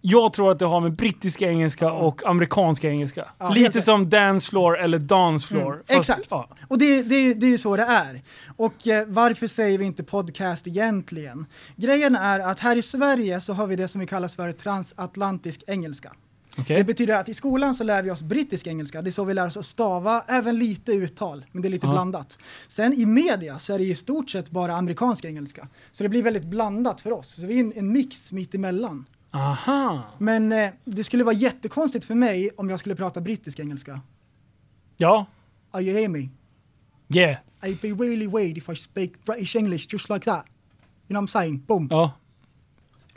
Jag 0.00 0.32
tror 0.32 0.50
att 0.50 0.58
det 0.58 0.64
har 0.66 0.80
med 0.80 0.92
brittisk 0.96 1.42
engelska 1.42 1.92
och 1.92 2.26
amerikansk 2.26 2.84
engelska. 2.84 3.28
Ja, 3.38 3.50
Lite 3.50 3.82
som 3.82 4.08
dance 4.10 4.50
floor 4.50 4.78
eller 4.78 4.98
dance 4.98 5.48
floor. 5.48 5.72
Mm, 5.72 5.84
Fast- 5.86 6.10
exakt. 6.10 6.26
Ja. 6.30 6.48
Och 6.68 6.78
det, 6.78 7.02
det, 7.02 7.34
det 7.34 7.46
är 7.46 7.50
ju 7.50 7.58
så 7.58 7.76
det 7.76 7.82
är. 7.82 8.22
Och 8.56 8.86
eh, 8.86 9.06
varför 9.06 9.46
säger 9.46 9.78
vi 9.78 9.84
inte 9.84 10.04
podcast 10.04 10.66
egentligen? 10.66 11.46
Grejen 11.76 12.16
är 12.16 12.40
att 12.40 12.60
här 12.60 12.76
i 12.76 12.82
Sverige 12.82 13.40
så 13.40 13.52
har 13.52 13.66
vi 13.66 13.76
det 13.76 13.88
som 13.88 14.00
vi 14.00 14.06
kallar 14.06 14.28
för 14.28 14.52
transatlantisk 14.52 15.64
engelska. 15.66 16.12
Okej. 16.58 16.76
Det 16.76 16.84
betyder 16.84 17.14
att 17.14 17.28
i 17.28 17.34
skolan 17.34 17.74
så 17.74 17.84
lär 17.84 18.02
vi 18.02 18.10
oss 18.10 18.22
brittisk 18.22 18.66
engelska, 18.66 19.02
det 19.02 19.10
är 19.10 19.12
så 19.12 19.24
vi 19.24 19.34
lär 19.34 19.46
oss 19.46 19.56
att 19.56 19.66
stava, 19.66 20.24
även 20.28 20.58
lite 20.58 20.92
uttal, 20.92 21.44
men 21.52 21.62
det 21.62 21.68
är 21.68 21.70
lite 21.70 21.86
Ja. 21.86 21.92
blandat. 21.92 22.38
Sen 22.68 22.92
i 22.92 23.06
media 23.06 23.58
så 23.58 23.72
är 23.72 23.78
det 23.78 23.84
i 23.84 23.94
stort 23.94 24.30
sett 24.30 24.50
bara 24.50 24.76
amerikansk 24.76 25.24
engelska. 25.24 25.68
Så 25.92 26.02
det 26.02 26.08
blir 26.08 26.22
väldigt 26.22 26.44
blandat 26.44 27.00
för 27.00 27.12
oss, 27.12 27.28
så 27.34 27.46
vi 27.46 27.54
är 27.60 27.64
en, 27.64 27.72
en 27.76 27.92
mix 27.92 28.32
mitt 28.32 28.54
emellan. 28.54 29.04
Aha. 29.30 30.02
Men 30.18 30.52
eh, 30.52 30.70
det 30.84 31.04
skulle 31.04 31.24
vara 31.24 31.34
jättekonstigt 31.34 32.04
för 32.04 32.14
mig 32.14 32.50
om 32.56 32.70
jag 32.70 32.80
skulle 32.80 32.94
prata 32.96 33.20
brittisk 33.20 33.58
engelska. 33.60 34.00
Ja. 34.96 35.26
Are 35.70 35.82
you 35.82 35.98
hear 35.98 36.08
me? 36.08 36.28
Yeah. 37.08 37.36
I'd 37.62 37.80
be 37.80 38.04
really 38.04 38.26
weird 38.26 38.58
if 38.58 38.68
I 38.68 38.76
speak 38.76 39.24
British 39.24 39.56
English 39.56 39.86
just 39.92 40.08
like 40.10 40.24
that. 40.24 40.44
You 40.46 41.14
know 41.14 41.20
what 41.22 41.30
I'm 41.30 41.32
saying? 41.32 41.58
Boom. 41.66 41.88
Ja. 41.90 42.12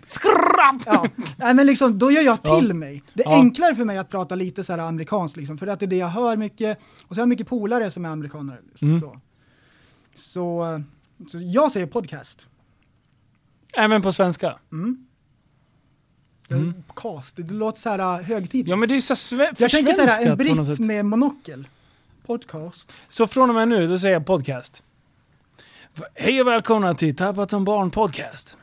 Skrapp! 0.07 0.40
Ja. 0.85 1.07
Nej, 1.37 1.53
men 1.53 1.65
liksom, 1.65 1.99
då 1.99 2.11
gör 2.11 2.21
jag 2.21 2.43
till 2.43 2.67
Ja. 2.67 2.73
mig. 2.73 3.03
Det 3.13 3.23
är 3.23 3.29
Ja. 3.29 3.35
enklare 3.35 3.75
för 3.75 3.85
mig 3.85 3.97
att 3.97 4.09
prata 4.09 4.35
lite 4.35 4.63
så 4.63 4.73
här 4.73 4.79
amerikanskt, 4.79 5.37
liksom, 5.37 5.57
för 5.57 5.67
att 5.67 5.79
det 5.79 5.85
är 5.85 5.87
det 5.87 5.95
jag 5.95 6.07
hör 6.07 6.37
mycket. 6.37 6.79
Och 7.07 7.15
så 7.15 7.19
har 7.19 7.21
jag 7.21 7.29
mycket 7.29 7.47
polare 7.47 7.91
som 7.91 8.05
är 8.05 8.09
amerikaner. 8.09 8.61
Mm. 8.81 8.99
Så. 8.99 9.19
Så, 10.15 10.81
så 11.27 11.37
jag 11.41 11.71
säger 11.71 11.85
podcast. 11.87 12.47
Även 13.77 14.01
på 14.01 14.13
svenska. 14.13 14.59
Mm. 14.71 15.07
Cast, 16.95 17.35
det 17.35 17.53
låter 17.53 17.79
så 17.79 17.89
här 17.89 17.99
uh, 18.19 18.25
högtidligt. 18.25 18.67
Ja 18.69 18.75
men 18.75 18.89
det 18.89 18.95
är 18.95 19.01
så 19.01 19.13
sve- 19.13 19.55
jag 19.57 19.71
tänker 19.71 19.93
så 19.93 20.01
här, 20.05 20.25
en 20.31 20.37
britt 20.37 20.79
med 20.79 21.05
monokel. 21.05 21.67
Podcast. 22.25 22.97
Så 23.07 23.27
från 23.27 23.49
och 23.49 23.55
med 23.55 23.67
nu, 23.67 23.87
då 23.87 23.99
säger 23.99 24.13
jag 24.15 24.25
podcast. 24.25 24.83
Hej 26.15 26.41
och 26.41 26.47
välkomna 26.47 26.95
till 26.95 27.15
Tappat 27.15 27.49
som 27.49 27.65
barn 27.65 27.91
podcast. 27.91 28.57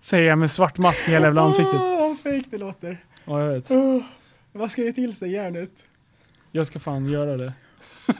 Säger 0.00 0.28
jag 0.28 0.38
med 0.38 0.50
svart 0.50 0.78
mask 0.78 1.08
i 1.08 1.10
hela 1.10 1.26
jävla 1.26 1.42
ansiktet. 1.42 1.80
Åh, 1.80 2.08
vad 2.08 2.18
fake 2.18 2.44
det 2.50 2.58
låter. 2.58 2.98
Ja, 3.24 3.40
jag 3.40 3.48
vet. 3.48 3.70
Åh, 3.70 4.02
vad 4.52 4.70
ska 4.70 4.82
jag 4.82 4.94
till 4.94 5.16
sig 5.16 5.32
hjärnet? 5.32 5.70
Jag 6.52 6.66
ska 6.66 6.78
fan 6.78 7.06
göra 7.06 7.36
det. 7.36 7.52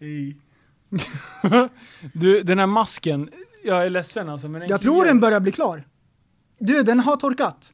Hej. 0.00 0.36
Du, 2.12 2.42
den 2.42 2.58
här 2.58 2.66
masken. 2.66 3.30
Jag 3.64 3.86
är 3.86 3.90
ledsen 3.90 4.28
alltså. 4.28 4.48
Men 4.48 4.60
den 4.60 4.70
Jag 4.70 4.80
tror 4.80 5.04
den 5.04 5.20
börjar 5.20 5.40
bli 5.40 5.52
klar. 5.52 5.84
Du, 6.58 6.82
den 6.82 7.00
har 7.00 7.16
torkat. 7.16 7.72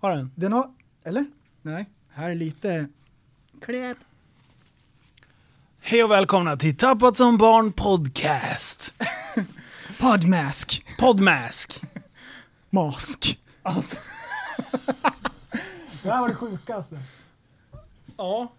Har 0.00 0.10
den? 0.10 0.30
Den 0.34 0.52
har... 0.52 0.70
Eller? 1.04 1.26
Nej. 1.62 1.86
Här 2.10 2.30
är 2.30 2.34
lite... 2.34 2.88
Kläp. 3.64 3.98
Hej 5.80 6.04
och 6.04 6.10
välkomna 6.10 6.56
till 6.56 6.76
Tappat 6.76 7.16
som 7.16 7.38
barn 7.38 7.72
podcast. 7.72 8.94
Podmask. 10.00 10.84
Podmask. 10.98 11.80
Mask. 12.70 13.38
Alltså. 13.62 13.96
Det 16.02 16.10
här 16.10 16.20
var 16.20 16.28
det 16.28 16.34
sjukaste. 16.34 16.98
Ja. 18.16 18.52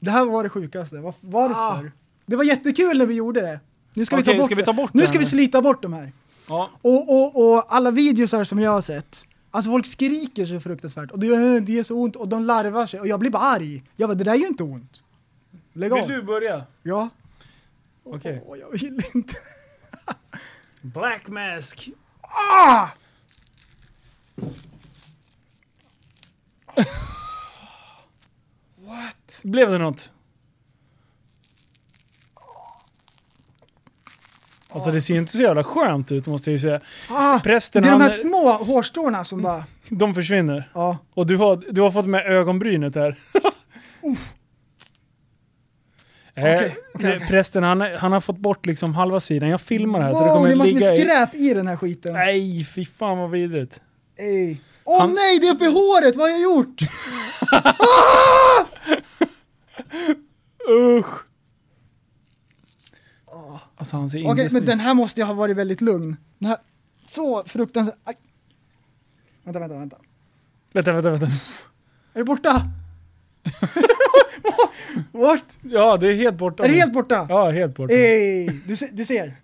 Det 0.00 0.10
här 0.10 0.24
var 0.24 0.42
det 0.42 0.48
sjukaste. 0.48 0.96
Var, 0.96 1.14
varför? 1.20 1.54
Ah. 1.86 1.90
Det 2.26 2.36
var 2.36 2.44
jättekul 2.44 2.98
när 2.98 3.06
vi 3.06 3.14
gjorde 3.14 3.40
det. 3.40 3.60
Nu 3.94 4.06
ska 4.06 4.16
vi 4.16 4.22
ta 4.22 4.30
Okej, 4.30 4.38
bort 4.38 4.46
ska 4.46 4.54
vi 4.54 4.62
ta 4.64 4.72
bort 4.72 4.94
Nu 4.94 5.02
det 5.02 5.08
ska 5.08 5.18
vi 5.18 5.26
slita 5.26 5.62
bort 5.62 5.82
de 5.82 5.92
här. 5.92 6.12
ja. 6.48 6.70
Och, 6.82 7.08
och, 7.10 7.52
och 7.54 7.74
alla 7.74 7.90
videosar 7.90 8.44
som 8.44 8.58
jag 8.60 8.70
har 8.70 8.80
sett, 8.82 9.26
alltså 9.50 9.70
folk 9.70 9.86
skriker 9.86 10.46
så 10.46 10.60
fruktansvärt 10.60 11.10
och 11.10 11.18
det, 11.18 11.26
gör- 11.26 11.60
det 11.60 11.78
är 11.78 11.84
så 11.84 11.94
ont 11.96 12.16
och 12.16 12.28
de 12.28 12.44
larvar 12.44 12.86
sig 12.86 13.00
och 13.00 13.06
jag 13.08 13.20
blir 13.20 13.30
bara 13.30 13.42
arg. 13.42 13.82
Jag 13.96 14.08
bara, 14.08 14.14
det 14.14 14.24
där 14.24 14.32
är 14.32 14.36
ju 14.36 14.46
inte 14.46 14.62
ont. 14.62 15.02
Lägg 15.72 15.92
Vill 15.94 16.02
av. 16.02 16.08
du 16.08 16.22
börja? 16.22 16.64
Ja. 16.82 17.08
Okej. 18.04 18.42
Åh, 18.46 18.58
jag 18.58 18.70
vill 18.70 19.00
inte. 19.14 19.34
Black 20.82 21.28
mask. 21.28 21.88
Ah! 22.22 22.88
Blev 29.42 29.70
det 29.70 29.78
något? 29.78 30.12
Alltså 34.72 34.92
det 34.92 35.00
ser 35.00 35.14
ju 35.14 35.20
inte 35.20 35.32
så 35.36 35.42
jävla 35.42 35.64
skönt 35.64 36.12
ut 36.12 36.26
måste 36.26 36.50
jag 36.50 36.52
ju 36.52 36.58
säga. 36.58 36.80
Ah, 37.10 37.40
Prästen, 37.40 37.82
det 37.82 37.88
är 37.88 37.92
de 37.92 38.00
här 38.00 38.10
han- 38.10 38.18
små 38.18 38.52
hårstråna 38.52 39.24
som 39.24 39.42
bara, 39.42 39.64
De 39.88 40.14
försvinner. 40.14 40.70
ja. 40.74 40.98
Och 41.14 41.26
du 41.26 41.36
har, 41.36 41.62
du 41.70 41.80
har 41.80 41.90
fått 41.90 42.06
med 42.06 42.26
ögonbrynet 42.26 42.94
här. 42.94 43.18
Eh, 46.34 46.54
Okej, 46.54 46.76
okej. 47.00 47.26
Prästen 47.28 47.62
han, 47.62 47.80
han 47.80 48.12
har 48.12 48.20
fått 48.20 48.38
bort 48.38 48.66
liksom 48.66 48.94
halva 48.94 49.20
sidan. 49.20 49.48
Jag 49.48 49.60
filmar 49.60 49.98
det 49.98 50.04
här 50.04 50.14
så 50.14 50.20
det 50.20 50.26
Wow, 50.28 50.34
kommer 50.34 50.48
det 50.48 50.54
är 50.54 50.56
massor 50.56 50.72
ligga 50.72 50.86
med 50.90 50.98
i... 50.98 51.00
skräp 51.00 51.34
i 51.34 51.54
den 51.54 51.66
här 51.66 51.76
skiten. 51.76 52.12
Nej, 52.12 52.64
fy 52.64 52.84
fan 52.84 53.18
vad 53.18 53.30
vidrigt. 53.30 53.80
Ej. 54.16 54.60
Åh 54.84 55.00
Han- 55.00 55.14
nej, 55.14 55.38
det 55.38 55.48
är 55.48 55.54
uppe 55.54 55.64
i 55.64 55.72
håret, 55.72 56.16
vad 56.16 56.24
har 56.30 56.30
jag 56.30 56.42
gjort? 56.42 56.80
Usch! 60.70 61.24
Alltså 63.76 63.96
han 63.96 64.10
ser 64.10 64.26
Okej, 64.26 64.42
inte 64.44 64.54
men 64.54 64.64
den 64.64 64.80
här 64.80 64.94
måste 64.94 65.20
jag 65.20 65.26
ha 65.26 65.34
varit 65.34 65.56
väldigt 65.56 65.80
lugn. 65.80 66.16
Den 66.38 66.48
här, 66.48 66.58
så 67.08 67.42
fruktansvärt... 67.46 67.96
Aj. 68.04 68.14
Vänta, 69.44 69.60
vänta, 69.60 69.76
vänta. 69.78 69.96
Vänta, 70.72 70.92
vänta, 70.92 71.10
vänta. 71.10 71.26
Är 71.26 72.18
det 72.18 72.24
borta? 72.24 72.62
Vart? 75.12 75.44
Ja, 75.62 75.96
det 75.96 76.08
är 76.08 76.14
helt 76.14 76.36
borta. 76.36 76.64
Är 76.64 76.68
det 76.68 76.74
helt 76.74 76.92
borta? 76.92 77.26
Ja, 77.28 77.50
helt 77.50 77.74
borta. 77.76 77.94
Ej, 77.94 78.60
du, 78.66 78.76
se, 78.76 78.88
du 78.92 79.04
ser. 79.04 79.36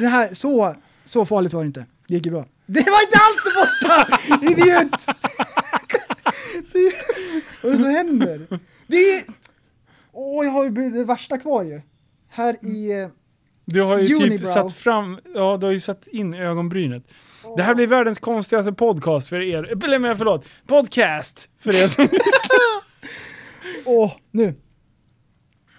Det 0.00 0.06
här, 0.06 0.34
så, 0.34 0.76
så 1.04 1.26
farligt 1.26 1.52
var 1.52 1.60
det 1.60 1.66
inte. 1.66 1.86
Det 2.08 2.14
gick 2.14 2.26
ju 2.26 2.32
bra. 2.32 2.44
Det 2.66 2.80
var 2.90 3.02
inte 3.02 3.18
alls 3.18 3.42
borta! 3.56 4.18
Idiot! 4.46 5.00
Vad 7.62 7.72
är 7.72 7.76
det 7.76 7.78
som 7.78 7.88
händer? 7.90 8.40
Det 8.86 8.96
är... 8.96 9.24
Åh, 10.12 10.44
jag 10.44 10.52
har 10.52 10.64
ju 10.64 10.90
det 10.90 11.04
värsta 11.04 11.38
kvar 11.38 11.64
ju. 11.64 11.80
Här 12.30 12.56
i... 12.66 13.00
eh, 13.02 13.08
Du 13.64 13.82
har 13.82 13.98
ju 13.98 14.08
typ 14.08 14.20
Unibrow. 14.26 14.46
satt 14.50 14.72
fram, 14.72 15.18
ja 15.34 15.56
du 15.60 15.66
har 15.66 15.72
ju 15.72 15.80
satt 15.80 16.06
in 16.06 16.34
ögonbrynet. 16.34 17.04
Det 17.56 17.62
här 17.62 17.74
blir 17.74 17.86
världens 17.86 18.18
konstigaste 18.18 18.72
podcast 18.72 19.28
för 19.28 19.40
er, 19.42 19.84
eller 19.84 19.98
men 19.98 20.16
förlåt, 20.18 20.46
podcast 20.66 21.48
för 21.60 21.70
er 21.84 21.88
som 21.88 22.04
lyssnar. 22.12 22.63
Åh, 23.86 24.12
nu. 24.30 24.54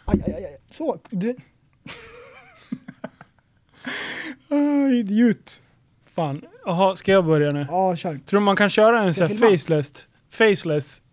Aj, 0.05 0.21
aj, 0.25 0.45
aj. 0.45 0.57
Så, 0.69 0.99
du... 1.09 1.35
Ah, 4.49 4.89
idiot. 4.89 5.61
Fan, 6.05 6.45
jaha, 6.65 6.95
ska 6.95 7.11
jag 7.11 7.25
börja 7.25 7.51
nu? 7.51 7.65
Ja, 7.69 7.95
kör. 7.95 8.17
Tror 8.17 8.39
du 8.39 8.45
man 8.45 8.55
kan 8.55 8.69
köra 8.69 9.03
en 9.03 9.13
sån 9.13 9.27
här 9.27 9.35
faceless, 9.35 10.07
faceless, 10.29 11.03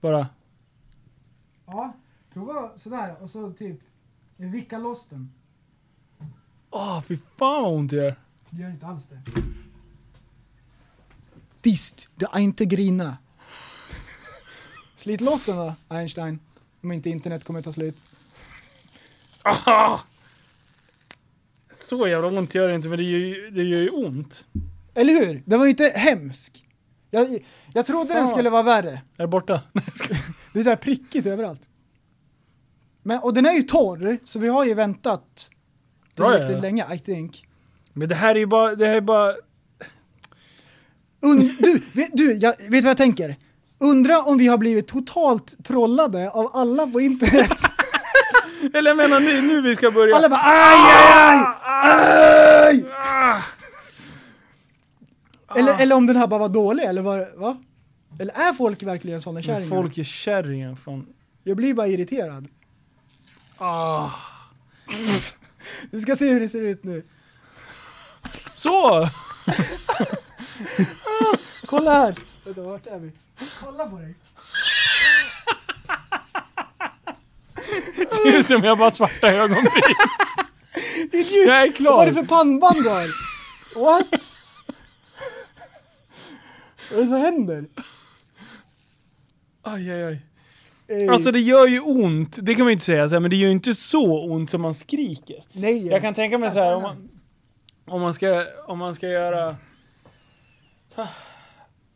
bara? 0.00 0.28
Ja, 1.66 1.96
prova 2.32 2.72
sådär 2.76 3.16
och 3.20 3.30
så 3.30 3.52
typ 3.52 3.80
vicka 4.36 4.78
loss 4.78 5.06
den. 5.08 5.32
Åh, 6.70 7.00
fy 7.00 7.16
fan 7.16 7.62
vad 7.62 7.72
ont 7.72 7.90
det 7.90 7.96
gör. 7.96 8.16
Det 8.50 8.62
gör 8.62 8.70
inte 8.70 8.86
alls 8.86 9.04
det. 9.08 9.22
Tyst, 11.60 12.08
du 12.14 12.26
är 12.32 12.38
inte 12.38 12.64
grina. 12.64 13.16
Slit 15.02 15.20
loss 15.20 15.44
den 15.44 15.56
då, 15.56 15.74
Einstein. 15.88 16.38
Om 16.82 16.92
inte 16.92 17.10
internet 17.10 17.44
kommer 17.44 17.62
ta 17.62 17.72
slut. 17.72 18.04
Ah! 19.42 19.98
Så 21.70 22.08
jävla 22.08 22.28
ont 22.28 22.54
gör 22.54 22.68
det 22.68 22.74
inte, 22.74 22.88
men 22.88 22.98
det 22.98 23.04
gör 23.04 23.18
ju, 23.18 23.50
det 23.50 23.62
gör 23.62 23.80
ju 23.80 23.90
ont. 23.90 24.44
Eller 24.94 25.26
hur? 25.26 25.42
Den 25.46 25.58
var 25.58 25.66
ju 25.66 25.70
inte 25.70 25.92
hemsk. 25.94 26.66
Jag, 27.10 27.44
jag 27.74 27.86
trodde 27.86 28.14
den 28.14 28.28
skulle 28.28 28.50
vara 28.50 28.62
värre. 28.62 29.02
Är 29.16 29.26
borta? 29.26 29.60
Det 30.52 30.60
är 30.60 30.64
så 30.64 30.68
här 30.68 30.76
prickigt 30.76 31.26
överallt. 31.26 31.68
Men, 33.02 33.18
och 33.18 33.34
den 33.34 33.46
är 33.46 33.52
ju 33.52 33.62
torr, 33.62 34.18
så 34.24 34.38
vi 34.38 34.48
har 34.48 34.64
ju 34.64 34.74
väntat 34.74 35.50
Ja, 36.14 36.24
ja, 36.24 36.30
tillräckligt 36.32 36.56
ja. 36.56 36.62
länge, 36.62 36.94
I 36.94 36.98
think. 36.98 37.46
Men 37.92 38.08
det 38.08 38.14
här 38.14 38.34
är 38.34 38.38
ju 38.38 38.46
bara, 38.46 38.74
det 38.74 38.86
här 38.86 38.94
är 38.94 39.00
bara... 39.00 39.34
Und, 41.20 41.50
du, 41.58 41.82
vet, 41.92 42.10
du 42.12 42.32
jag, 42.32 42.50
vet 42.58 42.70
du 42.70 42.80
vad 42.80 42.90
jag 42.90 42.96
tänker? 42.96 43.36
Undra 43.82 44.22
om 44.22 44.38
vi 44.38 44.46
har 44.46 44.58
blivit 44.58 44.88
totalt 44.88 45.64
trollade 45.64 46.30
av 46.30 46.50
alla 46.52 46.86
på 46.86 47.00
internet. 47.00 47.58
Eller 48.74 48.90
jag 48.90 48.96
menar 48.96 49.20
nu, 49.20 49.42
nu 49.42 49.60
vi 49.60 49.76
ska 49.76 49.90
börja. 49.90 50.16
Alla 50.16 50.28
bara 50.28 50.40
aj, 50.40 50.76
aj, 51.04 51.46
aj! 51.64 52.84
aj! 52.84 52.84
Ah! 52.92 53.42
Eller, 55.56 55.82
eller 55.82 55.96
om 55.96 56.06
den 56.06 56.16
här 56.16 56.26
bara 56.26 56.40
var 56.40 56.48
dålig, 56.48 56.84
eller 56.84 57.02
var, 57.02 57.28
va? 57.36 57.56
Eller 58.18 58.32
är 58.34 58.52
folk 58.52 58.82
verkligen 58.82 59.20
Men 59.26 59.42
kärringar? 59.42 59.68
folk 59.68 59.98
är 59.98 60.04
kärringar, 60.04 60.74
fan. 60.74 61.06
Jag 61.44 61.56
blir 61.56 61.74
bara 61.74 61.86
irriterad. 61.86 62.48
Ah. 63.58 64.10
Du 65.90 66.00
ska 66.00 66.16
se 66.16 66.32
hur 66.32 66.40
det 66.40 66.48
ser 66.48 66.62
ut 66.62 66.84
nu. 66.84 67.02
Så! 68.54 69.08
Kolla 71.66 71.92
här! 71.92 72.18
Vänta, 72.44 72.62
vart 72.62 72.86
är 72.86 72.98
vi? 72.98 73.12
Kolla 73.64 73.86
på 73.86 73.98
dig. 73.98 74.14
Ser 78.10 78.38
ut 78.38 78.46
som 78.46 78.64
jag 78.64 78.78
bara 78.78 78.84
har 78.84 78.90
svarta 78.90 79.32
ögonbryn. 79.32 79.82
Jag 81.46 81.62
är 81.62 81.72
klar. 81.72 81.90
Vad 81.90 81.98
var 81.98 82.06
det 82.06 82.14
för 82.14 82.36
pannband 82.36 82.76
du 82.76 82.88
har? 82.88 83.06
What? 83.84 84.06
Vad 86.90 87.00
är 87.00 87.02
det 87.02 87.08
som 87.08 87.20
händer? 87.20 87.66
Aj, 89.62 89.90
aj, 89.90 90.04
aj. 90.04 90.20
Ey. 90.88 91.08
Alltså 91.08 91.30
det 91.30 91.40
gör 91.40 91.66
ju 91.66 91.80
ont, 91.80 92.38
det 92.42 92.54
kan 92.54 92.64
man 92.64 92.68
ju 92.68 92.72
inte 92.72 92.84
säga 92.84 93.08
så 93.08 93.14
här, 93.14 93.20
men 93.20 93.30
det 93.30 93.36
gör 93.36 93.46
ju 93.46 93.52
inte 93.52 93.74
så 93.74 94.24
ont 94.32 94.50
som 94.50 94.62
man 94.62 94.74
skriker. 94.74 95.44
Nej. 95.52 95.86
Jag 95.86 96.02
kan 96.02 96.14
tänka 96.14 96.38
mig 96.38 96.50
så 96.50 96.58
här 96.58 96.74
om 96.74 96.82
man, 96.82 97.08
om 97.86 98.00
man 98.00 98.14
ska, 98.14 98.46
om 98.66 98.78
man 98.78 98.94
ska 98.94 99.08
göra... 99.08 99.56
Ah, 100.94 101.06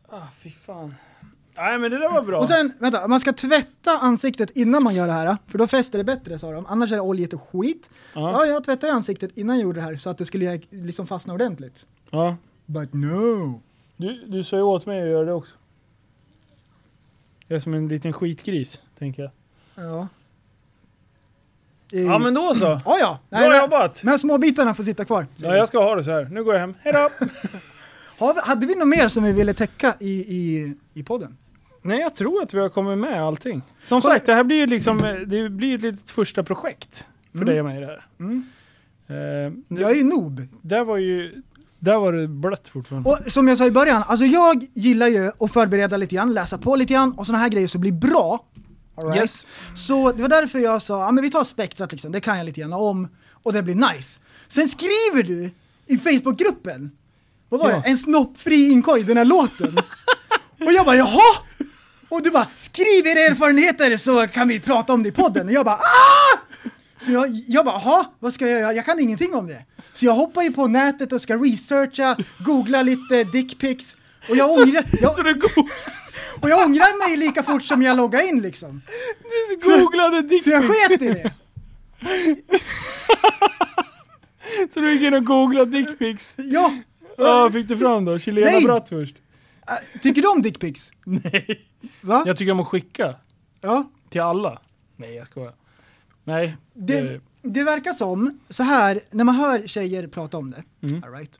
ah 0.09 0.27
fy 0.43 0.49
fan. 0.49 0.95
Nej 1.57 1.77
men 1.77 1.91
det 1.91 1.99
där 1.99 2.09
var 2.09 2.21
bra. 2.21 2.39
Och 2.39 2.47
sen, 2.47 2.73
vänta, 2.79 3.07
man 3.07 3.19
ska 3.19 3.33
tvätta 3.33 3.91
ansiktet 3.97 4.49
innan 4.49 4.83
man 4.83 4.95
gör 4.95 5.07
det 5.07 5.13
här, 5.13 5.37
för 5.47 5.57
då 5.57 5.67
fäster 5.67 5.97
det 5.97 6.03
bättre 6.03 6.39
sa 6.39 6.51
de. 6.51 6.65
Annars 6.65 6.91
är 6.91 6.95
det 6.95 7.01
oljigt 7.01 7.33
och 7.33 7.41
skit. 7.49 7.89
Ja. 8.13 8.31
Ja, 8.31 8.45
jag 8.45 8.63
tvättade 8.63 8.93
ansiktet 8.93 9.37
innan 9.37 9.55
jag 9.55 9.63
gjorde 9.63 9.79
det 9.79 9.83
här 9.83 9.95
så 9.97 10.09
att 10.09 10.17
det 10.17 10.25
skulle 10.25 10.61
liksom 10.69 11.07
fastna 11.07 11.33
ordentligt. 11.33 11.85
ja. 12.09 12.35
But 12.65 12.93
no. 12.93 13.61
Du, 13.97 14.25
du 14.27 14.43
sa 14.43 14.55
ju 14.55 14.61
åt 14.61 14.85
mig 14.85 15.01
att 15.01 15.07
göra 15.07 15.25
det 15.25 15.33
också. 15.33 15.55
Jag 17.47 17.55
är 17.55 17.59
som 17.59 17.73
en 17.73 17.87
liten 17.87 18.13
skitgris, 18.13 18.81
tänker 18.99 19.21
jag. 19.23 19.31
Ja. 19.85 20.07
Ja 21.89 22.19
men 22.19 22.33
då 22.33 22.55
så. 22.55 22.65
Ja, 22.85 22.97
ja. 22.99 23.19
Bra 23.29 23.39
men- 23.49 23.57
jobbat! 23.61 24.01
De 24.01 24.07
här 24.07 24.17
små 24.17 24.37
bitarna 24.37 24.73
får 24.73 24.83
sitta 24.83 25.05
kvar. 25.05 25.27
Ja, 25.35 25.55
jag 25.55 25.67
ska 25.67 25.79
ha 25.83 25.95
det 25.95 26.03
så 26.03 26.11
här. 26.11 26.25
Nu 26.31 26.43
går 26.43 26.53
jag 26.53 26.59
hem. 26.61 26.73
Hejdå! 26.79 27.09
Hade 28.43 28.65
vi 28.65 28.75
något 28.75 28.87
mer 28.87 29.07
som 29.07 29.23
vi 29.23 29.31
ville 29.31 29.53
täcka 29.53 29.95
i, 29.99 30.09
i, 30.11 30.73
i 30.93 31.03
podden? 31.03 31.37
Nej, 31.87 31.99
jag 31.99 32.15
tror 32.15 32.41
att 32.43 32.53
vi 32.53 32.59
har 32.59 32.69
kommit 32.69 32.97
med 32.97 33.21
allting. 33.23 33.61
Som 33.83 34.01
sagt, 34.01 34.25
det 34.25 34.33
här 34.33 34.43
blir 34.43 34.57
ju 34.57 34.65
liksom, 34.67 34.97
det 35.27 35.49
blir 35.49 35.75
ett 35.75 35.81
litet 35.81 36.09
första 36.09 36.43
projekt 36.43 37.05
för 37.31 37.37
Mm. 37.37 37.47
dig 37.47 37.59
och 37.59 37.65
mig 37.65 37.79
det 37.79 37.85
här. 37.85 38.05
Mm. 38.19 38.43
Eh, 39.07 39.77
Jag 39.79 39.91
är 39.91 39.95
ju 39.95 40.03
noob. 40.03 40.41
Där 40.61 40.83
var 40.83 40.97
ju, 40.97 41.41
där 41.79 41.97
var 41.99 42.13
det 42.13 42.27
blött 42.27 42.67
fortfarande. 42.69 43.09
Och 43.09 43.31
som 43.31 43.47
jag 43.47 43.57
sa 43.57 43.65
i 43.65 43.71
början, 43.71 44.03
alltså 44.07 44.25
jag 44.25 44.67
gillar 44.73 45.07
ju 45.07 45.31
att 45.39 45.53
förbereda 45.53 45.97
lite 45.97 46.15
grann, 46.15 46.33
läsa 46.33 46.57
på 46.57 46.75
lite 46.75 46.93
grann 46.93 47.11
och 47.11 47.25
såna 47.25 47.37
här 47.37 47.49
grejer 47.49 47.67
som 47.67 47.81
blir 47.81 47.91
bra. 47.91 48.45
Right? 49.03 49.17
Yes. 49.19 49.47
Så 49.75 50.11
det 50.11 50.21
var 50.21 50.29
därför 50.29 50.59
jag 50.59 50.81
sa, 50.81 51.01
ja 51.05 51.11
men 51.11 51.21
vi 51.23 51.29
tar 51.31 51.43
spektrat 51.43 51.91
liksom, 51.91 52.11
det 52.11 52.19
kan 52.21 52.37
jag 52.37 52.45
lite 52.45 52.59
grann 52.61 52.73
om 52.73 53.07
och 53.43 53.53
det 53.53 53.63
blir 53.63 53.75
nice. 53.75 54.19
Sen 54.47 54.67
skriver 54.69 55.23
du 55.23 55.51
i 55.85 55.97
Facebookgruppen, 55.97 56.91
vad 57.49 57.59
var 57.59 57.69
Ja. 57.69 57.75
det? 57.85 57.89
En 57.89 57.97
snoppfri 57.97 58.69
inkorg, 58.71 59.03
den 59.03 59.17
här 59.17 59.25
låten. 59.25 59.77
och 60.65 60.73
jag 60.73 60.85
bara 60.85 60.95
jaha? 60.95 61.35
Och 62.09 62.21
du 62.23 62.29
bara, 62.31 62.47
skriv 62.57 63.07
era 63.07 63.19
erfarenheter 63.19 63.97
så 63.97 64.27
kan 64.27 64.47
vi 64.47 64.59
prata 64.59 64.93
om 64.93 65.03
det 65.03 65.09
i 65.09 65.11
podden. 65.11 65.47
Och 65.47 65.53
jag 65.53 65.65
bara 65.65 65.75
ah! 65.75 66.37
Så 67.05 67.11
jag, 67.11 67.27
jag 67.47 67.65
bara, 67.65 67.81
jaha, 67.85 68.05
vad 68.19 68.33
ska 68.33 68.47
jag 68.47 68.59
göra? 68.61 68.73
Jag 68.73 68.85
kan 68.85 68.99
ingenting 68.99 69.35
om 69.35 69.47
det. 69.47 69.65
Så 69.93 70.05
jag 70.05 70.13
hoppar 70.13 70.41
ju 70.43 70.51
på 70.51 70.67
nätet 70.67 71.13
och 71.13 71.21
ska 71.21 71.35
researcha, 71.35 72.17
googla 72.45 72.81
lite 72.81 73.23
dickpics. 73.23 73.95
Och 74.29 74.35
jag, 74.35 74.49
ångrar, 74.57 74.83
jag, 75.01 75.15
Så 75.15 75.21
du, 75.21 75.33
go- 75.33 75.47
och 76.41 76.49
jag 76.49 76.59
ångrar 76.65 77.07
mig 77.07 77.17
lika 77.17 77.43
fort 77.43 77.63
som 77.63 77.81
jag 77.81 77.97
loggar 77.97 78.29
in 78.29 78.41
liksom. 78.41 78.81
du 79.49 79.55
googlade 79.77 80.29
Så 80.43 80.49
jag 80.49 80.61
dickpics. 80.61 80.87
sket 80.87 81.01
i 81.01 81.07
det. 81.07 81.31
Så 84.73 84.79
du 84.79 84.91
gick 84.93 85.01
in 85.01 85.13
och 85.13 85.25
googlade 85.25 85.71
dickpics. 85.71 86.33
Ja, 86.37 86.73
Ja, 87.17 87.49
fick 87.53 87.67
du 87.67 87.77
fram 87.77 88.05
då? 88.05 88.19
Chilena 88.19 88.51
Nej. 88.51 88.63
Bratwurst? 88.63 89.15
äh, 89.67 89.99
tycker 90.01 90.21
du 90.21 90.27
om 90.27 90.41
dickpics? 90.41 90.91
Nej. 91.05 91.61
Va? 92.01 92.23
Jag 92.25 92.37
tycker 92.37 92.51
om 92.51 92.59
att 92.59 92.67
skicka. 92.67 93.15
Ja. 93.61 93.89
Till 94.09 94.21
alla. 94.21 94.59
Nej, 94.95 95.15
jag 95.15 95.25
skojar. 95.27 95.53
Nej. 96.23 96.57
Det, 96.73 97.21
det 97.41 97.63
verkar 97.63 97.93
som, 97.93 98.39
så 98.49 98.63
här, 98.63 98.99
när 99.11 99.23
man 99.23 99.35
hör 99.35 99.67
tjejer 99.67 100.07
prata 100.07 100.37
om 100.37 100.51
det, 100.51 100.63
Mm. 100.81 101.03
all 101.03 101.11
right, 101.11 101.39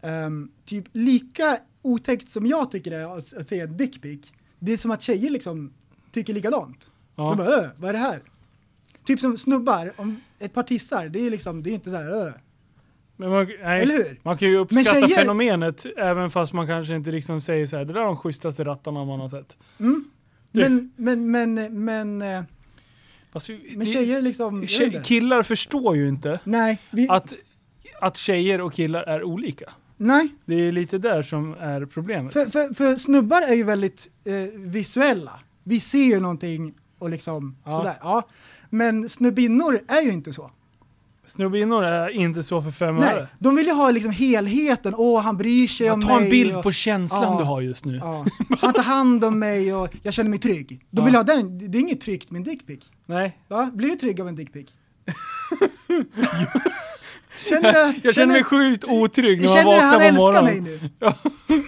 ehm, 0.00 0.50
typ 0.64 0.84
lika 0.92 1.58
otäckt 1.82 2.30
som 2.30 2.46
jag 2.46 2.70
tycker 2.70 2.90
det 2.90 2.96
är 2.96 3.16
att, 3.18 3.34
att 3.34 3.48
se 3.48 3.60
en 3.60 3.76
dickpic, 3.76 4.32
det 4.58 4.72
är 4.72 4.76
som 4.76 4.90
att 4.90 5.02
tjejer 5.02 5.30
liksom 5.30 5.72
tycker 6.12 6.34
likadant. 6.34 6.90
Ja. 7.16 7.22
De 7.28 7.36
bara, 7.36 7.62
äh, 7.64 7.70
vad 7.76 7.88
är 7.88 7.92
det 7.92 7.98
här? 7.98 8.22
Typ 9.04 9.20
som 9.20 9.36
snubbar, 9.36 9.92
om 9.96 10.20
ett 10.38 10.52
par 10.54 10.62
tissar, 10.62 11.08
det 11.08 11.18
är 11.26 11.30
liksom, 11.30 11.62
det 11.62 11.70
är 11.70 11.74
inte 11.74 11.90
så 11.90 11.96
här, 11.96 12.26
äh. 12.28 12.32
Men 13.16 13.30
man, 13.30 13.46
nej, 13.62 13.82
Eller 13.82 13.94
hur? 13.94 14.20
man 14.22 14.38
kan 14.38 14.48
ju 14.48 14.56
uppskatta 14.56 15.00
tjejer- 15.00 15.16
fenomenet 15.16 15.86
även 15.96 16.30
fast 16.30 16.52
man 16.52 16.66
kanske 16.66 16.94
inte 16.96 17.10
liksom 17.10 17.40
säger 17.40 17.66
så 17.66 17.76
här, 17.76 17.84
det 17.84 17.92
där 17.92 18.00
är 18.00 18.04
de 18.04 18.16
schysstaste 18.16 18.64
rattarna 18.64 19.04
man 19.04 19.20
har 19.20 19.28
sett. 19.28 19.56
Mm. 19.80 20.04
Men, 20.52 20.92
men, 20.96 21.30
men, 21.30 21.54
men, 21.84 22.18
vi- 23.48 23.74
men 23.76 23.86
tjejer 23.86 24.20
liksom, 24.22 24.66
tjej, 24.66 25.00
killar 25.04 25.42
förstår 25.42 25.96
ju 25.96 26.08
inte 26.08 26.40
Nej, 26.44 26.78
vi, 26.90 27.08
att, 27.08 27.32
att 28.00 28.16
tjejer 28.16 28.60
och 28.60 28.72
killar 28.72 29.02
är 29.02 29.22
olika. 29.22 29.72
nej. 29.96 30.28
Det 30.44 30.54
är 30.54 30.72
lite 30.72 30.98
där 30.98 31.22
som 31.22 31.54
är 31.60 31.86
problemet. 31.86 32.32
För, 32.32 32.44
för, 32.46 32.74
för 32.74 32.96
snubbar 32.96 33.42
är 33.42 33.54
ju 33.54 33.64
väldigt 33.64 34.10
eh, 34.24 34.34
visuella. 34.58 35.40
Vi 35.64 35.80
ser 35.80 36.04
ju 36.04 36.20
någonting 36.20 36.74
och 36.98 37.10
liksom 37.10 37.56
Ja. 37.64 37.70
sådär. 37.78 37.94
Ja. 38.00 38.28
Men 38.70 39.08
snubbinnor 39.08 39.80
är 39.88 40.00
ju 40.02 40.12
inte 40.12 40.32
så. 40.32 40.50
Snubbinnor 41.26 41.84
är 41.84 42.08
inte 42.08 42.42
så 42.42 42.62
för 42.62 42.70
fem 42.70 42.96
Nej, 42.96 43.14
öre. 43.14 43.28
de 43.38 43.56
vill 43.56 43.66
ju 43.66 43.72
ha 43.72 43.90
liksom 43.90 44.10
helheten. 44.10 44.94
Åh, 44.96 45.22
han 45.22 45.36
bryr 45.36 45.68
sig 45.68 45.90
om 45.90 46.02
Ta 46.02 46.14
mig. 46.16 46.24
en 46.24 46.30
bild 46.30 46.56
och, 46.56 46.62
på 46.62 46.72
känslan 46.72 47.22
Ja. 47.32 47.38
du 47.38 47.44
har 47.44 47.60
just 47.60 47.84
nu. 47.84 47.96
Ja, 48.02 48.24
han 48.60 48.72
tar 48.72 48.82
hand 48.82 49.24
om 49.24 49.38
mig 49.38 49.74
och 49.74 49.88
jag 50.02 50.14
känner 50.14 50.30
mig 50.30 50.38
trygg. 50.38 50.80
De 50.90 50.98
Ja. 51.00 51.04
vill 51.04 51.14
ha 51.14 51.22
den. 51.22 51.70
Det 51.70 51.78
är 51.78 51.80
inget 51.80 52.00
tryggt 52.00 52.30
med 52.30 52.38
en 52.38 52.44
dickpic. 52.44 52.80
Nej. 53.06 53.38
Va? 53.48 53.70
Blir 53.74 53.88
du 53.88 53.94
trygg 53.96 54.20
av 54.20 54.28
en 54.28 54.34
dickpic? 54.36 54.68
känner 57.48 57.72
du, 57.72 58.00
Jag 58.02 58.14
känner 58.14 58.32
mig 58.34 58.44
sjukt 58.44 58.84
otrygg 58.84 59.40
när 59.42 59.48
man 59.48 59.56
Känner 59.56 59.74
du 59.76 59.80
han 59.80 59.92
vaknar 59.92 60.18
på 60.18 60.26
älskar 60.28 60.42
mig 60.42 60.60
morgonen. 60.60 60.90
nu? 61.08 61.62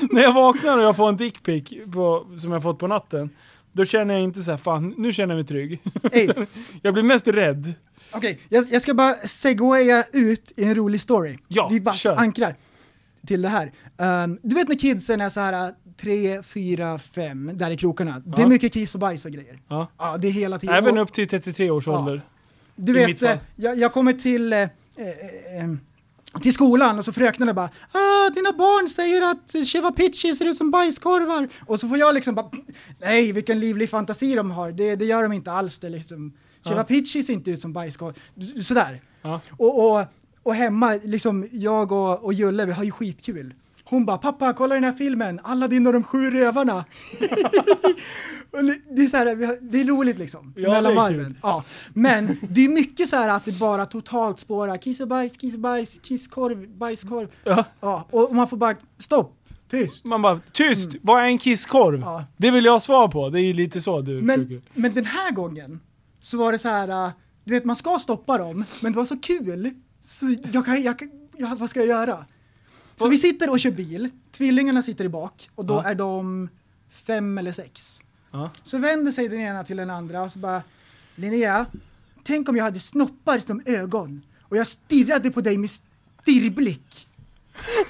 När 0.10 0.22
jag 0.22 0.32
vaknar 0.32 0.76
och 0.76 0.82
jag 0.82 0.96
får 0.96 1.08
en 1.08 1.16
dickpic 1.16 1.64
på- 1.94 2.26
som 2.38 2.52
jag 2.52 2.62
fått 2.62 2.78
på 2.78 2.86
natten, 2.86 3.30
då 3.74 3.84
känner 3.84 4.14
jag 4.14 4.22
inte 4.22 4.42
så 4.42 4.50
här, 4.50 4.58
fan 4.58 4.94
nu 4.98 5.12
känner 5.12 5.34
jag 5.34 5.38
mig 5.38 5.46
trygg. 5.46 5.80
Ey, 6.12 6.28
Jag 6.82 6.94
blir 6.94 7.02
mest 7.02 7.28
rädd. 7.28 7.72
Okej, 8.12 8.38
jag, 8.48 8.66
jag 8.72 8.82
ska 8.82 8.94
bara 8.94 9.14
segwaya 9.14 10.04
ut 10.12 10.52
i 10.56 10.64
en 10.64 10.74
rolig 10.74 11.00
story. 11.00 11.38
Ja, 11.48 11.68
Vi 11.72 11.80
bara 11.80 11.94
kör. 11.94 12.16
ankrar 12.16 12.54
till 13.26 13.42
det 13.42 13.48
här. 13.48 13.72
Ehm, 13.98 14.38
du 14.42 14.54
vet 14.54 14.68
när 14.68 14.76
kidsen 14.76 15.20
är 15.20 15.28
så 15.30 15.40
här 15.40 15.72
3, 15.96 16.42
4, 16.42 16.98
5, 16.98 17.50
där 17.54 17.70
i 17.70 17.76
krokarna. 17.76 18.22
Det 18.26 18.36
är 18.38 18.40
Ja. 18.40 18.48
mycket 18.48 18.72
kiss 18.72 18.94
och 18.94 19.00
bajs 19.00 19.24
och 19.24 19.30
grejer. 19.30 19.58
Ja. 19.68 19.88
Ja, 19.98 20.16
det 20.16 20.28
är 20.28 20.32
hela 20.32 20.58
tiden. 20.58 20.74
Även 20.76 20.98
Och- 20.98 21.02
upp 21.02 21.12
till 21.12 21.28
33 21.28 21.70
års 21.70 21.86
Ja. 21.86 21.98
ålder. 21.98 22.22
Du 22.76 23.00
i 23.02 23.06
mitt 23.06 23.22
vet, 23.22 23.28
fall. 23.28 23.36
eh, 23.38 23.42
jag, 23.56 23.78
jag 23.78 23.92
kommer 23.92 24.12
till, 24.12 24.52
eh, 24.52 24.58
eh, 24.60 24.68
eh, 25.58 25.74
till 26.42 26.52
skolan 26.54 26.98
och 26.98 27.04
så 27.04 27.12
fröknarna 27.12 27.54
bara 27.54 27.70
ah, 27.92 28.30
dina 28.34 28.52
barn 28.52 28.88
säger 28.88 29.22
att 29.22 29.66
Chevapicci 29.72 30.36
ser 30.36 30.44
ut 30.44 30.56
som 30.56 30.70
bajskorvar. 30.70 31.48
Och 31.66 31.80
så 31.80 31.88
får 31.88 31.98
jag 31.98 32.14
liksom 32.14 32.34
bara 32.34 32.50
nej 33.00 33.32
vilken 33.32 33.60
livlig 33.60 33.90
fantasi 33.90 34.34
de 34.34 34.50
har, 34.50 34.72
det, 34.72 34.96
det 34.96 35.04
gör 35.04 35.22
de 35.22 35.32
inte 35.32 35.52
alls. 35.52 35.78
Det 35.78 35.88
liksom. 35.88 36.32
Chevapicci 36.64 37.22
ser 37.22 37.32
inte 37.32 37.50
ut 37.50 37.60
som 37.60 37.72
bajskorv. 37.72 38.14
D- 38.34 38.62
Sådär. 38.62 39.00
Ja. 39.22 39.40
Och, 39.56 39.90
och, 39.98 40.04
och 40.42 40.54
hemma, 40.54 40.98
liksom 41.04 41.48
jag 41.52 41.92
och, 41.92 42.24
och 42.24 42.32
Julle, 42.34 42.64
vi 42.66 42.72
har 42.72 42.84
ju 42.84 42.90
skitkul. 42.90 43.54
Hon 43.84 44.06
bara, 44.06 44.18
pappa 44.18 44.52
kolla 44.52 44.74
den 44.74 44.84
här 44.84 44.92
filmen, 44.92 45.40
Aladdin 45.42 45.86
och 45.86 45.92
de 45.92 46.02
sju 46.04 46.30
rövarna. 46.30 46.84
Det, 48.90 49.02
är 49.02 49.06
så 49.06 49.16
här, 49.16 49.58
det 49.70 49.80
är 49.80 49.84
roligt 49.84 50.18
liksom, 50.18 50.52
Ja, 50.56 50.70
mellan 50.70 50.94
varven. 50.94 51.38
Ja. 51.42 51.64
Men 51.94 52.36
det 52.50 52.64
är 52.64 52.68
mycket 52.68 53.08
så 53.08 53.16
här 53.16 53.28
att 53.28 53.44
det 53.44 53.58
bara 53.58 53.86
totalt 53.86 54.38
spårar, 54.38 54.76
kiss 54.76 55.00
och 55.00 55.08
bajs, 55.08 55.36
kiss 55.36 55.54
och 55.54 55.60
bajs, 55.60 55.98
kisskorv, 56.02 56.68
bajskorv. 56.68 57.28
Ja. 57.44 57.64
Ja, 57.80 58.08
och 58.10 58.34
man 58.34 58.48
får 58.48 58.56
bara, 58.56 58.76
stopp, 58.98 59.36
tyst. 59.70 60.04
Man 60.04 60.22
bara, 60.22 60.40
tyst! 60.52 60.90
Vad 61.02 61.22
är 61.22 61.26
en 61.26 61.38
kisskorv? 61.38 61.94
Mm. 61.94 62.08
Ja. 62.08 62.24
Det 62.36 62.50
vill 62.50 62.64
jag 62.64 62.72
ha 62.72 62.80
svar 62.80 63.08
på. 63.08 63.30
Det 63.30 63.40
är 63.40 63.44
ju 63.44 63.52
lite 63.52 63.80
så 63.80 64.00
du 64.00 64.22
Men, 64.22 64.46
försöker. 64.46 64.70
men 64.74 64.94
den 64.94 65.04
här 65.06 65.30
gången 65.32 65.80
så 66.20 66.36
var 66.38 66.52
det 66.52 66.58
så 66.58 66.68
här, 66.68 67.06
äh, 67.06 67.12
du 67.44 67.50
vet 67.52 67.64
man 67.64 67.76
ska 67.76 67.98
stoppa 67.98 68.38
dem, 68.38 68.64
men 68.80 68.92
det 68.92 68.98
var 68.98 69.04
så 69.04 69.18
kul, 69.18 69.70
så 70.00 70.34
jag 70.52 70.64
kan, 70.64 70.82
jag 70.82 70.98
kan 70.98 71.10
ja, 71.36 71.56
vad 71.58 71.70
ska 71.70 71.80
jag 71.80 71.88
göra? 71.88 72.24
Så 72.96 73.08
vi 73.08 73.16
sitter 73.18 73.50
och 73.50 73.60
kör 73.60 73.70
bil, 73.70 74.08
tvillingarna 74.32 74.82
sitter 74.82 75.04
i 75.04 75.08
bak 75.08 75.50
och 75.54 75.64
då 75.64 75.74
Ja. 75.74 75.90
är 75.90 75.94
de 75.94 76.48
fem 76.90 77.38
eller 77.38 77.52
sex. 77.52 78.00
Ja. 78.34 78.50
Så 78.62 78.78
vänder 78.78 79.12
sig 79.12 79.28
den 79.28 79.40
ena 79.40 79.64
till 79.64 79.76
den 79.76 79.90
andra 79.90 80.22
och 80.22 80.32
så 80.32 80.38
bara 80.38 80.62
Linnea, 81.14 81.66
tänk 82.24 82.48
om 82.48 82.56
jag 82.56 82.64
hade 82.64 82.80
snoppar 82.80 83.38
som 83.38 83.62
ögon 83.66 84.22
och 84.42 84.56
jag 84.56 84.66
stirrade 84.66 85.30
på 85.30 85.40
dig 85.40 85.58
med 85.58 85.70
stirrblick. 86.22 87.08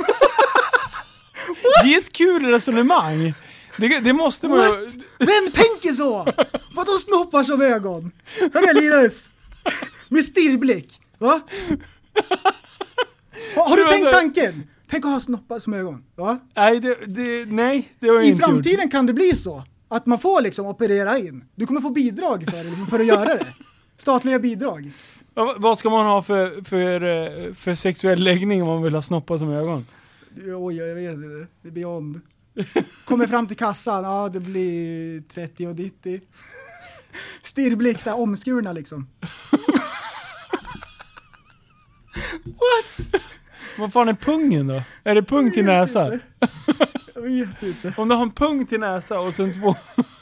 Det 1.83 1.95
är 1.95 1.99
ett 1.99 2.13
kul 2.13 2.47
resonemang. 2.47 3.33
Det, 3.79 4.01
det 4.01 4.13
måste 4.13 4.49
man. 4.49 4.59
What? 4.59 4.95
Vem 5.19 5.53
tänker 5.53 5.93
så? 5.93 6.27
Vadå 6.75 6.99
snoppar 6.99 7.43
som 7.45 7.63
ögon? 7.63 8.11
Hörru 8.53 8.81
Linus! 8.81 9.29
Med 10.09 10.25
stirrblick, 10.25 11.01
va? 11.19 11.41
Har, 13.57 13.69
har 13.69 13.77
du 13.77 13.83
tänkt 13.83 14.11
tanken? 14.11 14.69
Tänk 14.91 15.05
att 15.05 15.11
ha 15.11 15.21
snoppar 15.21 15.61
som 15.61 15.75
ögon, 15.75 16.05
va? 16.17 16.39
Nej, 16.55 16.81
det, 16.81 16.95
det, 17.07 17.45
nej, 17.45 17.89
det 17.99 18.09
har 18.09 18.15
jag 18.15 18.25
I 18.25 18.29
inte 18.29 18.41
gjort. 18.41 18.51
framtiden 18.51 18.91
kan 18.91 19.07
det 19.07 19.13
bli 19.13 19.37
så 19.37 19.65
att 19.89 20.07
man 20.07 20.19
får 20.19 20.41
liksom 20.41 20.67
operera 20.67 21.19
in. 21.19 21.45
Du 21.55 21.67
kommer 21.67 21.81
få 21.81 21.91
bidrag 21.91 22.51
för, 22.51 22.65
det, 22.65 22.87
för 22.91 23.01
att 23.01 23.07
göra 23.07 23.25
det. 23.35 23.47
Statliga 23.99 24.39
bidrag. 24.39 24.93
Ja, 25.35 25.57
Vad 25.59 25.79
ska 25.79 25.91
man 25.91 26.07
ha 26.07 26.23
för, 26.23 26.65
för, 26.65 27.03
eh, 27.03 27.55
för 27.55 27.75
sexuell 27.75 28.23
läggning 28.25 28.63
om 28.63 28.69
man 28.69 28.83
vill 28.83 28.95
ha 28.95 29.03
snoppar 29.03 29.39
som 29.39 29.51
ögon? 29.51 29.87
Oj, 30.57 30.77
jag 30.77 30.95
vet 30.95 31.15
inte. 31.15 31.47
Det 31.63 31.69
är 31.69 31.73
beyond. 31.73 32.21
Kommer 33.05 33.27
fram 33.27 33.47
till 33.47 33.57
kassan, 33.57 34.05
ja 34.05 34.29
det 34.29 34.41
blir 34.41 35.21
30 35.21 35.67
och 35.67 35.77
90. 35.77 36.21
Stirrblick, 37.43 38.01
så 38.01 38.11
här 38.11 38.19
omskurna 38.19 38.73
liksom. 38.73 39.07
What? 42.45 43.23
Vad 43.79 43.93
fan 43.93 44.09
är 44.09 44.15
pungen 44.15 44.67
då? 44.67 44.83
Är 45.05 45.15
det 45.15 45.23
pung 45.23 45.53
till 45.53 45.65
näsa? 45.65 46.21
Vet 47.25 47.63
inte. 47.63 47.95
Om 47.97 48.09
du 48.09 48.15
har 48.15 48.23
en 48.23 48.31
pung 48.31 48.67
till 48.67 48.81
näsa 48.81 49.21
och 49.21 49.35
sen 49.35 49.53
två... 49.61 49.75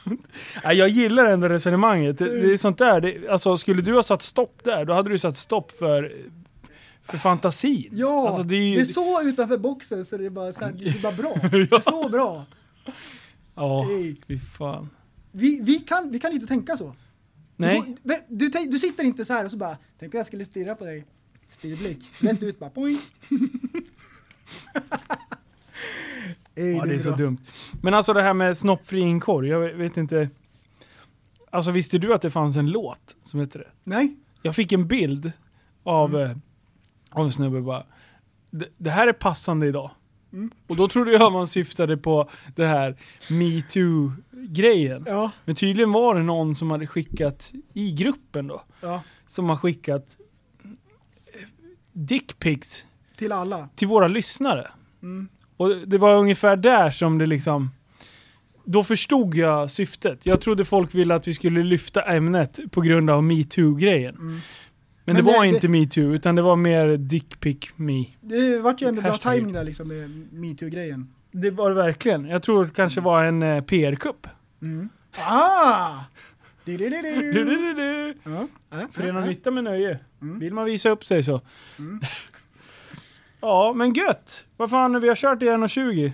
Nej, 0.64 0.76
jag 0.76 0.88
gillar 0.88 1.24
ändå 1.24 1.48
resonemanget. 1.48 2.18
Det, 2.18 2.42
det 2.42 2.52
är 2.52 2.56
sånt 2.56 2.78
där, 2.78 3.00
det, 3.00 3.28
alltså 3.28 3.56
skulle 3.56 3.82
du 3.82 3.94
ha 3.94 4.02
satt 4.02 4.22
stopp 4.22 4.60
där, 4.64 4.84
då 4.84 4.92
hade 4.92 5.10
du 5.10 5.18
satt 5.18 5.36
stopp 5.36 5.72
för, 5.72 6.16
för 7.02 7.18
fantasin. 7.18 7.88
Ja, 7.92 8.28
alltså, 8.28 8.42
det, 8.42 8.48
det 8.48 8.54
är, 8.56 8.74
ju- 8.74 8.80
är 8.80 8.84
så 8.84 9.22
utanför 9.22 9.58
boxen 9.58 10.04
så 10.04 10.16
det 10.18 10.26
är 10.26 10.30
bara, 10.30 10.52
så 10.52 10.64
här, 10.64 10.72
det 10.72 10.84
är 10.88 11.02
bara 11.02 11.12
bra. 11.12 11.34
Det 11.50 11.72
är 11.76 11.80
så 11.80 12.08
bra. 12.08 12.44
Ja, 13.54 13.86
fy 14.28 14.38
fan. 14.58 14.90
Vi, 15.32 15.60
vi, 15.62 15.78
kan, 15.78 16.10
vi 16.10 16.18
kan 16.18 16.32
inte 16.32 16.46
tänka 16.46 16.76
så. 16.76 16.94
Nej. 17.56 17.96
Du, 18.02 18.16
du, 18.28 18.48
tänk- 18.48 18.70
du 18.70 18.78
sitter 18.78 19.04
inte 19.04 19.24
så 19.24 19.32
här 19.32 19.44
och 19.44 19.50
så 19.50 19.56
bara, 19.56 19.76
tänk 19.98 20.14
om 20.14 20.18
jag 20.18 20.26
skulle 20.26 20.44
stirra 20.44 20.74
på 20.74 20.84
dig. 20.84 21.04
Stirrblick. 21.50 21.98
Rätt 22.20 22.42
ut 22.42 22.58
bara, 22.58 22.70
poing. 22.70 22.98
Ey, 26.54 26.72
Ja, 26.76 26.84
det 26.84 26.94
är 26.94 26.98
så 26.98 27.10
dumt. 27.10 27.38
Men 27.82 27.94
alltså 27.94 28.12
det 28.12 28.22
här 28.22 28.34
med 28.34 28.56
snoppfri 28.56 29.00
inkorg, 29.00 29.48
jag 29.48 29.60
vet 29.60 29.96
inte. 29.96 30.28
Alltså 31.50 31.70
visste 31.70 31.98
du 31.98 32.14
att 32.14 32.22
det 32.22 32.30
fanns 32.30 32.56
en 32.56 32.70
låt 32.70 33.16
som 33.24 33.40
heter 33.40 33.58
det? 33.58 33.68
Nej? 33.84 34.16
Jag 34.42 34.54
fick 34.54 34.72
en 34.72 34.86
bild 34.88 35.32
av, 35.82 36.14
Mm. 36.16 36.30
eh, 36.30 36.36
av 37.10 37.24
en 37.24 37.32
snubbe 37.32 37.60
bara. 37.60 37.86
Det, 38.50 38.68
det 38.78 38.90
här 38.90 39.06
är 39.08 39.12
passande 39.12 39.66
idag. 39.66 39.90
Mm. 40.32 40.50
Och 40.66 40.76
då 40.76 40.88
trodde 40.88 41.12
jag 41.12 41.32
man 41.32 41.46
syftade 41.48 41.96
på 41.96 42.30
det 42.56 42.66
här 42.66 42.96
metoo-grejen. 43.30 45.04
Ja. 45.06 45.30
Men 45.44 45.54
tydligen 45.56 45.92
var 45.92 46.14
det 46.14 46.22
någon 46.22 46.54
som 46.54 46.70
hade 46.70 46.86
skickat 46.86 47.52
i 47.72 47.92
gruppen 47.92 48.46
då. 48.46 48.62
ja. 48.80 49.02
Som 49.26 49.48
har 49.50 49.56
skickat 49.56 50.16
eh, 50.64 51.40
dickpics 51.92 52.86
Till 53.16 53.32
alla. 53.32 53.68
till 53.74 53.88
våra 53.88 54.08
lyssnare. 54.08 54.70
Mm. 55.02 55.28
Och 55.62 55.88
det 55.88 55.98
var 55.98 56.16
ungefär 56.16 56.56
där 56.56 56.90
som 56.90 57.18
det 57.18 57.26
liksom... 57.26 57.70
Då 58.64 58.84
förstod 58.84 59.34
jag 59.34 59.70
syftet. 59.70 60.26
Jag 60.26 60.40
trodde 60.40 60.64
folk 60.64 60.94
ville 60.94 61.14
att 61.14 61.28
vi 61.28 61.34
skulle 61.34 61.62
lyfta 61.62 62.02
ämnet 62.02 62.60
på 62.70 62.80
grund 62.80 63.10
av 63.10 63.22
metoo-grejen. 63.24 64.14
Men, 64.18 64.40
Men 65.04 65.16
det 65.16 65.22
var 65.22 65.42
det- 65.42 65.48
inte 65.48 65.68
metoo, 65.68 66.14
utan 66.14 66.34
det 66.34 66.42
var 66.42 66.56
mer 66.56 66.96
dickpic 66.96 67.56
me. 67.76 68.04
Det 68.20 68.58
vart 68.60 68.82
ju 68.82 68.88
ändå 68.88 69.02
bra 69.02 69.16
timing 69.16 69.52
där 69.52 69.64
liksom 69.64 69.88
med 69.88 70.10
metoo-grejen. 70.32 71.08
Det 71.32 71.50
var 71.50 71.68
det 71.68 71.74
verkligen. 71.76 72.24
Jag 72.24 72.42
tror 72.42 72.64
det 72.64 72.70
kanske 72.70 73.00
var 73.00 73.24
en 73.24 73.42
eh, 73.42 73.60
PR-kupp. 73.62 74.26
Ah! 75.18 75.98
Du, 76.64 76.76
du, 76.76 76.88
du, 76.90 77.02
Du, 77.02 77.32
du. 77.32 77.44
du, 77.44 77.74
du. 77.74 78.14
Ja. 78.24 78.46
Förena 78.92 79.20
ja, 79.20 79.26
nytta 79.26 79.50
med 79.50 79.64
nöje. 79.64 79.98
Vill 80.40 80.52
man 80.54 80.64
visa 80.64 80.88
upp 80.90 81.04
sig 81.04 81.22
så. 81.22 81.40
ja, 83.42 83.72
men 83.76 83.92
gött! 83.92 84.46
Vad 84.56 84.70
fan, 84.70 85.00
vi 85.00 85.08
har 85.08 85.16
kört 85.16 85.42
i 85.42 85.46
1.20. 85.46 86.12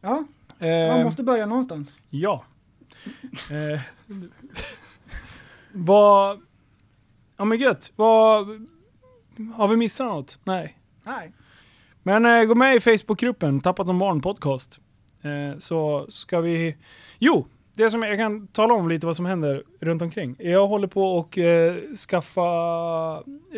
Ja, 0.00 0.24
Eh, 0.62 0.88
man 0.88 1.02
måste 1.04 1.22
börja 1.22 1.46
någonstans. 1.46 1.98
Ja. 2.10 2.44
Eh, 3.50 3.80
vad... 5.72 6.40
Ja 7.36 7.44
men 7.44 7.58
gött. 7.58 7.92
Vad... 7.96 8.66
Har 9.54 9.68
vi 9.68 9.76
missat 9.76 10.06
något? 10.06 10.38
Nej. 10.44 10.78
Nej. 11.02 11.32
Men 12.02 12.26
eh, 12.26 12.44
gå 12.44 12.54
med 12.54 12.76
i 12.76 12.80
Facebookgruppen 12.80 13.60
Tappat 13.60 13.86
som 13.86 13.98
barn 13.98 14.20
podcast. 14.20 14.80
Eh, 15.22 15.58
så 15.58 16.06
ska 16.08 16.40
vi... 16.40 16.76
Jo! 17.18 17.46
Det 17.74 17.90
som 17.90 18.02
jag 18.02 18.18
kan 18.18 18.46
tala 18.46 18.74
om 18.74 18.88
lite 18.88 19.06
vad 19.06 19.16
som 19.16 19.26
händer 19.26 19.62
runt 19.80 20.02
omkring. 20.02 20.36
Jag 20.38 20.66
håller 20.66 20.86
på 20.86 21.16
och 21.16 21.38
eh, 21.38 21.76
skaffa, 22.08 22.42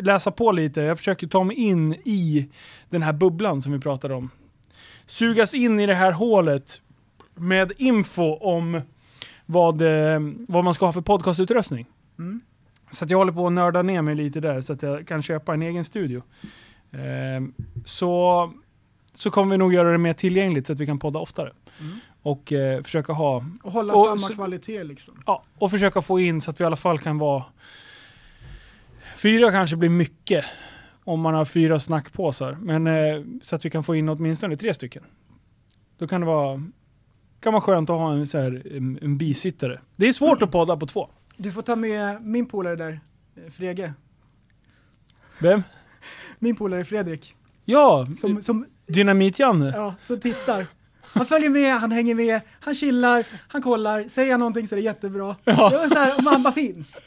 läsa 0.01 0.31
på 0.31 0.51
lite. 0.51 0.81
Jag 0.81 0.97
försöker 0.97 1.27
ta 1.27 1.43
mig 1.43 1.55
in 1.55 1.93
i 1.93 2.49
den 2.89 3.03
här 3.03 3.13
bubblan 3.13 3.61
som 3.61 3.71
vi 3.71 3.79
pratade 3.79 4.13
om. 4.13 4.29
Sugas 5.05 5.53
in 5.53 5.79
i 5.79 5.85
det 5.85 5.95
här 5.95 6.11
hålet 6.11 6.81
med 7.35 7.71
info 7.77 8.35
om 8.35 8.81
vad, 9.45 9.81
eh, 9.81 10.19
vad 10.47 10.63
man 10.63 10.73
ska 10.73 10.85
ha 10.85 10.93
för 10.93 11.01
podcastutrustning. 11.01 11.85
Så 12.91 13.05
att 13.05 13.11
jag 13.11 13.17
håller 13.17 13.33
på 13.33 13.47
att 13.47 13.53
nörda 13.53 13.81
ner 13.81 14.01
mig 14.01 14.15
lite 14.15 14.39
där 14.39 14.61
så 14.61 14.73
att 14.73 14.81
jag 14.81 15.07
kan 15.07 15.21
köpa 15.21 15.53
en 15.53 15.61
egen 15.61 15.85
studio. 15.85 16.23
Eh, 16.91 17.65
så, 17.85 18.51
så 19.13 19.31
kommer 19.31 19.51
vi 19.51 19.57
nog 19.57 19.73
göra 19.73 19.91
det 19.91 19.97
mer 19.97 20.13
tillgängligt 20.13 20.67
så 20.67 20.73
att 20.73 20.79
vi 20.79 20.85
kan 20.85 20.99
podda 20.99 21.19
oftare. 21.19 21.51
Och 22.25 22.53
eh, 22.53 22.81
försöka 22.83 23.13
ha 23.13 23.45
Och 23.63 23.71
hålla 23.71 23.93
Och 23.93 24.05
samma 24.05 24.17
så- 24.17 24.33
kvalitet 24.33 24.83
liksom. 24.83 25.23
Ja, 25.25 25.43
och 25.59 25.71
försöka 25.71 26.01
få 26.01 26.19
in 26.19 26.41
så 26.41 26.51
att 26.51 26.59
vi 26.59 26.63
i 26.63 26.65
alla 26.65 26.75
fall 26.75 26.99
kan 26.99 27.17
vara... 27.17 27.43
Fyra 29.17 29.51
kanske 29.51 29.75
blir 29.75 29.89
mycket 29.89 30.45
om 31.03 31.19
man 31.19 31.33
har 31.33 31.45
fyra 31.45 31.79
snackpåsar, 31.79 32.57
men 32.61 32.87
eh, 32.87 33.23
så 33.41 33.55
att 33.55 33.65
vi 33.65 33.69
kan 33.69 33.83
få 33.83 33.95
in 33.95 34.09
åtminstone 34.09 34.57
tre 34.57 34.73
stycken. 34.73 35.03
Då 35.97 36.07
kan 36.07 36.21
det 36.21 36.27
vara, 36.27 36.63
kan 37.39 37.53
vara 37.53 37.61
skönt 37.61 37.89
att 37.89 37.99
ha 37.99 38.13
en, 38.13 38.27
så 38.27 38.37
här, 38.37 38.63
en, 38.77 38.99
en 39.01 39.17
bisittare. 39.17 39.81
Det 39.95 40.07
är 40.07 40.13
svårt 40.13 40.41
att 40.41 40.51
podda 40.51 40.77
på 40.77 40.87
två. 40.87 41.09
Du 41.37 41.51
får 41.51 41.61
ta 41.61 41.75
med 41.75 42.21
min 42.21 42.45
polare 42.45 42.75
där, 42.75 42.99
eh, 43.35 43.49
Frege. 43.51 43.93
Vem? 45.39 45.63
Min 46.39 46.55
polare 46.55 46.85
Fredrik. 46.85 47.35
Ja, 47.65 48.07
Som, 48.17 48.41
som, 48.41 48.65
Dynamit-Janne. 48.87 49.71
ja, 49.75 49.95
som 50.03 50.19
tittar. 50.19 50.65
Han 51.15 51.25
följer 51.25 51.49
med, 51.49 51.73
han 51.79 51.91
hänger 51.91 52.15
med, 52.15 52.41
han 52.59 52.75
chillar, 52.75 53.25
han 53.47 53.61
kollar, 53.61 54.07
säger 54.07 54.31
han 54.31 54.39
någonting 54.39 54.67
så 54.67 54.75
är 54.75 54.77
det 54.77 54.83
jättebra. 54.83 55.35
Det 55.43 55.53
var 55.53 55.87
så 55.89 55.95
här, 55.95 56.19
om 56.19 56.27
han 56.27 56.43
bara 56.43 56.53
finns. 56.53 57.01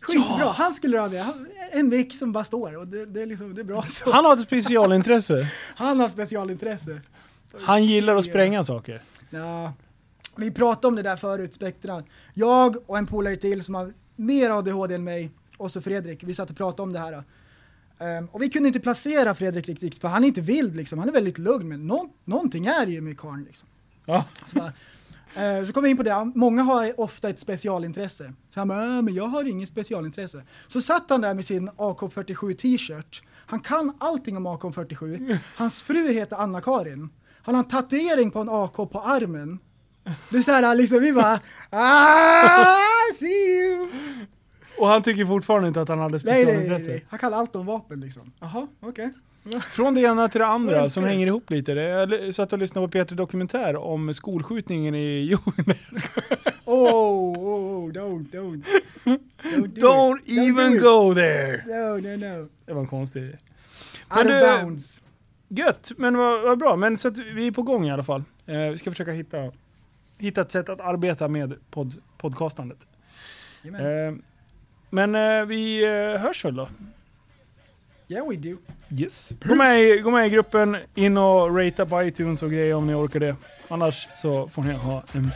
Skitbra, 0.00 0.44
han 0.56 0.72
skulle 0.72 1.08
det. 1.08 1.18
Han- 1.18 1.46
En 1.72 1.88
mick 1.88 2.14
som 2.18 2.32
bara 2.32 2.44
står 2.44 2.76
och 2.76 2.86
det, 2.86 3.06
det, 3.06 3.22
är, 3.22 3.26
liksom, 3.26 3.54
det 3.54 3.60
är 3.60 3.64
bra 3.64 3.82
så. 3.82 4.10
Han 4.12 4.24
har 4.24 4.32
ett 4.34 4.40
specialintresse. 4.42 5.46
Han 5.76 6.00
har 6.00 6.08
specialintresse. 6.08 7.00
Han 7.64 7.84
gillar 7.84 8.16
att 8.16 8.24
spränga 8.24 8.64
saker. 8.64 9.02
Ja, 9.30 9.72
vi 10.36 10.50
pratade 10.50 10.86
om 10.86 10.94
det 10.96 11.02
där 11.02 11.16
förut, 11.16 11.54
Spektran. 11.54 12.04
Jag 12.34 12.76
och 12.90 12.98
en 12.98 13.06
polare 13.06 13.36
till 13.36 13.64
som 13.64 13.74
har 13.74 13.92
mer 14.16 14.50
ADHD 14.50 14.94
än 14.94 15.04
mig, 15.04 15.30
och 15.56 15.70
så 15.72 15.80
Fredrik, 15.80 16.22
vi 16.22 16.34
satt 16.34 16.50
och 16.50 16.56
pratade 16.56 16.82
om 16.82 16.92
det 16.92 16.98
här. 16.98 17.22
Ehm, 18.00 18.26
och 18.32 18.42
vi 18.42 18.48
kunde 18.50 18.66
inte 18.66 18.80
placera 18.80 19.34
Fredrik 19.34 19.68
riktigt, 19.68 19.98
för 20.00 20.08
han 20.08 20.24
är 20.24 20.28
inte 20.28 20.40
vild 20.40 20.76
liksom, 20.76 20.98
han 20.98 21.08
är 21.08 21.12
väldigt 21.12 21.38
lugn, 21.38 21.68
men 21.68 21.86
nå- 21.86 22.10
någonting 22.24 22.66
är 22.66 22.86
ju 22.86 23.00
med 23.00 23.18
karln 23.18 23.44
liksom. 23.44 23.68
Ja. 24.04 24.24
Så, 24.46 24.56
bara, 24.58 24.72
eh, 25.58 25.64
så 25.64 25.72
kom 25.72 25.82
vi 25.82 25.90
in 25.90 25.96
på 25.96 26.02
det, 26.02 26.32
många 26.34 26.62
har 26.62 27.00
ofta 27.00 27.28
ett 27.28 27.40
specialintresse. 27.40 28.32
Så 28.54 28.60
han 28.60 28.68
bara, 28.68 28.96
äh, 28.96 29.02
men 29.02 29.14
jag 29.14 29.26
har 29.26 29.44
inget 29.44 29.68
specialintresse. 29.68 30.42
Så 30.68 30.80
satt 30.80 31.10
han 31.10 31.20
där 31.20 31.34
med 31.34 31.44
sin 31.44 31.70
AK47 31.70 32.54
t-shirt. 32.54 33.22
Han 33.46 33.60
kan 33.60 33.92
allting 34.00 34.36
om 34.36 34.46
AK47. 34.46 35.38
Hans 35.56 35.82
fru 35.82 36.12
heter 36.12 36.36
Anna-Karin. 36.36 37.08
Han 37.42 37.54
har 37.54 37.62
en 37.62 37.68
tatuering 37.68 38.30
på 38.30 38.38
en 38.38 38.48
AK 38.48 38.76
på 38.76 39.00
armen. 39.04 39.58
Det 40.30 40.36
är 40.38 40.42
såhär 40.42 40.74
liksom, 40.74 41.00
vi 41.00 41.12
bara, 41.12 41.40
ah, 41.70 42.76
see 43.18 43.26
you! 43.26 43.88
Och 44.80 44.86
han 44.86 45.02
tycker 45.02 45.24
fortfarande 45.24 45.68
inte 45.68 45.80
att 45.80 45.88
han 45.88 45.98
hade 45.98 46.18
Nej, 46.24 46.24
nej, 46.24 46.44
nej, 46.44 46.54
specialintresse. 46.54 46.90
nej. 46.90 47.04
Han 47.08 47.18
kan 47.18 47.34
allt 47.34 47.56
om 47.56 47.66
vapen 47.66 48.00
liksom. 48.00 48.32
Jaha, 48.40 48.68
okej. 48.80 49.10
Från 49.70 49.94
det 49.94 50.00
ena 50.00 50.28
till 50.28 50.40
det 50.40 50.46
andra 50.46 50.90
som 50.90 51.04
hänger 51.04 51.26
ihop 51.26 51.50
lite. 51.50 51.72
Jag 51.72 52.34
satt 52.34 52.52
och 52.52 52.58
lyssnade 52.58 52.86
på 52.86 52.90
Peter 52.90 53.14
Dokumentär 53.14 53.76
om 53.76 54.14
skolskjutningen 54.14 54.94
i 54.94 55.28
Jo, 55.30 55.38
nej, 55.66 55.80
jag 55.90 56.02
skojar. 56.02 56.54
Oh, 56.64 56.94
oh, 56.94 57.38
oh, 57.38 57.92
don't, 57.92 58.30
don't. 58.30 58.64
Don't, 59.04 59.66
do 59.66 59.80
Don't 59.86 60.48
even 60.48 60.72
do 60.72 60.80
go 60.80 61.14
there! 61.14 61.64
No, 61.66 62.00
no, 62.00 62.16
no. 62.16 62.48
Det 62.66 62.72
var 62.72 62.80
en 62.80 62.86
konstig. 62.86 63.22
Out 64.10 64.26
of 64.26 64.26
bounds. 64.26 65.02
Gött, 65.48 65.92
men 65.96 66.16
vad, 66.16 66.42
vad 66.42 66.58
bra. 66.58 66.76
Men 66.76 66.96
så 66.96 67.08
att 67.08 67.18
vi 67.18 67.46
är 67.46 67.52
på 67.52 67.62
gång 67.62 67.86
i 67.86 67.92
alla 67.92 68.04
fall. 68.04 68.24
Eh, 68.46 68.58
vi 68.58 68.78
ska 68.78 68.90
försöka 68.90 69.12
hitta, 69.12 69.52
hitta 70.18 70.40
ett 70.40 70.50
sätt 70.50 70.68
att 70.68 70.80
arbeta 70.80 71.28
med 71.28 71.54
podd, 71.70 71.94
podcastandet. 72.18 72.86
Eh, 73.64 74.14
men 74.90 75.14
eh, 75.14 75.44
vi 75.44 75.84
eh, 75.84 76.20
hörs 76.20 76.44
väl 76.44 76.56
då? 76.56 76.68
Yeah 78.08 78.28
we 78.28 78.36
do. 78.36 78.56
Yes. 78.90 79.32
Gå 79.44 79.54
med, 79.54 79.80
i, 79.80 79.98
gå 79.98 80.10
med 80.10 80.26
i 80.26 80.30
gruppen, 80.30 80.76
in 80.94 81.16
och 81.16 81.56
ratea 81.56 81.86
på 81.86 82.02
iTunes 82.02 82.42
och 82.42 82.50
grejer 82.50 82.74
om 82.74 82.86
ni 82.86 82.94
orkar 82.94 83.20
det. 83.20 83.36
Annars 83.68 84.08
så 84.16 84.48
får 84.48 84.62
ni 84.62 84.72
ha 84.72 85.04
en 85.12 85.30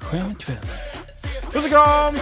skön 0.00 0.34
kväll. 0.34 0.56
Puss 1.52 1.64
och 1.64 1.70
kram! 1.70 2.14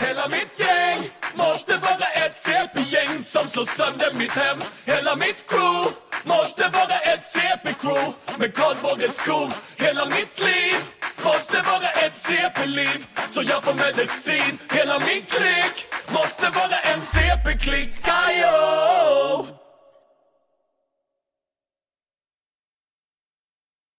Hela 0.00 0.28
mitt 0.28 0.60
gäng 0.60 1.10
måste 1.34 1.72
vara 1.72 2.06
ett 2.26 2.36
CP-gäng 2.36 3.22
som 3.22 3.48
slår 3.48 3.64
sönder 3.64 4.14
mitt 4.18 4.32
hem 4.32 4.58
Hela 4.84 5.16
mitt 5.16 5.44
crew 5.46 5.90
måste 6.24 6.62
vara 6.62 6.98
ett 7.12 7.24
CP-crew 7.34 8.12
med 8.38 8.54
kardborrens 8.54 9.16
skor 9.16 9.52
Hela 9.76 10.04
mitt 10.06 10.40
liv 10.40 10.76
Måste 11.22 11.62
vara 11.62 11.90
ett 11.90 12.16
CP-liv 12.16 13.06
så 13.28 13.42
jag 13.42 13.64
får 13.64 13.74
medicin. 13.74 14.58
Hela 14.70 14.98
min 14.98 15.22
klick. 15.28 15.86
Måste 16.08 16.50
vara 16.50 16.78
en 16.78 17.00
CP-klick, 17.00 17.92
ajå 18.04 19.63